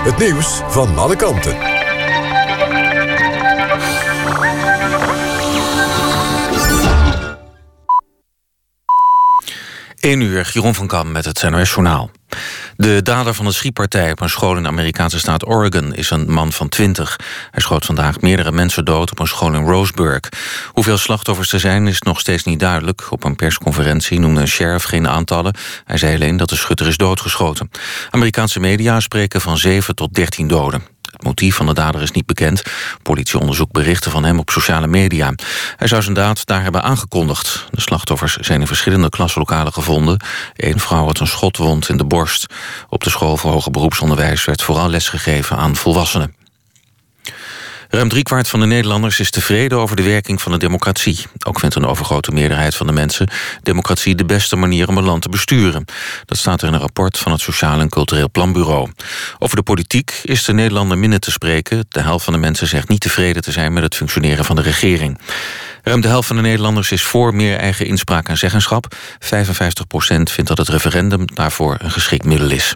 Het 0.00 0.18
nieuws 0.18 0.60
van 0.68 0.98
alle 0.98 1.16
kanten. 1.16 1.56
1 10.00 10.20
uur, 10.20 10.50
Jeroen 10.52 10.74
van 10.74 10.86
Kam 10.86 11.12
met 11.12 11.24
het 11.24 11.50
NOS 11.50 11.70
Journaal. 11.70 12.10
De 12.80 13.02
dader 13.02 13.34
van 13.34 13.44
de 13.44 13.52
schietpartij 13.52 14.10
op 14.10 14.20
een 14.20 14.30
school 14.30 14.56
in 14.56 14.62
de 14.62 14.68
Amerikaanse 14.68 15.18
staat 15.18 15.46
Oregon 15.46 15.94
is 15.94 16.10
een 16.10 16.30
man 16.32 16.52
van 16.52 16.68
20. 16.68 17.18
Hij 17.50 17.60
schoot 17.60 17.84
vandaag 17.84 18.20
meerdere 18.20 18.52
mensen 18.52 18.84
dood 18.84 19.10
op 19.10 19.18
een 19.18 19.26
school 19.26 19.54
in 19.54 19.64
Roseburg. 19.64 20.20
Hoeveel 20.66 20.96
slachtoffers 20.96 21.52
er 21.52 21.60
zijn 21.60 21.86
is 21.86 22.00
nog 22.00 22.20
steeds 22.20 22.44
niet 22.44 22.60
duidelijk. 22.60 23.06
Op 23.10 23.24
een 23.24 23.36
persconferentie 23.36 24.20
noemde 24.20 24.40
een 24.40 24.48
sheriff 24.48 24.84
geen 24.84 25.08
aantallen. 25.08 25.54
Hij 25.84 25.98
zei 25.98 26.14
alleen 26.14 26.36
dat 26.36 26.48
de 26.48 26.56
schutter 26.56 26.86
is 26.86 26.96
doodgeschoten. 26.96 27.70
Amerikaanse 28.10 28.60
media 28.60 29.00
spreken 29.00 29.40
van 29.40 29.58
7 29.58 29.94
tot 29.94 30.14
13 30.14 30.48
doden. 30.48 30.82
Het 31.20 31.28
motief 31.28 31.56
van 31.56 31.66
de 31.66 31.74
dader 31.74 32.02
is 32.02 32.10
niet 32.10 32.26
bekend. 32.26 32.62
Politie 33.02 33.38
onderzoekt 33.38 33.72
berichten 33.72 34.10
van 34.10 34.24
hem 34.24 34.38
op 34.38 34.50
sociale 34.50 34.86
media. 34.86 35.34
Hij 35.76 35.88
zou 35.88 36.02
zijn 36.02 36.14
daad 36.14 36.46
daar 36.46 36.62
hebben 36.62 36.82
aangekondigd. 36.82 37.66
De 37.70 37.80
slachtoffers 37.80 38.36
zijn 38.36 38.60
in 38.60 38.66
verschillende 38.66 39.08
klaslokalen 39.08 39.72
gevonden. 39.72 40.20
Eén 40.56 40.80
vrouw 40.80 41.04
had 41.04 41.18
een 41.18 41.26
schotwond 41.26 41.88
in 41.88 41.96
de 41.96 42.04
borst. 42.04 42.46
Op 42.88 43.04
de 43.04 43.10
school 43.10 43.36
voor 43.36 43.50
hoger 43.50 43.70
beroepsonderwijs 43.70 44.44
werd 44.44 44.62
vooral 44.62 44.88
lesgegeven 44.88 45.56
aan 45.56 45.76
volwassenen. 45.76 46.39
Ruim 47.90 48.08
driekwart 48.08 48.48
van 48.48 48.60
de 48.60 48.66
Nederlanders 48.66 49.20
is 49.20 49.30
tevreden 49.30 49.78
over 49.78 49.96
de 49.96 50.02
werking 50.02 50.42
van 50.42 50.52
de 50.52 50.58
democratie. 50.58 51.26
Ook 51.46 51.58
vindt 51.58 51.74
een 51.74 51.86
overgrote 51.86 52.30
meerderheid 52.30 52.74
van 52.74 52.86
de 52.86 52.92
mensen 52.92 53.28
democratie 53.62 54.14
de 54.14 54.24
beste 54.24 54.56
manier 54.56 54.88
om 54.88 54.96
een 54.96 55.04
land 55.04 55.22
te 55.22 55.28
besturen. 55.28 55.84
Dat 56.24 56.38
staat 56.38 56.62
er 56.62 56.68
in 56.68 56.74
een 56.74 56.80
rapport 56.80 57.18
van 57.18 57.32
het 57.32 57.40
Sociaal 57.40 57.80
en 57.80 57.88
Cultureel 57.88 58.30
Planbureau. 58.30 58.90
Over 59.38 59.56
de 59.56 59.62
politiek 59.62 60.20
is 60.22 60.44
de 60.44 60.52
Nederlander 60.52 60.98
minder 60.98 61.20
te 61.20 61.30
spreken. 61.30 61.86
De 61.88 62.00
helft 62.00 62.24
van 62.24 62.32
de 62.32 62.38
mensen 62.38 62.66
zegt 62.66 62.88
niet 62.88 63.00
tevreden 63.00 63.42
te 63.42 63.52
zijn 63.52 63.72
met 63.72 63.82
het 63.82 63.96
functioneren 63.96 64.44
van 64.44 64.56
de 64.56 64.62
regering. 64.62 65.18
Ruim 65.82 66.00
de 66.00 66.08
helft 66.08 66.26
van 66.26 66.36
de 66.36 66.42
Nederlanders 66.42 66.90
is 66.92 67.02
voor 67.02 67.34
meer 67.34 67.58
eigen 67.58 67.86
inspraak 67.86 68.28
en 68.28 68.38
zeggenschap. 68.38 68.94
55% 68.94 69.26
vindt 70.06 70.46
dat 70.46 70.58
het 70.58 70.68
referendum 70.68 71.26
daarvoor 71.34 71.76
een 71.78 71.90
geschikt 71.90 72.24
middel 72.24 72.50
is. 72.50 72.74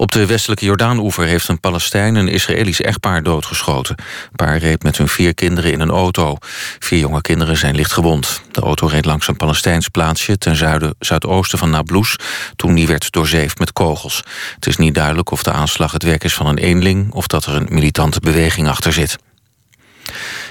Op 0.00 0.12
de 0.12 0.26
westelijke 0.26 0.64
Jordaan-oever 0.64 1.24
heeft 1.24 1.48
een 1.48 1.60
Palestijn 1.60 2.14
een 2.14 2.28
Israëlisch 2.28 2.80
echtpaar 2.80 3.22
doodgeschoten. 3.22 3.96
Het 4.22 4.36
paar 4.36 4.58
reed 4.58 4.82
met 4.82 4.96
hun 4.96 5.08
vier 5.08 5.34
kinderen 5.34 5.72
in 5.72 5.80
een 5.80 5.90
auto. 5.90 6.36
Vier 6.78 6.98
jonge 6.98 7.20
kinderen 7.20 7.56
zijn 7.56 7.74
licht 7.74 7.92
gewond. 7.92 8.42
De 8.52 8.60
auto 8.60 8.86
reed 8.86 9.04
langs 9.04 9.28
een 9.28 9.36
Palestijns 9.36 9.88
plaatsje 9.88 10.38
ten 10.38 10.56
zuiden, 10.56 10.94
zuidoosten 10.98 11.58
van 11.58 11.70
Nablus... 11.70 12.16
toen 12.56 12.74
die 12.74 12.86
werd 12.86 13.12
doorzeefd 13.12 13.58
met 13.58 13.72
kogels. 13.72 14.22
Het 14.54 14.66
is 14.66 14.76
niet 14.76 14.94
duidelijk 14.94 15.30
of 15.30 15.42
de 15.42 15.52
aanslag 15.52 15.92
het 15.92 16.02
werk 16.02 16.24
is 16.24 16.34
van 16.34 16.46
een 16.46 16.58
eenling... 16.58 17.12
of 17.12 17.26
dat 17.26 17.46
er 17.46 17.54
een 17.54 17.68
militante 17.70 18.20
beweging 18.20 18.68
achter 18.68 18.92
zit. 18.92 19.18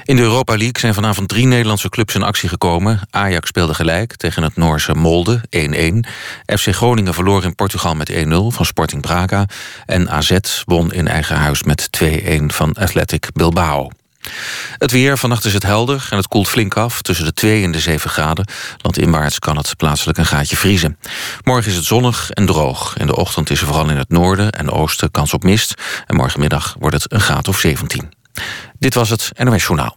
In 0.07 0.15
de 0.15 0.21
Europa 0.21 0.57
League 0.57 0.79
zijn 0.79 0.93
vanavond 0.93 1.29
drie 1.29 1.45
Nederlandse 1.45 1.89
clubs 1.89 2.15
in 2.15 2.23
actie 2.23 2.49
gekomen. 2.49 2.99
Ajax 3.09 3.47
speelde 3.47 3.73
gelijk 3.73 4.15
tegen 4.15 4.43
het 4.43 4.55
Noorse 4.55 4.93
Molde, 4.93 5.41
1-1. 5.49 6.09
FC 6.59 6.75
Groningen 6.75 7.13
verloor 7.13 7.43
in 7.43 7.55
Portugal 7.55 7.95
met 7.95 8.11
1-0 8.11 8.15
van 8.29 8.65
Sporting 8.65 9.01
Braga. 9.01 9.45
En 9.85 10.09
AZ 10.09 10.37
won 10.65 10.93
in 10.93 11.07
eigen 11.07 11.35
huis 11.35 11.63
met 11.63 11.89
2-1 12.03 12.45
van 12.45 12.73
Athletic 12.73 13.27
Bilbao. 13.33 13.89
Het 14.77 14.91
weer, 14.91 15.17
vannacht 15.17 15.45
is 15.45 15.53
het 15.53 15.63
helder 15.63 16.07
en 16.09 16.17
het 16.17 16.27
koelt 16.27 16.47
flink 16.47 16.77
af... 16.77 17.01
tussen 17.01 17.25
de 17.25 17.33
2 17.33 17.63
en 17.63 17.71
de 17.71 17.79
7 17.79 18.09
graden. 18.09 18.47
Landinwaarts 18.77 19.39
kan 19.39 19.57
het 19.57 19.75
plaatselijk 19.77 20.17
een 20.17 20.25
gaatje 20.25 20.57
vriezen. 20.57 20.97
Morgen 21.43 21.71
is 21.71 21.77
het 21.77 21.85
zonnig 21.85 22.31
en 22.31 22.45
droog. 22.45 22.97
In 22.97 23.07
de 23.07 23.15
ochtend 23.15 23.49
is 23.49 23.59
er 23.59 23.67
vooral 23.67 23.89
in 23.89 23.97
het 23.97 24.09
noorden 24.09 24.51
en 24.51 24.71
oosten 24.71 25.11
kans 25.11 25.33
op 25.33 25.43
mist. 25.43 25.73
En 26.05 26.15
morgenmiddag 26.15 26.75
wordt 26.79 26.95
het 27.03 27.11
een 27.11 27.21
graad 27.21 27.47
of 27.47 27.59
17. 27.59 28.15
Dit 28.79 28.93
was 28.93 29.09
het 29.09 29.31
NOS 29.37 29.63
Journaal. 29.63 29.96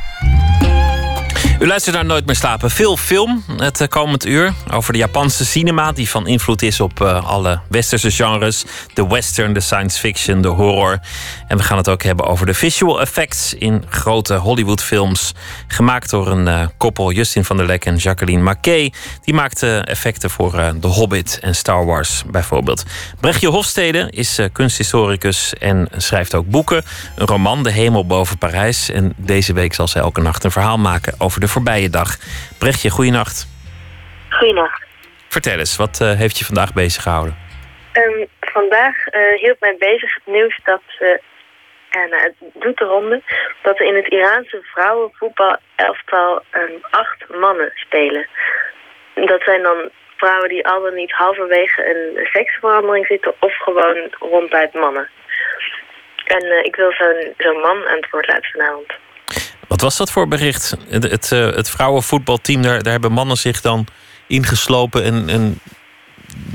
U 1.61 1.67
luistert 1.67 1.95
naar 1.95 2.05
Nooit 2.05 2.25
meer 2.25 2.35
slapen. 2.35 2.71
Veel 2.71 2.97
film 2.97 3.43
het 3.57 3.81
eh, 3.81 3.87
komend 3.87 4.25
uur 4.25 4.53
over 4.71 4.93
de 4.93 4.99
Japanse 4.99 5.45
cinema... 5.45 5.91
die 5.91 6.09
van 6.09 6.27
invloed 6.27 6.61
is 6.61 6.79
op 6.79 6.99
uh, 6.99 7.25
alle 7.25 7.59
westerse 7.69 8.11
genres. 8.11 8.65
De 8.93 9.07
western, 9.07 9.53
de 9.53 9.59
science 9.59 9.99
fiction, 9.99 10.41
de 10.41 10.47
horror. 10.47 10.99
En 11.47 11.57
we 11.57 11.63
gaan 11.63 11.77
het 11.77 11.89
ook 11.89 12.03
hebben 12.03 12.25
over 12.25 12.45
de 12.45 12.53
visual 12.53 13.01
effects... 13.01 13.53
in 13.53 13.83
grote 13.89 14.33
Hollywoodfilms. 14.33 15.33
Gemaakt 15.67 16.09
door 16.09 16.27
een 16.27 16.47
uh, 16.47 16.67
koppel, 16.77 17.11
Justin 17.11 17.45
van 17.45 17.57
der 17.57 17.65
Lek 17.65 17.85
en 17.85 17.95
Jacqueline 17.95 18.41
Mackey. 18.41 18.93
Die 19.23 19.33
maakte 19.33 19.77
effecten 19.77 20.29
voor 20.29 20.51
The 20.79 20.87
Hobbit 20.87 21.39
en 21.41 21.55
Star 21.55 21.85
Wars 21.85 22.23
bijvoorbeeld. 22.27 22.83
Brechtje 23.19 23.47
Hofstede 23.47 24.07
is 24.09 24.39
kunsthistoricus 24.51 25.53
en 25.53 25.87
schrijft 25.97 26.35
ook 26.35 26.49
boeken. 26.49 26.83
Een 27.15 27.27
roman, 27.27 27.63
De 27.63 27.71
Hemel 27.71 28.05
boven 28.05 28.37
Parijs. 28.37 28.89
En 28.89 29.13
deze 29.17 29.53
week 29.53 29.73
zal 29.73 29.87
zij 29.87 30.01
elke 30.01 30.21
nacht 30.21 30.43
een 30.43 30.51
verhaal 30.51 30.77
maken 30.77 31.13
over 31.17 31.39
de 31.39 31.49
voorbije 31.51 31.89
dag. 31.89 32.09
Brechtje, 32.59 32.89
goeienacht. 32.89 33.47
Goeienacht. 34.29 34.81
Vertel 35.27 35.57
eens, 35.57 35.75
wat 35.77 35.99
uh, 36.01 36.13
heeft 36.13 36.37
je 36.37 36.45
vandaag 36.45 36.73
bezig 36.73 37.03
gehouden? 37.03 37.35
Um, 37.93 38.27
vandaag 38.39 38.95
uh, 39.13 39.39
hield 39.39 39.59
mij 39.59 39.75
bezig 39.79 40.13
het 40.13 40.25
nieuws 40.25 40.59
dat 40.63 40.81
ze, 40.87 41.21
en 41.89 42.07
uh, 42.09 42.21
het 42.21 42.35
doet 42.53 42.77
de 42.77 42.85
ronde, 42.85 43.21
dat 43.61 43.79
er 43.79 43.85
in 43.85 43.95
het 43.95 44.07
Iraanse 44.07 44.59
vrouwenvoetbal-elftal 44.73 46.43
um, 46.51 46.77
acht 46.89 47.29
mannen 47.29 47.71
spelen. 47.75 48.27
Dat 49.15 49.41
zijn 49.43 49.61
dan 49.61 49.89
vrouwen 50.17 50.49
die 50.49 50.67
al 50.67 50.81
dan 50.81 50.95
niet 50.95 51.11
halverwege 51.11 51.89
een 51.89 52.25
seksverandering 52.25 53.05
zitten 53.05 53.33
of 53.39 53.57
gewoon 53.57 53.97
ronduit 54.19 54.73
mannen. 54.73 55.09
En 56.25 56.65
ik 56.65 56.75
wil 56.75 56.91
zo'n 56.91 57.33
zo'n 57.37 57.59
man 57.59 57.87
aan 57.87 57.95
het 57.95 58.09
woord 58.09 58.27
laten 58.27 58.51
vanavond. 58.51 58.93
Wat 59.71 59.81
was 59.81 59.97
dat 59.97 60.11
voor 60.11 60.27
bericht? 60.27 60.75
Het, 60.89 61.03
het, 61.03 61.31
uh, 61.31 61.55
het 61.55 61.69
vrouwenvoetbalteam, 61.69 62.61
daar, 62.61 62.83
daar 62.83 62.91
hebben 62.91 63.11
mannen 63.11 63.37
zich 63.37 63.61
dan 63.61 63.85
ingeslopen 64.27 65.03
en, 65.03 65.29
en 65.29 65.59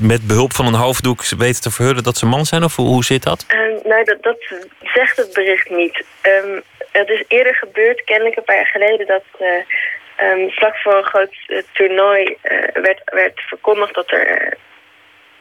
met 0.01 0.27
behulp 0.27 0.53
van 0.53 0.67
een 0.67 0.83
hoofddoek 0.85 1.25
weten 1.25 1.63
te 1.63 1.71
verhullen 1.71 2.03
dat 2.03 2.17
ze 2.17 2.27
man 2.27 2.45
zijn? 2.45 2.65
Of 2.65 2.77
hoe, 2.77 3.05
zit 3.05 3.23
dat? 3.23 3.47
Uh, 3.49 3.59
nee, 3.85 4.05
dat, 4.05 4.23
dat 4.23 4.39
zegt 4.83 5.17
het 5.17 5.33
bericht 5.33 5.71
niet. 5.71 6.05
Um, 6.45 6.63
het 6.93 7.09
is 7.09 7.25
eerder 7.29 7.55
gebeurd, 7.55 8.05
kennelijk 8.05 8.37
een 8.37 8.45
paar 8.45 8.57
jaar 8.57 8.67
geleden, 8.67 9.07
dat 9.07 9.25
uh, 9.41 10.29
um, 10.29 10.51
vlak 10.51 10.77
voor 10.77 10.95
een 10.95 11.05
groot 11.05 11.35
toernooi 11.73 12.37
werd, 12.73 13.01
werd 13.05 13.41
verkondigd 13.41 13.95
dat 13.95 14.11
er 14.11 14.57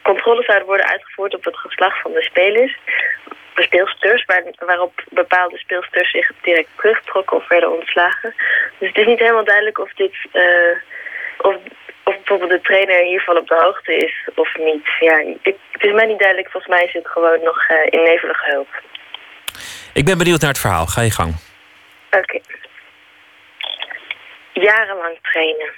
controles 0.02 0.46
zouden 0.46 0.66
worden 0.66 0.86
uitgevoerd 0.86 1.34
op 1.34 1.44
het 1.44 1.56
geslacht 1.56 2.00
van 2.00 2.12
de 2.12 2.22
spelers 2.22 2.78
speelsters, 3.62 4.24
waar, 4.24 4.42
waarop 4.58 5.04
bepaalde 5.10 5.58
speelsters 5.58 6.10
zich 6.10 6.32
direct 6.42 6.68
terugtrokken 6.76 7.36
of 7.36 7.48
werden 7.48 7.72
ontslagen. 7.72 8.34
Dus 8.78 8.88
het 8.88 8.98
is 8.98 9.06
niet 9.06 9.18
helemaal 9.18 9.44
duidelijk 9.44 9.78
of 9.78 9.92
dit 9.92 10.14
uh, 10.32 10.76
of, 11.38 11.54
of 12.04 12.14
bijvoorbeeld 12.14 12.50
de 12.50 12.60
trainer 12.60 13.02
hiervan 13.02 13.36
op 13.36 13.48
de 13.48 13.54
hoogte 13.54 13.96
is 13.96 14.28
of 14.34 14.56
niet. 14.56 14.86
Ja, 15.00 15.18
ik, 15.18 15.56
het 15.72 15.82
is 15.82 15.92
mij 15.92 16.06
niet 16.06 16.18
duidelijk, 16.18 16.50
volgens 16.50 16.72
mij 16.72 16.84
is 16.84 16.92
het 16.92 17.08
gewoon 17.08 17.42
nog 17.42 17.68
uh, 17.70 17.86
in 17.86 18.02
nevelige 18.02 18.50
hulp. 18.50 18.68
Ik 19.92 20.04
ben 20.04 20.18
benieuwd 20.18 20.40
naar 20.40 20.50
het 20.50 20.60
verhaal, 20.60 20.86
ga 20.86 21.00
je 21.00 21.10
gang. 21.10 21.34
Oké. 22.06 22.18
Okay. 22.18 22.42
Jarenlang 24.52 25.18
trainen. 25.22 25.70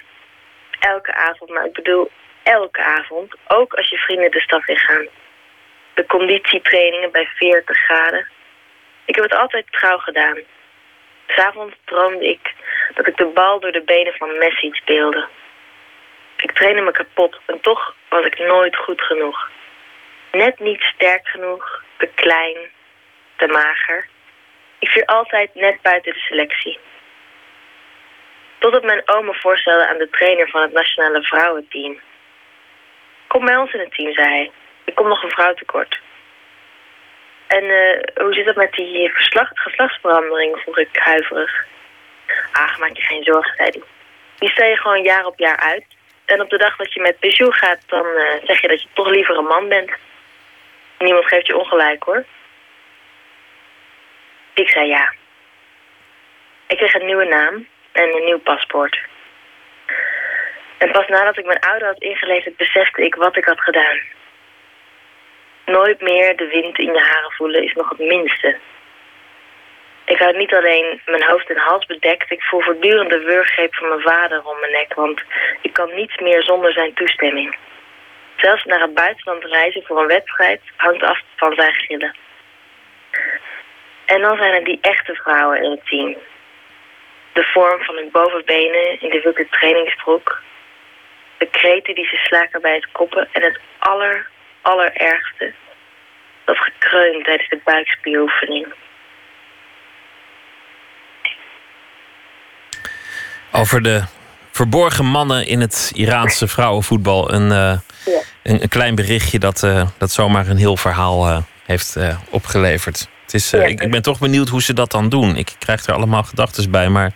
Elke 0.79 1.15
avond, 1.15 1.51
maar 1.51 1.65
ik 1.65 1.73
bedoel 1.73 2.11
elke 2.43 2.83
avond. 2.83 3.35
Ook 3.49 3.75
als 3.75 3.89
je 3.89 3.97
vrienden 3.97 4.31
de 4.31 4.41
stad 4.41 4.69
in 4.69 4.79
gaan 4.79 5.07
de 5.99 6.07
conditietrainingen 6.07 7.11
bij 7.11 7.29
40 7.35 7.79
graden. 7.79 8.29
Ik 9.05 9.15
heb 9.15 9.25
het 9.25 9.35
altijd 9.35 9.67
trouw 9.71 9.99
gedaan. 9.99 10.39
S'avonds 11.27 11.75
droomde 11.85 12.29
ik 12.29 12.55
dat 12.95 13.07
ik 13.07 13.17
de 13.17 13.27
bal 13.27 13.61
door 13.61 13.73
de 13.73 13.83
benen 13.83 14.13
van 14.13 14.39
Messi 14.39 14.71
speelde. 14.73 15.27
Ik 16.37 16.53
trainde 16.53 16.81
me 16.81 16.91
kapot 16.91 17.41
en 17.47 17.61
toch 17.61 17.95
was 18.09 18.25
ik 18.25 18.39
nooit 18.39 18.77
goed 18.77 19.01
genoeg. 19.03 19.51
Net 20.33 20.59
niet 20.59 20.83
sterk 20.83 21.29
genoeg, 21.29 21.83
te 21.97 22.09
klein, 22.15 22.57
te 23.37 23.47
mager. 23.47 24.09
Ik 24.79 24.89
viel 24.89 25.05
altijd 25.05 25.55
net 25.55 25.83
buiten 25.83 26.13
de 26.13 26.19
selectie. 26.19 26.79
Totdat 28.59 28.83
mijn 28.83 29.03
oom 29.07 29.25
me 29.25 29.35
voorstelde 29.35 29.87
aan 29.87 29.99
de 29.99 30.11
trainer 30.11 30.49
van 30.49 30.63
het 30.63 30.73
nationale 30.73 31.23
vrouwenteam. 31.23 32.01
Kom 33.27 33.45
bij 33.45 33.57
ons 33.57 33.73
in 33.73 33.81
het 33.81 33.95
team, 33.95 34.13
zei 34.13 34.29
hij. 34.29 34.51
Ik 34.89 34.95
kom 34.95 35.09
nog 35.09 35.23
een 35.23 35.31
vrouw 35.31 35.55
tekort. 35.55 36.01
En 37.47 37.65
uh, 37.65 38.25
hoe 38.25 38.35
zit 38.35 38.47
dat 38.47 38.57
met 38.57 38.73
die 38.73 39.11
verslag, 39.11 39.51
geslachtsverandering, 39.55 40.59
vroeg 40.59 40.79
ik 40.79 40.89
huiverig. 40.93 41.65
Ach, 42.53 42.79
maak 42.79 42.97
je 42.97 43.03
geen 43.03 43.23
zorgen, 43.23 43.55
zei 43.57 43.69
hij. 43.71 43.83
Die 44.39 44.51
stel 44.51 44.69
je 44.69 44.77
gewoon 44.77 45.03
jaar 45.03 45.27
op 45.27 45.39
jaar 45.39 45.57
uit. 45.57 45.85
En 46.25 46.41
op 46.41 46.51
de 46.51 46.59
dag 46.59 46.77
dat 46.77 46.93
je 46.93 47.01
met 47.01 47.19
pensioen 47.19 47.53
gaat, 47.53 47.79
dan 47.87 48.07
uh, 48.07 48.23
zeg 48.45 48.61
je 48.61 48.69
dat 48.69 48.83
je 48.83 48.89
toch 48.93 49.09
liever 49.09 49.37
een 49.37 49.45
man 49.45 49.69
bent. 49.69 49.91
Niemand 50.99 51.27
geeft 51.27 51.47
je 51.47 51.57
ongelijk, 51.57 52.03
hoor. 52.03 52.25
Ik 54.55 54.69
zei 54.69 54.87
ja. 54.89 55.13
Ik 56.67 56.77
kreeg 56.77 56.95
een 56.95 57.07
nieuwe 57.07 57.25
naam 57.25 57.67
en 57.93 58.15
een 58.15 58.25
nieuw 58.25 58.41
paspoort. 58.41 58.99
En 60.79 60.91
pas 60.91 61.07
nadat 61.07 61.39
ik 61.39 61.47
mijn 61.47 61.61
ouder 61.61 61.89
had 61.89 62.03
ingeleverd, 62.03 62.57
besefte 62.57 63.05
ik 63.05 63.15
wat 63.15 63.37
ik 63.37 63.45
had 63.45 63.61
gedaan. 63.61 64.17
Nooit 65.69 66.01
meer 66.01 66.37
de 66.37 66.47
wind 66.47 66.79
in 66.79 66.93
je 66.93 67.01
haren 67.01 67.33
voelen 67.33 67.63
is 67.63 67.73
nog 67.73 67.89
het 67.89 67.99
minste. 67.99 68.57
Ik 70.05 70.19
had 70.19 70.37
niet 70.37 70.55
alleen 70.55 71.01
mijn 71.07 71.25
hoofd 71.25 71.51
en 71.51 71.57
hals 71.57 71.87
bedekt, 71.87 72.31
ik 72.31 72.43
voel 72.43 72.61
voortdurend 72.61 73.11
de 73.11 73.19
wurggreep 73.19 73.75
van 73.75 73.89
mijn 73.89 74.01
vader 74.01 74.45
om 74.45 74.61
mijn 74.61 74.73
nek, 74.73 74.95
want 74.95 75.23
ik 75.61 75.73
kan 75.73 75.95
niets 75.95 76.17
meer 76.17 76.43
zonder 76.43 76.73
zijn 76.73 76.95
toestemming. 76.95 77.57
Zelfs 78.37 78.65
naar 78.65 78.81
het 78.81 78.95
buitenland 78.95 79.45
reizen 79.45 79.83
voor 79.87 80.01
een 80.01 80.07
wedstrijd 80.07 80.61
hangt 80.77 81.03
af 81.03 81.21
van 81.37 81.55
zijn 81.55 81.75
gillen. 81.75 82.17
En 84.05 84.21
dan 84.21 84.37
zijn 84.37 84.55
er 84.55 84.65
die 84.65 84.79
echte 84.81 85.15
vrouwen 85.15 85.63
in 85.63 85.71
het 85.71 85.87
team. 85.87 86.17
De 87.33 87.45
vorm 87.45 87.83
van 87.85 87.95
hun 87.95 88.11
bovenbenen 88.11 89.01
in 89.01 89.11
de 89.11 89.21
witte 89.21 89.47
trainingsbroek. 89.51 90.43
De 91.39 91.47
kreten 91.47 91.95
die 91.95 92.07
ze 92.07 92.17
slaken 92.17 92.61
bij 92.61 92.75
het 92.75 92.93
koppen 92.93 93.29
en 93.33 93.43
het 93.43 93.61
aller 93.79 94.27
allerergste. 94.69 95.53
Dat 96.45 96.57
gekreun 96.57 97.23
tijdens 97.23 97.49
de 97.49 97.61
buikspieroefening. 97.65 98.67
Over 103.53 103.83
de 103.83 104.03
verborgen 104.51 105.05
mannen 105.05 105.47
in 105.47 105.61
het 105.61 105.93
Iraanse 105.95 106.49
vrouwenvoetbal. 106.49 107.33
Een, 107.33 107.51
eh, 107.51 107.79
Ja. 108.05 108.21
een, 108.43 108.63
een 108.63 108.69
klein 108.69 108.95
berichtje 108.95 109.39
dat, 109.39 109.63
eh, 109.63 109.89
dat 109.99 110.11
zomaar 110.11 110.49
een 110.49 110.57
heel 110.57 110.77
verhaal 110.77 111.27
eh, 111.27 111.39
heeft 111.67 111.97
opgeleverd. 112.31 113.09
Het 113.23 113.35
is, 113.35 113.51
Ja. 113.51 113.63
ik, 113.63 113.81
ik 113.83 113.91
ben 113.91 114.03
toch 114.03 114.19
benieuwd 114.19 114.49
hoe 114.49 114.63
ze 114.63 114.73
dat 114.73 114.91
dan 114.91 115.09
doen. 115.09 115.37
Ik 115.37 115.53
krijg 115.59 115.87
er 115.87 115.95
allemaal 115.95 116.23
gedachten 116.23 116.71
bij, 116.71 116.89
maar 116.89 117.13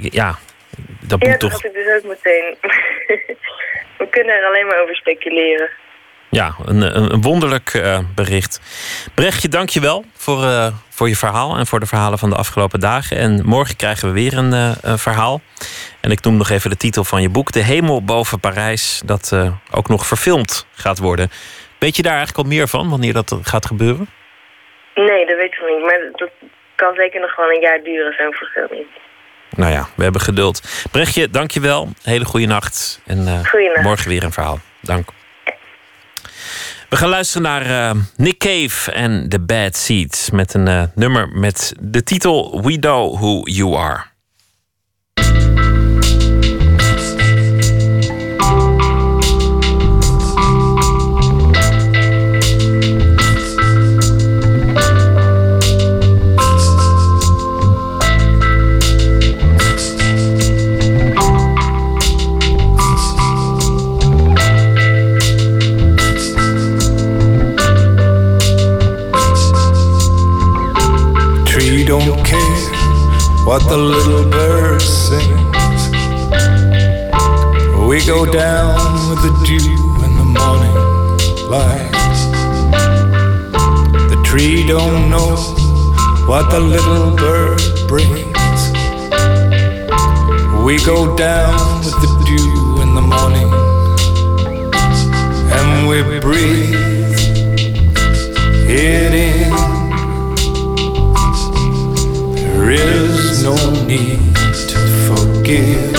ja, 0.00 0.38
dat 1.00 1.22
Ja, 1.22 1.28
moet 1.28 1.40
dat 1.40 1.50
toch 1.50 1.64
ik 1.64 1.72
dus 1.72 1.96
ook 1.96 2.04
meteen. 2.04 2.56
We 3.98 4.08
kunnen 4.10 4.34
er 4.34 4.46
alleen 4.46 4.66
maar 4.66 4.80
over 4.82 4.96
speculeren. 4.96 5.70
Ja, 6.32 6.54
een, 6.64 6.96
een, 6.96 7.22
wonderlijk 7.22 7.74
eh, 7.74 7.98
bericht. 8.14 8.60
Brechtje, 9.14 9.48
dank 9.48 9.68
je 9.68 9.80
wel 9.80 10.04
voor, 10.14 10.42
eh, 10.44 10.66
voor 10.88 11.08
je 11.08 11.16
verhaal 11.16 11.56
en 11.56 11.66
voor 11.66 11.80
de 11.80 11.86
verhalen 11.86 12.18
van 12.18 12.30
de 12.30 12.36
afgelopen 12.36 12.80
dagen. 12.80 13.16
En 13.16 13.42
morgen 13.44 13.76
krijgen 13.76 14.08
we 14.08 14.14
weer 14.14 14.38
een, 14.38 14.52
eh, 14.52 14.72
een 14.82 14.98
verhaal. 14.98 15.40
En 16.00 16.10
ik 16.10 16.22
noem 16.22 16.36
nog 16.36 16.50
even 16.50 16.70
de 16.70 16.76
titel 16.76 17.04
van 17.04 17.22
je 17.22 17.28
boek: 17.28 17.52
De 17.52 17.62
Hemel 17.62 18.04
boven 18.04 18.40
Parijs, 18.40 19.02
dat 19.04 19.36
ook 19.70 19.88
nog 19.88 20.06
verfilmd 20.06 20.66
gaat 20.74 20.98
worden. 20.98 21.30
Weet 21.78 21.96
je 21.96 22.02
daar 22.02 22.16
eigenlijk 22.16 22.44
al 22.46 22.54
meer 22.54 22.68
van, 22.68 22.88
wanneer 22.88 23.12
dat 23.12 23.38
gaat 23.42 23.66
gebeuren? 23.66 24.08
Nee, 24.94 25.26
dat 25.26 25.36
weet 25.36 25.52
ik 25.52 25.62
niet. 25.68 25.84
Maar 25.84 26.00
dat 26.12 26.30
kan 26.74 26.94
zeker 26.94 27.20
nog 27.20 27.36
wel 27.36 27.50
een 27.50 27.60
jaar 27.60 27.82
duren, 27.82 28.14
zo'n 28.18 28.32
verfilming. 28.32 28.86
Nou 29.56 29.72
ja, 29.72 29.88
we 29.96 30.02
hebben 30.02 30.20
geduld. 30.20 30.86
Brechtje, 30.90 31.30
dank 31.30 31.50
je 31.50 31.60
wel. 31.60 31.88
Hele 32.02 32.24
goede 32.24 32.46
nacht. 32.46 33.02
En 33.06 33.42
morgen 33.82 34.08
weer 34.08 34.22
een 34.22 34.32
verhaal. 34.32 34.58
Dank. 34.80 35.08
We 36.92 36.98
gaan 36.98 37.08
luisteren 37.08 37.42
naar 37.42 37.90
eh, 37.90 38.00
Nick 38.16 38.38
Cave 38.38 38.92
en 38.92 39.28
The 39.28 39.40
Bad 39.40 39.76
Seeds. 39.76 40.30
Met 40.30 40.54
een 40.54 40.68
eh, 40.68 40.82
nummer 40.94 41.28
met 41.28 41.74
de 41.80 42.02
titel 42.02 42.62
We 42.62 42.78
Know 42.78 43.14
Who 43.14 43.40
You 43.44 43.76
Are. 43.76 44.04
Don't 71.98 72.24
care 72.24 72.72
what 73.44 73.62
the 73.68 73.76
little 73.76 74.24
bird 74.30 74.80
sings. 74.80 75.90
We 77.86 78.00
go 78.06 78.24
down 78.24 79.10
with 79.10 79.20
the 79.20 79.32
dew 79.44 79.76
in 80.06 80.12
the 80.16 80.24
morning 80.24 80.78
light. 81.50 81.92
The 84.08 84.18
tree 84.24 84.66
don't 84.66 85.10
know 85.10 85.36
what 86.26 86.50
the 86.50 86.60
little 86.60 87.14
bird 87.14 87.60
brings. 87.88 88.62
We 90.64 90.82
go 90.86 91.14
down 91.14 91.84
with 91.84 91.98
the 92.04 92.10
dew 92.24 92.80
in 92.80 92.94
the 92.94 93.02
morning 93.02 93.50
and 95.58 95.86
we 95.86 96.20
breathe 96.20 96.72
it 98.70 99.12
in. 99.12 99.71
There 102.62 102.70
is 102.70 103.42
no 103.42 103.56
need 103.86 104.36
to 104.70 104.78
forgive. 105.08 105.92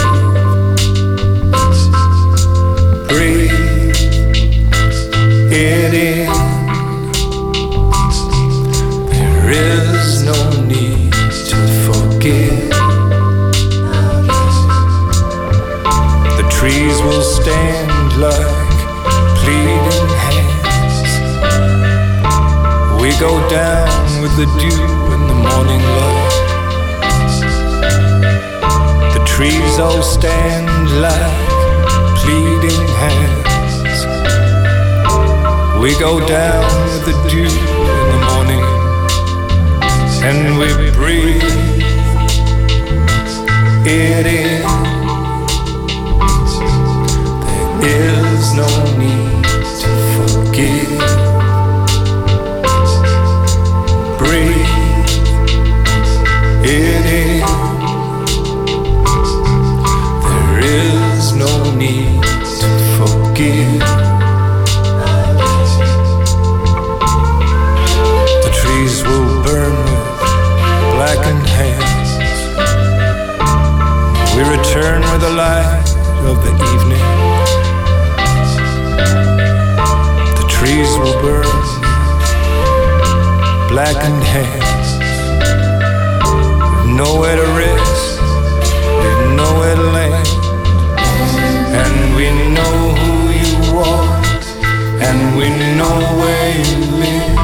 Breathe 3.09 3.51
it 5.51 5.93
in. 5.93 6.31
There 9.11 9.51
is 9.51 10.23
no 10.23 10.39
need 10.61 11.11
to 11.51 11.59
forgive. 11.83 12.69
The 16.39 16.47
trees 16.49 16.95
will 17.01 17.23
stand 17.23 18.21
like 18.21 18.77
pleading 19.43 20.07
hands. 20.23 21.11
We 23.01 23.09
go 23.19 23.33
down 23.49 24.21
with 24.21 24.33
the 24.37 24.45
dew 24.61 24.85
in 25.13 25.27
the 25.27 25.35
morning 25.35 25.81
light. 25.81 26.32
Trees 29.43 29.77
all 29.77 30.01
stand 30.01 30.67
like 31.01 31.37
pleading 32.23 32.87
hands. 33.03 33.97
We 35.81 35.91
go 35.99 36.25
down 36.25 36.63
with 36.85 37.03
the 37.09 37.15
dew 37.29 37.53
in 37.91 38.05
the 38.13 38.19
morning 38.31 38.65
and 40.29 40.57
we 40.59 40.91
breathe 40.91 41.43
it 43.85 44.25
in. 44.25 44.61
There 47.81 48.25
is 48.37 48.53
no 48.53 48.69
need 48.97 49.42
blackened 83.83 84.23
hands. 84.23 84.89
Nowhere 86.87 87.35
to 87.35 87.47
rest, 87.59 88.21
nowhere 89.35 89.75
to 89.75 89.87
land. 89.97 90.27
And 91.81 92.15
we 92.15 92.27
know 92.55 92.75
who 93.01 93.13
you 93.43 93.79
are, 93.91 94.07
and 95.07 95.19
we 95.37 95.47
know 95.79 95.97
where 96.19 96.51
you 96.67 96.79
live. 97.03 97.39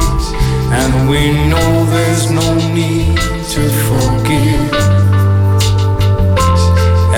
And 0.80 1.10
we 1.10 1.20
know 1.50 1.68
there's 1.94 2.30
no 2.30 2.48
need 2.72 3.18
to 3.54 3.62
forgive. 3.86 4.72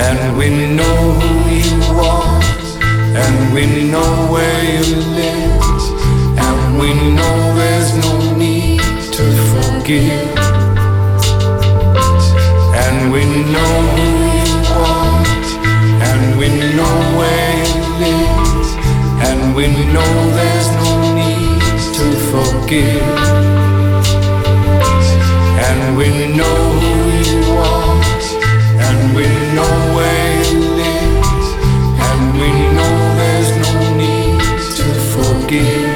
And 0.05 0.37
we 0.37 0.49
know 0.79 0.97
who 1.19 1.33
you 1.63 1.79
are, 2.11 2.41
and 3.23 3.53
we 3.55 3.63
know 3.89 4.11
where 4.33 4.63
you 4.83 4.95
live. 5.21 5.63
And 6.45 6.77
we 6.77 6.89
know 7.17 7.35
there's 7.55 7.95
no 8.03 8.22
forgive. 9.83 10.37
And 12.83 13.11
we 13.11 13.21
know 13.51 13.73
who 13.95 14.07
you 14.47 14.57
are, 14.71 15.25
and 16.09 16.39
we 16.39 16.47
know 16.77 16.95
where 17.19 17.55
you 17.67 17.83
live. 18.03 18.69
And 19.27 19.55
we 19.55 19.67
know 19.93 20.11
there's 20.37 20.69
no 20.83 20.89
need 21.19 21.59
to 21.97 22.05
forgive. 22.31 23.03
And 25.67 25.97
we 25.97 26.07
know 26.37 26.59
who 26.83 26.95
you 27.29 27.41
are, 27.57 27.99
and 28.87 29.15
we 29.17 29.25
know 29.57 29.73
where 29.95 30.33
you 30.49 30.59
live. 30.81 31.25
And 32.07 32.23
we 32.39 32.49
know 32.77 32.93
there's 33.19 33.51
no 33.65 33.73
need 33.97 34.39
to 34.77 34.85
forgive. 35.13 35.92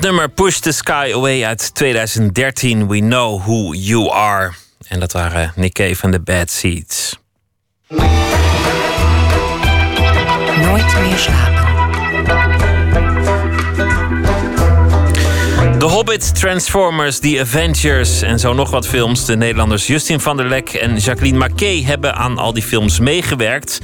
Van 0.00 0.08
het 0.08 0.18
nummer 0.18 0.34
Push 0.34 0.58
the 0.58 0.72
Sky 0.72 1.10
Away 1.14 1.44
uit 1.44 1.74
2013, 1.74 2.88
We 2.88 2.98
Know 2.98 3.40
Who 3.40 3.74
You 3.74 4.10
Are. 4.10 4.52
En 4.88 5.00
dat 5.00 5.12
waren 5.12 5.52
Nick 5.56 5.72
Cave 5.72 6.02
en 6.02 6.10
de 6.10 6.20
Bad 6.20 6.50
Seeds. 6.50 7.18
Nooit 10.62 11.00
meer 11.00 11.18
slapen. 11.18 11.60
The 15.80 15.86
Hobbit, 15.86 16.34
Transformers, 16.34 17.18
The 17.18 17.38
Avengers 17.40 18.22
en 18.22 18.38
zo 18.38 18.52
nog 18.52 18.70
wat 18.70 18.86
films. 18.86 19.24
De 19.24 19.36
Nederlanders 19.36 19.86
Justin 19.86 20.20
van 20.20 20.36
der 20.36 20.46
Lek 20.46 20.68
en 20.68 20.96
Jacqueline 20.96 21.38
Marquet 21.38 21.84
hebben 21.84 22.14
aan 22.14 22.38
al 22.38 22.52
die 22.52 22.62
films 22.62 22.98
meegewerkt. 22.98 23.80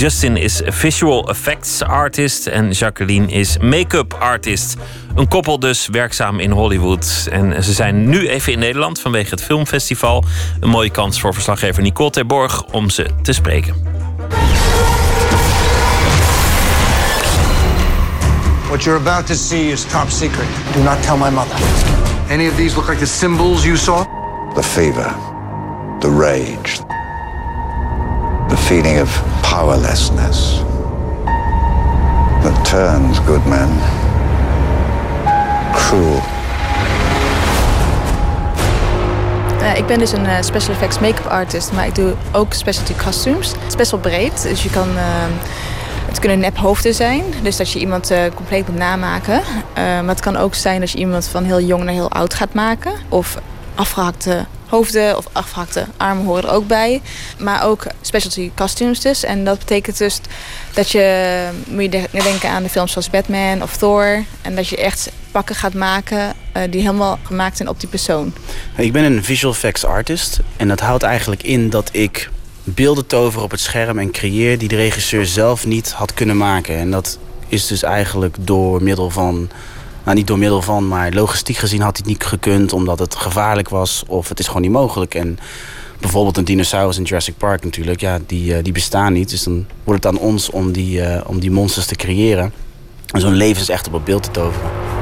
Justin 0.00 0.36
is 0.36 0.62
visual 0.64 1.28
effects 1.28 1.82
artist 1.82 2.46
en 2.46 2.70
Jacqueline 2.70 3.26
is 3.26 3.58
make-up 3.58 4.14
artist. 4.14 4.76
Een 5.14 5.28
koppel 5.28 5.58
dus 5.58 5.88
werkzaam 5.88 6.38
in 6.38 6.50
Hollywood. 6.50 7.28
En 7.30 7.64
ze 7.64 7.72
zijn 7.72 8.08
nu 8.08 8.28
even 8.28 8.52
in 8.52 8.58
Nederland 8.58 9.00
vanwege 9.00 9.30
het 9.30 9.42
filmfestival. 9.42 10.24
Een 10.60 10.68
mooie 10.68 10.90
kans 10.90 11.20
voor 11.20 11.34
verslaggever 11.34 11.82
Nicole 11.82 12.10
Terborg 12.10 12.64
om 12.64 12.90
ze 12.90 13.06
te 13.22 13.32
spreken. 13.32 13.74
What 18.68 18.82
you're 18.82 19.00
about 19.00 19.26
to 19.26 19.34
see 19.34 19.70
is 19.70 19.84
top 19.84 20.08
secret. 20.08 20.46
Do 20.72 20.82
not 20.82 21.02
tell 21.02 21.16
my 21.16 21.30
mother. 21.30 21.56
Any 22.30 22.48
of 22.48 22.56
these 22.56 22.74
look 22.74 22.88
like 22.88 23.00
the 23.00 23.06
symbols 23.06 23.64
you 23.64 23.76
saw? 23.76 24.04
The 24.54 24.62
fever, 24.62 25.14
the 25.98 26.10
rage, 26.10 26.78
the 28.48 28.56
feeling 28.56 29.00
of 29.00 29.29
powerlessness 29.50 30.62
that 32.42 32.64
turns 32.64 33.18
good 33.18 33.46
men 33.46 33.68
cruel. 35.72 36.20
Uh, 39.60 39.76
ik 39.76 39.86
ben 39.86 39.98
dus 39.98 40.12
een 40.12 40.24
uh, 40.24 40.40
special 40.40 40.74
effects 40.74 40.98
make-up 40.98 41.26
artist, 41.26 41.72
maar 41.72 41.86
ik 41.86 41.94
doe 41.94 42.14
ook 42.32 42.52
specialty 42.52 42.94
costumes. 42.94 43.48
Het 43.48 43.66
is 43.68 43.76
best 43.76 43.90
wel 43.90 44.00
breed, 44.00 44.42
dus 44.42 44.62
je 44.62 44.70
kan... 44.70 44.88
Uh, 44.88 45.02
het 46.06 46.18
kunnen 46.18 46.38
nephoofden 46.38 46.94
zijn, 46.94 47.22
dus 47.42 47.56
dat 47.56 47.70
je 47.72 47.78
iemand 47.78 48.12
compleet 48.34 48.68
moet 48.68 48.78
namaken. 48.78 49.40
Maar 49.74 50.04
het 50.06 50.20
kan 50.20 50.36
ook 50.36 50.54
zijn 50.54 50.80
dat 50.80 50.90
je 50.90 50.98
iemand 50.98 51.26
van 51.26 51.44
heel 51.44 51.60
jong 51.60 51.84
naar 51.84 51.92
heel 51.92 52.10
oud 52.10 52.34
gaat 52.34 52.54
maken. 52.54 52.92
Of 53.08 53.38
afgehakte 53.74 54.46
hoofden 54.70 55.16
of 55.16 55.26
afgehakte 55.32 55.86
armen 55.96 56.24
horen 56.24 56.44
er 56.44 56.50
ook 56.50 56.66
bij. 56.66 57.00
Maar 57.38 57.64
ook 57.64 57.86
specialty 58.00 58.50
costumes 58.54 59.00
dus. 59.00 59.24
En 59.24 59.44
dat 59.44 59.58
betekent 59.58 59.98
dus 59.98 60.20
dat 60.72 60.90
je, 60.90 61.48
moet 61.66 61.82
je 61.82 62.08
denken 62.10 62.50
aan 62.50 62.62
de 62.62 62.68
films 62.68 62.92
zoals 62.92 63.10
Batman 63.10 63.62
of 63.62 63.76
Thor. 63.76 64.24
En 64.42 64.56
dat 64.56 64.68
je 64.68 64.76
echt 64.76 65.10
pakken 65.30 65.54
gaat 65.54 65.74
maken 65.74 66.32
uh, 66.56 66.62
die 66.70 66.80
helemaal 66.80 67.18
gemaakt 67.22 67.56
zijn 67.56 67.68
op 67.68 67.80
die 67.80 67.88
persoon. 67.88 68.32
Ik 68.76 68.92
ben 68.92 69.04
een 69.04 69.24
visual 69.24 69.52
effects 69.52 69.84
artist. 69.84 70.40
En 70.56 70.68
dat 70.68 70.80
houdt 70.80 71.02
eigenlijk 71.02 71.42
in 71.42 71.70
dat 71.70 71.88
ik 71.92 72.30
beelden 72.64 73.06
tover 73.06 73.42
op 73.42 73.50
het 73.50 73.60
scherm 73.60 73.98
en 73.98 74.10
creëer 74.10 74.58
die 74.58 74.68
de 74.68 74.76
regisseur 74.76 75.26
zelf 75.26 75.66
niet 75.66 75.92
had 75.92 76.14
kunnen 76.14 76.36
maken. 76.36 76.76
En 76.76 76.90
dat 76.90 77.18
is 77.48 77.66
dus 77.66 77.82
eigenlijk 77.82 78.36
door 78.40 78.82
middel 78.82 79.10
van. 79.10 79.50
Nou, 80.04 80.16
niet 80.16 80.26
door 80.26 80.38
middel 80.38 80.62
van, 80.62 80.88
maar 80.88 81.12
logistiek 81.12 81.56
gezien 81.56 81.80
had 81.80 81.96
hij 81.96 82.06
het 82.06 82.12
niet 82.12 82.28
gekund 82.28 82.72
omdat 82.72 82.98
het 82.98 83.14
gevaarlijk 83.14 83.68
was 83.68 84.04
of 84.06 84.28
het 84.28 84.38
is 84.38 84.46
gewoon 84.46 84.62
niet 84.62 84.70
mogelijk. 84.70 85.14
En 85.14 85.38
bijvoorbeeld 86.00 86.36
een 86.36 86.44
dinosaurus 86.44 86.98
in 86.98 87.02
Jurassic 87.02 87.36
Park 87.36 87.64
natuurlijk, 87.64 88.00
ja, 88.00 88.18
die, 88.26 88.56
uh, 88.56 88.58
die 88.62 88.72
bestaan 88.72 89.12
niet. 89.12 89.30
Dus 89.30 89.42
dan 89.42 89.66
wordt 89.84 90.04
het 90.04 90.14
aan 90.14 90.20
ons 90.20 90.50
om 90.50 90.72
die, 90.72 91.00
uh, 91.00 91.20
om 91.26 91.40
die 91.40 91.50
monsters 91.50 91.86
te 91.86 91.94
creëren. 91.94 92.52
En 93.12 93.20
zo'n 93.20 93.34
leven 93.34 93.62
is 93.62 93.68
echt 93.68 93.86
op 93.86 93.92
het 93.92 94.04
beeld 94.04 94.22
te 94.22 94.30
toveren. 94.30 94.99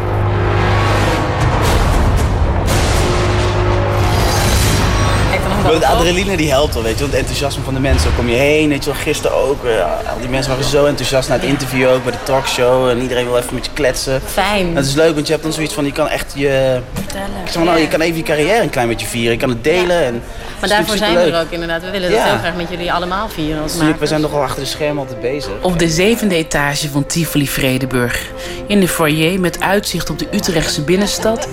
De 5.69 5.87
adrenaline 5.87 6.37
die 6.37 6.51
helpt 6.51 6.75
wel, 6.75 6.83
weet 6.83 6.93
je. 6.93 6.99
Want 6.99 7.13
het 7.13 7.21
enthousiasme 7.21 7.63
van 7.63 7.75
de 7.75 7.81
mensen. 7.81 8.15
kom 8.17 8.29
je 8.29 8.37
heen, 8.37 8.69
weet 8.69 8.85
je 8.85 8.91
wel. 8.91 9.01
Gisteren 9.01 9.37
ook. 9.37 9.65
Al 10.11 10.21
die 10.21 10.29
mensen 10.29 10.51
waren 10.53 10.69
zo 10.69 10.85
enthousiast 10.85 11.29
naar 11.29 11.39
het 11.39 11.49
interview 11.49 11.89
ook. 11.89 12.03
Bij 12.03 12.13
de 12.13 12.23
talkshow. 12.23 12.89
En 12.89 13.01
iedereen 13.01 13.25
wil 13.25 13.37
even 13.37 13.55
met 13.55 13.65
je 13.65 13.71
kletsen. 13.75 14.21
Fijn. 14.25 14.75
Dat 14.75 14.85
is 14.85 14.95
leuk, 14.95 15.15
want 15.15 15.27
je 15.27 15.33
hebt 15.33 15.45
dan 15.45 15.53
zoiets 15.53 15.75
van... 15.75 15.85
Je 15.85 15.93
kan 15.93 16.09
echt 16.09 16.33
je... 16.35 16.81
Vertellen. 16.93 17.27
Ik 17.45 17.51
zeg 17.51 17.55
maar, 17.55 17.65
nou, 17.65 17.79
je 17.79 17.89
kan 17.89 18.01
even 18.01 18.17
je 18.17 18.23
carrière 18.23 18.63
een 18.63 18.71
klein 18.71 18.89
beetje 18.89 19.07
vieren. 19.07 19.33
Je 19.33 19.39
kan 19.39 19.49
het 19.49 19.65
delen. 19.65 20.05
En 20.05 20.23
maar 20.61 20.69
daarvoor 20.69 20.97
zijn 20.97 21.15
we 21.15 21.21
er 21.21 21.41
ook 21.41 21.51
inderdaad. 21.51 21.83
We 21.83 21.91
willen 21.91 22.11
dat 22.11 22.23
heel 22.23 22.39
graag 22.39 22.55
met 22.57 22.67
jullie 22.71 22.93
allemaal 22.93 23.29
vieren. 23.29 23.63
Als 23.63 23.77
we 23.99 24.07
zijn 24.07 24.21
nogal 24.21 24.43
achter 24.43 24.63
de 24.63 24.69
schermen 24.69 24.99
altijd 24.99 25.21
bezig. 25.21 25.53
Op 25.61 25.79
de 25.79 25.89
zevende 25.89 26.35
etage 26.35 26.91
van 26.91 27.07
Tivoli 27.07 27.49
Vredeburg. 27.49 28.31
In 28.67 28.81
de 28.81 28.89
foyer 28.89 29.41
met 29.41 29.61
uitzicht 29.61 30.11
op 30.11 30.19
de 30.19 30.27
Utrechtse 30.33 30.83
binnenstad... 30.83 31.49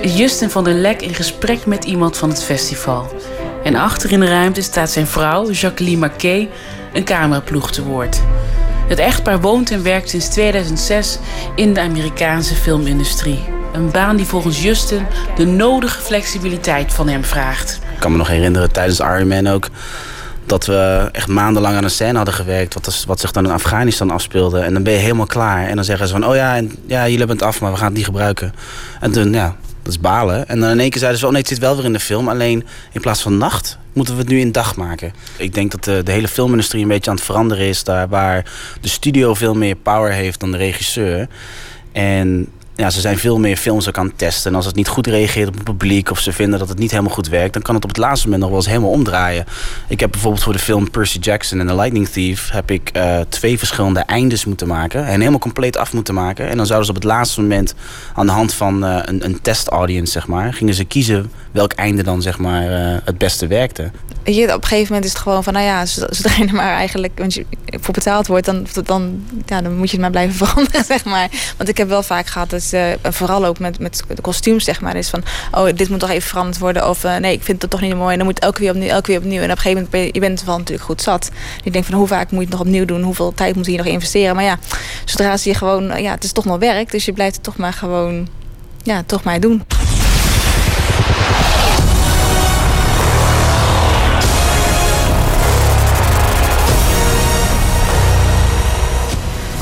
is 0.00 0.16
Justin 0.16 0.50
van 0.50 0.64
der 0.64 0.74
Lek 0.74 1.02
in 1.02 1.14
gesprek 1.14 1.66
met 1.66 1.84
iemand 1.84 2.16
van 2.16 2.28
het 2.28 2.44
festival... 2.44 3.12
En 3.64 3.74
achter 3.74 4.12
in 4.12 4.20
de 4.20 4.28
ruimte 4.28 4.62
staat 4.62 4.90
zijn 4.90 5.06
vrouw, 5.06 5.50
Jacqueline 5.50 5.98
Marquet, 5.98 6.48
een 6.92 7.04
cameraploeg 7.04 7.72
te 7.72 7.82
woord. 7.82 8.20
Het 8.88 8.98
echtpaar 8.98 9.40
woont 9.40 9.70
en 9.70 9.82
werkt 9.82 10.08
sinds 10.08 10.28
2006 10.28 11.18
in 11.54 11.74
de 11.74 11.80
Amerikaanse 11.80 12.54
filmindustrie. 12.54 13.44
Een 13.72 13.90
baan 13.90 14.16
die 14.16 14.26
volgens 14.26 14.62
Justin 14.62 15.06
de 15.36 15.46
nodige 15.46 16.00
flexibiliteit 16.00 16.92
van 16.92 17.08
hem 17.08 17.24
vraagt. 17.24 17.80
Ik 17.94 18.00
kan 18.00 18.12
me 18.12 18.16
nog 18.16 18.28
herinneren 18.28 18.72
tijdens 18.72 19.00
Iron 19.00 19.28
Man 19.28 19.46
ook 19.46 19.68
dat 20.46 20.66
we 20.66 21.08
echt 21.12 21.28
maandenlang 21.28 21.76
aan 21.76 21.84
een 21.84 21.90
scène 21.90 22.16
hadden 22.16 22.34
gewerkt... 22.34 22.74
Wat, 22.74 23.04
wat 23.06 23.20
zich 23.20 23.30
dan 23.30 23.44
in 23.44 23.50
Afghanistan 23.50 24.10
afspeelde. 24.10 24.60
En 24.60 24.72
dan 24.72 24.82
ben 24.82 24.92
je 24.92 24.98
helemaal 24.98 25.26
klaar. 25.26 25.66
En 25.66 25.74
dan 25.74 25.84
zeggen 25.84 26.06
ze 26.06 26.12
van, 26.12 26.26
oh 26.26 26.34
ja, 26.34 26.56
en, 26.56 26.72
ja 26.86 27.02
jullie 27.02 27.18
hebben 27.18 27.36
het 27.36 27.46
af, 27.46 27.60
maar 27.60 27.70
we 27.70 27.76
gaan 27.76 27.86
het 27.86 27.96
niet 27.96 28.04
gebruiken. 28.04 28.54
En 29.00 29.12
toen, 29.12 29.32
ja, 29.32 29.56
dat 29.84 29.92
is 29.92 30.00
balen. 30.00 30.48
En 30.48 30.60
dan 30.60 30.70
in 30.70 30.80
één 30.80 30.90
keer 30.90 30.98
zeiden 31.00 31.20
ze, 31.20 31.26
oh 31.26 31.32
nee, 31.32 31.40
het 31.40 31.50
zit 31.50 31.58
wel 31.58 31.76
weer 31.76 31.84
in 31.84 31.92
de 31.92 32.00
film. 32.00 32.28
Alleen 32.28 32.64
in 32.92 33.00
plaats 33.00 33.22
van 33.22 33.38
nacht 33.38 33.78
moeten 33.92 34.14
we 34.14 34.20
het 34.20 34.30
nu 34.30 34.40
in 34.40 34.52
dag 34.52 34.76
maken. 34.76 35.12
Ik 35.36 35.54
denk 35.54 35.70
dat 35.70 35.84
de, 35.84 36.02
de 36.02 36.12
hele 36.12 36.28
filmindustrie 36.28 36.82
een 36.82 36.88
beetje 36.88 37.10
aan 37.10 37.16
het 37.16 37.24
veranderen 37.24 37.66
is. 37.66 37.84
Daar 37.84 38.08
waar 38.08 38.52
de 38.80 38.88
studio 38.88 39.34
veel 39.34 39.54
meer 39.54 39.76
power 39.76 40.12
heeft 40.12 40.40
dan 40.40 40.50
de 40.50 40.56
regisseur. 40.56 41.28
En 41.92 42.48
ja, 42.76 42.90
ze 42.90 43.00
zijn 43.00 43.18
veel 43.18 43.38
meer 43.38 43.56
films 43.56 43.88
ook 43.88 43.98
aan 43.98 44.06
het 44.06 44.18
testen. 44.18 44.50
En 44.50 44.56
als 44.56 44.66
het 44.66 44.74
niet 44.74 44.88
goed 44.88 45.06
reageert 45.06 45.48
op 45.48 45.54
het 45.54 45.64
publiek 45.64 46.10
of 46.10 46.18
ze 46.18 46.32
vinden 46.32 46.58
dat 46.58 46.68
het 46.68 46.78
niet 46.78 46.90
helemaal 46.90 47.12
goed 47.12 47.28
werkt, 47.28 47.52
dan 47.52 47.62
kan 47.62 47.74
het 47.74 47.84
op 47.84 47.90
het 47.90 47.98
laatste 47.98 48.24
moment 48.24 48.42
nog 48.42 48.50
wel 48.50 48.60
eens 48.60 48.68
helemaal 48.68 48.90
omdraaien. 48.90 49.44
Ik 49.88 50.00
heb 50.00 50.10
bijvoorbeeld 50.10 50.42
voor 50.42 50.52
de 50.52 50.58
film 50.58 50.90
Percy 50.90 51.18
Jackson 51.18 51.60
en 51.60 51.66
The 51.66 51.74
Lightning 51.74 52.08
Thief 52.08 52.50
heb 52.50 52.70
ik 52.70 52.90
uh, 52.96 53.20
twee 53.28 53.58
verschillende 53.58 54.00
eindes 54.00 54.44
moeten 54.44 54.68
maken 54.68 55.06
en 55.06 55.18
helemaal 55.18 55.38
compleet 55.38 55.76
af 55.76 55.92
moeten 55.92 56.14
maken. 56.14 56.48
En 56.48 56.56
dan 56.56 56.66
zouden 56.66 56.86
ze 56.86 56.94
op 56.94 57.02
het 57.02 57.10
laatste 57.10 57.40
moment 57.40 57.74
aan 58.14 58.26
de 58.26 58.32
hand 58.32 58.54
van 58.54 58.84
uh, 58.84 58.98
een, 59.04 59.24
een 59.24 59.40
test 59.40 59.68
audience, 59.68 60.12
zeg 60.12 60.26
maar, 60.26 60.52
gingen 60.52 60.74
ze 60.74 60.84
kiezen 60.84 61.30
welk 61.50 61.72
einde 61.72 62.02
dan 62.02 62.22
zeg 62.22 62.38
maar 62.38 62.70
uh, 62.70 62.96
het 63.04 63.18
beste 63.18 63.46
werkte. 63.46 63.90
Je, 64.24 64.42
op 64.42 64.62
een 64.62 64.68
gegeven 64.68 64.86
moment 64.86 65.04
is 65.04 65.12
het 65.12 65.22
gewoon 65.22 65.44
van, 65.44 65.52
nou 65.52 65.64
ja, 65.64 65.86
zodra 65.86 66.34
je 66.36 66.46
er 66.46 66.54
maar 66.54 66.72
eigenlijk 66.72 67.12
want 67.18 67.34
je 67.34 67.46
voor 67.80 67.94
betaald 67.94 68.26
wordt, 68.26 68.46
dan, 68.46 68.66
dan, 68.84 69.24
ja, 69.46 69.62
dan 69.62 69.76
moet 69.76 69.90
je 69.90 69.92
het 69.92 70.00
maar 70.00 70.10
blijven 70.10 70.34
veranderen, 70.46 70.84
zeg 70.84 71.04
maar. 71.04 71.28
Want 71.56 71.68
ik 71.68 71.76
heb 71.76 71.88
wel 71.88 72.02
vaak 72.02 72.26
gehad 72.26 72.50
dat 72.50 72.62
uh, 72.72 72.86
vooral 73.02 73.44
ook 73.44 73.58
met, 73.58 73.78
met 73.78 74.02
de 74.14 74.22
kostuums, 74.22 74.64
zeg 74.64 74.80
maar, 74.80 74.96
is 74.96 75.08
van, 75.08 75.22
oh, 75.52 75.68
dit 75.74 75.88
moet 75.88 76.00
toch 76.00 76.10
even 76.10 76.28
veranderd 76.28 76.58
worden. 76.58 76.88
Of 76.88 77.04
uh, 77.04 77.16
nee, 77.16 77.32
ik 77.32 77.42
vind 77.42 77.62
het 77.62 77.70
toch 77.70 77.80
niet 77.80 77.94
mooi. 77.94 78.12
En 78.12 78.18
dan 78.18 78.26
moet 78.26 78.38
elke 78.38 78.60
keer 78.60 78.70
opnieuw, 78.70 78.88
elke 78.88 79.02
keer 79.02 79.18
opnieuw. 79.18 79.42
En 79.42 79.50
op 79.50 79.56
een 79.56 79.56
gegeven 79.56 79.74
moment 79.74 79.90
ben 79.90 80.06
je, 80.12 80.20
bent 80.20 80.44
wel 80.44 80.58
natuurlijk 80.58 80.86
goed 80.86 81.02
zat. 81.02 81.30
Ik 81.62 81.72
denk 81.72 81.84
van, 81.84 81.94
hoe 81.94 82.06
vaak 82.06 82.30
moet 82.30 82.40
je 82.40 82.46
het 82.46 82.50
nog 82.50 82.60
opnieuw 82.60 82.84
doen? 82.84 83.02
Hoeveel 83.02 83.34
tijd 83.34 83.56
moet 83.56 83.66
je 83.66 83.76
nog 83.76 83.86
investeren? 83.86 84.34
Maar 84.34 84.44
ja, 84.44 84.58
zodra 85.04 85.36
ze 85.36 85.48
je 85.48 85.54
gewoon, 85.54 86.02
ja, 86.02 86.10
het 86.10 86.24
is 86.24 86.32
toch 86.32 86.44
nog 86.44 86.58
werk. 86.58 86.90
Dus 86.90 87.04
je 87.04 87.12
blijft 87.12 87.34
het 87.34 87.44
toch 87.44 87.56
maar 87.56 87.72
gewoon, 87.72 88.28
ja, 88.82 89.02
toch 89.06 89.22
maar 89.22 89.40
doen. 89.40 89.62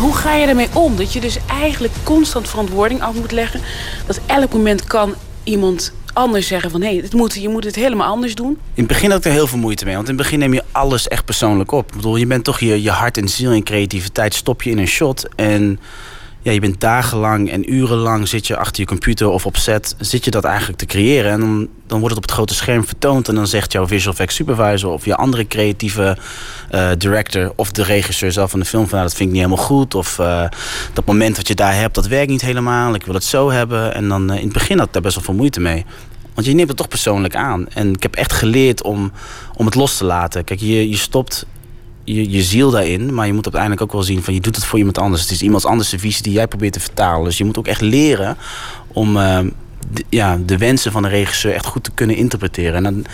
Hoe 0.02 0.14
ga 0.14 0.34
je 0.34 0.46
ermee 0.46 0.68
om? 0.72 0.96
Dat 0.96 1.12
je 1.12 1.20
dus 1.20 1.38
eigenlijk 1.46 1.92
constant 2.02 2.48
verantwoording 2.48 3.02
af 3.02 3.14
moet 3.14 3.32
leggen. 3.32 3.60
Dat 4.06 4.20
elk 4.26 4.52
moment 4.52 4.84
kan 4.84 5.14
iemand 5.44 5.92
anders 6.12 6.46
zeggen 6.46 6.70
van... 6.70 6.82
hé, 6.82 6.96
hey, 6.96 7.08
moet, 7.10 7.34
je 7.34 7.48
moet 7.48 7.64
het 7.64 7.74
helemaal 7.74 8.08
anders 8.08 8.34
doen. 8.34 8.50
In 8.50 8.58
het 8.74 8.86
begin 8.86 9.10
had 9.10 9.18
ik 9.18 9.24
er 9.24 9.32
heel 9.32 9.46
veel 9.46 9.58
moeite 9.58 9.84
mee. 9.84 9.94
Want 9.94 10.08
in 10.08 10.14
het 10.14 10.22
begin 10.22 10.38
neem 10.38 10.54
je 10.54 10.64
alles 10.72 11.08
echt 11.08 11.24
persoonlijk 11.24 11.72
op. 11.72 11.88
Ik 11.88 11.96
bedoel, 11.96 12.16
je 12.16 12.26
bent 12.26 12.44
toch 12.44 12.60
je, 12.60 12.82
je 12.82 12.90
hart 12.90 13.16
en 13.16 13.28
ziel 13.28 13.50
en 13.50 13.62
creativiteit 13.62 14.34
stop 14.34 14.62
je 14.62 14.70
in 14.70 14.78
een 14.78 14.86
shot. 14.86 15.28
En 15.36 15.80
ja, 16.42 16.52
je 16.52 16.60
bent 16.60 16.80
dagenlang 16.80 17.50
en 17.50 17.72
urenlang 17.72 18.28
zit 18.28 18.46
je 18.46 18.56
achter 18.56 18.80
je 18.80 18.88
computer 18.88 19.28
of 19.28 19.46
op 19.46 19.56
set... 19.56 19.94
zit 19.98 20.24
je 20.24 20.30
dat 20.30 20.44
eigenlijk 20.44 20.78
te 20.78 20.86
creëren. 20.86 21.32
En 21.32 21.40
dan, 21.40 21.68
dan 21.86 21.98
wordt 21.98 22.14
het 22.14 22.16
op 22.16 22.22
het 22.22 22.32
grote 22.32 22.54
scherm 22.54 22.86
vertoond... 22.86 23.28
en 23.28 23.34
dan 23.34 23.46
zegt 23.46 23.72
jouw 23.72 23.86
visual 23.86 24.12
effects 24.12 24.34
supervisor 24.34 24.90
of 24.90 25.04
je 25.04 25.16
andere 25.16 25.46
creatieve 25.46 26.16
uh, 26.74 26.90
director... 26.98 27.52
of 27.56 27.72
de 27.72 27.82
regisseur 27.82 28.32
zelf 28.32 28.50
van 28.50 28.60
de 28.60 28.66
film 28.66 28.82
van... 28.82 28.92
Nou, 28.92 29.08
dat 29.08 29.16
vind 29.16 29.28
ik 29.28 29.34
niet 29.34 29.44
helemaal 29.44 29.66
goed. 29.66 29.94
Of 29.94 30.18
uh, 30.18 30.44
dat 30.92 31.06
moment 31.06 31.36
wat 31.36 31.48
je 31.48 31.54
daar 31.54 31.74
hebt, 31.74 31.94
dat 31.94 32.06
werkt 32.06 32.30
niet 32.30 32.40
helemaal. 32.40 32.94
Ik 32.94 33.04
wil 33.04 33.14
het 33.14 33.24
zo 33.24 33.50
hebben. 33.50 33.94
En 33.94 34.08
dan 34.08 34.30
uh, 34.30 34.36
in 34.36 34.44
het 34.44 34.52
begin 34.52 34.78
had 34.78 34.86
ik 34.86 34.92
daar 34.92 35.02
best 35.02 35.14
wel 35.14 35.24
veel 35.24 35.34
moeite 35.34 35.60
mee. 35.60 35.84
Want 36.34 36.46
je 36.46 36.52
neemt 36.52 36.68
het 36.68 36.76
toch 36.76 36.88
persoonlijk 36.88 37.36
aan. 37.36 37.68
En 37.68 37.92
ik 37.92 38.02
heb 38.02 38.14
echt 38.14 38.32
geleerd 38.32 38.82
om, 38.82 39.12
om 39.56 39.66
het 39.66 39.74
los 39.74 39.96
te 39.96 40.04
laten. 40.04 40.44
Kijk, 40.44 40.60
je, 40.60 40.88
je 40.88 40.96
stopt 40.96 41.46
je, 42.04 42.30
je 42.30 42.42
ziel 42.42 42.70
daarin. 42.70 43.14
Maar 43.14 43.26
je 43.26 43.32
moet 43.32 43.44
uiteindelijk 43.44 43.82
ook 43.82 43.92
wel 43.92 44.02
zien 44.02 44.22
van 44.22 44.34
je 44.34 44.40
doet 44.40 44.56
het 44.56 44.64
voor 44.64 44.78
iemand 44.78 44.98
anders. 44.98 45.22
Het 45.22 45.30
is 45.30 45.42
iemand 45.42 45.66
anders 45.66 45.88
de 45.88 45.98
visie 45.98 46.22
die 46.22 46.32
jij 46.32 46.48
probeert 46.48 46.72
te 46.72 46.80
vertalen. 46.80 47.24
Dus 47.24 47.38
je 47.38 47.44
moet 47.44 47.58
ook 47.58 47.66
echt 47.66 47.80
leren 47.80 48.36
om 48.88 49.16
uh, 49.16 49.38
de, 49.90 50.04
ja, 50.08 50.38
de 50.46 50.58
wensen 50.58 50.92
van 50.92 51.02
de 51.02 51.08
regisseur 51.08 51.54
echt 51.54 51.66
goed 51.66 51.84
te 51.84 51.90
kunnen 51.94 52.16
interpreteren. 52.16 52.74
En 52.74 52.82
dan 52.82 53.04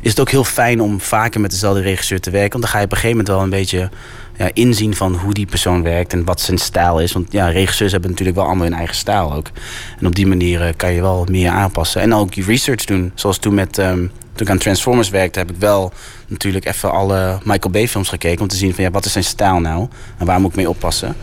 is 0.00 0.10
het 0.10 0.20
ook 0.20 0.30
heel 0.30 0.44
fijn 0.44 0.80
om 0.80 1.00
vaker 1.00 1.40
met 1.40 1.50
dezelfde 1.50 1.80
regisseur 1.80 2.20
te 2.20 2.30
werken. 2.30 2.50
Want 2.50 2.62
dan 2.62 2.72
ga 2.72 2.78
je 2.78 2.84
op 2.84 2.92
een 2.92 2.98
gegeven 2.98 3.16
moment 3.16 3.34
wel 3.34 3.44
een 3.44 3.60
beetje 3.60 3.90
ja, 4.36 4.50
inzien 4.52 4.96
van 4.96 5.14
hoe 5.14 5.34
die 5.34 5.46
persoon 5.46 5.82
werkt 5.82 6.12
en 6.12 6.24
wat 6.24 6.40
zijn 6.40 6.58
stijl 6.58 7.00
is. 7.00 7.12
Want 7.12 7.32
ja, 7.32 7.48
regisseurs 7.48 7.92
hebben 7.92 8.10
natuurlijk 8.10 8.36
wel 8.36 8.46
allemaal 8.46 8.66
hun 8.66 8.76
eigen 8.76 8.96
stijl 8.96 9.34
ook. 9.34 9.50
En 9.98 10.06
op 10.06 10.14
die 10.14 10.26
manier 10.26 10.60
uh, 10.60 10.68
kan 10.76 10.92
je 10.92 11.00
wel 11.00 11.26
meer 11.30 11.50
aanpassen. 11.50 12.00
En 12.00 12.14
ook 12.14 12.34
je 12.34 12.44
research 12.44 12.84
doen. 12.84 13.12
Zoals 13.14 13.38
toen 13.38 13.54
met. 13.54 13.78
Um, 13.78 14.10
toen 14.38 14.46
ik 14.46 14.52
aan 14.52 14.58
Transformers 14.58 15.08
werkte, 15.08 15.38
heb 15.38 15.50
ik 15.50 15.56
wel 15.56 15.92
natuurlijk 16.26 16.66
even 16.66 16.92
alle 16.92 17.38
Michael 17.44 17.70
Bay 17.70 17.88
films 17.88 18.08
gekeken 18.08 18.40
om 18.40 18.48
te 18.48 18.56
zien 18.56 18.74
van 18.74 18.84
ja, 18.84 18.90
wat 18.90 19.04
is 19.04 19.12
zijn 19.12 19.24
stijl 19.24 19.60
nou 19.60 19.88
en 20.18 20.26
waar 20.26 20.40
moet 20.40 20.50
ik 20.50 20.56
mee 20.56 20.68
oppassen. 20.68 21.16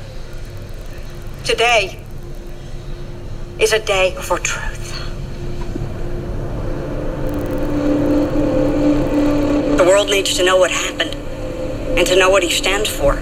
Today 1.41 1.97
is 3.55 3.73
a 3.73 3.79
day 3.85 4.13
for 4.17 4.41
truth. 4.41 4.93
The 9.75 9.83
world 9.83 10.09
needs 10.09 10.35
to 10.35 10.43
know 10.43 10.59
what 10.59 10.71
happened 10.71 11.15
and 11.97 12.05
to 12.07 12.15
know 12.15 12.29
what 12.29 12.43
he 12.43 12.49
stands 12.49 12.89
for. 12.89 13.17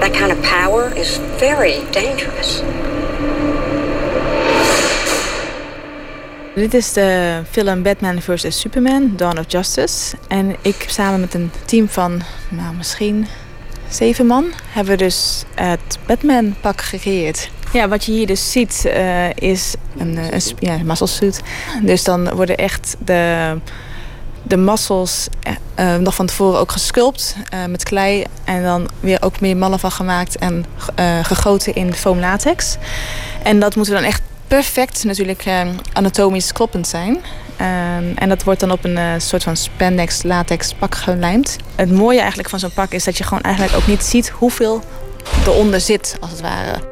That 0.00 0.12
kind 0.12 0.32
of 0.32 0.40
power 0.40 0.96
is 0.96 1.18
very 1.36 1.80
dangerous. 1.90 2.62
Dit 6.54 6.74
is 6.74 6.92
de 6.92 7.40
film 7.50 7.82
Batman 7.82 8.20
vs. 8.20 8.60
Superman, 8.60 9.12
Dawn 9.16 9.38
of 9.38 9.44
Justice. 9.48 10.16
En 10.28 10.56
ik 10.62 10.84
samen 10.88 11.20
met 11.20 11.34
een 11.34 11.50
team 11.64 11.88
van 11.88 12.22
nou, 12.48 12.74
misschien 12.74 13.26
zeven 13.88 14.26
man 14.26 14.44
hebben 14.68 14.92
we 14.92 15.04
dus 15.04 15.44
het 15.54 15.98
Batman-pak 16.06 16.80
gecreëerd. 16.80 17.50
Ja, 17.72 17.88
wat 17.88 18.04
je 18.04 18.12
hier 18.12 18.26
dus 18.26 18.50
ziet 18.50 18.82
uh, 18.86 19.30
is 19.30 19.74
een, 19.98 20.16
een, 20.16 20.42
ja, 20.58 20.76
muscle 20.84 21.06
suit. 21.06 21.42
Dus 21.82 22.04
dan 22.04 22.34
worden 22.34 22.56
echt 22.56 22.96
de, 23.04 23.58
de 24.42 24.56
muscles 24.56 25.28
uh, 25.78 25.96
nog 25.96 26.14
van 26.14 26.26
tevoren 26.26 26.60
ook 26.60 26.72
gesculpt 26.72 27.36
met 27.68 27.82
klei. 27.82 28.24
En 28.44 28.62
dan 28.62 28.88
weer 29.00 29.22
ook 29.22 29.40
meer 29.40 29.56
mallen 29.56 29.78
van 29.78 29.92
gemaakt 29.92 30.36
en 30.36 30.64
gegoten 31.22 31.74
in 31.74 31.94
foam 31.94 32.18
latex. 32.18 32.76
En 33.42 33.60
dat 33.60 33.76
moeten 33.76 33.94
we 33.94 34.00
dan 34.00 34.08
echt 34.08 34.22
perfect 34.52 35.04
natuurlijk 35.04 35.46
uh, 35.46 35.68
anatomisch 35.92 36.52
kloppend 36.52 36.88
zijn. 36.88 37.18
Uh, 37.60 38.22
en 38.22 38.28
dat 38.28 38.44
wordt 38.44 38.60
dan 38.60 38.70
op 38.70 38.84
een 38.84 38.96
uh, 38.96 39.12
soort 39.18 39.42
van 39.42 39.56
spandex 39.56 40.22
latex 40.22 40.74
pak 40.74 40.94
gelijmd. 40.94 41.56
Het 41.74 41.92
mooie 41.92 42.18
eigenlijk 42.18 42.48
van 42.48 42.58
zo'n 42.58 42.72
pak 42.72 42.92
is 42.92 43.04
dat 43.04 43.18
je 43.18 43.24
gewoon 43.24 43.42
eigenlijk 43.42 43.76
ook 43.76 43.86
niet 43.86 44.02
ziet 44.02 44.28
hoeveel 44.28 44.82
eronder 45.46 45.80
zit, 45.80 46.16
als 46.20 46.30
het 46.30 46.40
ware. 46.40 46.91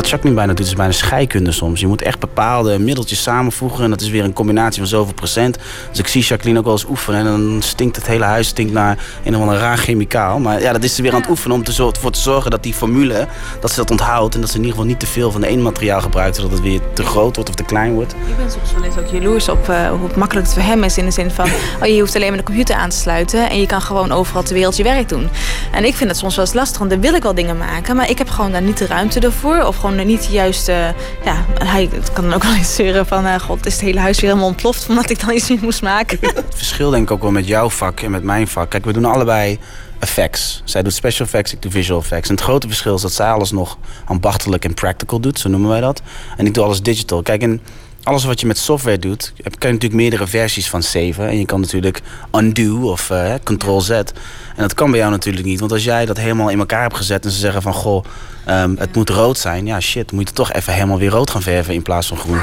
Wat 0.00 0.08
Jacqueline 0.08 0.40
bijna 0.40 0.54
doet, 0.54 0.66
is 0.66 0.74
bijna 0.74 0.92
scheikunde 0.92 1.52
soms. 1.52 1.80
Je 1.80 1.86
moet 1.86 2.02
echt 2.02 2.18
bepaalde 2.18 2.78
middeltjes 2.78 3.22
samenvoegen. 3.22 3.84
En 3.84 3.90
dat 3.90 4.00
is 4.00 4.08
weer 4.08 4.24
een 4.24 4.32
combinatie 4.32 4.78
van 4.78 4.88
zoveel 4.88 5.14
procent. 5.14 5.58
Dus 5.90 5.98
ik 5.98 6.06
zie 6.06 6.22
Jacqueline 6.22 6.58
ook 6.58 6.64
wel 6.64 6.74
eens 6.74 6.86
oefenen. 6.88 7.20
En 7.20 7.24
dan 7.24 7.62
stinkt 7.62 7.96
het 7.96 8.06
hele 8.06 8.24
huis 8.24 8.48
stinkt 8.48 8.72
naar 8.72 8.98
een 9.24 9.34
of 9.34 9.40
andere 9.40 9.58
raar 9.58 9.76
chemicaal. 9.76 10.38
Maar 10.38 10.60
ja, 10.60 10.72
dat 10.72 10.84
is 10.84 10.94
ze 10.94 11.02
weer 11.02 11.12
aan 11.12 11.20
het 11.20 11.30
oefenen 11.30 11.56
om 11.56 11.64
ervoor 11.64 12.10
te 12.10 12.20
zorgen 12.20 12.50
dat 12.50 12.62
die 12.62 12.74
formule, 12.74 13.26
dat 13.60 13.70
ze 13.70 13.76
dat 13.76 13.90
onthoudt. 13.90 14.34
En 14.34 14.40
dat 14.40 14.50
ze 14.50 14.56
in 14.56 14.62
ieder 14.62 14.76
geval 14.76 14.90
niet 14.90 15.00
te 15.00 15.06
veel 15.06 15.30
van 15.30 15.44
één 15.44 15.62
materiaal 15.62 16.00
gebruikt. 16.00 16.36
Zodat 16.36 16.50
het 16.50 16.60
weer 16.60 16.80
te 16.94 17.04
groot 17.04 17.34
wordt 17.34 17.50
of 17.50 17.54
te 17.54 17.64
klein 17.64 17.92
wordt. 17.92 18.12
Ik 18.12 18.36
ben 18.36 18.50
soms 18.50 18.72
wel 18.72 18.84
eens 18.84 18.96
ook 18.96 19.06
jaloers 19.06 19.48
op 19.48 19.68
uh, 19.68 19.90
hoe 19.90 20.08
makkelijk 20.16 20.46
het 20.46 20.56
voor 20.56 20.66
hem 20.66 20.84
is. 20.84 20.98
In 20.98 21.04
de 21.04 21.10
zin 21.10 21.30
van, 21.30 21.48
oh, 21.82 21.86
je 21.86 22.00
hoeft 22.00 22.14
alleen 22.16 22.28
maar 22.28 22.38
de 22.38 22.44
computer 22.44 22.74
aan 22.74 22.88
te 22.88 22.96
sluiten. 22.96 23.50
En 23.50 23.60
je 23.60 23.66
kan 23.66 23.82
gewoon 23.82 24.12
overal 24.12 24.42
ter 24.42 24.54
wereld 24.54 24.76
je 24.76 24.82
werk 24.82 25.08
doen. 25.08 25.28
En 25.72 25.84
ik 25.84 25.94
vind 25.94 26.10
het 26.10 26.18
soms 26.18 26.36
wel 26.36 26.44
eens 26.44 26.54
lastig, 26.54 26.78
want 26.78 26.90
dan 26.90 27.00
wil 27.00 27.14
ik 27.14 27.22
wel 27.22 27.34
dingen 27.34 27.58
maken. 27.58 27.96
Maar 27.96 28.10
ik 28.10 28.18
heb 28.18 28.28
gewoon 28.28 28.52
daar 28.52 28.62
niet 28.62 28.78
de 28.78 28.86
ruimte 28.86 29.20
ervoor. 29.20 29.62
Of 29.62 29.76
gewoon 29.76 29.89
niet 29.94 30.26
de 30.26 30.32
juiste 30.32 30.94
ja, 31.24 31.44
hij 31.54 31.88
kan 32.12 32.24
dan 32.24 32.34
ook 32.34 32.42
wel 32.42 32.54
eens 32.54 32.74
zeuren 32.74 33.06
van... 33.06 33.26
Uh, 33.26 33.40
god, 33.40 33.66
is 33.66 33.72
het 33.72 33.82
hele 33.82 34.00
huis 34.00 34.20
weer 34.20 34.30
helemaal 34.30 34.50
ontploft... 34.50 34.88
omdat 34.88 35.10
ik 35.10 35.20
dan 35.20 35.30
iets 35.30 35.48
meer 35.48 35.58
moest 35.62 35.82
maken. 35.82 36.18
Het 36.34 36.54
verschil 36.54 36.90
denk 36.90 37.02
ik 37.02 37.10
ook 37.10 37.22
wel 37.22 37.30
met 37.30 37.46
jouw 37.46 37.70
vak 37.70 38.00
en 38.00 38.10
met 38.10 38.22
mijn 38.22 38.48
vak. 38.48 38.70
Kijk, 38.70 38.84
we 38.84 38.92
doen 38.92 39.04
allebei 39.04 39.58
effects. 39.98 40.62
Zij 40.64 40.82
doet 40.82 40.92
special 40.92 41.26
effects, 41.26 41.52
ik 41.52 41.62
doe 41.62 41.70
visual 41.70 42.00
effects. 42.00 42.28
En 42.28 42.34
het 42.34 42.44
grote 42.44 42.66
verschil 42.66 42.94
is 42.94 43.02
dat 43.02 43.12
zij 43.12 43.30
alles 43.30 43.50
nog 43.50 43.78
ambachtelijk 44.04 44.64
en 44.64 44.74
practical 44.74 45.20
doet. 45.20 45.38
Zo 45.38 45.48
noemen 45.48 45.70
wij 45.70 45.80
dat. 45.80 46.02
En 46.36 46.46
ik 46.46 46.54
doe 46.54 46.64
alles 46.64 46.82
digital. 46.82 47.22
Kijk, 47.22 47.42
en 47.42 47.60
alles 48.02 48.24
wat 48.24 48.40
je 48.40 48.46
met 48.46 48.58
software 48.58 48.98
doet, 48.98 49.32
kan 49.36 49.68
je 49.68 49.74
natuurlijk 49.74 49.92
meerdere 49.92 50.26
versies 50.26 50.68
van 50.68 50.82
saven. 50.82 51.28
En 51.28 51.38
je 51.38 51.44
kan 51.44 51.60
natuurlijk 51.60 52.00
undo 52.32 52.90
of 52.90 53.10
uh, 53.10 53.34
Ctrl-Z. 53.44 53.90
En 53.90 54.12
dat 54.56 54.74
kan 54.74 54.90
bij 54.90 54.98
jou 54.98 55.10
natuurlijk 55.10 55.46
niet. 55.46 55.60
Want 55.60 55.72
als 55.72 55.84
jij 55.84 56.06
dat 56.06 56.16
helemaal 56.16 56.48
in 56.48 56.58
elkaar 56.58 56.82
hebt 56.82 56.96
gezet 56.96 57.24
en 57.24 57.30
ze 57.30 57.38
zeggen 57.38 57.62
van... 57.62 57.72
goh, 57.72 58.04
um, 58.48 58.76
het 58.78 58.94
moet 58.94 59.10
rood 59.10 59.38
zijn. 59.38 59.66
Ja, 59.66 59.80
shit, 59.80 60.12
moet 60.12 60.28
je 60.28 60.34
toch 60.34 60.52
even 60.52 60.72
helemaal 60.72 60.98
weer 60.98 61.10
rood 61.10 61.30
gaan 61.30 61.42
verven 61.42 61.74
in 61.74 61.82
plaats 61.82 62.06
van 62.06 62.16
groen. 62.16 62.40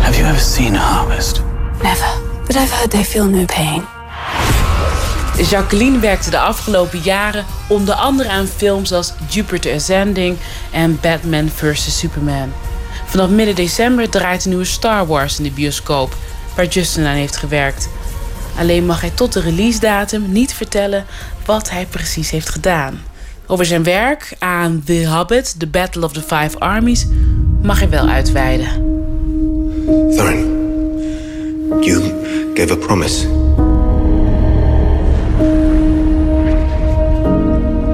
Have 0.00 0.18
you 0.18 0.28
ever 0.28 0.40
seen 0.40 0.76
a 0.76 0.78
harvest? 0.78 1.42
Never. 1.82 2.08
But 2.46 2.56
I've 2.56 2.74
heard 2.74 2.90
they 2.90 3.04
feel 3.04 3.26
no 3.26 3.44
pain. 3.44 3.82
Jacqueline 5.50 5.98
werkte 5.98 6.30
de 6.30 6.38
afgelopen 6.38 6.98
jaren 6.98 7.44
onder 7.68 7.94
andere 7.94 8.28
aan 8.28 8.46
films 8.46 8.92
als 8.92 9.12
Jupiter 9.28 9.74
Ascending 9.74 10.36
en 10.70 10.98
Batman 11.00 11.48
vs. 11.48 11.98
Superman. 11.98 12.52
Vanaf 13.12 13.30
midden 13.30 13.54
december 13.54 14.10
draait 14.10 14.42
de 14.42 14.48
nieuwe 14.48 14.64
Star 14.64 15.06
Wars 15.06 15.38
in 15.38 15.44
de 15.44 15.50
bioscoop, 15.50 16.16
waar 16.56 16.66
Justin 16.66 17.04
aan 17.04 17.14
heeft 17.14 17.36
gewerkt. 17.36 17.88
Alleen 18.58 18.86
mag 18.86 19.00
hij 19.00 19.10
tot 19.10 19.32
de 19.32 19.40
release 19.40 19.80
datum 19.80 20.32
niet 20.32 20.54
vertellen 20.54 21.04
wat 21.44 21.70
hij 21.70 21.86
precies 21.86 22.30
heeft 22.30 22.48
gedaan. 22.48 23.02
Over 23.46 23.64
zijn 23.64 23.82
werk 23.82 24.36
aan 24.38 24.82
The 24.84 25.08
Hobbit, 25.08 25.54
The 25.58 25.66
Battle 25.66 26.04
of 26.04 26.12
the 26.12 26.20
Five 26.20 26.58
Armies, 26.58 27.06
mag 27.62 27.78
hij 27.78 27.88
wel 27.88 28.08
uitweiden. 28.08 28.68
Thorin, 30.16 30.46
you 31.80 32.14
gave 32.54 32.72
a 32.72 32.76
promise. 32.76 33.26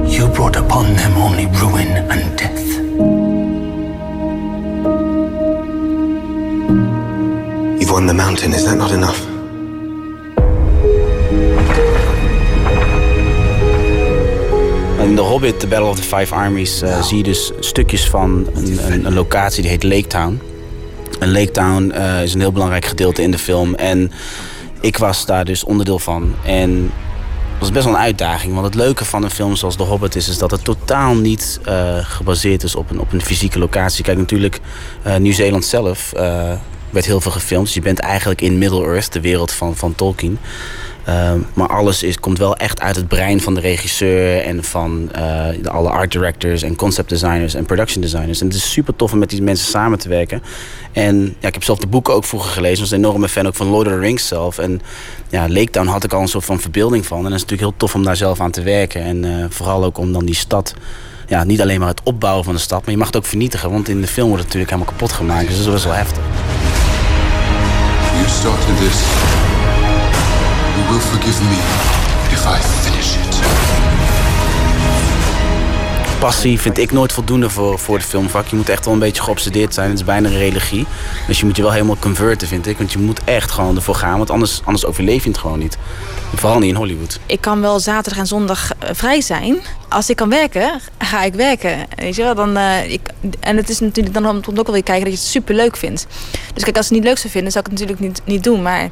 You 0.07 0.29
brought 0.31 0.57
upon 0.57 0.95
them 0.95 1.17
only 1.17 1.49
ruin 1.53 2.11
and 2.11 2.38
won 7.99 8.07
the 8.07 8.15
mountain, 8.15 8.53
is 8.53 8.65
that 8.65 8.77
not 8.77 8.91
enough? 8.91 9.27
In 15.01 15.17
The 15.17 15.23
Hobbit, 15.23 15.61
The 15.61 15.67
Battle 15.67 15.89
of 15.89 15.97
the 15.97 16.03
Five 16.03 16.35
Armies, 16.35 16.83
uh, 16.83 17.03
zie 17.03 17.17
je 17.17 17.23
dus 17.23 17.53
stukjes 17.61 18.09
van 18.09 18.47
een, 18.55 18.93
een, 18.93 19.07
een, 19.07 19.15
locatie 19.15 19.63
die 19.63 19.71
heet 19.71 19.83
Lake 19.83 20.07
Town. 20.07 20.41
En 21.21 21.33
Lake 21.33 21.51
Town 21.51 21.93
uh, 21.95 22.23
is 22.23 22.35
een 22.35 22.41
heel 22.41 22.53
belangrijk 22.53 22.85
gedeelte 22.85 23.23
in 23.23 23.31
de 23.31 23.39
film. 23.39 23.75
En 23.75 24.13
ik 24.81 24.97
was 24.97 25.27
daar 25.27 25.45
dus 25.45 25.65
onderdeel 25.65 25.99
van. 25.99 26.35
En 26.45 26.83
dat 26.83 27.59
was 27.59 27.73
best 27.73 27.85
wel 27.85 27.95
een 27.95 28.01
uitdaging. 28.01 28.53
Want 28.53 28.67
het 28.67 28.75
leuke 28.75 29.05
van 29.05 29.23
een 29.23 29.31
film 29.31 29.57
zoals 29.57 29.77
The 29.77 29.83
Hobbit 29.83 30.17
is, 30.17 30.29
is 30.29 30.39
dat 30.39 30.51
het 30.51 30.65
totaal 30.65 31.15
niet 31.15 31.61
uh, 31.69 31.99
gebaseerd 32.03 32.63
is 32.63 32.75
op 32.75 32.91
een, 32.91 33.01
op 33.01 33.13
een 33.13 33.23
fysieke 33.23 33.59
locatie. 33.59 34.05
Kijk, 34.05 34.19
natuurlijk, 34.19 34.61
Nieuw-Zeeland 35.19 35.65
zelf 35.65 36.13
werd 36.91 37.07
heel 37.07 37.21
veel 37.21 37.31
gefilmd. 37.31 37.65
Dus 37.65 37.75
je 37.75 37.81
bent 37.81 37.99
eigenlijk 37.99 38.41
in 38.41 38.59
Middle-earth, 38.59 39.13
de 39.13 39.21
wereld 39.21 39.53
van, 39.53 39.77
van 39.77 39.95
Tolkien. 39.95 40.39
Uh, 41.09 41.33
maar 41.55 41.69
alles 41.69 42.03
is, 42.03 42.21
komt 42.21 42.39
wel 42.39 42.57
echt 42.57 42.81
uit 42.81 42.97
het 42.97 43.09
brein 43.09 43.41
van 43.41 43.55
de 43.55 43.61
regisseur 43.61 44.43
en 44.43 44.65
van 44.65 45.11
uh, 45.17 45.47
de, 45.63 45.71
alle 45.71 45.89
art 45.89 46.13
directors 46.13 46.63
en 46.63 46.77
concept 46.77 47.09
designers 47.09 47.55
en 47.55 47.65
production 47.65 48.03
designers. 48.03 48.41
En 48.41 48.47
het 48.47 48.57
is 48.57 48.73
super 48.73 48.97
tof 48.97 49.13
om 49.13 49.19
met 49.19 49.31
die 49.31 49.43
mensen 49.43 49.69
samen 49.69 49.99
te 49.99 50.09
werken. 50.09 50.43
En 50.93 51.37
ja, 51.39 51.49
ik 51.49 51.55
heb 51.55 51.65
zelf 51.65 51.79
de 51.79 51.87
boeken 51.87 52.15
ook 52.15 52.25
vroeger 52.25 52.51
gelezen. 52.51 52.75
Ik 52.75 52.81
was 52.81 52.91
een 52.91 53.05
enorme 53.05 53.29
fan 53.29 53.47
ook 53.47 53.55
van 53.55 53.67
Lord 53.67 53.87
of 53.87 53.93
the 53.93 53.99
Rings 53.99 54.27
zelf. 54.27 54.59
En 54.59 54.81
ja, 55.29 55.49
Lake 55.49 55.71
Town 55.71 55.87
had 55.87 56.05
ik 56.05 56.13
al 56.13 56.21
een 56.21 56.29
soort 56.29 56.45
van 56.45 56.61
verbeelding 56.61 57.07
van. 57.07 57.19
En 57.19 57.25
het 57.25 57.35
is 57.35 57.41
natuurlijk 57.41 57.69
heel 57.69 57.79
tof 57.79 57.95
om 57.95 58.05
daar 58.05 58.17
zelf 58.17 58.41
aan 58.41 58.51
te 58.51 58.63
werken. 58.63 59.03
En 59.03 59.25
uh, 59.25 59.45
vooral 59.49 59.85
ook 59.85 59.99
om 59.99 60.13
dan 60.13 60.25
die 60.25 60.35
stad 60.35 60.75
ja, 61.27 61.45
niet 61.45 61.61
alleen 61.61 61.79
maar 61.79 61.89
het 61.89 62.03
opbouwen 62.03 62.45
van 62.45 62.55
de 62.55 62.61
stad, 62.61 62.81
maar 62.81 62.91
je 62.91 62.97
mag 62.97 63.07
het 63.07 63.17
ook 63.17 63.27
vernietigen. 63.27 63.71
Want 63.71 63.89
in 63.89 64.01
de 64.01 64.07
film 64.07 64.29
wordt 64.29 64.43
het 64.45 64.53
natuurlijk 64.53 64.73
helemaal 64.73 64.93
kapot 64.93 65.13
gemaakt. 65.13 65.49
Dus 65.49 65.65
dat 65.65 65.75
is 65.75 65.85
wel 65.85 65.95
heftig. 65.95 66.23
You 68.19 68.29
started 68.29 68.77
this. 68.77 68.99
You 70.77 70.85
will 70.91 71.01
forgive 71.01 71.43
me 71.45 71.59
if 72.35 72.47
I 72.47 72.59
finish 72.83 73.17
it. 73.17 73.41
Passie 76.19 76.61
vind 76.61 76.79
ik 76.79 76.93
nooit 76.93 77.13
voldoende 77.13 77.51
voor, 77.51 77.79
voor 77.79 77.99
de 77.99 78.05
filmvak. 78.05 78.47
Je 78.47 78.57
moet 78.57 78.69
echt 78.69 78.85
wel 78.85 78.95
een 78.95 79.01
beetje 79.01 79.23
geobsedeerd 79.23 79.75
zijn. 79.75 79.89
Het 79.89 79.99
is 79.99 80.05
bijna 80.05 80.29
een 80.29 80.39
religie. 80.39 80.87
Dus 81.27 81.39
je 81.39 81.45
moet 81.47 81.57
je 81.57 81.63
wel 81.63 81.73
helemaal 81.73 81.97
converten, 81.99 82.49
vind 82.49 82.67
ik. 82.67 82.79
Want 82.79 82.93
je 82.93 82.99
moet 82.99 83.25
echt 83.25 83.51
gewoon 83.51 83.77
ervoor 83.77 83.95
gaan. 83.95 84.17
Want 84.17 84.31
anders, 84.31 84.61
anders 84.65 84.87
overleef 84.87 85.23
je 85.23 85.29
het 85.31 85.39
gewoon 85.39 85.59
niet. 85.59 85.79
Vooral 86.35 86.59
niet 86.59 86.69
in 86.69 86.77
Hollywood. 86.77 87.19
Ik 87.27 87.41
kan 87.41 87.61
wel 87.61 87.81
zaterdag 87.81 88.21
en 88.21 88.27
zondag 88.27 88.71
vrij 88.93 89.21
zijn. 89.21 89.59
Als 89.89 90.11
ik 90.11 90.17
kan 90.17 90.29
werken, 90.29 90.81
ga 90.99 91.23
ik 91.23 91.35
werken. 91.35 91.87
Je 92.11 92.23
wel? 92.23 92.35
Dan, 92.35 92.57
eh, 92.57 92.93
ik, 92.93 93.01
en 93.41 93.57
het 93.57 93.69
is 93.69 93.81
natuurlijk 93.81 94.15
dan 94.15 94.29
om 94.29 94.37
ook 94.37 94.67
wel 94.67 94.73
weer 94.73 94.83
kijken 94.83 95.05
dat 95.05 95.13
je 95.13 95.19
het 95.19 95.29
super 95.29 95.55
leuk 95.55 95.77
vindt. 95.77 96.07
Dus 96.55 96.63
kijk, 96.63 96.77
als 96.77 96.87
ik 96.87 96.93
het 96.93 97.01
niet 97.01 97.09
leuk 97.09 97.19
zou 97.19 97.33
vinden, 97.33 97.53
zou 97.53 97.65
ik 97.65 97.71
het 97.71 97.81
natuurlijk 97.81 98.09
niet, 98.09 98.23
niet 98.25 98.45
doen. 98.45 98.63
Maar 98.63 98.89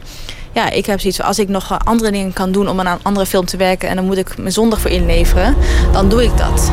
ja, 0.52 0.70
ik 0.70 0.86
heb 0.86 1.00
zoiets 1.00 1.18
van 1.18 1.26
als 1.26 1.38
ik 1.38 1.48
nog 1.48 1.78
andere 1.84 2.10
dingen 2.10 2.32
kan 2.32 2.52
doen 2.52 2.68
om 2.68 2.80
aan 2.80 2.86
een 2.86 2.98
andere 3.02 3.26
film 3.26 3.44
te 3.44 3.56
werken 3.56 3.88
en 3.88 3.96
dan 3.96 4.04
moet 4.04 4.18
ik 4.18 4.38
mijn 4.38 4.52
zondag 4.52 4.80
voor 4.80 4.90
inleveren, 4.90 5.56
dan 5.92 6.08
doe 6.08 6.24
ik 6.24 6.36
dat. 6.36 6.72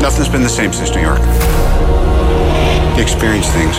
Nothing's 0.00 0.30
been 0.30 0.42
the 0.42 0.48
same 0.48 0.72
since 0.72 0.92
New 0.92 1.02
York. 1.02 1.20
Experience 2.98 3.52
things, 3.52 3.78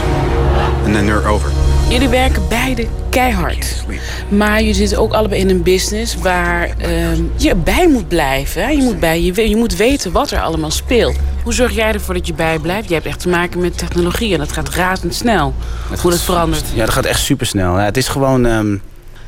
and 0.86 0.94
then 0.94 1.06
they're 1.06 1.28
over. 1.28 1.67
Jullie 1.90 2.08
werken 2.10 2.48
beide 2.50 2.88
keihard. 3.10 3.86
Maar 4.30 4.62
je 4.62 4.74
zit 4.74 4.96
ook 4.96 5.14
allebei 5.14 5.42
in 5.42 5.50
een 5.50 5.64
business 5.64 6.16
waar 6.16 6.70
ehm, 6.78 7.24
je 7.36 7.56
bij 7.56 7.88
moet 7.90 8.08
blijven. 8.08 8.62
hè? 8.64 8.70
Je 8.70 8.82
moet, 8.82 9.00
bij, 9.00 9.22
je, 9.22 9.50
je 9.50 9.56
moet 9.56 9.76
weten 9.76 10.12
wat 10.12 10.32
er 10.32 10.42
allemaal 10.42 10.72
speelt. 10.72 11.16
Hoe 11.44 11.54
zorg 11.54 11.72
jij 11.72 11.94
ervoor 11.94 12.14
dat 12.14 12.28
je 12.28 12.34
bij 12.34 12.60
blijft? 12.60 12.88
Je 12.88 12.94
hebt 12.94 13.06
echt 13.06 13.20
te 13.20 13.30
maken 13.30 13.60
met 13.60 13.78
technologie 13.78 14.34
en 14.34 14.40
dat 14.40 14.52
gaat 14.52 14.70
razendsnel. 14.70 15.54
Hoe 16.02 16.12
dat 16.12 16.22
verandert. 16.22 16.64
Ja, 16.74 16.86
dat 16.86 16.94
gaat 16.94 17.06
echt 17.06 17.20
super 17.20 17.46
snel. 17.46 17.78
Ja, 17.78 17.84
het 17.86 17.98
is 17.98 18.08
gewoon. 18.08 18.46
ehm, 18.46 18.78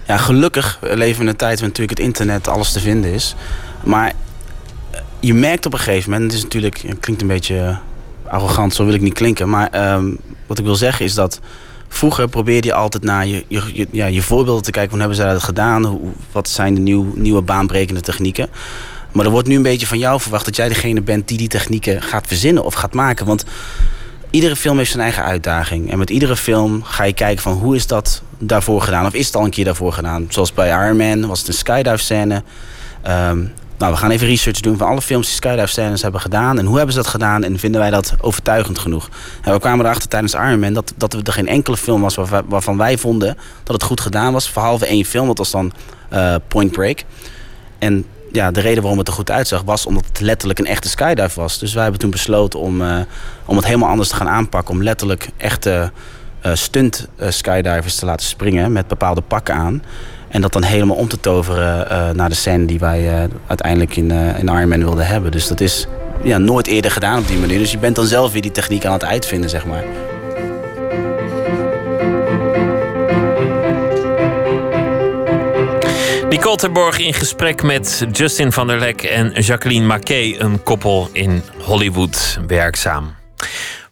ja, 0.08 0.18
gelukkig 0.18 0.80
leven 0.82 1.16
we 1.16 1.22
in 1.22 1.28
een 1.28 1.36
tijd 1.36 1.60
waar 1.60 1.68
natuurlijk 1.68 1.98
het 1.98 2.08
internet 2.08 2.48
alles 2.48 2.72
te 2.72 2.80
vinden 2.80 3.14
is. 3.14 3.36
Maar 3.84 4.08
eh, 4.92 5.00
je 5.20 5.34
merkt 5.34 5.66
op 5.66 5.74
een 5.74 5.80
gegeven 5.80 6.12
moment, 6.12 6.28
het 6.32 6.38
is 6.40 6.44
natuurlijk, 6.44 6.82
het 6.88 7.00
klinkt 7.00 7.22
een 7.22 7.28
beetje 7.28 7.60
eh, 7.60 7.78
arrogant, 8.34 8.74
zo 8.74 8.86
wil 8.86 8.94
ik 8.94 9.02
niet 9.02 9.14
klinken. 9.14 9.50
Maar 9.50 9.68
ehm, 9.72 10.06
wat 10.48 10.60
ik 10.60 10.66
wil 10.66 10.76
zeggen 10.76 11.06
is 11.06 11.14
dat 11.14 11.40
vroeger 11.90 12.28
probeerde 12.28 12.68
je 12.68 12.74
altijd 12.74 13.04
naar 13.04 13.28
je, 13.28 13.46
je, 13.48 13.88
ja, 13.92 14.06
je 14.06 14.22
voorbeelden 14.22 14.64
te 14.64 14.72
kijken. 14.72 14.92
Hoe 14.92 15.00
hebben 15.00 15.18
zij 15.18 15.32
dat 15.32 15.44
gedaan? 15.44 15.86
Hoe, 15.86 16.12
wat 16.32 16.50
zijn 16.50 16.74
de 16.74 16.82
nieuw, 16.82 17.14
nieuwe 17.16 17.42
baanbrekende 17.42 18.02
technieken? 18.02 18.50
Maar 19.12 19.26
er 19.26 19.32
wordt 19.32 19.48
nu 19.48 19.56
een 19.56 19.62
beetje 19.62 19.88
van 19.88 19.98
jou 19.98 20.22
verwacht 20.22 20.46
dat 20.46 20.56
jij 20.56 20.68
degene 20.68 21.02
bent 21.02 21.28
die 21.28 21.38
die 21.38 21.48
technieken 21.48 22.02
gaat 22.02 22.28
verzinnen 22.28 22.64
of 22.64 22.74
gaat 22.74 22.94
maken. 22.94 23.26
Want 23.26 23.46
iedere 24.30 24.56
film 24.56 24.78
heeft 24.78 24.92
zijn 24.92 25.04
eigen 25.04 25.24
uitdaging. 25.24 25.92
En 25.92 25.98
met 25.98 26.10
iedere 26.10 26.36
film 26.36 26.84
ga 26.84 27.04
je 27.04 27.14
kijken 27.14 27.44
van 27.44 27.54
hoe 27.54 27.76
is 27.76 27.88
dat 27.88 28.22
daarvoor 28.38 28.82
gedaan? 28.82 29.06
Of 29.06 29.14
is 29.14 29.26
het 29.26 29.36
al 29.36 29.44
een 29.44 29.50
keer 29.50 29.66
daarvoor 29.66 29.94
gedaan? 29.94 30.26
Zoals 30.30 30.54
bij 30.54 30.70
Iron 30.70 30.98
Man 30.98 31.28
was 31.28 31.40
het 31.40 31.48
een 31.48 31.54
skydive 31.54 31.98
scène. 31.98 32.44
Ehm, 33.02 33.40
nou, 33.80 33.92
we 33.92 33.98
gaan 33.98 34.10
even 34.12 34.28
research 34.28 34.60
doen 34.60 34.78
van 34.78 34.88
alle 34.88 35.02
films 35.02 35.26
die 35.26 35.36
skydive 35.36 35.98
hebben 36.02 36.22
gedaan. 36.22 36.60
En 36.60 36.66
hoe 36.66 36.76
hebben 36.78 36.94
ze 36.94 37.02
dat 37.02 37.10
gedaan? 37.10 37.44
En 37.44 37.60
vinden 37.60 37.82
wij 37.82 37.90
dat 37.90 38.16
overtuigend 38.22 38.80
genoeg? 38.80 39.10
En 39.42 39.54
we 39.54 39.60
kwamen 39.60 39.86
erachter 39.86 40.10
tijdens 40.10 40.34
Iron 40.34 40.60
Man 40.60 40.74
dat, 40.74 40.94
dat 40.98 41.14
er 41.14 41.34
geen 41.34 41.48
enkele 41.48 41.78
film 41.78 42.02
was 42.02 42.16
waarvan, 42.48 42.78
wij 42.78 42.98
vonden 42.98 43.38
dat 43.64 43.76
het 43.76 43.84
goed 43.84 44.02
gedaan 44.02 44.34
was. 44.34 44.52
Behalve 44.52 44.86
één 44.86 45.06
film, 45.06 45.28
dat 45.28 45.38
was 45.38 45.52
dan 45.52 45.72
eh, 46.10 46.36
Point 46.48 46.72
Break. 46.72 47.04
En 47.78 48.06
ja, 48.32 48.52
de 48.52 48.60
reden 48.60 48.82
waarom 48.82 49.00
het 49.00 49.08
er 49.08 49.14
goed 49.14 49.32
uitzag 49.32 49.62
was 49.62 49.86
omdat 49.86 50.06
het 50.06 50.20
letterlijk 50.20 50.60
een 50.60 50.66
echte 50.66 50.90
skydive 50.90 51.40
was. 51.40 51.60
Dus 51.60 51.74
wij 51.74 51.82
hebben 51.82 52.02
toen 52.02 52.10
besloten 52.10 52.60
om, 52.60 52.82
eh, 52.82 52.98
om 53.46 53.56
het 53.56 53.66
helemaal 53.66 53.90
anders 53.90 54.10
te 54.10 54.16
gaan 54.16 54.30
aanpakken. 54.30 54.74
Om 54.74 54.84
letterlijk 54.84 55.30
echte 55.38 55.92
eh, 56.42 56.52
stunt 56.54 57.08
skydivers 57.30 57.96
te 57.96 58.06
laten 58.06 58.26
springen 58.26 58.72
met 58.72 58.88
bepaalde 58.88 59.22
pakken 59.22 59.56
aan. 59.56 59.84
En 60.30 60.42
dat 60.42 60.54
dan 60.54 60.64
helemaal 60.64 60.96
om 60.96 61.08
te 61.08 61.20
toveren 61.20 61.90
eh, 61.90 62.10
naar 62.10 62.30
de 62.30 62.36
scène 62.36 62.66
die 62.66 62.80
wij 62.80 63.08
eh, 63.08 63.24
uiteindelijk 63.48 63.96
in, 63.96 64.12
eh 64.12 64.40
in 64.40 64.48
Iron 64.48 64.68
Man 64.68 64.80
wilden 64.80 65.08
hebben. 65.08 65.32
Dus 65.32 65.48
dat 65.48 65.60
is 65.60 65.88
ja, 66.24 66.38
nooit 66.38 66.68
eerder 66.68 66.92
gedaan 66.92 67.20
op 67.20 67.28
die 67.28 67.38
manier. 67.38 67.60
Dus 67.60 67.72
je 67.72 67.78
bent 67.78 67.96
dan 67.96 68.06
zelf 68.06 68.32
weer 68.32 68.42
die 68.42 68.52
techniek 68.52 68.86
aan 68.86 68.94
het 68.94 69.06
uitvinden, 69.06 69.50
zeg 69.50 69.66
maar. 69.66 69.84
Nicole 76.30 76.56
Terborg 76.56 77.00
in 77.00 77.14
gesprek 77.14 77.64
met 77.64 78.06
Justin 78.12 78.52
van 78.52 78.68
der 78.68 78.80
Lek 78.80 79.02
en 79.02 79.32
Jacqueline 79.32 79.86
Mackay, 79.86 80.36
een 80.40 80.64
koppel 80.64 81.10
in 81.12 81.42
Hollywood 81.58 82.40
werkzaam. 82.48 83.16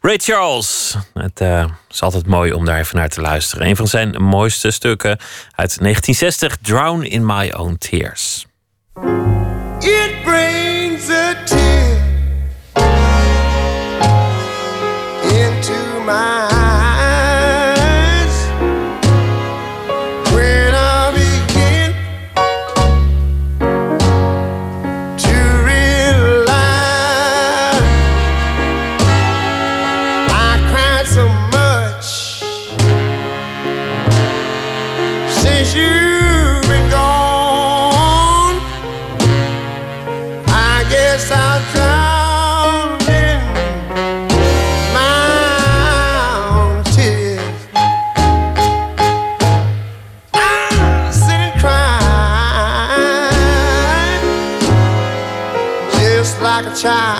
Ray 0.07 0.17
Charles, 0.17 0.95
het 1.13 1.41
eh, 1.41 1.65
is 1.89 2.01
altijd 2.01 2.27
mooi 2.27 2.53
om 2.53 2.65
daar 2.65 2.79
even 2.79 2.95
naar 2.95 3.09
te 3.09 3.21
luisteren. 3.21 3.67
Een 3.67 3.75
van 3.75 3.87
zijn 3.87 4.23
mooiste 4.23 4.71
stukken 4.71 5.09
uit 5.55 5.79
1960, 5.79 6.57
Drown 6.61 7.01
in 7.01 7.25
My 7.25 7.51
Own 7.55 7.75
Tears. 7.77 8.45
It 9.79 10.23
brings 10.23 11.09
a 11.09 11.35
tear 11.45 11.97
into 15.23 16.03
my 16.05 16.36
deixar 56.87 57.16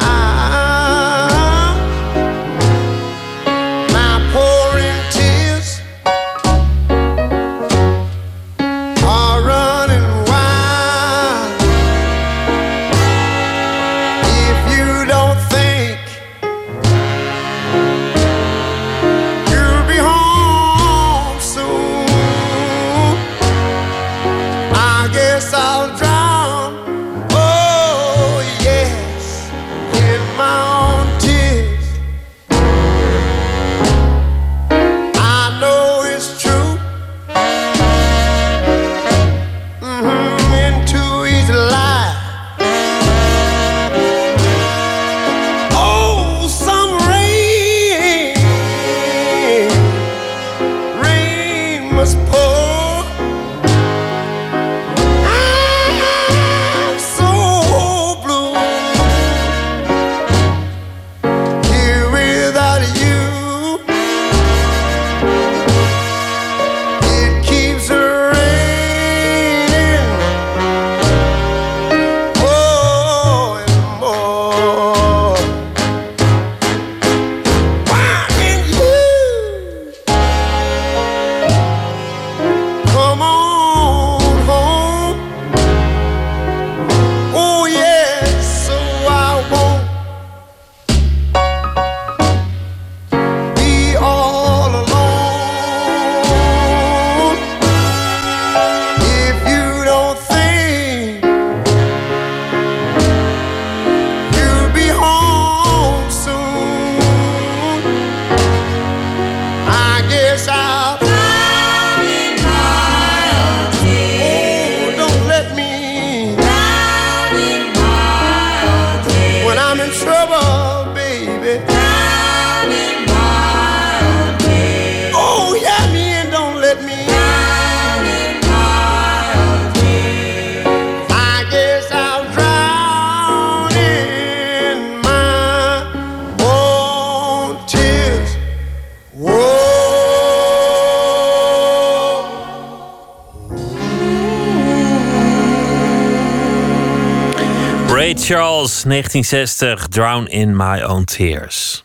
1960, 148.88 149.88
Drown 149.88 150.26
in 150.26 150.56
My 150.56 150.82
Own 150.82 151.04
Tears. 151.04 151.84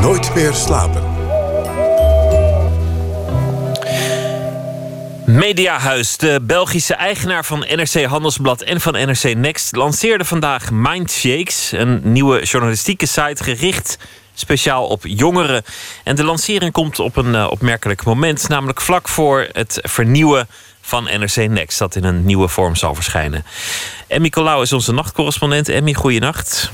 Nooit 0.00 0.34
meer 0.34 0.52
slapen. 0.52 1.02
Mediahuis, 5.26 6.16
de 6.16 6.40
Belgische 6.42 6.94
eigenaar 6.94 7.44
van 7.44 7.58
NRC 7.58 8.04
Handelsblad 8.04 8.62
en 8.62 8.80
van 8.80 8.92
NRC 8.92 9.34
Next, 9.34 9.76
lanceerde 9.76 10.24
vandaag 10.24 10.70
Mindshakes, 10.70 11.72
een 11.72 12.00
nieuwe 12.02 12.42
journalistieke 12.42 13.06
site 13.06 13.44
gericht 13.44 13.98
speciaal 14.34 14.86
op 14.86 15.00
jongeren. 15.06 15.62
En 16.04 16.16
de 16.16 16.24
lancering 16.24 16.72
komt 16.72 16.98
op 16.98 17.16
een 17.16 17.34
uh, 17.34 17.46
opmerkelijk 17.50 18.04
moment, 18.04 18.48
namelijk 18.48 18.80
vlak 18.80 19.08
voor 19.08 19.48
het 19.52 19.78
vernieuwen 19.82 20.48
van 20.90 21.04
NRC 21.04 21.48
Next, 21.48 21.78
dat 21.78 21.94
in 21.96 22.04
een 22.04 22.24
nieuwe 22.24 22.48
vorm 22.48 22.76
zal 22.76 22.94
verschijnen. 22.94 23.44
Emmy 24.06 24.28
Colau 24.28 24.62
is 24.62 24.72
onze 24.72 24.92
nachtcorrespondent. 24.92 25.68
Emmy, 25.68 25.94
goeienacht. 25.94 26.70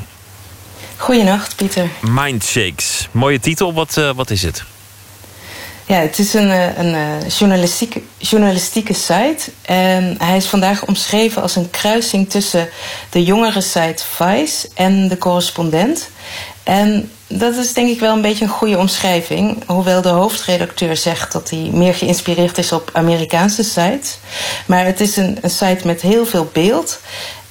Goeienacht, 0.97 1.56
Pieter. 1.56 1.88
Mindshakes, 2.01 3.09
mooie 3.10 3.40
titel. 3.40 3.74
Wat, 3.74 3.97
uh, 3.97 4.10
wat 4.14 4.30
is 4.30 4.43
het? 4.43 4.64
Ja, 5.86 5.97
het 5.97 6.18
is 6.18 6.34
een, 6.34 6.51
een 6.80 7.26
journalistieke, 7.28 8.02
journalistieke 8.18 8.94
site. 8.94 9.51
En 9.62 10.14
hij 10.18 10.36
is 10.36 10.47
vandaag 10.47 10.84
omschreven 10.84 11.43
als 11.43 11.56
een 11.56 11.70
kruising 11.70 12.30
tussen 12.30 12.68
de 13.10 13.22
jongere 13.22 13.60
site 13.60 14.05
Vice 14.16 14.68
en 14.74 15.09
de 15.09 15.18
correspondent. 15.18 16.10
En 16.66 17.10
dat 17.26 17.55
is 17.55 17.72
denk 17.72 17.88
ik 17.88 18.01
wel 18.01 18.14
een 18.14 18.22
beetje 18.22 18.44
een 18.44 18.51
goede 18.51 18.78
omschrijving. 18.78 19.64
Hoewel 19.66 20.02
de 20.02 20.09
hoofdredacteur 20.09 20.97
zegt 20.97 21.32
dat 21.32 21.51
hij 21.51 21.68
meer 21.72 21.94
geïnspireerd 21.94 22.59
is 22.59 22.72
op 22.72 22.90
Amerikaanse 22.93 23.62
sites. 23.62 24.18
Maar 24.66 24.84
het 24.84 25.01
is 25.01 25.16
een, 25.16 25.38
site 25.43 25.86
met 25.86 26.01
heel 26.01 26.26
veel 26.26 26.51
beeld. 26.52 27.01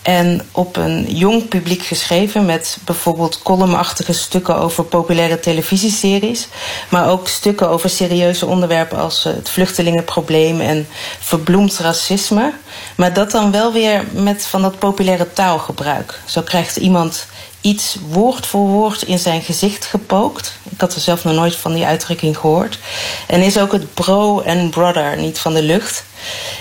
En 0.01 0.41
op 0.51 0.75
een 0.75 1.15
jong 1.15 1.47
publiek 1.47 1.81
geschreven 1.81 2.45
met 2.45 2.77
bijvoorbeeld 2.85 3.41
columnachtige 3.43 4.13
stukken 4.13 4.55
over 4.55 4.83
populaire 4.83 5.39
televisieseries. 5.39 6.47
Maar 6.89 7.09
ook 7.09 7.27
stukken 7.27 7.69
over 7.69 7.89
serieuze 7.89 8.45
onderwerpen 8.45 8.97
als 8.97 9.23
het 9.23 9.49
vluchtelingenprobleem 9.49 10.61
en 10.61 10.87
verbloemd 11.19 11.77
racisme. 11.77 12.53
Maar 12.95 13.13
dat 13.13 13.31
dan 13.31 13.51
wel 13.51 13.73
weer 13.73 14.03
met 14.11 14.45
van 14.45 14.61
dat 14.61 14.79
populaire 14.79 15.33
taalgebruik. 15.33 16.19
Zo 16.25 16.41
krijgt 16.41 16.75
iemand 16.75 17.25
iets 17.65 17.97
woord 18.09 18.45
voor 18.45 18.67
woord 18.67 19.01
in 19.01 19.19
zijn 19.19 19.41
gezicht 19.41 19.85
gepookt. 19.85 20.57
Ik 20.69 20.81
had 20.81 20.95
er 20.95 21.01
zelf 21.01 21.23
nog 21.23 21.33
nooit 21.33 21.55
van 21.55 21.73
die 21.73 21.85
uitdrukking 21.85 22.37
gehoord. 22.37 22.79
En 23.27 23.41
is 23.41 23.57
ook 23.57 23.71
het 23.71 23.93
bro 23.93 24.41
en 24.41 24.69
brother 24.69 25.17
niet 25.17 25.39
van 25.39 25.53
de 25.53 25.63
lucht. 25.63 26.03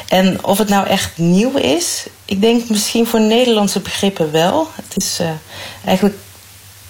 En 0.08 0.44
of 0.44 0.58
het 0.58 0.68
nou 0.68 0.86
echt 0.86 1.18
nieuw 1.18 1.56
is, 1.56 2.06
ik 2.24 2.40
denk 2.40 2.68
misschien 2.68 3.06
voor 3.06 3.20
Nederlandse 3.20 3.80
begrippen 3.80 4.32
wel. 4.32 4.68
Het 4.74 4.96
is 4.96 5.18
uh, 5.20 5.28
eigenlijk 5.84 6.16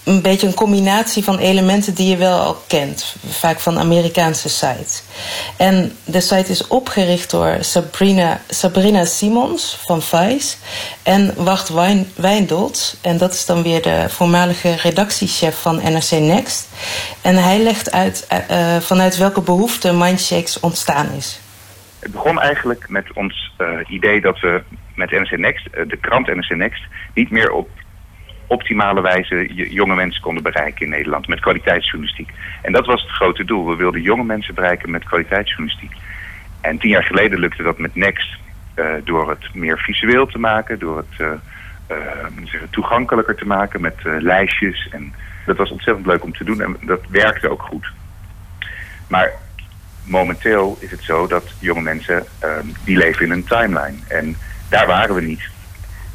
een 0.05 0.23
beetje 0.23 0.47
een 0.47 0.55
combinatie 0.55 1.25
van 1.25 1.39
elementen 1.39 1.95
die 1.95 2.09
je 2.09 2.17
wel 2.17 2.39
al 2.39 2.63
kent. 2.67 3.17
Vaak 3.29 3.61
van 3.61 3.79
Amerikaanse 3.79 4.49
sites. 4.49 5.03
En 5.57 5.93
de 6.05 6.21
site 6.21 6.51
is 6.51 6.67
opgericht 6.67 7.31
door 7.31 7.57
Sabrina, 7.61 8.41
Sabrina 8.49 9.05
Simons 9.05 9.79
van 9.87 10.03
Vice 10.03 10.57
en 11.03 11.45
Wacht 11.45 11.71
Wijndolz. 12.17 12.95
En 13.03 13.19
dat 13.19 13.33
is 13.33 13.47
dan 13.47 13.63
weer 13.63 13.83
de 13.83 14.05
voormalige 14.09 14.75
redactiechef 14.75 15.61
van 15.61 15.77
NRC 15.77 16.11
Next. 16.11 16.69
En 17.23 17.37
hij 17.37 17.59
legt 17.59 17.93
uit 17.93 18.27
uh, 18.51 18.77
vanuit 18.77 19.17
welke 19.17 19.41
behoefte 19.41 19.93
Mindshakes 19.93 20.61
ontstaan 20.61 21.09
is. 21.17 21.41
Het 21.99 22.13
begon 22.13 22.41
eigenlijk 22.41 22.89
met 22.89 23.13
ons 23.13 23.53
uh, 23.59 23.69
idee 23.89 24.21
dat 24.21 24.41
we 24.41 24.63
met 24.95 25.11
NRC 25.11 25.39
Next, 25.39 25.65
de 25.73 25.99
krant 26.01 26.27
NRC 26.27 26.57
Next, 26.57 26.83
niet 27.15 27.31
meer 27.31 27.53
op 27.53 27.69
optimale 28.47 29.01
wijze 29.01 29.47
jonge 29.55 29.95
mensen 29.95 30.23
konden 30.23 30.43
bereiken 30.43 30.85
in 30.85 30.91
Nederland 30.91 31.29
met 31.29 31.41
kwaliteitsjournalistiek. 31.41 32.31
En 32.63 32.73
dat 32.73 32.87
was 32.87 33.03
het 33.03 33.11
grote 33.11 33.45
doel. 33.45 33.67
We 33.67 33.77
wilden 33.77 34.03
jonge 34.03 34.25
mensen 34.25 34.55
bereiken 34.55 34.91
met 34.91 35.05
kwaliteitsjournalistiek. 35.05 35.93
En 36.61 36.79
tien 36.79 36.91
jaar 36.91 37.05
geleden 37.05 37.39
lukte 37.39 37.63
dat 37.63 37.79
met 37.79 37.95
Next 37.95 38.37
uh, 38.75 38.87
door 39.05 39.31
het 39.31 39.55
meer 39.55 39.79
visueel 39.79 40.27
te 40.27 40.39
maken, 40.39 40.79
door 40.79 40.97
het 40.97 41.21
uh, 41.21 41.29
uh, 41.91 42.61
toegankelijker 42.71 43.35
te 43.35 43.47
maken 43.47 43.81
met 43.81 43.95
lijstjes. 44.03 44.89
En 44.91 45.15
dat 45.47 45.57
was 45.57 45.71
ontzettend 45.71 46.07
leuk 46.07 46.25
om 46.25 46.33
te 46.33 46.45
doen 46.45 46.61
en 46.61 46.77
dat 46.81 47.01
werkte 47.09 47.51
ook 47.51 47.63
goed. 47.63 47.93
Maar 49.09 49.33
momenteel 50.05 50.79
is 50.81 50.91
het 50.91 51.03
zo 51.03 51.27
dat 51.27 51.55
jonge 51.59 51.81
mensen 51.81 52.25
die 52.85 52.97
leven 52.97 53.25
in 53.25 53.31
een 53.31 53.45
timeline. 53.45 53.99
En 54.09 54.37
daar 54.69 54.87
waren 54.87 55.15
we 55.15 55.21
niet. 55.21 55.53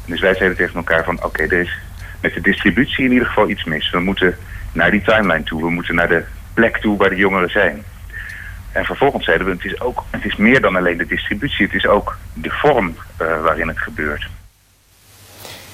En 0.04 0.10
dus 0.10 0.20
wij 0.20 0.34
zeiden 0.34 0.58
tegen 0.58 0.74
elkaar 0.74 1.04
van 1.04 1.16
oké, 1.16 1.42
okay, 1.42 1.60
is 1.60 1.78
met 2.20 2.34
de 2.34 2.40
distributie 2.40 3.04
in 3.04 3.12
ieder 3.12 3.26
geval 3.26 3.48
iets 3.48 3.64
mis. 3.64 3.90
We 3.90 4.00
moeten 4.00 4.36
naar 4.72 4.90
die 4.90 5.02
timeline 5.02 5.42
toe. 5.42 5.62
We 5.62 5.70
moeten 5.70 5.94
naar 5.94 6.08
de 6.08 6.24
plek 6.54 6.76
toe 6.76 6.96
waar 6.96 7.10
de 7.10 7.16
jongeren 7.16 7.50
zijn. 7.50 7.84
En 8.72 8.84
vervolgens 8.84 9.24
zeiden 9.24 9.46
we, 9.46 9.52
het 9.52 9.64
is, 9.64 9.80
ook, 9.80 10.04
het 10.10 10.24
is 10.24 10.36
meer 10.36 10.60
dan 10.60 10.76
alleen 10.76 10.96
de 10.96 11.06
distributie. 11.06 11.66
Het 11.66 11.74
is 11.74 11.86
ook 11.86 12.16
de 12.34 12.50
vorm 12.50 12.86
uh, 13.22 13.42
waarin 13.42 13.68
het 13.68 13.78
gebeurt. 13.78 14.28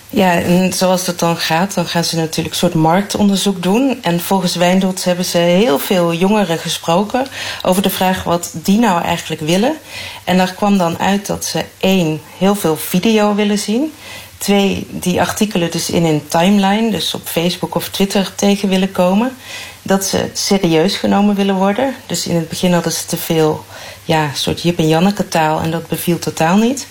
Ja, 0.08 0.40
en 0.40 0.72
zoals 0.72 1.06
het 1.06 1.18
dan 1.18 1.36
gaat, 1.36 1.74
dan 1.74 1.86
gaan 1.86 2.04
ze 2.04 2.16
natuurlijk 2.16 2.48
een 2.48 2.60
soort 2.60 2.74
marktonderzoek 2.74 3.62
doen. 3.62 3.98
En 4.02 4.20
volgens 4.20 4.56
Wijndolz 4.56 5.04
hebben 5.04 5.24
ze 5.24 5.38
heel 5.38 5.78
veel 5.78 6.14
jongeren 6.14 6.58
gesproken 6.58 7.26
over 7.62 7.82
de 7.82 7.90
vraag 7.90 8.22
wat 8.22 8.54
die 8.62 8.78
nou 8.78 9.02
eigenlijk 9.02 9.40
willen. 9.40 9.76
En 10.24 10.36
daar 10.36 10.52
kwam 10.52 10.78
dan 10.78 10.98
uit 10.98 11.26
dat 11.26 11.44
ze 11.44 11.64
één, 11.78 12.20
heel 12.38 12.54
veel 12.54 12.76
video 12.76 13.34
willen 13.34 13.58
zien. 13.58 13.92
Twee, 14.38 14.86
die 14.90 15.20
artikelen 15.20 15.70
dus 15.70 15.90
in 15.90 16.04
een 16.04 16.28
timeline, 16.28 16.90
dus 16.90 17.14
op 17.14 17.26
Facebook 17.26 17.74
of 17.74 17.88
Twitter 17.88 18.34
tegen 18.34 18.68
willen 18.68 18.92
komen. 18.92 19.36
Dat 19.82 20.04
ze 20.04 20.30
serieus 20.32 20.96
genomen 20.96 21.34
willen 21.34 21.54
worden. 21.54 21.94
Dus 22.06 22.26
in 22.26 22.36
het 22.36 22.48
begin 22.48 22.72
hadden 22.72 22.92
ze 22.92 23.06
te 23.06 23.16
veel 23.16 23.64
ja, 24.04 24.34
soort 24.34 24.62
Jip 24.62 24.78
en 24.78 24.88
Janneke 24.88 25.28
taal 25.28 25.60
en 25.60 25.70
dat 25.70 25.88
beviel 25.88 26.18
totaal 26.18 26.56
niet. 26.56 26.88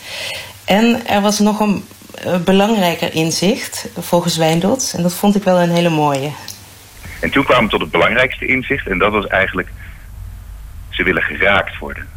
En 0.65 1.07
er 1.07 1.21
was 1.21 1.39
nog 1.39 1.59
een 1.59 1.83
uh, 2.25 2.37
belangrijker 2.37 3.13
inzicht, 3.13 3.89
volgens 3.97 4.37
Wijndolz. 4.37 4.93
En 4.93 5.03
dat 5.03 5.13
vond 5.13 5.35
ik 5.35 5.43
wel 5.43 5.59
een 5.59 5.69
hele 5.69 5.89
mooie. 5.89 6.31
En 7.19 7.29
toen 7.29 7.43
kwamen 7.43 7.63
we 7.63 7.69
tot 7.69 7.81
het 7.81 7.91
belangrijkste 7.91 8.45
inzicht. 8.45 8.87
En 8.87 8.97
dat 8.97 9.11
was 9.11 9.27
eigenlijk, 9.27 9.69
ze 10.89 11.03
willen 11.03 11.23
geraakt 11.23 11.77
worden. 11.77 12.07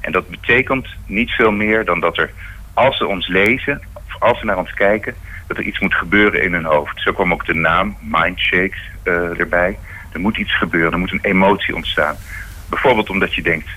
En 0.00 0.12
dat 0.12 0.28
betekent 0.28 0.86
niet 1.06 1.30
veel 1.30 1.50
meer 1.50 1.84
dan 1.84 2.00
dat 2.00 2.18
er, 2.18 2.30
als 2.74 2.96
ze 2.96 3.06
ons 3.06 3.28
lezen, 3.28 3.82
als 4.22 4.38
ze 4.38 4.44
naar 4.44 4.58
ons 4.58 4.74
kijken, 4.74 5.14
dat 5.46 5.56
er 5.56 5.62
iets 5.62 5.78
moet 5.78 5.94
gebeuren 5.94 6.42
in 6.42 6.52
hun 6.52 6.64
hoofd. 6.64 7.00
Zo 7.00 7.12
kwam 7.12 7.32
ook 7.32 7.46
de 7.46 7.54
naam 7.54 7.96
Mindshakes 8.00 8.90
uh, 9.04 9.40
erbij. 9.40 9.78
Er 10.12 10.20
moet 10.20 10.36
iets 10.36 10.58
gebeuren, 10.58 10.92
er 10.92 10.98
moet 10.98 11.12
een 11.12 11.18
emotie 11.22 11.74
ontstaan. 11.74 12.16
Bijvoorbeeld 12.68 13.10
omdat 13.10 13.34
je 13.34 13.42
denkt, 13.42 13.68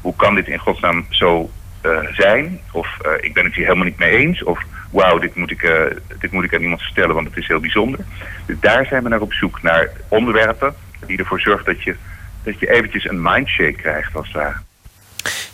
hoe 0.00 0.16
kan 0.16 0.34
dit 0.34 0.48
in 0.48 0.58
godsnaam 0.58 1.06
zo 1.10 1.50
uh, 1.86 1.98
zijn? 2.12 2.60
Of 2.72 2.98
uh, 3.02 3.10
ik 3.20 3.34
ben 3.34 3.44
het 3.44 3.54
hier 3.54 3.64
helemaal 3.64 3.84
niet 3.84 3.98
mee 3.98 4.16
eens. 4.16 4.42
Of 4.42 4.62
wauw, 4.90 5.18
dit, 5.18 5.34
moet 5.34 5.50
ik, 5.50 5.92
dit 6.18 6.32
moet 6.32 6.44
ik 6.44 6.54
aan 6.54 6.62
iemand 6.62 6.82
vertellen, 6.82 7.14
want 7.14 7.26
het 7.26 7.36
is 7.36 7.46
heel 7.48 7.60
bijzonder. 7.60 8.00
Dus 8.46 8.56
daar 8.60 8.86
zijn 8.86 9.02
we 9.02 9.08
naar 9.08 9.20
op 9.20 9.32
zoek, 9.32 9.62
naar 9.62 9.90
onderwerpen 10.08 10.74
die 11.06 11.18
ervoor 11.18 11.40
zorgen 11.40 11.64
dat 11.64 11.82
je, 11.82 11.96
dat 12.42 12.60
je 12.60 12.70
eventjes 12.70 13.08
een 13.08 13.22
mindshake 13.22 13.72
krijgt 13.72 14.16
als 14.16 14.26
het 14.26 14.36
ware. 14.36 14.56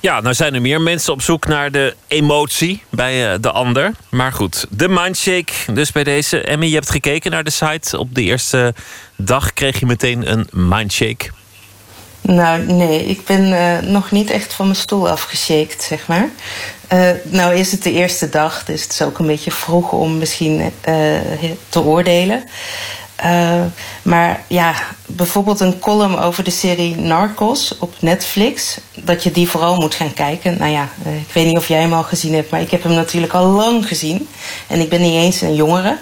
Ja, 0.02 0.20
nou 0.20 0.34
zijn 0.34 0.54
er 0.54 0.60
meer 0.60 0.80
mensen 0.80 1.12
op 1.12 1.22
zoek 1.22 1.46
naar 1.46 1.70
de 1.70 1.96
emotie 2.06 2.82
bij 2.90 3.32
uh, 3.32 3.38
de 3.40 3.50
ander. 3.50 3.92
Maar 4.08 4.32
goed, 4.32 4.66
de 4.70 4.88
mindshake 4.88 5.52
dus 5.72 5.92
bij 5.92 6.04
deze. 6.04 6.42
Emmy, 6.42 6.66
je 6.66 6.74
hebt 6.74 6.90
gekeken 6.90 7.30
naar 7.30 7.44
de 7.44 7.50
site. 7.50 7.98
Op 7.98 8.14
de 8.14 8.22
eerste 8.22 8.74
dag 9.16 9.52
kreeg 9.52 9.80
je 9.80 9.86
meteen 9.86 10.30
een 10.30 10.48
mindshake. 10.52 11.30
Nou, 12.20 12.62
nee, 12.62 13.04
ik 13.04 13.24
ben 13.24 13.46
uh, 13.46 13.90
nog 13.90 14.10
niet 14.10 14.30
echt 14.30 14.52
van 14.52 14.64
mijn 14.64 14.78
stoel 14.78 15.08
afgeshaked, 15.08 15.82
zeg 15.82 16.06
maar. 16.06 16.28
Uh, 16.92 17.10
nou 17.24 17.54
is 17.54 17.72
het 17.72 17.82
de 17.82 17.92
eerste 17.92 18.28
dag, 18.28 18.64
dus 18.64 18.82
het 18.82 18.92
is 18.92 19.02
ook 19.02 19.18
een 19.18 19.26
beetje 19.26 19.50
vroeg 19.50 19.92
om 19.92 20.18
misschien 20.18 20.72
te 21.68 21.80
oordelen. 21.80 22.44
Uh, 23.24 23.62
maar 24.02 24.42
ja, 24.46 24.74
bijvoorbeeld 25.06 25.60
een 25.60 25.78
column 25.78 26.18
over 26.18 26.44
de 26.44 26.50
serie 26.50 26.96
Narcos 26.96 27.78
op 27.78 27.94
Netflix. 27.98 28.78
Dat 28.94 29.22
je 29.22 29.30
die 29.30 29.48
vooral 29.48 29.76
moet 29.76 29.94
gaan 29.94 30.12
kijken. 30.12 30.58
Nou 30.58 30.70
ja, 30.70 30.88
uh, 31.06 31.16
ik 31.16 31.32
weet 31.32 31.46
niet 31.46 31.56
of 31.56 31.68
jij 31.68 31.80
hem 31.80 31.92
al 31.92 32.02
gezien 32.02 32.34
hebt, 32.34 32.50
maar 32.50 32.60
ik 32.60 32.70
heb 32.70 32.82
hem 32.82 32.92
natuurlijk 32.92 33.32
al 33.32 33.46
lang 33.46 33.88
gezien. 33.88 34.28
En 34.66 34.80
ik 34.80 34.88
ben 34.88 35.00
niet 35.00 35.14
eens 35.14 35.40
een 35.40 35.54
jongere. 35.54 35.96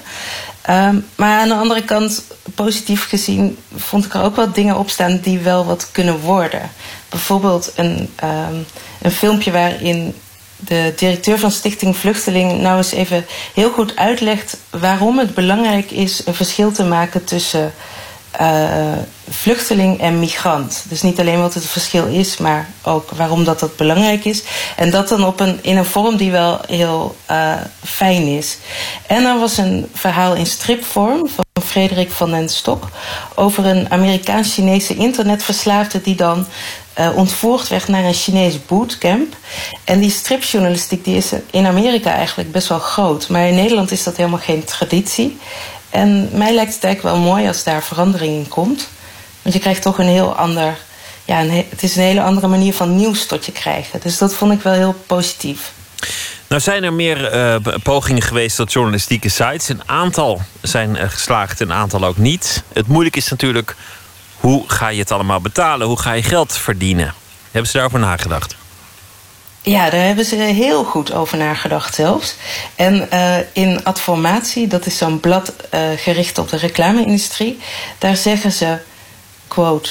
Uh, 0.70 0.88
maar 1.16 1.40
aan 1.40 1.48
de 1.48 1.54
andere 1.54 1.84
kant, 1.84 2.24
positief 2.54 3.08
gezien, 3.08 3.58
vond 3.76 4.04
ik 4.04 4.14
er 4.14 4.22
ook 4.22 4.36
wel 4.36 4.52
dingen 4.52 4.78
op 4.78 4.90
staan 4.90 5.20
die 5.22 5.38
wel 5.38 5.64
wat 5.64 5.90
kunnen 5.92 6.20
worden. 6.20 6.70
Bijvoorbeeld 7.08 7.72
een, 7.76 8.10
een 9.02 9.10
filmpje 9.10 9.50
waarin 9.50 10.14
de 10.58 10.92
directeur 10.96 11.38
van 11.38 11.50
Stichting 11.50 11.96
Vluchteling 11.96 12.60
nou 12.60 12.76
eens 12.76 12.92
even 12.92 13.26
heel 13.54 13.70
goed 13.70 13.96
uitlegt 13.96 14.56
waarom 14.70 15.18
het 15.18 15.34
belangrijk 15.34 15.90
is 15.90 16.26
een 16.26 16.34
verschil 16.34 16.72
te 16.72 16.84
maken 16.84 17.24
tussen 17.24 17.72
eh, 18.30 18.98
vluchteling 19.28 20.00
en 20.00 20.18
migrant. 20.18 20.84
Dus 20.88 21.02
niet 21.02 21.20
alleen 21.20 21.40
wat 21.40 21.54
het 21.54 21.66
verschil 21.66 22.06
is, 22.06 22.36
maar 22.36 22.68
ook 22.82 23.10
waarom 23.10 23.44
dat, 23.44 23.60
dat 23.60 23.76
belangrijk 23.76 24.24
is. 24.24 24.42
En 24.76 24.90
dat 24.90 25.08
dan 25.08 25.24
op 25.24 25.40
een, 25.40 25.58
in 25.62 25.76
een 25.76 25.84
vorm 25.84 26.16
die 26.16 26.30
wel 26.30 26.60
heel 26.66 27.16
uh, 27.30 27.54
fijn 27.84 28.22
is. 28.26 28.58
En 29.06 29.24
er 29.24 29.38
was 29.38 29.56
een 29.56 29.88
verhaal 29.92 30.34
in 30.34 30.46
stripvorm 30.46 31.28
van 31.28 31.62
Frederik 31.62 32.10
van 32.10 32.30
den 32.30 32.48
Stok 32.48 32.88
over 33.34 33.66
een 33.66 33.90
Amerikaans-Chinese 33.90 34.94
internetverslaafde 34.94 36.00
die 36.00 36.16
dan 36.16 36.46
uh, 36.98 37.16
ontvoerd 37.16 37.68
werd 37.68 37.88
naar 37.88 38.04
een 38.04 38.14
Chinees 38.14 38.66
bootcamp. 38.66 39.36
En 39.84 40.00
die 40.00 40.10
stripjournalistiek 40.10 41.04
die 41.04 41.16
is 41.16 41.32
in 41.50 41.66
Amerika 41.66 42.12
eigenlijk 42.12 42.52
best 42.52 42.68
wel 42.68 42.78
groot. 42.78 43.28
Maar 43.28 43.46
in 43.46 43.54
Nederland 43.54 43.90
is 43.90 44.02
dat 44.02 44.16
helemaal 44.16 44.38
geen 44.38 44.64
traditie. 44.64 45.38
En 45.90 46.28
mij 46.32 46.54
lijkt 46.54 46.74
het 46.74 46.84
eigenlijk 46.84 47.14
wel 47.14 47.24
mooi 47.24 47.46
als 47.46 47.64
daar 47.64 47.82
verandering 47.82 48.32
in 48.32 48.48
komt. 48.48 48.88
Want 49.42 49.54
je 49.54 49.60
krijgt 49.60 49.82
toch 49.82 49.98
een 49.98 50.06
heel 50.06 50.34
ander. 50.34 50.76
Ja, 51.24 51.40
een, 51.40 51.64
het 51.68 51.82
is 51.82 51.96
een 51.96 52.02
hele 52.02 52.22
andere 52.22 52.48
manier 52.48 52.74
van 52.74 52.96
nieuws 52.96 53.26
tot 53.26 53.46
je 53.46 53.52
krijgen. 53.52 54.00
Dus 54.00 54.18
dat 54.18 54.34
vond 54.34 54.52
ik 54.52 54.62
wel 54.62 54.72
heel 54.72 54.94
positief. 55.06 55.72
Nou 56.48 56.60
zijn 56.60 56.84
er 56.84 56.92
meer 56.92 57.34
uh, 57.34 57.74
pogingen 57.82 58.22
geweest 58.22 58.56
tot 58.56 58.72
journalistieke 58.72 59.28
sites. 59.28 59.68
Een 59.68 59.82
aantal 59.86 60.40
zijn 60.62 60.90
uh, 60.94 61.02
geslaagd, 61.08 61.60
een 61.60 61.72
aantal 61.72 62.04
ook 62.04 62.16
niet. 62.16 62.62
Het 62.72 62.86
moeilijk 62.86 63.16
is 63.16 63.28
natuurlijk, 63.28 63.76
hoe 64.48 64.64
ga 64.66 64.88
je 64.88 65.00
het 65.00 65.12
allemaal 65.12 65.40
betalen? 65.40 65.86
Hoe 65.86 65.98
ga 65.98 66.12
je 66.12 66.22
geld 66.22 66.56
verdienen? 66.56 67.14
Hebben 67.50 67.70
ze 67.70 67.76
daarover 67.76 67.98
nagedacht? 67.98 68.56
Ja, 69.62 69.90
daar 69.90 70.04
hebben 70.04 70.24
ze 70.24 70.36
heel 70.36 70.84
goed 70.84 71.12
over 71.12 71.38
nagedacht 71.38 71.94
zelfs. 71.94 72.34
En 72.74 73.08
uh, 73.12 73.36
in 73.52 73.84
Adformatie, 73.84 74.66
dat 74.66 74.86
is 74.86 74.98
zo'n 74.98 75.20
blad 75.20 75.52
uh, 75.74 75.80
gericht 75.96 76.38
op 76.38 76.48
de 76.48 76.56
reclame-industrie... 76.56 77.58
daar 77.98 78.16
zeggen 78.16 78.52
ze, 78.52 78.78
quote... 79.48 79.90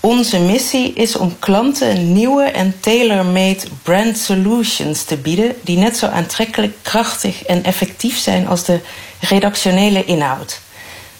Onze 0.00 0.38
missie 0.38 0.92
is 0.92 1.16
om 1.16 1.38
klanten 1.38 2.12
nieuwe 2.12 2.44
en 2.44 2.80
tailor-made 2.80 3.60
brand 3.82 4.18
solutions 4.18 5.02
te 5.02 5.16
bieden... 5.16 5.54
die 5.62 5.76
net 5.76 5.96
zo 5.96 6.06
aantrekkelijk, 6.06 6.76
krachtig 6.82 7.44
en 7.44 7.64
effectief 7.64 8.18
zijn 8.18 8.48
als 8.48 8.64
de 8.64 8.80
redactionele 9.20 10.04
inhoud. 10.04 10.60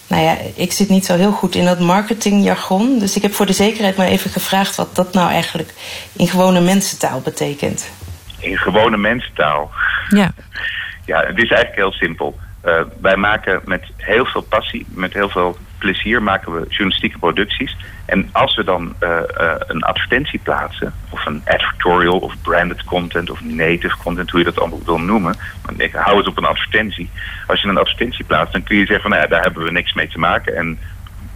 Nou 0.09 0.23
ja, 0.23 0.37
ik 0.55 0.73
zit 0.73 0.89
niet 0.89 1.05
zo 1.05 1.17
heel 1.17 1.33
goed 1.33 1.55
in 1.55 1.65
dat 1.65 1.81
marketingjargon. 1.81 2.99
Dus 2.99 3.17
ik 3.17 3.23
heb 3.23 3.33
voor 3.33 3.47
de 3.47 3.53
zekerheid 3.53 3.97
maar 3.97 4.07
even 4.07 4.31
gevraagd 4.31 4.77
wat 4.77 4.95
dat 4.95 5.13
nou 5.13 5.31
eigenlijk 5.31 5.75
in 6.17 6.29
gewone 6.29 6.61
mensentaal 6.61 7.21
betekent. 7.21 7.91
In 8.39 8.59
gewone 8.59 8.97
mensentaal? 8.97 9.71
Ja. 10.09 10.31
Ja, 11.05 11.21
het 11.21 11.37
is 11.37 11.51
eigenlijk 11.51 11.77
heel 11.77 11.93
simpel. 11.93 12.39
Uh, 12.65 12.81
wij 13.01 13.17
maken 13.17 13.61
met 13.65 13.83
heel 13.97 14.25
veel 14.25 14.43
passie, 14.43 14.87
met 14.89 15.13
heel 15.13 15.29
veel 15.29 15.57
plezier, 15.79 16.23
maken 16.23 16.53
we 16.53 16.67
journalistieke 16.69 17.19
producties. 17.19 17.77
En 18.05 18.29
als 18.33 18.57
we 18.57 18.65
dan 18.65 18.95
uh, 19.01 19.09
uh, 19.09 19.55
een 19.59 19.83
advertentie 19.83 20.41
plaatsen, 20.43 20.93
of 21.11 21.27
een 21.27 21.43
advertorial, 21.47 22.19
of 22.19 22.35
branded 22.43 22.85
content, 22.85 23.31
of 23.31 23.45
native 23.45 23.97
content, 23.97 24.31
hoe 24.31 24.39
je 24.39 24.45
dat 24.45 24.59
allemaal 24.59 24.85
wil 24.85 24.99
noemen. 25.01 25.35
Ik 25.77 25.93
hou 25.93 26.17
het 26.17 26.27
op 26.27 26.37
een 26.37 26.45
advertentie. 26.45 27.11
Als 27.47 27.63
je 27.63 27.69
een 27.69 27.79
advertentie 27.79 28.25
plaatst, 28.25 28.53
dan 28.53 28.63
kun 28.63 28.77
je 28.77 28.87
zeggen 28.87 29.01
van, 29.01 29.11
nou 29.11 29.23
ja, 29.23 29.29
daar 29.29 29.43
hebben 29.43 29.65
we 29.65 29.71
niks 29.71 29.93
mee 29.93 30.09
te 30.09 30.19
maken. 30.19 30.57
En 30.57 30.79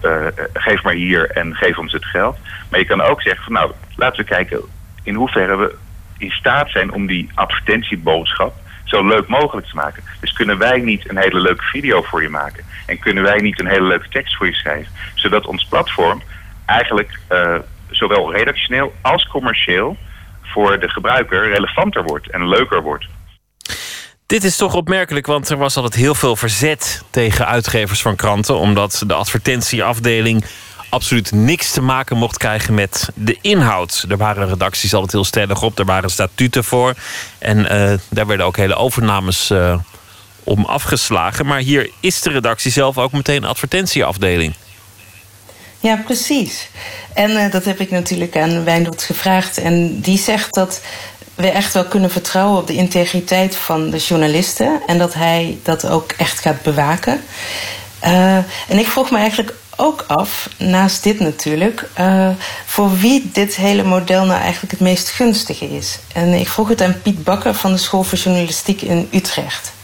uh, 0.04 0.26
geef 0.52 0.82
maar 0.82 0.94
hier 0.94 1.30
en 1.30 1.54
geef 1.54 1.78
ons 1.78 1.92
het 1.92 2.04
geld. 2.04 2.38
Maar 2.70 2.80
je 2.80 2.86
kan 2.86 3.00
ook 3.00 3.22
zeggen 3.22 3.44
van, 3.44 3.52
nou, 3.52 3.72
laten 3.96 4.24
we 4.24 4.30
kijken 4.30 4.60
in 5.02 5.14
hoeverre 5.14 5.56
we 5.56 5.76
in 6.18 6.30
staat 6.30 6.70
zijn 6.70 6.92
om 6.92 7.06
die 7.06 7.30
advertentieboodschap 7.34 8.54
zo 8.92 9.06
leuk 9.06 9.28
mogelijk 9.28 9.66
te 9.66 9.74
maken. 9.74 10.02
Dus 10.20 10.32
kunnen 10.32 10.58
wij 10.58 10.80
niet 10.80 11.10
een 11.10 11.18
hele 11.18 11.40
leuke 11.40 11.64
video 11.64 12.02
voor 12.02 12.22
je 12.22 12.28
maken? 12.28 12.64
En 12.86 12.98
kunnen 12.98 13.22
wij 13.22 13.40
niet 13.40 13.60
een 13.60 13.66
hele 13.66 13.86
leuke 13.86 14.08
tekst 14.08 14.36
voor 14.36 14.46
je 14.46 14.54
schrijven? 14.54 14.92
Zodat 15.14 15.46
ons 15.46 15.64
platform 15.64 16.22
eigenlijk 16.66 17.18
uh, 17.32 17.54
zowel 17.90 18.32
redactioneel 18.32 18.92
als 19.02 19.26
commercieel 19.26 19.96
voor 20.42 20.80
de 20.80 20.88
gebruiker 20.88 21.48
relevanter 21.48 22.02
wordt 22.02 22.30
en 22.30 22.48
leuker 22.48 22.82
wordt. 22.82 23.06
Dit 24.26 24.44
is 24.44 24.56
toch 24.56 24.74
opmerkelijk, 24.74 25.26
want 25.26 25.48
er 25.48 25.56
was 25.56 25.76
altijd 25.76 25.94
heel 25.94 26.14
veel 26.14 26.36
verzet 26.36 27.02
tegen 27.10 27.46
uitgevers 27.46 28.02
van 28.02 28.16
kranten, 28.16 28.56
omdat 28.56 29.02
de 29.06 29.14
advertentieafdeling 29.14 30.44
absoluut 30.92 31.32
niks 31.32 31.70
te 31.70 31.82
maken 31.82 32.16
mocht 32.16 32.38
krijgen 32.38 32.74
met 32.74 33.08
de 33.14 33.38
inhoud. 33.40 34.04
Er 34.08 34.16
waren 34.16 34.48
redacties 34.48 34.94
altijd 34.94 35.12
heel 35.12 35.24
stellig 35.24 35.62
op, 35.62 35.78
er 35.78 35.84
waren 35.84 36.10
statuten 36.10 36.64
voor. 36.64 36.94
En 37.38 37.58
uh, 37.58 37.98
daar 38.08 38.26
werden 38.26 38.46
ook 38.46 38.56
hele 38.56 38.74
overnames 38.74 39.50
uh, 39.50 39.78
om 40.44 40.64
afgeslagen. 40.64 41.46
Maar 41.46 41.58
hier 41.58 41.90
is 42.00 42.20
de 42.20 42.30
redactie 42.30 42.72
zelf 42.72 42.98
ook 42.98 43.12
meteen 43.12 43.44
advertentieafdeling. 43.44 44.54
Ja, 45.80 45.96
precies. 45.96 46.68
En 47.14 47.30
uh, 47.30 47.50
dat 47.50 47.64
heb 47.64 47.80
ik 47.80 47.90
natuurlijk 47.90 48.36
aan 48.36 48.64
Wijndot 48.64 49.02
gevraagd. 49.02 49.58
En 49.58 50.00
die 50.00 50.18
zegt 50.18 50.54
dat 50.54 50.80
we 51.34 51.48
echt 51.48 51.74
wel 51.74 51.84
kunnen 51.84 52.10
vertrouwen 52.10 52.60
op 52.60 52.66
de 52.66 52.74
integriteit 52.74 53.56
van 53.56 53.90
de 53.90 53.98
journalisten. 53.98 54.82
En 54.86 54.98
dat 54.98 55.14
hij 55.14 55.58
dat 55.62 55.86
ook 55.86 56.12
echt 56.12 56.40
gaat 56.40 56.62
bewaken. 56.62 57.20
En 58.68 58.78
ik 58.78 58.86
vroeg 58.86 59.10
me 59.10 59.18
eigenlijk 59.18 59.54
ook 59.82 60.04
af, 60.06 60.48
naast 60.58 61.02
dit 61.02 61.20
natuurlijk, 61.20 61.88
uh, 62.00 62.28
voor 62.66 62.90
wie 62.96 63.30
dit 63.32 63.56
hele 63.56 63.82
model 63.82 64.24
nou 64.24 64.40
eigenlijk 64.40 64.72
het 64.72 64.80
meest 64.80 65.10
gunstige 65.10 65.64
is. 65.64 66.00
En 66.14 66.28
ik 66.28 66.48
vroeg 66.48 66.68
het 66.68 66.82
aan 66.82 67.00
Piet 67.02 67.24
Bakker 67.24 67.54
van 67.54 67.72
de 67.72 67.78
School 67.78 68.02
voor 68.02 68.18
Journalistiek 68.18 68.82
in 68.82 69.08
Utrecht. 69.12 69.74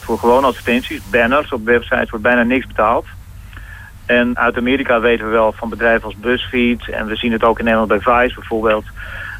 Voor 0.00 0.18
gewone 0.18 0.46
advertenties, 0.46 1.00
banners 1.10 1.52
op 1.52 1.64
websites 1.64 2.10
wordt 2.10 2.24
bijna 2.24 2.42
niks 2.42 2.66
betaald. 2.66 3.06
En 4.06 4.38
uit 4.38 4.56
Amerika 4.56 5.00
weten 5.00 5.24
we 5.24 5.30
wel 5.30 5.52
van 5.52 5.68
bedrijven 5.68 6.04
als 6.04 6.16
BuzzFeed... 6.16 6.88
en 6.88 7.06
we 7.06 7.16
zien 7.16 7.32
het 7.32 7.44
ook 7.44 7.58
in 7.58 7.64
Nederland 7.64 7.88
bij 7.88 8.00
Vice 8.00 8.34
bijvoorbeeld... 8.34 8.84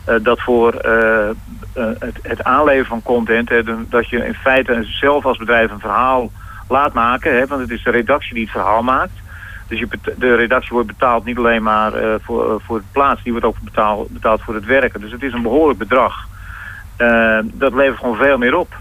Uh, 0.08 0.14
dat 0.22 0.40
voor 0.40 0.74
uh, 0.86 1.28
het, 1.98 2.18
het, 2.22 2.44
aanleveren 2.44 2.86
van 2.86 3.02
content... 3.02 3.48
Hè, 3.48 3.62
dat 3.88 4.08
je 4.08 4.26
in 4.26 4.34
feite 4.34 4.84
zelf 4.84 5.24
als 5.24 5.38
bedrijf 5.38 5.70
een 5.70 5.80
verhaal 5.80 6.30
laat 6.68 6.92
maken... 6.92 7.36
Hè, 7.36 7.46
want 7.46 7.60
het 7.60 7.70
is 7.70 7.82
de 7.82 7.90
redactie 7.90 8.34
die 8.34 8.42
het 8.42 8.52
verhaal 8.52 8.82
maakt... 8.82 9.21
Dus 9.72 9.80
je 9.80 10.14
de 10.16 10.34
redactie 10.34 10.72
wordt 10.72 10.86
betaald 10.86 11.24
niet 11.24 11.38
alleen 11.38 11.62
maar 11.62 12.02
uh, 12.02 12.14
voor, 12.22 12.48
uh, 12.48 12.54
voor 12.66 12.76
het 12.76 12.92
plaats, 12.92 13.22
die 13.22 13.32
wordt 13.32 13.46
ook 13.46 13.60
betaald, 13.60 14.08
betaald 14.08 14.42
voor 14.42 14.54
het 14.54 14.64
werken. 14.64 15.00
Dus 15.00 15.12
het 15.12 15.22
is 15.22 15.32
een 15.32 15.42
behoorlijk 15.42 15.78
bedrag. 15.78 16.26
Uh, 16.98 17.38
dat 17.42 17.74
levert 17.74 17.98
gewoon 17.98 18.16
veel 18.16 18.38
meer 18.38 18.56
op. 18.56 18.76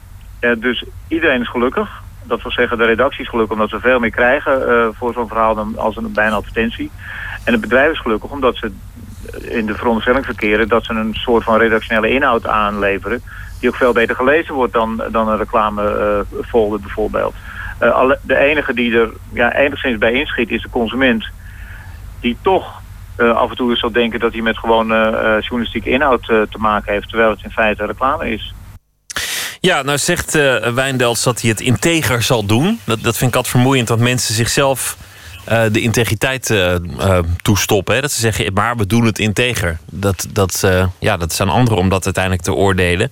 dus 0.57 0.83
iedereen 1.07 1.41
is 1.41 1.49
gelukkig. 1.49 2.01
Dat 2.23 2.41
wil 2.41 2.51
zeggen, 2.51 2.77
de 2.77 2.85
redactie 2.85 3.21
is 3.21 3.29
gelukkig 3.29 3.53
omdat 3.53 3.69
ze 3.69 3.79
veel 3.79 3.99
meer 3.99 4.09
krijgen 4.09 4.93
voor 4.95 5.13
zo'n 5.13 5.27
verhaal 5.27 5.55
dan 5.55 5.77
als 5.77 5.97
een, 5.97 6.13
bij 6.13 6.27
een 6.27 6.33
advertentie. 6.33 6.91
En 7.43 7.51
het 7.51 7.61
bedrijf 7.61 7.91
is 7.91 7.99
gelukkig 7.99 8.31
omdat 8.31 8.55
ze 8.55 8.71
in 9.41 9.65
de 9.65 9.75
veronderstelling 9.75 10.25
verkeren 10.25 10.67
dat 10.67 10.85
ze 10.85 10.93
een 10.93 11.13
soort 11.13 11.43
van 11.43 11.57
redactionele 11.57 12.09
inhoud 12.09 12.47
aanleveren. 12.47 13.21
Die 13.59 13.69
ook 13.69 13.75
veel 13.75 13.93
beter 13.93 14.15
gelezen 14.15 14.53
wordt 14.53 14.73
dan, 14.73 15.03
dan 15.11 15.27
een 15.27 15.37
reclamefolder 15.37 16.79
bijvoorbeeld. 16.79 17.33
Uh, 17.81 18.11
de 18.21 18.37
enige 18.37 18.73
die 18.73 18.97
er 18.97 19.09
ja, 19.33 19.53
enigszins 19.53 19.97
bij 19.97 20.13
inschiet 20.13 20.49
is 20.49 20.61
de 20.61 20.69
consument. 20.69 21.25
Die 22.19 22.37
toch 22.41 22.81
uh, 23.17 23.35
af 23.35 23.49
en 23.49 23.55
toe 23.55 23.75
zal 23.75 23.91
denken 23.91 24.19
dat 24.19 24.33
hij 24.33 24.41
met 24.41 24.57
gewoon 24.57 24.91
uh, 24.91 25.37
journalistieke 25.39 25.89
inhoud 25.89 26.23
te 26.25 26.57
maken 26.57 26.93
heeft. 26.93 27.09
Terwijl 27.09 27.29
het 27.29 27.43
in 27.43 27.51
feite 27.51 27.85
reclame 27.85 28.31
is. 28.31 28.53
Ja, 29.59 29.81
nou 29.81 29.97
zegt 29.97 30.31
Wijndels 30.73 31.23
dat 31.23 31.41
hij 31.41 31.49
het 31.49 31.61
integer 31.61 32.21
zal 32.21 32.45
doen. 32.45 32.79
Dat, 32.83 33.01
dat 33.01 33.17
vind 33.17 33.29
ik 33.29 33.35
altijd 33.35 33.55
vermoeiend 33.55 33.87
dat 33.87 33.99
mensen 33.99 34.33
zichzelf 34.35 34.97
de 35.71 35.81
integriteit 35.81 36.53
toestoppen. 37.41 37.95
Hè? 37.95 38.01
Dat 38.01 38.11
ze 38.11 38.19
zeggen, 38.19 38.53
maar 38.53 38.77
we 38.77 38.87
doen 38.87 39.05
het 39.05 39.19
integer. 39.19 39.77
Dat, 39.91 40.27
dat, 40.29 40.63
ja, 40.99 41.17
dat 41.17 41.31
is 41.31 41.41
aan 41.41 41.49
anderen 41.49 41.79
om 41.79 41.89
dat 41.89 42.05
uiteindelijk 42.05 42.43
te 42.43 42.53
oordelen. 42.53 43.11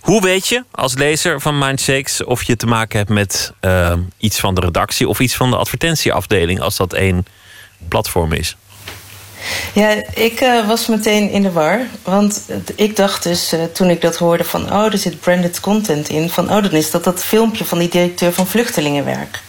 Hoe 0.00 0.20
weet 0.20 0.48
je 0.48 0.64
als 0.70 0.94
lezer 0.94 1.40
van 1.40 1.58
Mindshakes 1.58 2.24
of 2.24 2.42
je 2.42 2.56
te 2.56 2.66
maken 2.66 2.98
hebt 2.98 3.10
met 3.10 3.52
uh, 3.60 3.92
iets 4.18 4.40
van 4.40 4.54
de 4.54 4.60
redactie 4.60 5.08
of 5.08 5.20
iets 5.20 5.34
van 5.34 5.50
de 5.50 5.56
advertentieafdeling 5.56 6.60
als 6.60 6.76
dat 6.76 6.92
één 6.92 7.26
platform 7.88 8.32
is? 8.32 8.56
Ja, 9.72 9.88
ik 10.14 10.40
uh, 10.40 10.66
was 10.66 10.86
meteen 10.86 11.30
in 11.30 11.42
de 11.42 11.52
war. 11.52 11.80
Want 12.02 12.48
ik 12.74 12.96
dacht 12.96 13.22
dus 13.22 13.52
uh, 13.52 13.64
toen 13.64 13.90
ik 13.90 14.00
dat 14.00 14.16
hoorde 14.16 14.44
van... 14.44 14.72
oh, 14.72 14.92
er 14.92 14.98
zit 14.98 15.20
branded 15.20 15.60
content 15.60 16.08
in. 16.08 16.30
Van, 16.30 16.44
oh, 16.44 16.62
dan 16.62 16.72
is 16.72 16.90
dat 16.90 17.04
dat 17.04 17.24
filmpje 17.24 17.64
van 17.64 17.78
die 17.78 17.88
directeur 17.88 18.32
van 18.32 18.46
Vluchtelingenwerk. 18.46 19.40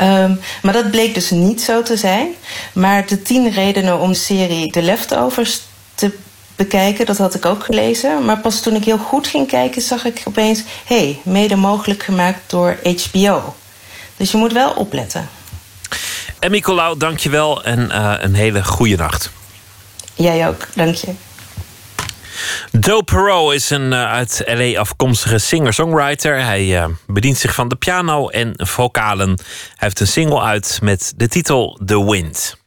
Um, 0.00 0.40
maar 0.62 0.72
dat 0.72 0.90
bleek 0.90 1.14
dus 1.14 1.30
niet 1.30 1.62
zo 1.62 1.82
te 1.82 1.96
zijn. 1.96 2.34
Maar 2.72 3.06
de 3.06 3.22
tien 3.22 3.50
redenen 3.50 4.00
om 4.00 4.08
de 4.08 4.18
serie 4.18 4.70
The 4.70 4.82
Leftovers 4.82 5.60
te 5.94 6.18
bekijken. 6.56 7.06
Dat 7.06 7.18
had 7.18 7.34
ik 7.34 7.46
ook 7.46 7.64
gelezen. 7.64 8.24
Maar 8.24 8.38
pas 8.38 8.60
toen 8.60 8.74
ik 8.74 8.84
heel 8.84 8.98
goed 8.98 9.26
ging 9.26 9.48
kijken, 9.48 9.82
zag 9.82 10.04
ik 10.04 10.22
opeens: 10.24 10.62
hé, 10.84 10.96
hey, 10.96 11.20
mede 11.24 11.56
mogelijk 11.56 12.02
gemaakt 12.02 12.40
door 12.46 12.78
HBO. 12.82 13.54
Dus 14.16 14.30
je 14.30 14.36
moet 14.36 14.52
wel 14.52 14.70
opletten. 14.70 15.28
En 16.38 16.50
je 17.20 17.30
wel 17.30 17.64
en 17.64 17.88
uh, 17.92 18.14
een 18.18 18.34
hele 18.34 18.64
goede 18.64 18.96
nacht. 18.96 19.30
Jij 20.14 20.48
ook, 20.48 20.68
dank 20.74 20.94
je. 20.94 21.12
Doe 22.70 23.04
Perot 23.04 23.52
is 23.52 23.70
een 23.70 23.92
uh, 23.92 24.12
uit 24.12 24.42
LA 24.46 24.78
afkomstige 24.78 25.38
singer-songwriter. 25.38 26.44
Hij 26.44 26.64
uh, 26.66 26.86
bedient 27.06 27.36
zich 27.36 27.54
van 27.54 27.68
de 27.68 27.76
piano 27.76 28.28
en 28.28 28.52
vocalen. 28.56 29.28
Hij 29.28 29.36
heeft 29.76 30.00
een 30.00 30.06
single 30.06 30.40
uit 30.40 30.78
met 30.82 31.12
de 31.16 31.28
titel 31.28 31.80
The 31.84 32.04
Wind. 32.04 32.60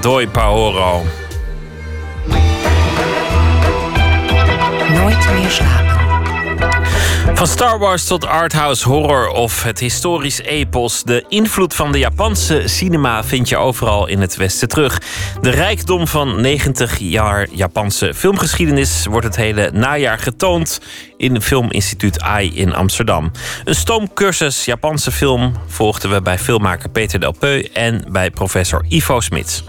Doi 0.00 0.28
Paoro. 0.28 1.02
Nooit 4.94 5.32
meer 5.34 5.50
slapen. 5.50 5.92
Van 7.34 7.46
Star 7.46 7.78
Wars 7.78 8.04
tot 8.04 8.26
arthouse 8.26 8.88
horror 8.88 9.28
of 9.28 9.62
het 9.62 9.78
historisch 9.78 10.40
epos. 10.40 11.02
De 11.02 11.24
invloed 11.28 11.74
van 11.74 11.92
de 11.92 11.98
Japanse 11.98 12.62
cinema 12.68 13.24
vind 13.24 13.48
je 13.48 13.56
overal 13.56 14.06
in 14.06 14.20
het 14.20 14.36
Westen 14.36 14.68
terug. 14.68 15.00
De 15.40 15.50
rijkdom 15.50 16.06
van 16.06 16.40
90 16.40 16.98
jaar 16.98 17.48
Japanse 17.50 18.14
filmgeschiedenis 18.14 19.06
wordt 19.06 19.26
het 19.26 19.36
hele 19.36 19.70
najaar 19.72 20.18
getoond 20.18 20.80
in 21.16 21.40
Filminstituut 21.40 22.20
AI 22.20 22.56
in 22.56 22.74
Amsterdam. 22.74 23.30
Een 23.64 23.74
stoomcursus 23.74 24.64
Japanse 24.64 25.12
film 25.12 25.52
volgden 25.66 26.10
we 26.10 26.22
bij 26.22 26.38
filmmaker 26.38 26.88
Peter 26.88 27.20
Del 27.20 27.32
Peu 27.38 27.68
en 27.72 28.04
bij 28.08 28.30
professor 28.30 28.84
Ivo 28.88 29.20
Smits. 29.20 29.64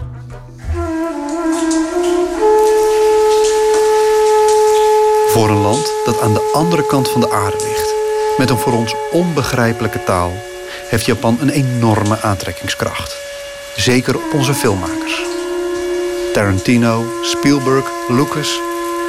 Voor 5.34 5.48
een 5.48 5.60
land 5.60 5.92
dat 6.04 6.20
aan 6.20 6.32
de 6.32 6.50
andere 6.52 6.86
kant 6.86 7.08
van 7.08 7.20
de 7.20 7.30
aarde 7.30 7.56
ligt, 7.56 7.94
met 8.38 8.50
een 8.50 8.58
voor 8.58 8.72
ons 8.72 8.94
onbegrijpelijke 9.12 10.04
taal, 10.04 10.32
heeft 10.88 11.06
Japan 11.06 11.38
een 11.40 11.50
enorme 11.50 12.20
aantrekkingskracht. 12.20 13.16
Zeker 13.76 14.16
op 14.16 14.32
onze 14.34 14.54
filmmakers. 14.54 15.22
Tarantino, 16.32 17.04
Spielberg, 17.22 17.90
Lucas, 18.08 18.60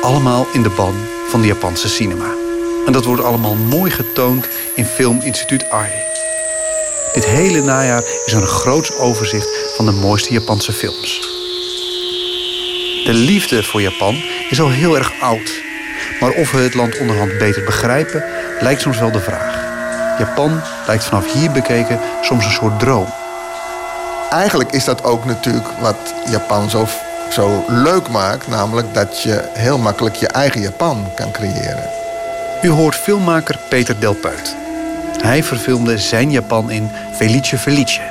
allemaal 0.01 0.47
in 0.53 0.63
de 0.63 0.69
ban 0.69 0.95
van 1.27 1.41
de 1.41 1.47
Japanse 1.47 1.89
cinema. 1.89 2.33
En 2.85 2.91
dat 2.91 3.05
wordt 3.05 3.23
allemaal 3.23 3.55
mooi 3.55 3.91
getoond 3.91 4.47
in 4.75 4.85
Filminstituut 4.85 5.69
AI. 5.69 6.03
Dit 7.13 7.25
hele 7.25 7.61
najaar 7.61 8.03
is 8.25 8.33
een 8.33 8.47
groots 8.47 8.97
overzicht 8.97 9.49
van 9.75 9.85
de 9.85 9.91
mooiste 9.91 10.33
Japanse 10.33 10.73
films. 10.73 11.19
De 13.05 13.13
liefde 13.13 13.63
voor 13.63 13.81
Japan 13.81 14.15
is 14.49 14.61
al 14.61 14.69
heel 14.69 14.97
erg 14.97 15.11
oud. 15.19 15.64
Maar 16.19 16.31
of 16.31 16.51
we 16.51 16.57
het 16.57 16.73
land 16.73 16.97
onderhand 16.97 17.37
beter 17.37 17.63
begrijpen, 17.63 18.23
lijkt 18.59 18.81
soms 18.81 18.99
wel 18.99 19.11
de 19.11 19.19
vraag. 19.19 19.63
Japan 20.17 20.61
lijkt 20.87 21.03
vanaf 21.03 21.33
hier 21.33 21.51
bekeken 21.51 21.99
soms 22.21 22.45
een 22.45 22.51
soort 22.51 22.79
droom. 22.79 23.07
Eigenlijk 24.29 24.71
is 24.71 24.83
dat 24.83 25.03
ook 25.03 25.25
natuurlijk 25.25 25.67
wat 25.79 26.13
Japan 26.29 26.69
zo, 26.69 26.87
zo 27.29 27.63
leuk 27.67 28.09
maakt. 28.09 28.47
Namelijk 28.47 28.93
dat 28.93 29.21
je 29.21 29.49
heel 29.53 29.77
makkelijk 29.77 30.15
je 30.15 30.27
eigen 30.27 30.61
Japan 30.61 31.07
kan 31.15 31.31
creëren. 31.31 31.89
U 32.61 32.69
hoort 32.69 32.95
filmmaker 32.95 33.57
Peter 33.69 33.99
Delpeut. 33.99 34.55
Hij 35.21 35.43
verfilmde 35.43 35.97
zijn 35.97 36.31
Japan 36.31 36.71
in 36.71 36.89
Felice 37.15 37.57
Felice. 37.57 38.01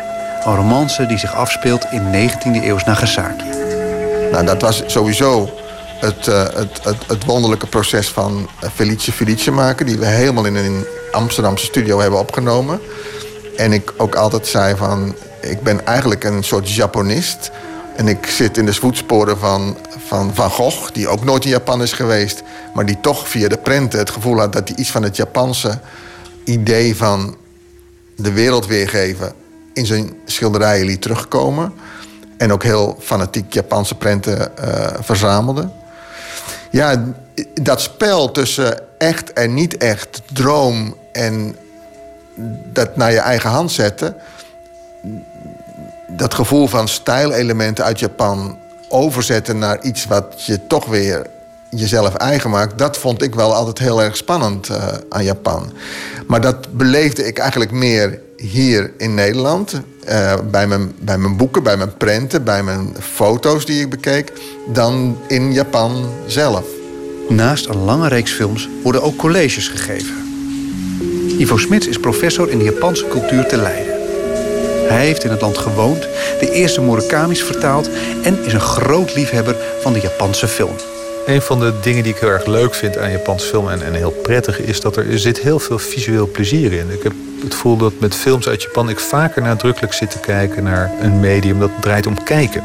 Een 0.45 0.57
romance 0.57 1.07
die 1.07 1.19
zich 1.19 1.35
afspeelt 1.35 1.87
in 1.91 2.03
19e 2.13 2.65
eeuws 2.65 2.85
Nagasaki. 2.85 3.45
Nou, 4.33 4.45
dat 4.45 4.63
was 4.63 4.83
sowieso 4.87 5.49
het, 6.05 6.27
uh, 6.27 6.43
het, 6.43 6.85
het, 6.85 7.07
het, 7.07 7.25
wonderlijke 7.25 7.67
proces 7.67 8.09
van 8.09 8.49
Felice 8.75 9.13
Felice 9.13 9.51
maken... 9.51 9.87
die 9.87 9.99
we 9.99 10.07
helemaal 10.07 10.45
in 10.45 10.57
een 10.57 10.85
Amsterdamse 11.13 11.65
studio 11.65 12.01
hebben 12.01 12.19
opgenomen. 12.19 12.81
En 13.57 13.73
ik 13.73 13.93
ook 13.97 14.15
altijd 14.15 14.47
zei 14.47 14.77
van... 14.77 15.15
ik 15.41 15.63
ben 15.63 15.87
eigenlijk 15.87 16.25
een 16.25 16.45
soort 16.45 16.75
Japanist... 16.75 17.51
En 17.97 18.09
ik 18.09 18.27
zit 18.27 18.57
in 18.57 18.67
de 18.67 18.75
voetsporen 18.75 19.39
van, 19.39 19.77
van 20.07 20.35
Van 20.35 20.51
Gogh, 20.51 20.93
die 20.93 21.09
ook 21.09 21.25
nooit 21.25 21.45
in 21.45 21.51
Japan 21.51 21.83
is 21.83 21.93
geweest, 21.93 22.43
maar 22.75 22.87
die 22.87 23.01
toch 23.01 23.29
via 23.29 23.49
de 23.49 23.59
prenten 23.59 23.99
het 23.99 24.11
gevoel 24.11 24.39
had 24.39 24.53
dat 24.53 24.69
hij 24.69 24.77
iets 24.79 24.91
van 24.91 25.03
het 25.03 25.17
Japanse 25.17 25.79
idee 26.45 26.97
van 26.97 27.37
de 28.17 28.33
wereld 28.33 28.67
weergeven 28.67 29.33
in 29.73 29.87
zijn 29.87 30.15
schilderijen 30.25 30.87
liet 30.87 31.03
terugkomen. 31.03 31.73
En 32.37 32.53
ook 32.53 32.63
heel 32.63 32.97
fanatiek 33.01 33.53
Japanse 33.53 33.95
prenten 33.95 34.53
uh, 34.65 34.87
verzamelde. 35.01 35.71
Ja, 36.75 37.05
dat 37.63 37.81
spel 37.81 38.31
tussen 38.31 38.79
echt 38.99 39.33
en 39.33 39.55
niet 39.55 39.77
echt, 39.77 40.23
droom 40.33 40.97
en 41.13 41.57
dat 42.73 42.97
naar 42.97 43.13
je 43.13 43.19
eigen 43.19 43.51
hand 43.51 43.73
zetten 43.73 44.17
dat 46.07 46.35
gevoel 46.35 46.67
van 46.67 46.89
stijlelementen 46.89 47.85
uit 47.85 47.99
Japan 47.99 48.59
overzetten 48.89 49.59
naar 49.59 49.83
iets 49.83 50.07
wat 50.07 50.45
je 50.47 50.67
toch 50.67 50.87
weer 50.87 51.27
jezelf 51.71 52.15
eigen 52.15 52.51
maakt, 52.51 52.79
dat 52.79 52.97
vond 52.97 53.23
ik 53.23 53.35
wel 53.35 53.55
altijd 53.55 53.79
heel 53.79 54.03
erg 54.03 54.17
spannend 54.17 54.69
uh, 54.69 54.87
aan 55.09 55.25
Japan. 55.25 55.73
Maar 56.27 56.41
dat 56.41 56.77
beleefde 56.77 57.27
ik 57.27 57.39
eigenlijk 57.39 57.71
meer 57.71 58.21
hier 58.37 58.93
in 58.99 59.15
Nederland. 59.15 59.81
Uh, 60.09 60.35
bij, 60.51 60.67
mijn, 60.67 60.93
bij 61.01 61.19
mijn 61.19 61.37
boeken, 61.37 61.63
bij 61.63 61.77
mijn 61.77 61.97
prenten, 61.97 62.45
bij 62.45 62.63
mijn 62.63 62.97
foto's 63.01 63.67
die 63.67 63.81
ik 63.81 63.91
bekeek, 63.91 64.33
dan 64.73 65.19
in 65.29 65.53
Japan 65.53 66.09
zelf. 66.27 66.65
Naast 67.29 67.67
een 67.67 67.85
lange 67.85 68.09
reeks 68.09 68.33
films 68.33 68.69
worden 68.83 69.03
ook 69.03 69.17
colleges 69.17 69.69
gegeven. 69.69 70.15
Ivo 71.39 71.57
Smits 71.57 71.87
is 71.87 71.99
professor 71.99 72.51
in 72.51 72.59
de 72.59 72.65
Japanse 72.65 73.09
cultuur 73.09 73.47
te 73.47 73.57
Leiden. 73.57 73.93
Hij 74.89 75.07
heeft 75.07 75.25
in 75.25 75.31
het 75.31 75.41
land 75.41 75.59
gewoond, 75.59 76.01
de 76.41 76.51
eerste 76.53 76.81
Murakami's 76.81 77.43
vertaald... 77.43 77.89
en 78.23 78.45
is 78.45 78.53
een 78.53 78.61
groot 78.61 79.15
liefhebber 79.15 79.57
van 79.81 79.93
de 79.93 80.01
Japanse 80.01 80.49
film. 80.49 80.75
Een 81.27 81.43
van 81.43 81.61
de 81.61 81.73
dingen 81.83 82.03
die 82.03 82.13
ik 82.13 82.19
heel 82.19 82.29
erg 82.29 82.47
leuk 82.47 82.75
vind 82.75 82.99
aan 82.99 83.11
Japanse 83.11 83.47
film... 83.47 83.69
en, 83.69 83.83
en 83.83 83.93
heel 83.93 84.11
prettig 84.23 84.61
is 84.61 84.81
dat 84.81 84.97
er, 84.97 85.11
er 85.11 85.19
zit 85.19 85.39
heel 85.39 85.59
veel 85.59 85.79
visueel 85.79 86.29
plezier 86.29 86.73
in. 86.73 86.91
Ik 86.91 87.03
heb 87.03 87.13
het 87.45 87.55
gevoel 87.55 87.77
dat 87.77 87.93
met 88.01 88.15
films 88.15 88.49
uit 88.49 88.63
Japan... 88.63 88.89
ik 88.89 89.01
vaker 89.01 89.43
nadrukkelijk 89.43 89.93
zit 89.93 90.11
te 90.11 90.19
kijken 90.19 90.65
naar 90.65 90.91
een 91.01 91.21
medium 91.21 91.59
dat 91.59 91.71
draait 91.81 92.07
om 92.07 92.23
kijken. 92.23 92.65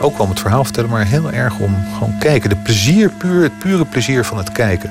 Ook 0.00 0.12
wel 0.12 0.22
om 0.22 0.30
het 0.30 0.40
verhaal 0.40 0.64
vertellen, 0.64 0.90
maar 0.90 1.06
heel 1.06 1.30
erg 1.30 1.58
om 1.58 1.76
gewoon 1.92 2.18
kijken. 2.18 2.48
De 2.48 2.56
plezier, 2.56 3.10
puur, 3.10 3.42
het 3.42 3.58
pure 3.58 3.84
plezier 3.84 4.24
van 4.24 4.38
het 4.38 4.52
kijken. 4.52 4.90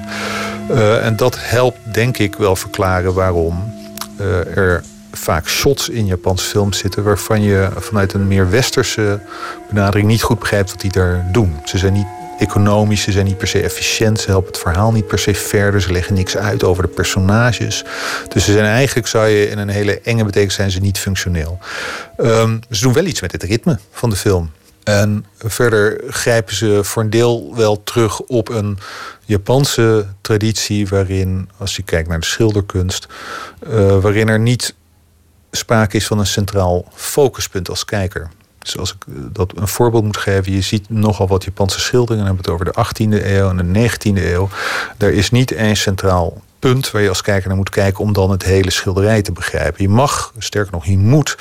Uh, 0.72 1.06
en 1.06 1.16
dat 1.16 1.38
helpt 1.40 1.78
denk 1.94 2.18
ik 2.18 2.36
wel 2.36 2.56
verklaren 2.56 3.14
waarom 3.14 3.74
uh, 4.20 4.58
er 4.58 4.84
vaak 5.12 5.48
shots 5.48 5.90
in 5.90 6.06
Japanse 6.06 6.46
films 6.46 6.78
zitten 6.78 7.04
waarvan 7.04 7.42
je 7.42 7.70
vanuit 7.78 8.14
een 8.14 8.28
meer 8.28 8.50
westerse 8.50 9.20
benadering 9.70 10.08
niet 10.08 10.24
goed 10.24 10.40
begrijpt 10.40 10.72
wat 10.72 10.82
die 10.82 10.92
daar 10.92 11.26
doen. 11.32 11.56
Ze 11.66 11.78
zijn 11.78 11.94
niet 11.94 12.08
economisch, 12.42 13.02
ze 13.02 13.12
zijn 13.12 13.26
niet 13.26 13.38
per 13.38 13.48
se 13.48 13.62
efficiënt, 13.62 14.20
ze 14.20 14.30
helpen 14.30 14.52
het 14.52 14.62
verhaal 14.62 14.92
niet 14.92 15.08
per 15.08 15.20
se 15.20 15.36
verder, 15.36 15.82
ze 15.82 15.92
leggen 15.92 16.14
niks 16.14 16.38
uit 16.38 16.64
over 16.64 16.84
de 16.84 16.90
personages. 16.90 17.84
Dus 18.28 18.46
ze 18.46 18.52
zijn 18.52 18.66
eigenlijk, 18.66 19.08
zou 19.08 19.28
je 19.28 19.50
in 19.50 19.58
een 19.58 19.70
hele 19.70 20.02
enge 20.02 20.26
betekenis 20.26 20.54
zijn 20.56 20.72
ze 20.72 20.80
niet 20.80 21.00
functioneel. 21.00 21.60
Um, 22.18 22.60
ze 22.70 22.82
doen 22.82 22.94
wel 22.94 23.06
iets 23.06 23.22
met 23.22 23.32
het 23.32 23.44
ritme 23.44 23.80
van 23.92 24.10
de 24.10 24.16
film. 24.16 24.52
En 24.84 25.26
verder 25.38 26.02
grijpen 26.08 26.56
ze 26.56 26.80
voor 26.84 27.04
een 27.04 27.10
deel 27.10 27.56
wel 27.56 27.84
terug 27.84 28.20
op 28.20 28.50
een 28.50 28.78
Japanse 29.26 30.06
traditie 30.22 30.88
waarin, 30.88 31.50
als 31.58 31.76
je 31.76 31.84
kijkt 31.84 32.10
naar 32.10 32.20
de 32.20 32.26
schilderkunst, 32.26 33.08
uh, 33.68 33.98
waarin 34.00 34.30
er 34.30 34.40
niet 34.40 34.76
sprake 35.52 35.98
is 35.98 36.08
van 36.08 36.20
een 36.20 36.26
centraal 36.26 36.86
focuspunt 36.94 37.70
als 37.70 37.86
kijker. 37.86 38.30
Dus 38.64 38.78
als 38.78 38.92
ik 38.92 38.98
dat 39.34 39.52
een 39.56 39.68
voorbeeld 39.68 40.04
moet 40.04 40.18
geven, 40.18 40.52
je 40.52 40.62
ziet 40.62 40.90
nogal 40.90 41.28
wat 41.28 41.44
Japanse 41.44 41.80
schilderingen, 41.80 42.26
dan 42.26 42.36
hebben 42.36 42.56
het 42.56 42.76
over 42.76 42.94
de 42.96 43.18
18e 43.20 43.26
eeuw 43.26 43.50
en 43.50 43.74
de 43.74 43.90
19e 43.90 44.24
eeuw. 44.24 44.50
Daar 44.98 45.12
is 45.12 45.32
niet 45.32 45.52
één 45.52 45.76
centraal 45.76 46.42
punt 46.60 46.92
waar 46.92 47.02
je 47.02 47.10
als 47.10 47.22
kijker 47.22 47.48
naar 47.48 47.58
moet 47.58 47.70
kijken 47.70 48.04
om 48.04 48.14
dan 48.14 48.32
het 48.32 48.44
hele 48.44 48.72
schilderij 48.72 49.22
te 49.22 49.32
begrijpen. 49.32 49.84
Je 49.84 49.90
mag, 49.90 50.34
sterker 50.38 50.72
nog, 50.72 50.86
je 50.86 50.98
moet 50.98 51.38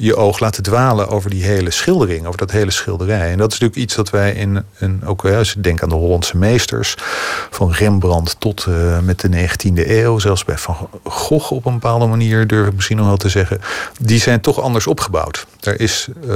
je 0.00 0.16
oog 0.16 0.38
laten 0.38 0.62
dwalen 0.62 1.08
over 1.08 1.30
die 1.30 1.44
hele 1.44 1.70
schildering, 1.70 2.26
over 2.26 2.38
dat 2.38 2.50
hele 2.50 2.70
schilderij. 2.70 3.30
En 3.30 3.38
dat 3.38 3.52
is 3.52 3.58
natuurlijk 3.58 3.86
iets 3.86 3.94
dat 3.94 4.10
wij 4.10 4.32
in, 4.32 4.64
een, 4.78 5.02
ook 5.04 5.24
als 5.24 5.52
je 5.52 5.60
denkt 5.60 5.82
aan 5.82 5.88
de 5.88 5.94
Hollandse 5.94 6.36
meesters, 6.36 6.94
van 7.50 7.72
Rembrandt 7.72 8.36
tot 8.40 8.66
uh, 8.68 8.98
met 8.98 9.20
de 9.20 9.48
19e 9.48 9.88
eeuw, 9.88 10.18
zelfs 10.18 10.44
bij 10.44 10.58
Van 10.58 10.88
Gogh 11.04 11.52
op 11.52 11.66
een 11.66 11.72
bepaalde 11.72 12.06
manier, 12.06 12.46
durf 12.46 12.66
ik 12.66 12.74
misschien 12.74 12.96
nog 12.96 13.06
wel 13.06 13.16
te 13.16 13.28
zeggen, 13.28 13.60
die 14.00 14.20
zijn 14.20 14.40
toch 14.40 14.60
anders 14.60 14.86
opgebouwd. 14.86 15.46
Daar 15.60 15.78
is 15.78 16.08
uh, 16.20 16.30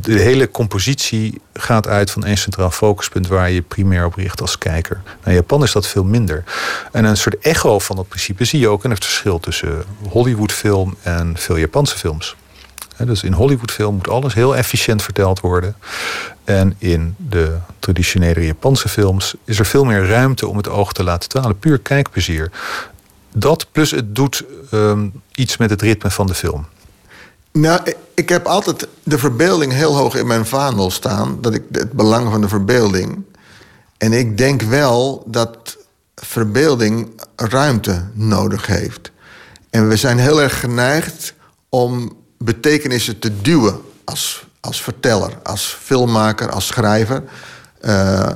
de 0.00 0.18
hele 0.18 0.50
compositie 0.50 1.40
gaat 1.54 1.88
uit 1.88 2.10
van 2.10 2.24
één 2.24 2.38
centraal 2.38 2.70
focuspunt 2.70 3.26
waar 3.26 3.50
je 3.50 3.62
primair 3.62 4.04
op 4.04 4.14
richt 4.14 4.40
als 4.40 4.58
kijker. 4.58 5.00
Nou, 5.04 5.16
in 5.24 5.34
Japan 5.34 5.62
is 5.62 5.72
dat 5.72 5.86
veel 5.86 6.04
minder. 6.04 6.44
En 6.92 7.04
een 7.04 7.16
soort 7.16 7.38
echo 7.38 7.78
van 7.78 7.96
dat 7.96 8.08
principe 8.08 8.44
zie 8.44 8.60
je 8.60 8.68
ook 8.68 8.84
in 8.84 8.90
het 8.90 9.04
verschil 9.04 9.40
tussen 9.40 9.84
Hollywoodfilm 10.08 10.96
en 11.02 11.34
veel 11.36 11.56
Japanse 11.56 11.98
films. 11.98 12.36
Dus 13.04 13.22
in 13.22 13.32
Hollywoodfilm 13.32 13.94
moet 13.94 14.08
alles 14.08 14.34
heel 14.34 14.56
efficiënt 14.56 15.02
verteld 15.02 15.40
worden. 15.40 15.74
En 16.44 16.74
in 16.78 17.14
de 17.16 17.56
traditionele 17.78 18.46
Japanse 18.46 18.88
films 18.88 19.34
is 19.44 19.58
er 19.58 19.66
veel 19.66 19.84
meer 19.84 20.06
ruimte 20.06 20.46
om 20.46 20.56
het 20.56 20.68
oog 20.68 20.92
te 20.92 21.04
laten 21.04 21.28
dwalen. 21.28 21.58
Puur 21.58 21.78
kijkplezier. 21.78 22.50
Dat 23.32 23.66
plus 23.72 23.90
het 23.90 24.14
doet 24.14 24.44
um, 24.72 25.12
iets 25.34 25.56
met 25.56 25.70
het 25.70 25.82
ritme 25.82 26.10
van 26.10 26.26
de 26.26 26.34
film. 26.34 26.66
Nou, 27.52 27.80
ik 28.14 28.28
heb 28.28 28.46
altijd 28.46 28.88
de 29.02 29.18
verbeelding 29.18 29.72
heel 29.72 29.96
hoog 29.96 30.14
in 30.14 30.26
mijn 30.26 30.46
vaandel 30.46 30.90
staan. 30.90 31.38
Dat 31.40 31.54
ik 31.54 31.62
het 31.72 31.92
belang 31.92 32.30
van 32.30 32.40
de 32.40 32.48
verbeelding. 32.48 33.24
En 33.98 34.12
ik 34.12 34.38
denk 34.38 34.62
wel 34.62 35.24
dat 35.26 35.76
verbeelding 36.14 37.20
ruimte 37.36 38.04
nodig 38.12 38.66
heeft. 38.66 39.10
En 39.70 39.88
we 39.88 39.96
zijn 39.96 40.18
heel 40.18 40.42
erg 40.42 40.60
geneigd 40.60 41.34
om 41.68 42.18
betekenissen 42.44 43.18
te 43.18 43.40
duwen 43.40 43.80
als, 44.04 44.46
als 44.60 44.82
verteller, 44.82 45.38
als 45.42 45.78
filmmaker, 45.82 46.50
als 46.50 46.66
schrijver. 46.66 47.22
Uh, 47.84 48.28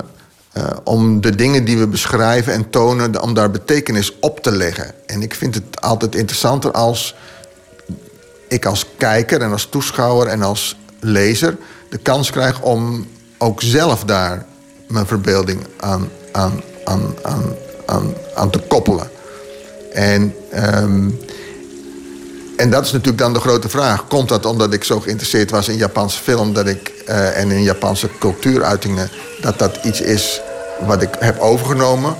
uh, 0.57 0.63
om 0.83 1.21
de 1.21 1.35
dingen 1.35 1.65
die 1.65 1.77
we 1.77 1.87
beschrijven 1.87 2.53
en 2.53 2.69
tonen, 2.69 3.21
om 3.21 3.33
daar 3.33 3.51
betekenis 3.51 4.19
op 4.19 4.39
te 4.39 4.51
leggen. 4.51 4.93
En 5.05 5.21
ik 5.21 5.35
vind 5.35 5.55
het 5.55 5.81
altijd 5.81 6.15
interessanter 6.15 6.71
als 6.71 7.15
ik 8.47 8.65
als 8.65 8.85
kijker 8.97 9.41
en 9.41 9.51
als 9.51 9.65
toeschouwer 9.65 10.27
en 10.27 10.41
als 10.41 10.77
lezer 10.99 11.57
de 11.89 11.97
kans 11.97 12.31
krijg 12.31 12.61
om 12.61 13.07
ook 13.37 13.61
zelf 13.61 14.03
daar 14.03 14.45
mijn 14.87 15.05
verbeelding 15.05 15.59
aan, 15.77 16.09
aan, 16.31 16.61
aan, 16.83 17.15
aan, 17.85 18.13
aan, 18.35 18.49
te 18.49 18.59
koppelen. 18.59 19.09
En, 19.93 20.33
um, 20.53 21.19
en 22.57 22.69
dat 22.69 22.85
is 22.85 22.91
natuurlijk 22.91 23.17
dan 23.17 23.33
de 23.33 23.39
grote 23.39 23.69
vraag. 23.69 24.07
Komt 24.07 24.29
dat 24.29 24.45
omdat 24.45 24.73
ik 24.73 24.83
zo 24.83 24.99
geïnteresseerd 24.99 25.51
was 25.51 25.67
in 25.67 25.77
Japanse 25.77 26.23
film 26.23 26.53
dat 26.53 26.67
ik, 26.67 26.91
uh, 27.09 27.37
en 27.37 27.51
in 27.51 27.63
Japanse 27.63 28.09
cultuuruitingen... 28.19 29.09
dat 29.41 29.59
dat 29.59 29.79
iets 29.83 30.01
is 30.01 30.41
wat 30.85 31.01
ik 31.01 31.09
heb 31.19 31.39
overgenomen? 31.39 32.15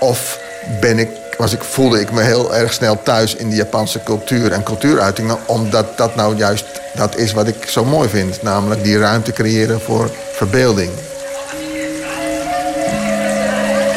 Of 0.00 0.38
ben 0.80 0.98
ik, 0.98 1.08
was 1.38 1.52
ik, 1.52 1.62
voelde 1.62 2.00
ik 2.00 2.12
me 2.12 2.22
heel 2.22 2.54
erg 2.54 2.72
snel 2.72 3.02
thuis 3.02 3.34
in 3.34 3.50
de 3.50 3.56
Japanse 3.56 4.02
cultuur 4.02 4.52
en 4.52 4.62
cultuuruitingen... 4.62 5.38
omdat 5.46 5.98
dat 5.98 6.14
nou 6.14 6.36
juist 6.36 6.64
dat 6.94 7.16
is 7.16 7.32
wat 7.32 7.46
ik 7.46 7.64
zo 7.68 7.84
mooi 7.84 8.08
vind. 8.08 8.42
Namelijk 8.42 8.82
die 8.82 8.98
ruimte 8.98 9.32
creëren 9.32 9.80
voor 9.80 10.10
verbeelding. 10.32 10.90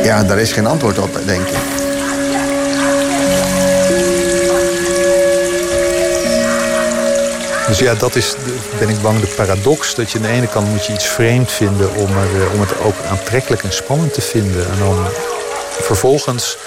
Ja, 0.03 0.23
daar 0.23 0.39
is 0.39 0.51
geen 0.51 0.65
antwoord 0.65 0.99
op, 0.99 1.19
denk 1.25 1.47
ik. 1.47 1.72
Dus 7.73 7.81
ja, 7.81 7.95
dat 7.95 8.15
is, 8.15 8.35
ben 8.79 8.89
ik 8.89 9.01
bang, 9.01 9.19
de 9.19 9.33
paradox. 9.35 9.95
Dat 9.95 10.11
je 10.11 10.17
aan 10.17 10.23
de 10.23 10.29
ene 10.29 10.47
kant 10.47 10.69
moet 10.69 10.85
je 10.85 10.93
iets 10.93 11.05
vreemd 11.05 11.51
vinden 11.51 11.95
om, 11.95 12.17
er, 12.17 12.51
om 12.53 12.59
het 12.59 12.79
ook 12.79 12.95
aantrekkelijk 13.09 13.63
en 13.63 13.73
spannend 13.73 14.13
te 14.13 14.21
vinden. 14.21 14.71
En 14.71 14.79
dan 14.79 15.05
vervolgens 15.81 16.57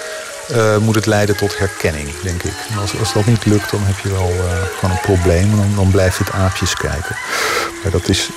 uh, 0.51 0.77
moet 0.77 0.95
het 0.95 1.05
leiden 1.05 1.37
tot 1.37 1.57
herkenning, 1.57 2.09
denk 2.23 2.43
ik. 2.43 2.53
Als, 2.81 2.99
als 2.99 3.13
dat 3.13 3.25
niet 3.25 3.45
lukt, 3.45 3.71
dan 3.71 3.79
heb 3.83 3.99
je 3.99 4.09
wel 4.09 4.29
uh, 4.29 4.41
gewoon 4.79 4.95
een 4.95 5.01
probleem. 5.01 5.55
Dan, 5.55 5.75
dan 5.75 5.91
blijf 5.91 6.17
je 6.17 6.23
het 6.23 6.33
aapjes 6.33 6.73
kijken. 6.73 7.15
Maar 7.83 7.91
dat 7.91 8.09
is, 8.09 8.29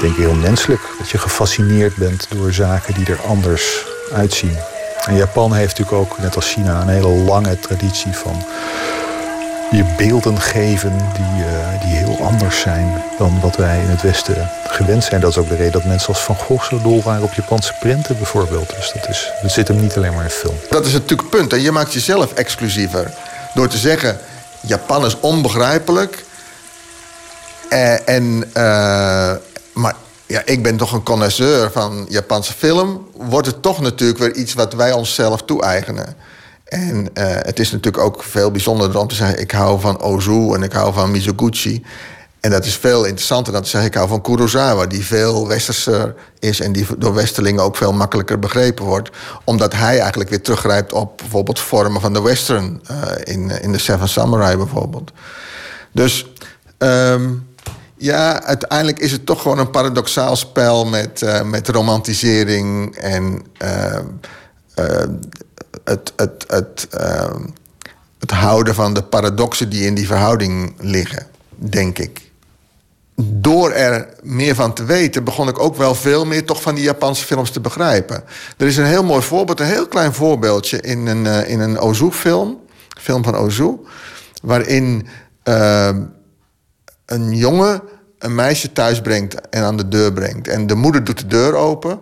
denk 0.00 0.12
ik, 0.12 0.18
heel 0.18 0.34
menselijk. 0.34 0.80
Dat 0.98 1.10
je 1.10 1.18
gefascineerd 1.18 1.96
bent 1.96 2.26
door 2.28 2.52
zaken 2.52 2.94
die 2.94 3.06
er 3.06 3.20
anders 3.26 3.86
uitzien. 4.12 4.58
En 5.06 5.16
Japan 5.16 5.52
heeft 5.52 5.78
natuurlijk 5.78 6.12
ook, 6.12 6.18
net 6.18 6.36
als 6.36 6.52
China, 6.52 6.80
een 6.80 6.88
hele 6.88 7.08
lange 7.08 7.58
traditie 7.58 8.16
van 8.16 8.44
je 9.72 9.84
beelden 9.96 10.40
geven 10.40 10.98
die, 11.12 11.44
eh, 11.44 11.80
die 11.80 11.96
heel 11.96 12.18
anders 12.22 12.60
zijn 12.60 13.02
dan 13.18 13.40
wat 13.40 13.56
wij 13.56 13.80
in 13.80 13.88
het 13.88 14.02
Westen 14.02 14.50
gewend 14.66 15.04
zijn. 15.04 15.20
Dat 15.20 15.30
is 15.30 15.38
ook 15.38 15.48
de 15.48 15.56
reden 15.56 15.72
dat 15.72 15.84
mensen 15.84 16.08
als 16.08 16.22
Van 16.22 16.36
Gogh 16.36 16.64
zo 16.64 16.80
dol 16.80 17.02
waren 17.02 17.22
op 17.22 17.32
Japanse 17.32 17.74
prenten 17.80 18.16
bijvoorbeeld. 18.16 18.74
Dus 18.76 18.92
dat, 18.94 19.08
is, 19.08 19.30
dat 19.42 19.52
zit 19.52 19.68
hem 19.68 19.80
niet 19.80 19.96
alleen 19.96 20.14
maar 20.14 20.24
in 20.24 20.30
film. 20.30 20.54
Dat 20.70 20.86
is 20.86 20.92
natuurlijk 20.92 21.20
het 21.20 21.30
punt. 21.30 21.50
Hè. 21.50 21.56
Je 21.56 21.72
maakt 21.72 21.92
jezelf 21.92 22.32
exclusiever. 22.32 23.12
Door 23.54 23.68
te 23.68 23.78
zeggen, 23.78 24.18
Japan 24.60 25.04
is 25.04 25.20
onbegrijpelijk. 25.20 26.24
Eh, 27.68 28.08
en, 28.08 28.44
eh, 28.52 29.32
maar 29.72 29.94
ja, 30.26 30.42
ik 30.44 30.62
ben 30.62 30.76
toch 30.76 30.92
een 30.92 31.02
connoisseur 31.02 31.70
van 31.72 32.06
Japanse 32.08 32.52
film. 32.52 33.08
Wordt 33.12 33.46
het 33.46 33.62
toch 33.62 33.80
natuurlijk 33.80 34.18
weer 34.18 34.34
iets 34.34 34.54
wat 34.54 34.72
wij 34.72 34.92
onszelf 34.92 35.42
toe-eigenen. 35.42 36.16
En 36.72 37.14
eh, 37.14 37.26
het 37.28 37.58
is 37.58 37.70
natuurlijk 37.70 38.04
ook 38.04 38.22
veel 38.22 38.50
bijzonderder 38.50 39.00
om 39.00 39.08
te 39.08 39.14
zeggen... 39.14 39.40
ik 39.40 39.50
hou 39.50 39.80
van 39.80 40.00
Ozu 40.00 40.52
en 40.54 40.62
ik 40.62 40.72
hou 40.72 40.92
van 40.92 41.10
Mizoguchi. 41.10 41.84
En 42.40 42.50
dat 42.50 42.64
is 42.64 42.76
veel 42.76 43.04
interessanter 43.04 43.52
dan 43.52 43.62
te 43.62 43.68
zeggen... 43.68 43.90
ik 43.90 43.96
hou 43.96 44.08
van 44.08 44.20
Kurosawa, 44.20 44.86
die 44.86 45.04
veel 45.04 45.48
westerser 45.48 46.14
is... 46.38 46.60
en 46.60 46.72
die 46.72 46.86
door 46.98 47.14
westerlingen 47.14 47.62
ook 47.62 47.76
veel 47.76 47.92
makkelijker 47.92 48.38
begrepen 48.38 48.84
wordt. 48.84 49.10
Omdat 49.44 49.74
hij 49.74 50.00
eigenlijk 50.00 50.30
weer 50.30 50.42
teruggrijpt 50.42 50.92
op 50.92 51.16
bijvoorbeeld 51.18 51.60
vormen 51.60 52.00
van 52.00 52.12
de 52.12 52.22
western... 52.22 52.82
Uh, 52.90 52.96
in, 53.34 53.62
in 53.62 53.72
The 53.72 53.78
Seven 53.78 54.08
Samurai 54.08 54.56
bijvoorbeeld. 54.56 55.12
Dus 55.92 56.26
um, 56.78 57.46
ja, 57.96 58.42
uiteindelijk 58.42 58.98
is 58.98 59.12
het 59.12 59.26
toch 59.26 59.42
gewoon 59.42 59.58
een 59.58 59.70
paradoxaal 59.70 60.36
spel... 60.36 60.84
met, 60.84 61.22
uh, 61.22 61.42
met 61.42 61.68
romantisering 61.68 62.96
en... 62.96 63.46
Uh, 63.62 63.98
het, 65.84 66.12
het, 66.16 66.44
het, 66.48 66.88
uh, 67.00 67.34
het 68.18 68.30
houden 68.30 68.74
van 68.74 68.94
de 68.94 69.02
paradoxen 69.02 69.68
die 69.68 69.86
in 69.86 69.94
die 69.94 70.06
verhouding 70.06 70.74
liggen, 70.78 71.26
denk 71.56 71.98
ik. 71.98 72.30
Door 73.14 73.70
er 73.70 74.08
meer 74.22 74.54
van 74.54 74.72
te 74.74 74.84
weten, 74.84 75.24
begon 75.24 75.48
ik 75.48 75.58
ook 75.58 75.76
wel 75.76 75.94
veel 75.94 76.26
meer 76.26 76.44
toch 76.44 76.62
van 76.62 76.74
die 76.74 76.84
Japanse 76.84 77.24
films 77.24 77.50
te 77.50 77.60
begrijpen. 77.60 78.24
Er 78.56 78.66
is 78.66 78.76
een 78.76 78.84
heel 78.84 79.04
mooi 79.04 79.22
voorbeeld, 79.22 79.60
een 79.60 79.66
heel 79.66 79.88
klein 79.88 80.12
voorbeeldje 80.12 80.80
in 80.80 81.06
een, 81.06 81.24
uh, 81.24 81.48
in 81.48 81.60
een 81.60 81.78
Ozu-film, 81.78 82.60
film 83.00 83.24
van 83.24 83.36
Ozu, 83.36 83.76
waarin 84.42 85.06
uh, 85.44 85.90
een 87.06 87.36
jongen 87.36 87.82
een 88.18 88.34
meisje 88.34 88.72
thuis 88.72 89.00
brengt 89.00 89.48
en 89.48 89.62
aan 89.62 89.76
de 89.76 89.88
deur 89.88 90.12
brengt. 90.12 90.48
En 90.48 90.66
de 90.66 90.74
moeder 90.74 91.04
doet 91.04 91.18
de 91.18 91.26
deur 91.26 91.54
open 91.54 92.00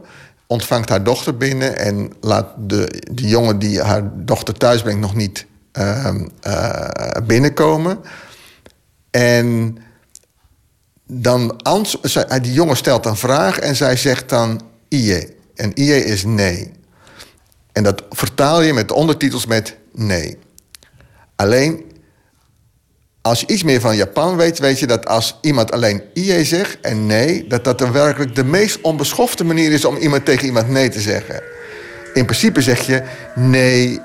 ontvangt 0.50 0.88
haar 0.88 1.04
dochter 1.04 1.36
binnen 1.36 1.78
en 1.78 2.12
laat 2.20 2.46
de, 2.58 3.02
de 3.12 3.28
jongen 3.28 3.58
die 3.58 3.80
haar 3.80 4.10
dochter 4.14 4.54
thuis 4.54 4.82
brengt 4.82 5.00
nog 5.00 5.14
niet 5.14 5.46
uh, 5.78 6.14
uh, 6.46 6.88
binnenkomen. 7.26 7.98
En 9.10 9.78
dan 11.06 11.60
die 12.42 12.52
jongen 12.52 12.76
stelt 12.76 13.06
een 13.06 13.16
vraag 13.16 13.58
en 13.58 13.76
zij 13.76 13.96
zegt 13.96 14.28
dan 14.28 14.60
IE. 14.88 15.36
En 15.54 15.72
IE 15.74 16.04
is 16.04 16.24
nee. 16.24 16.72
En 17.72 17.82
dat 17.82 18.02
vertaal 18.10 18.62
je 18.62 18.72
met 18.72 18.88
de 18.88 18.94
ondertitels 18.94 19.46
met 19.46 19.76
nee. 19.92 20.38
Alleen 21.36 21.89
als 23.22 23.40
je 23.40 23.46
iets 23.46 23.62
meer 23.62 23.80
van 23.80 23.96
Japan 23.96 24.36
weet, 24.36 24.58
weet 24.58 24.78
je 24.78 24.86
dat 24.86 25.06
als 25.06 25.38
iemand 25.40 25.72
alleen 25.72 26.02
IE 26.14 26.44
zegt 26.44 26.78
en 26.80 27.06
nee, 27.06 27.46
dat 27.48 27.64
dat 27.64 27.78
dan 27.78 27.92
werkelijk 27.92 28.34
de 28.34 28.44
meest 28.44 28.80
onbeschofte 28.80 29.44
manier 29.44 29.72
is 29.72 29.84
om 29.84 29.96
iemand 29.96 30.24
tegen 30.24 30.46
iemand 30.46 30.68
nee 30.68 30.88
te 30.88 31.00
zeggen. 31.00 31.42
In 32.14 32.24
principe 32.24 32.62
zeg 32.62 32.80
je 32.80 33.02
nee 33.34 34.00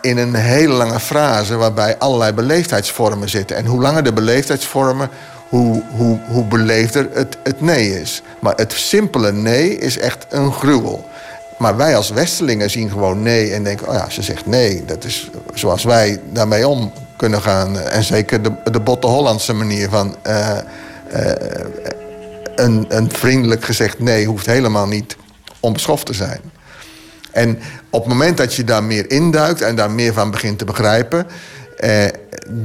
in 0.00 0.18
een 0.18 0.34
hele 0.34 0.72
lange 0.72 1.00
frase 1.00 1.56
waarbij 1.56 1.98
allerlei 1.98 2.32
beleefdheidsvormen 2.32 3.28
zitten. 3.28 3.56
En 3.56 3.66
hoe 3.66 3.80
langer 3.80 4.02
de 4.02 4.12
beleefdheidsvormen, 4.12 5.08
hoe, 5.48 5.82
hoe, 5.96 6.18
hoe 6.28 6.44
beleefder 6.44 7.08
het, 7.12 7.36
het 7.42 7.60
nee 7.60 8.00
is. 8.00 8.22
Maar 8.40 8.54
het 8.56 8.72
simpele 8.72 9.32
nee 9.32 9.78
is 9.78 9.98
echt 9.98 10.26
een 10.28 10.52
gruwel. 10.52 11.08
Maar 11.58 11.76
wij 11.76 11.96
als 11.96 12.10
Westelingen 12.10 12.70
zien 12.70 12.90
gewoon 12.90 13.22
nee 13.22 13.52
en 13.52 13.64
denken... 13.64 13.88
oh 13.88 13.94
ja, 13.94 14.10
ze 14.10 14.22
zegt 14.22 14.46
nee, 14.46 14.84
dat 14.84 15.04
is 15.04 15.30
zoals 15.54 15.84
wij 15.84 16.20
daarmee 16.32 16.68
om 16.68 16.92
kunnen 17.20 17.42
gaan. 17.42 17.78
En 17.78 18.04
zeker 18.04 18.42
de, 18.42 18.52
de 18.70 18.80
botte 18.80 19.06
Hollandse 19.06 19.52
manier 19.52 19.88
van... 19.88 20.16
Uh, 20.26 20.58
uh, 21.14 21.32
een, 22.54 22.84
een 22.88 23.10
vriendelijk 23.12 23.64
gezegd 23.64 23.98
nee 23.98 24.26
hoeft 24.26 24.46
helemaal 24.46 24.86
niet 24.86 25.16
onbeschoft 25.60 26.06
te 26.06 26.12
zijn. 26.12 26.40
En 27.32 27.58
op 27.90 28.00
het 28.00 28.12
moment 28.12 28.36
dat 28.36 28.54
je 28.54 28.64
daar 28.64 28.84
meer 28.84 29.10
induikt 29.10 29.60
en 29.60 29.76
daar 29.76 29.90
meer 29.90 30.12
van 30.12 30.30
begint 30.30 30.58
te 30.58 30.64
begrijpen... 30.64 31.26
Eh, 31.76 32.06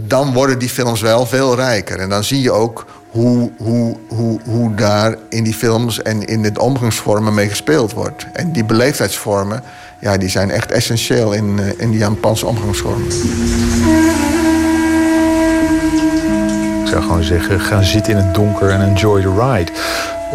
dan 0.08 0.34
worden 0.34 0.60
die 0.60 0.70
films 0.70 1.02
wel 1.02 1.26
veel 1.26 1.56
rijker. 1.56 2.00
En 2.00 2.10
dan 2.10 2.24
zie 2.24 2.42
je 2.42 2.52
ook 2.52 2.86
hoe, 3.12 3.52
hoe, 3.58 3.98
hoe, 4.08 4.40
hoe 4.46 4.76
daar 4.76 5.18
in 5.30 5.44
die 5.44 5.54
films 5.54 6.02
en 6.02 6.26
in 6.26 6.42
de 6.42 6.60
omgangsvormen 6.60 7.34
mee 7.34 7.50
gespeeld 7.50 7.94
wordt. 7.94 8.26
En 8.34 8.52
die 8.52 8.66
beleefdheidsvormen, 8.66 9.64
ja, 10.02 10.18
die 10.18 10.30
zijn 10.30 10.52
echt 10.52 10.72
essentieel 10.72 11.34
in, 11.34 11.60
in 11.78 11.90
die 11.90 12.00
Japanse 12.00 12.46
omgangsvormen. 12.46 13.08
Zou 16.96 17.08
gewoon 17.08 17.24
zeggen, 17.24 17.60
ga 17.60 17.82
zitten 17.82 18.18
in 18.18 18.26
het 18.26 18.36
donker 18.36 18.70
en 18.70 18.82
enjoy 18.82 19.22
the 19.22 19.30
ride. 19.30 19.72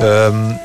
Um, 0.06 0.58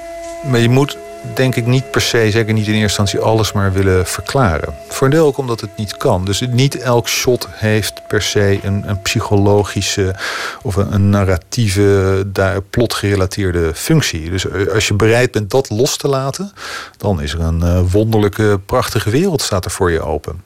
maar 0.52 0.60
je 0.60 0.70
moet 0.70 0.98
denk 1.34 1.56
ik 1.56 1.66
niet 1.66 1.92
per 1.92 2.02
se, 2.02 2.28
zeker 2.32 2.54
niet 2.54 2.68
in 2.68 2.74
eerste 2.74 3.00
instantie, 3.00 3.20
alles 3.20 3.52
maar 3.52 3.74
willen 3.74 4.06
verklaren. 4.06 4.74
Voor 4.88 5.08
een 5.08 5.14
deel 5.14 5.26
ook 5.26 5.38
omdat 5.38 5.62
het 5.62 5.70
niet 5.78 5.98
kan. 5.98 6.26
Dus 6.26 6.40
niet 6.50 6.78
elk 6.78 7.08
shot 7.08 7.48
heeft 7.52 8.08
per 8.08 8.22
se 8.22 8.60
een, 8.64 8.84
een 8.90 9.02
psychologische 9.02 10.16
of 10.62 10.76
een, 10.76 11.10
narratieve, 11.10 12.24
daar, 12.28 12.62
plotgerelateerde 12.62 13.72
functie. 13.74 14.30
Dus 14.30 14.50
eh, 14.50 14.74
als 14.74 14.88
je 14.88 14.94
bereid 14.94 15.32
bent 15.32 15.52
dat 15.52 15.70
los 15.70 15.98
te 15.98 16.08
laten, 16.08 16.52
dan 16.98 17.22
is 17.22 17.34
er 17.34 17.42
een 17.42 17.62
uh, 17.64 17.80
wonderlijke, 17.92 18.60
prachtige 18.66 19.10
wereld 19.10 19.42
staat 19.42 19.66
er 19.66 19.72
voor 19.72 19.92
je 19.92 20.02
open. 20.02 20.42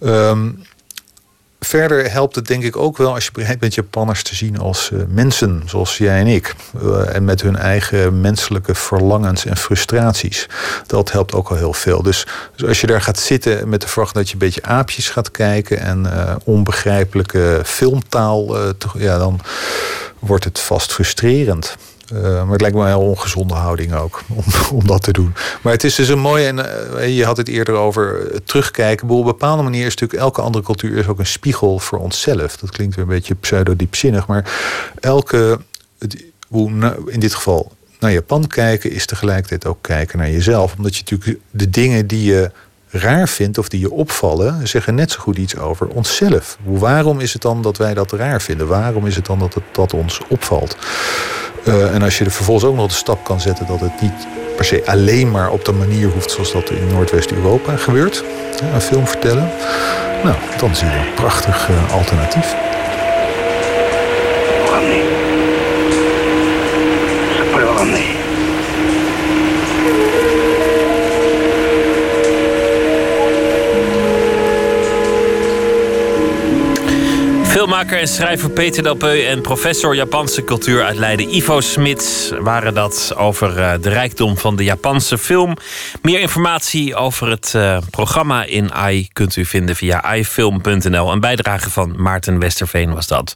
Um, 0.00 0.62
verder 1.60 2.10
helpt 2.10 2.34
het 2.34 2.46
denk 2.46 2.62
ik 2.62 2.76
ook 2.76 2.96
wel 2.96 3.14
als 3.14 3.24
je 3.24 3.30
bereid 3.32 3.58
bent 3.58 3.74
Japanners 3.74 4.22
te 4.22 4.34
zien 4.34 4.58
als 4.58 4.90
uh, 4.92 5.02
mensen, 5.08 5.62
zoals 5.66 5.98
jij 5.98 6.20
en 6.20 6.26
ik. 6.26 6.54
Uh, 6.82 7.14
en 7.14 7.24
met 7.24 7.42
hun 7.42 7.56
eigen 7.56 8.20
menselijke 8.20 8.74
verlangens 8.74 9.44
en 9.44 9.56
frustraties. 9.56 10.46
Dat 10.86 11.12
helpt 11.12 11.34
ook 11.34 11.48
al 11.48 11.56
heel 11.56 11.72
veel. 11.72 12.02
Dus, 12.02 12.26
dus 12.56 12.68
als 12.68 12.80
je 12.80 12.86
daar 12.86 13.02
gaat 13.02 13.18
zitten 13.18 13.68
met 13.68 13.80
de 13.80 13.88
vraag 13.88 14.12
dat 14.12 14.26
je 14.26 14.32
een 14.32 14.38
beetje 14.38 14.62
aapjes 14.62 15.08
gaat 15.08 15.30
kijken 15.30 15.78
en 15.78 16.04
uh, 16.04 16.34
onbegrijpelijke 16.44 17.60
filmtaal, 17.64 18.56
ja, 18.94 19.18
dan 19.18 19.40
wordt 20.18 20.44
het 20.44 20.60
vast 20.60 20.92
frustrerend. 20.92 21.76
Uh, 22.12 22.22
maar 22.22 22.52
het 22.52 22.60
lijkt 22.60 22.76
me 22.76 22.82
een 22.82 22.88
heel 22.88 23.00
ongezonde 23.00 23.54
houding 23.54 23.94
ook 23.94 24.22
om, 24.34 24.44
om 24.72 24.86
dat 24.86 25.02
te 25.02 25.12
doen. 25.12 25.34
Maar 25.62 25.72
het 25.72 25.84
is 25.84 25.94
dus 25.94 26.08
een 26.08 26.18
mooie, 26.18 26.46
en 26.46 26.58
uh, 26.58 27.16
je 27.16 27.24
had 27.24 27.36
het 27.36 27.48
eerder 27.48 27.74
over 27.74 28.30
terugkijken. 28.44 29.08
Op 29.08 29.18
een 29.18 29.24
bepaalde 29.24 29.62
manier 29.62 29.86
is 29.86 29.94
natuurlijk 29.94 30.20
elke 30.20 30.40
andere 30.40 30.64
cultuur 30.64 30.96
is 30.96 31.06
ook 31.06 31.18
een 31.18 31.26
spiegel 31.26 31.78
voor 31.78 31.98
onszelf. 31.98 32.56
Dat 32.56 32.70
klinkt 32.70 32.94
weer 32.94 33.04
een 33.04 33.10
beetje 33.10 33.34
pseudo-diepzinnig, 33.34 34.26
maar 34.26 34.52
elke, 35.00 35.58
hoe 36.48 36.70
in 37.06 37.20
dit 37.20 37.34
geval 37.34 37.72
naar 38.00 38.12
Japan 38.12 38.46
kijken, 38.46 38.90
is 38.90 39.06
tegelijkertijd 39.06 39.66
ook 39.66 39.78
kijken 39.80 40.18
naar 40.18 40.30
jezelf. 40.30 40.74
Omdat 40.76 40.96
je 40.96 41.02
natuurlijk 41.08 41.40
de 41.50 41.70
dingen 41.70 42.06
die 42.06 42.24
je 42.24 42.50
raar 42.90 43.28
vindt 43.28 43.58
of 43.58 43.68
die 43.68 43.80
je 43.80 43.90
opvallen, 43.90 44.68
zeggen 44.68 44.94
net 44.94 45.10
zo 45.10 45.20
goed 45.20 45.38
iets 45.38 45.56
over 45.56 45.88
onszelf. 45.88 46.58
Waarom 46.64 47.20
is 47.20 47.32
het 47.32 47.42
dan 47.42 47.62
dat 47.62 47.76
wij 47.76 47.94
dat 47.94 48.12
raar 48.12 48.42
vinden? 48.42 48.66
Waarom 48.66 49.06
is 49.06 49.16
het 49.16 49.26
dan 49.26 49.38
dat 49.38 49.54
het 49.54 49.64
dat 49.72 49.92
ons 49.92 50.20
opvalt? 50.28 50.76
Uh, 51.68 51.94
en 51.94 52.02
als 52.02 52.18
je 52.18 52.24
er 52.24 52.30
vervolgens 52.30 52.66
ook 52.66 52.76
nog 52.76 52.86
de 52.86 52.94
stap 52.94 53.24
kan 53.24 53.40
zetten 53.40 53.66
dat 53.66 53.80
het 53.80 54.00
niet 54.00 54.26
per 54.56 54.64
se 54.64 54.82
alleen 54.86 55.30
maar 55.30 55.50
op 55.50 55.64
de 55.64 55.72
manier 55.72 56.08
hoeft 56.08 56.30
zoals 56.30 56.52
dat 56.52 56.70
in 56.70 56.86
Noordwest-Europa 56.86 57.76
gebeurt, 57.76 58.24
een 58.74 58.80
film 58.80 59.06
vertellen, 59.06 59.50
nou, 60.24 60.36
dan 60.58 60.76
zie 60.76 60.88
je 60.88 60.94
een 60.94 61.14
prachtig 61.14 61.68
uh, 61.68 61.92
alternatief. 61.92 62.54
Filmmaker 77.68 77.98
en 77.98 78.08
schrijver 78.08 78.50
Peter 78.50 78.82
Delpeu 78.82 79.24
en 79.24 79.40
professor 79.42 79.94
Japanse 79.94 80.44
cultuur 80.44 80.84
uit 80.84 80.96
Leiden 80.96 81.34
Ivo 81.34 81.60
Smits 81.60 82.32
waren 82.40 82.74
dat 82.74 83.12
over 83.16 83.58
uh, 83.58 83.72
de 83.80 83.88
rijkdom 83.88 84.36
van 84.36 84.56
de 84.56 84.64
Japanse 84.64 85.18
film. 85.18 85.56
Meer 86.02 86.20
informatie 86.20 86.94
over 86.94 87.30
het 87.30 87.52
uh, 87.56 87.78
programma 87.90 88.44
in 88.44 88.72
AI 88.72 89.08
kunt 89.12 89.36
u 89.36 89.44
vinden 89.44 89.76
via 89.76 90.14
ifilm.nl. 90.14 91.12
Een 91.12 91.20
bijdrage 91.20 91.70
van 91.70 92.02
Maarten 92.02 92.38
Westerveen 92.38 92.94
was 92.94 93.06
dat. 93.06 93.34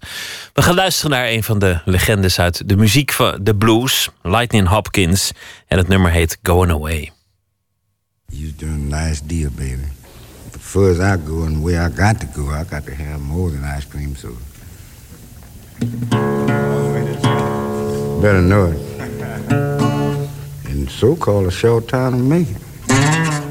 We 0.52 0.62
gaan 0.62 0.74
luisteren 0.74 1.10
naar 1.10 1.28
een 1.28 1.42
van 1.42 1.58
de 1.58 1.80
legendes 1.84 2.38
uit 2.38 2.68
de 2.68 2.76
muziek 2.76 3.12
van 3.12 3.38
de 3.40 3.56
blues, 3.56 4.08
Lightning 4.22 4.68
Hopkins. 4.68 5.32
En 5.66 5.78
het 5.78 5.88
nummer 5.88 6.10
heet 6.10 6.38
Going 6.42 6.72
Away. 6.72 7.10
You're 8.26 8.54
doing 8.56 8.92
a 8.92 9.06
nice 9.06 9.26
deal, 9.26 9.50
baby. 9.50 10.01
Far 10.72 10.88
as 10.88 11.00
I 11.00 11.18
go 11.18 11.42
and 11.42 11.62
where 11.62 11.82
I 11.82 11.90
got 11.90 12.18
to 12.22 12.26
go, 12.28 12.48
I 12.48 12.64
got 12.64 12.86
to 12.86 12.94
have 12.94 13.20
more 13.20 13.50
than 13.50 13.62
ice 13.62 13.84
cream. 13.84 14.16
So 14.16 14.34
Better 18.22 18.40
know 18.40 18.72
it. 18.72 18.78
And 20.70 20.90
so-called 20.90 21.46
a 21.46 21.50
short 21.50 21.86
time 21.88 22.12
to 22.12 22.18
make. 22.18 23.41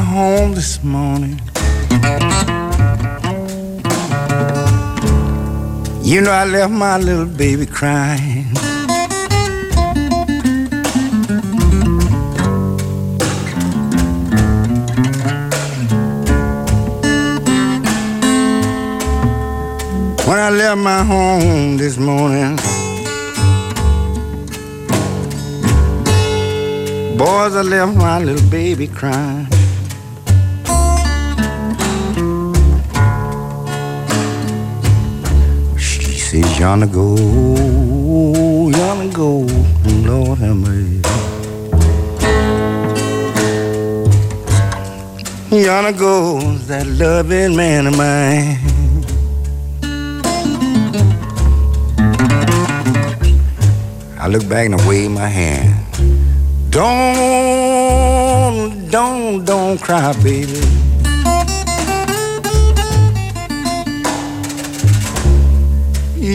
My 0.00 0.06
home 0.06 0.54
this 0.54 0.82
morning, 0.82 1.38
you 6.02 6.20
know 6.22 6.30
I 6.30 6.44
left 6.46 6.72
my 6.72 6.96
little 6.96 7.26
baby 7.26 7.66
crying. 7.66 8.46
When 20.26 20.38
I 20.38 20.50
left 20.50 20.78
my 20.78 21.04
home 21.04 21.76
this 21.76 21.98
morning, 21.98 22.56
boys, 27.18 27.54
I 27.54 27.62
left 27.62 27.96
my 27.96 28.18
little 28.18 28.48
baby 28.50 28.86
crying. 28.86 29.49
She 36.60 36.66
says, 36.66 36.68
Yonder 36.68 36.86
go, 36.86 37.16
go, 39.14 39.46
Lord 40.04 40.38
have 40.40 40.56
mercy. 40.56 41.00
Yonder 45.50 45.92
goes 45.98 46.66
that 46.66 46.86
loving 46.86 47.56
man 47.56 47.86
of 47.86 47.96
mine. 47.96 48.58
I 54.18 54.28
look 54.28 54.46
back 54.46 54.66
and 54.66 54.74
I 54.74 54.86
wave 54.86 55.10
my 55.10 55.28
hand. 55.28 55.74
Don't, 56.70 57.70
don't, 58.90 59.44
don't 59.46 59.80
cry, 59.80 60.12
baby. 60.22 60.79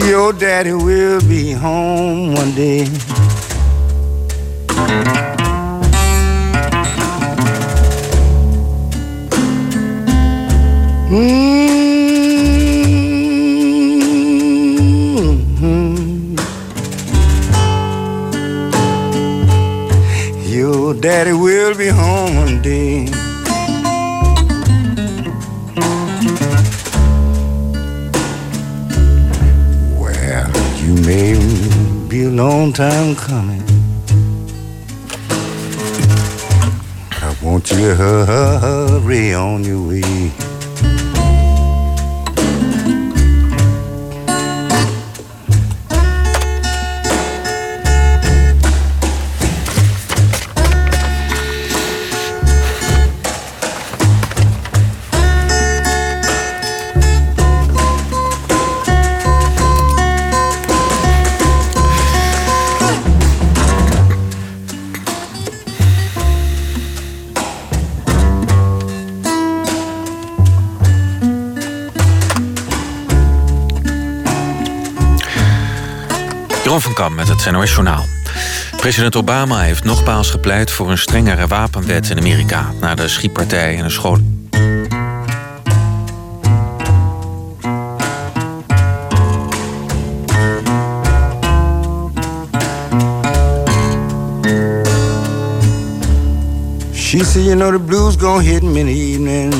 Your 0.06 0.32
daddy 0.32 0.72
will 0.72 1.20
be 1.22 1.50
home 1.50 2.32
one 2.32 2.54
day. 2.54 2.86
gegaan. 33.26 33.48
Hè? 33.48 33.65
Het 77.46 77.54
NOS 77.54 77.72
Journaal. 77.72 78.04
President 78.76 79.16
Obama 79.16 79.60
heeft 79.60 79.84
nogmaals 79.84 80.30
gepleit 80.30 80.70
voor 80.70 80.90
een 80.90 80.98
strengere 80.98 81.46
wapenwet 81.46 82.10
in 82.10 82.18
Amerika... 82.18 82.72
na 82.80 82.94
de 82.94 83.08
schietpartij 83.08 83.74
in 83.74 83.84
een 83.84 83.90
school. 83.90 84.18
She 96.94 97.24
said, 97.24 97.44
you 97.44 97.54
know, 97.54 97.72
the 97.72 97.80
blues 97.86 98.16
gonna 98.16 98.42
hit 98.42 98.62
me 98.62 98.78
in 98.78 98.86
the 98.86 98.92
evening. 98.92 99.54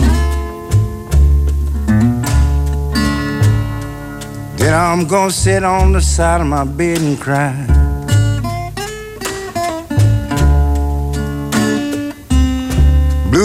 Then 4.56 4.74
I'm 4.74 5.08
gonna 5.08 5.30
sit 5.30 5.62
on 5.62 5.92
the 5.92 6.00
side 6.00 6.40
of 6.40 6.46
my 6.46 6.64
bed 6.64 6.98
and 6.98 7.18
cry. 7.18 7.75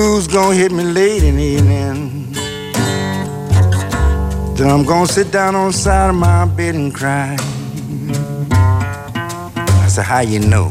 Blues 0.01 0.25
gonna 0.25 0.55
hit 0.55 0.71
me 0.71 0.83
late 0.83 1.21
in 1.21 1.35
the 1.35 1.43
evening. 1.43 2.31
Then 4.55 4.67
I'm 4.71 4.83
gonna 4.83 5.05
sit 5.05 5.31
down 5.31 5.53
on 5.53 5.67
the 5.67 5.77
side 5.77 6.09
of 6.09 6.15
my 6.15 6.45
bed 6.45 6.73
and 6.73 6.91
cry. 6.91 7.37
I 9.83 9.87
said, 9.87 10.05
how 10.05 10.21
you 10.21 10.39
know? 10.39 10.69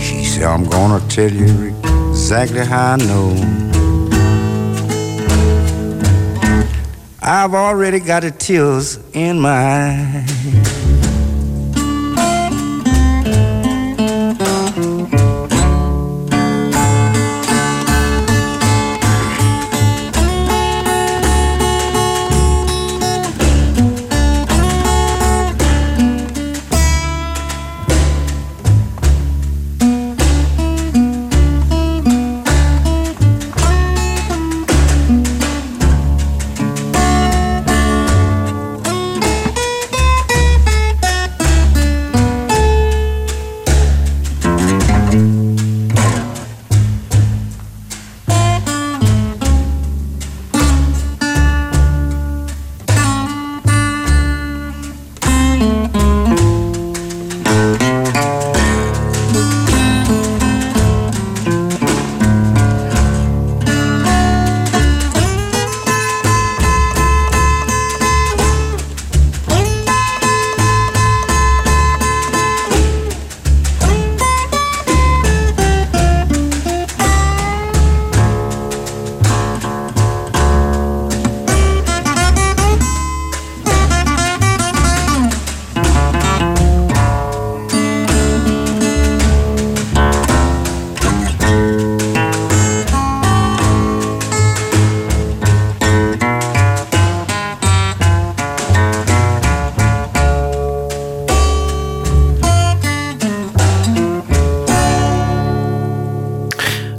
She 0.00 0.24
said, 0.24 0.42
I'm 0.42 0.64
gonna 0.64 0.98
tell 1.08 1.30
you 1.30 1.76
exactly 2.10 2.64
how 2.66 2.94
I 2.94 2.96
know. 2.96 3.28
I've 7.22 7.54
already 7.54 8.00
got 8.00 8.22
the 8.24 8.32
tears 8.32 8.98
in 9.12 9.38
my 9.38 9.58
eyes. 9.84 10.31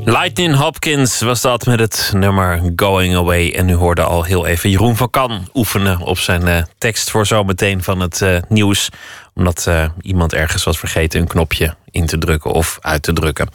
Lightning 0.05 0.55
Hopkins 0.55 1.21
was 1.21 1.41
dat 1.41 1.65
met 1.65 1.79
het 1.79 2.11
nummer 2.15 2.71
Going 2.75 3.15
Away. 3.15 3.51
En 3.51 3.69
u 3.69 3.73
hoorde 3.73 4.03
al 4.03 4.23
heel 4.23 4.45
even 4.45 4.69
Jeroen 4.69 4.95
van 4.95 5.09
Kan 5.09 5.47
oefenen 5.53 5.99
op 5.99 6.17
zijn 6.17 6.47
uh, 6.47 6.61
tekst 6.77 7.09
voor 7.09 7.25
zometeen 7.25 7.83
van 7.83 7.99
het 7.99 8.21
uh, 8.21 8.37
nieuws. 8.49 8.89
Omdat 9.33 9.65
uh, 9.67 9.85
iemand 10.01 10.33
ergens 10.33 10.63
was 10.63 10.79
vergeten 10.79 11.19
een 11.19 11.27
knopje 11.27 11.75
in 11.91 12.05
te 12.05 12.17
drukken 12.17 12.51
of 12.51 12.77
uit 12.81 13.01
te 13.01 13.13
drukken. 13.13 13.49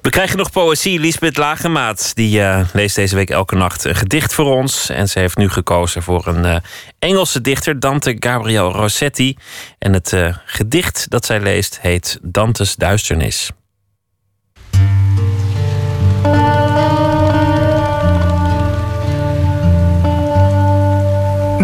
We 0.00 0.10
krijgen 0.10 0.36
nog 0.36 0.50
poëzie. 0.50 1.00
Lisbeth 1.00 1.36
Lagemaat 1.36 2.14
die 2.14 2.42
leest 2.72 2.94
deze 2.94 3.14
week 3.14 3.30
elke 3.30 3.56
nacht 3.56 3.84
een 3.84 3.94
gedicht 3.94 4.34
voor 4.34 4.56
ons. 4.56 4.90
En 4.90 5.08
ze 5.08 5.18
heeft 5.18 5.36
nu 5.36 5.48
gekozen 5.48 6.02
voor 6.02 6.26
een 6.26 6.62
Engelse 6.98 7.40
dichter, 7.40 7.80
Dante 7.80 8.16
Gabriel 8.18 8.72
Rossetti. 8.72 9.36
En 9.78 9.92
het 9.92 10.16
gedicht 10.44 11.06
dat 11.08 11.24
zij 11.24 11.40
leest 11.40 11.78
heet 11.80 12.18
Dantes 12.22 12.76
Duisternis. 12.76 13.50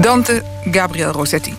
Dante 0.00 0.42
Gabriel 0.70 1.10
Rossetti. 1.10 1.54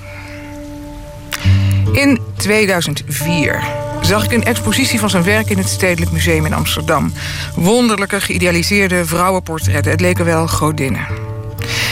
In 1.92 2.20
2004 2.38 3.64
zag 4.02 4.24
ik 4.24 4.32
een 4.32 4.44
expositie 4.44 5.00
van 5.00 5.10
zijn 5.10 5.24
werk 5.24 5.50
in 5.50 5.58
het 5.58 5.70
Stedelijk 5.70 6.12
Museum 6.12 6.46
in 6.46 6.54
Amsterdam. 6.54 7.14
Wonderlijke 7.56 8.22
geïdealiseerde 8.22 9.06
vrouwenportretten. 9.06 9.92
Het 9.92 10.02
leken 10.02 10.26
wel 10.26 10.48
godinnen. 10.48 11.33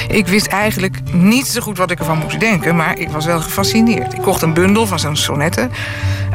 Ik 0.07 0.27
wist 0.27 0.47
eigenlijk 0.47 0.97
niet 1.13 1.47
zo 1.47 1.61
goed 1.61 1.77
wat 1.77 1.91
ik 1.91 1.99
ervan 1.99 2.17
moest 2.17 2.39
denken, 2.39 2.75
maar 2.75 2.97
ik 2.97 3.09
was 3.09 3.25
wel 3.25 3.41
gefascineerd. 3.41 4.13
Ik 4.13 4.21
kocht 4.21 4.41
een 4.41 4.53
bundel 4.53 4.87
van 4.87 4.99
zijn 4.99 5.17
sonnetten, 5.17 5.71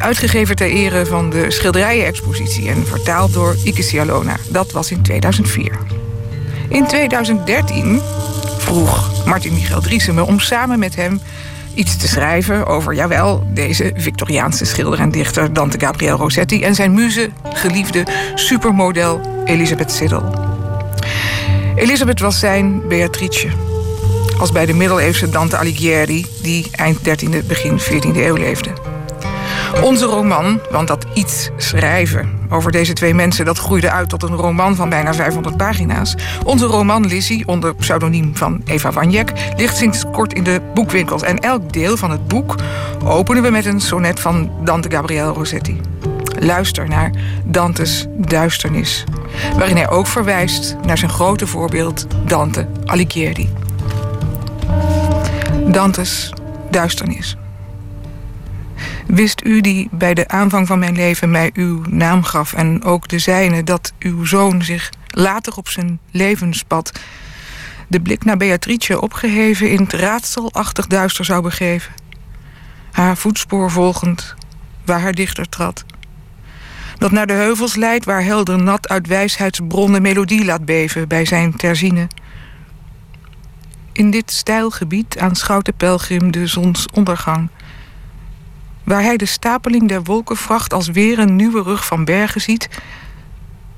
uitgegeven 0.01 0.57
ter 0.57 0.71
ere 0.71 1.07
van 1.07 1.31
de 1.31 1.51
schilderijen-expositie 1.51 2.69
en 2.69 2.87
vertaald 2.87 3.33
door 3.33 3.57
Ike 3.65 3.83
Cialona. 3.83 4.37
Dat 4.49 4.73
was 4.73 4.91
in 4.91 5.03
2004. 5.03 5.79
In 6.69 6.87
2013 6.87 8.01
vroeg 8.59 9.25
Martin 9.27 9.53
Michael 9.53 9.81
Driessen 9.81 10.15
me 10.15 10.25
om 10.25 10.41
samen 10.41 10.79
met 10.79 10.97
hem 10.97 11.21
iets 11.75 11.97
te 11.97 12.09
schrijven 12.09 12.67
over, 12.67 12.95
jawel, 12.95 13.47
deze 13.55 13.93
Victoriaanse 13.97 14.65
schilder 14.65 15.01
en 15.01 15.11
dichter 15.11 15.53
Dante 15.53 15.81
Gabriel 15.81 16.17
Rossetti 16.17 16.63
en 16.63 16.75
zijn 16.75 16.95
muze, 16.95 17.31
geliefde 17.53 18.07
supermodel 18.35 19.21
Elisabeth 19.45 19.93
Siddel. 19.93 20.56
Elisabeth 21.77 22.21
was 22.21 22.39
zijn 22.39 22.89
Beatrice, 22.89 23.49
als 24.39 24.53
bij 24.53 24.67
de 24.67 24.75
middeleeuwse 24.75 25.29
Dante 25.29 25.57
Alighieri, 25.57 26.27
die 26.43 26.67
eind 26.73 26.99
13e, 26.99 27.47
begin 27.47 27.81
14e 27.81 28.17
eeuw 28.17 28.35
leefde. 28.35 28.71
Onze 29.83 30.05
roman, 30.05 30.61
want 30.71 30.89
dat 30.89 31.07
iets 31.15 31.51
schrijven 31.57 32.39
over 32.51 32.73
deze 32.73 32.93
twee 32.93 33.15
mensen... 33.15 33.45
dat 33.45 33.59
groeide 33.59 33.91
uit 33.91 34.09
tot 34.09 34.23
een 34.23 34.37
roman 34.37 34.77
van 34.77 34.89
bijna 34.89 35.15
500 35.15 35.57
pagina's. 35.57 36.15
Onze 36.45 36.67
roman 36.67 37.07
Lizzie, 37.07 37.47
onder 37.47 37.75
pseudoniem 37.75 38.37
van 38.37 38.61
Eva 38.65 38.93
Wanjek... 38.93 39.33
ligt 39.57 39.77
sinds 39.77 40.05
kort 40.13 40.33
in 40.33 40.45
de 40.45 40.61
boekwinkels. 40.75 41.23
En 41.23 41.39
elk 41.39 41.73
deel 41.73 41.97
van 41.97 42.11
het 42.11 42.29
boek 42.29 42.55
openen 43.05 43.43
we 43.43 43.51
met 43.51 43.67
een 43.67 43.81
sonnet 43.81 44.21
van 44.21 44.51
Dante 44.65 44.91
Gabriel 44.91 45.35
Rossetti. 45.35 45.81
Luister 46.39 46.89
naar 46.89 47.11
Dantes 47.45 48.07
Duisternis... 48.17 49.05
waarin 49.57 49.77
hij 49.77 49.89
ook 49.89 50.07
verwijst 50.07 50.77
naar 50.83 50.99
zijn 50.99 51.11
grote 51.11 51.47
voorbeeld 51.47 52.07
Dante 52.25 52.69
Alighieri. 52.85 53.51
Dantes 55.67 56.33
Duisternis... 56.71 57.37
Wist 59.07 59.45
u 59.45 59.61
die 59.61 59.89
bij 59.91 60.15
de 60.15 60.29
aanvang 60.29 60.67
van 60.67 60.79
mijn 60.79 60.95
leven 60.95 61.31
mij 61.31 61.51
uw 61.55 61.83
naam 61.89 62.23
gaf 62.23 62.53
en 62.53 62.85
ook 62.85 63.09
de 63.09 63.19
zijne, 63.19 63.65
dat 63.65 63.93
uw 63.99 64.25
zoon 64.25 64.63
zich 64.63 64.91
later 65.09 65.57
op 65.57 65.69
zijn 65.69 65.99
levenspad 66.11 66.93
de 67.89 68.01
blik 68.01 68.25
naar 68.25 68.37
Beatrice 68.37 69.01
opgeheven 69.01 69.71
in 69.71 69.81
het 69.83 69.93
raadselachtig 69.93 70.87
duister 70.87 71.25
zou 71.25 71.43
begeven? 71.43 71.93
Haar 72.93 73.17
voetspoor 73.17 73.71
volgend, 73.71 74.35
waar 74.85 75.01
haar 75.01 75.15
dichter 75.15 75.49
trad. 75.49 75.85
Dat 76.99 77.11
naar 77.11 77.27
de 77.27 77.33
heuvels 77.33 77.75
leidt 77.75 78.05
waar 78.05 78.25
helder 78.25 78.63
nat 78.63 78.89
uit 78.89 79.07
wijsheidsbronnen 79.07 80.03
melodie 80.03 80.45
laat 80.45 80.65
beven 80.65 81.09
bij 81.09 81.25
zijn 81.25 81.57
terzine. 81.57 82.09
In 83.93 84.11
dit 84.11 84.31
stijlgebied 84.31 85.19
aanschouwt 85.19 85.65
de 85.65 85.73
pelgrim 85.73 86.31
de 86.31 86.47
zonsondergang 86.47 87.49
waar 88.87 89.03
hij 89.03 89.17
de 89.17 89.27
stapeling 89.27 89.89
der 89.89 90.03
wolkenvracht 90.03 90.73
als 90.73 90.89
weer 90.89 91.19
een 91.19 91.37
nieuwe 91.37 91.63
rug 91.63 91.87
van 91.87 92.05
bergen 92.05 92.41
ziet. 92.41 92.69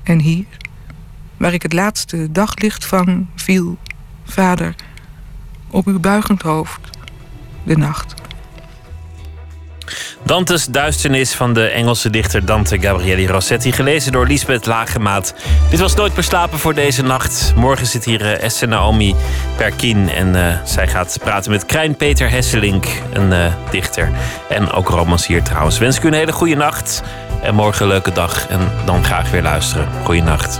En 0.03 0.19
hier, 0.19 0.45
waar 1.37 1.53
ik 1.53 1.61
het 1.61 1.73
laatste 1.73 2.31
daglicht 2.31 2.85
vang, 2.85 3.27
viel, 3.35 3.77
vader, 4.23 4.75
op 5.69 5.87
uw 5.87 5.99
buigend 5.99 6.41
hoofd, 6.41 6.79
de 7.63 7.77
nacht. 7.77 8.13
Dantes 10.23 10.65
Duisternis 10.65 11.33
van 11.33 11.53
de 11.53 11.67
Engelse 11.67 12.09
dichter 12.09 12.45
Dante 12.45 12.79
Gabrieli 12.79 13.27
Rossetti. 13.27 13.71
Gelezen 13.71 14.11
door 14.11 14.27
Lisbeth 14.27 14.65
Lagemaat. 14.65 15.33
Dit 15.69 15.79
was 15.79 15.95
Nooit 15.99 16.15
meer 16.15 16.23
slapen 16.23 16.59
voor 16.59 16.73
deze 16.73 17.03
nacht. 17.03 17.53
Morgen 17.55 17.87
zit 17.87 18.05
hier 18.05 18.21
uh, 18.21 18.43
Esther 18.43 18.67
Naomi 18.67 19.15
Perkin. 19.57 20.09
En 20.09 20.35
uh, 20.35 20.55
zij 20.63 20.87
gaat 20.87 21.17
praten 21.23 21.51
met 21.51 21.65
Krijn 21.65 21.95
Peter 21.95 22.29
Hesselink, 22.29 22.85
een 23.13 23.31
uh, 23.31 23.53
dichter. 23.71 24.09
En 24.49 24.71
ook 24.71 24.89
romancier 24.89 25.43
trouwens. 25.43 25.77
Wens 25.77 25.97
ik 25.97 26.03
u 26.03 26.07
een 26.07 26.13
hele 26.13 26.31
goede 26.31 26.55
nacht. 26.55 27.01
En 27.41 27.55
morgen 27.55 27.81
een 27.81 27.91
leuke 27.91 28.11
dag. 28.11 28.47
En 28.47 28.59
dan 28.85 29.03
graag 29.03 29.29
weer 29.31 29.41
luisteren. 29.41 29.87
Goeienacht. 30.03 30.59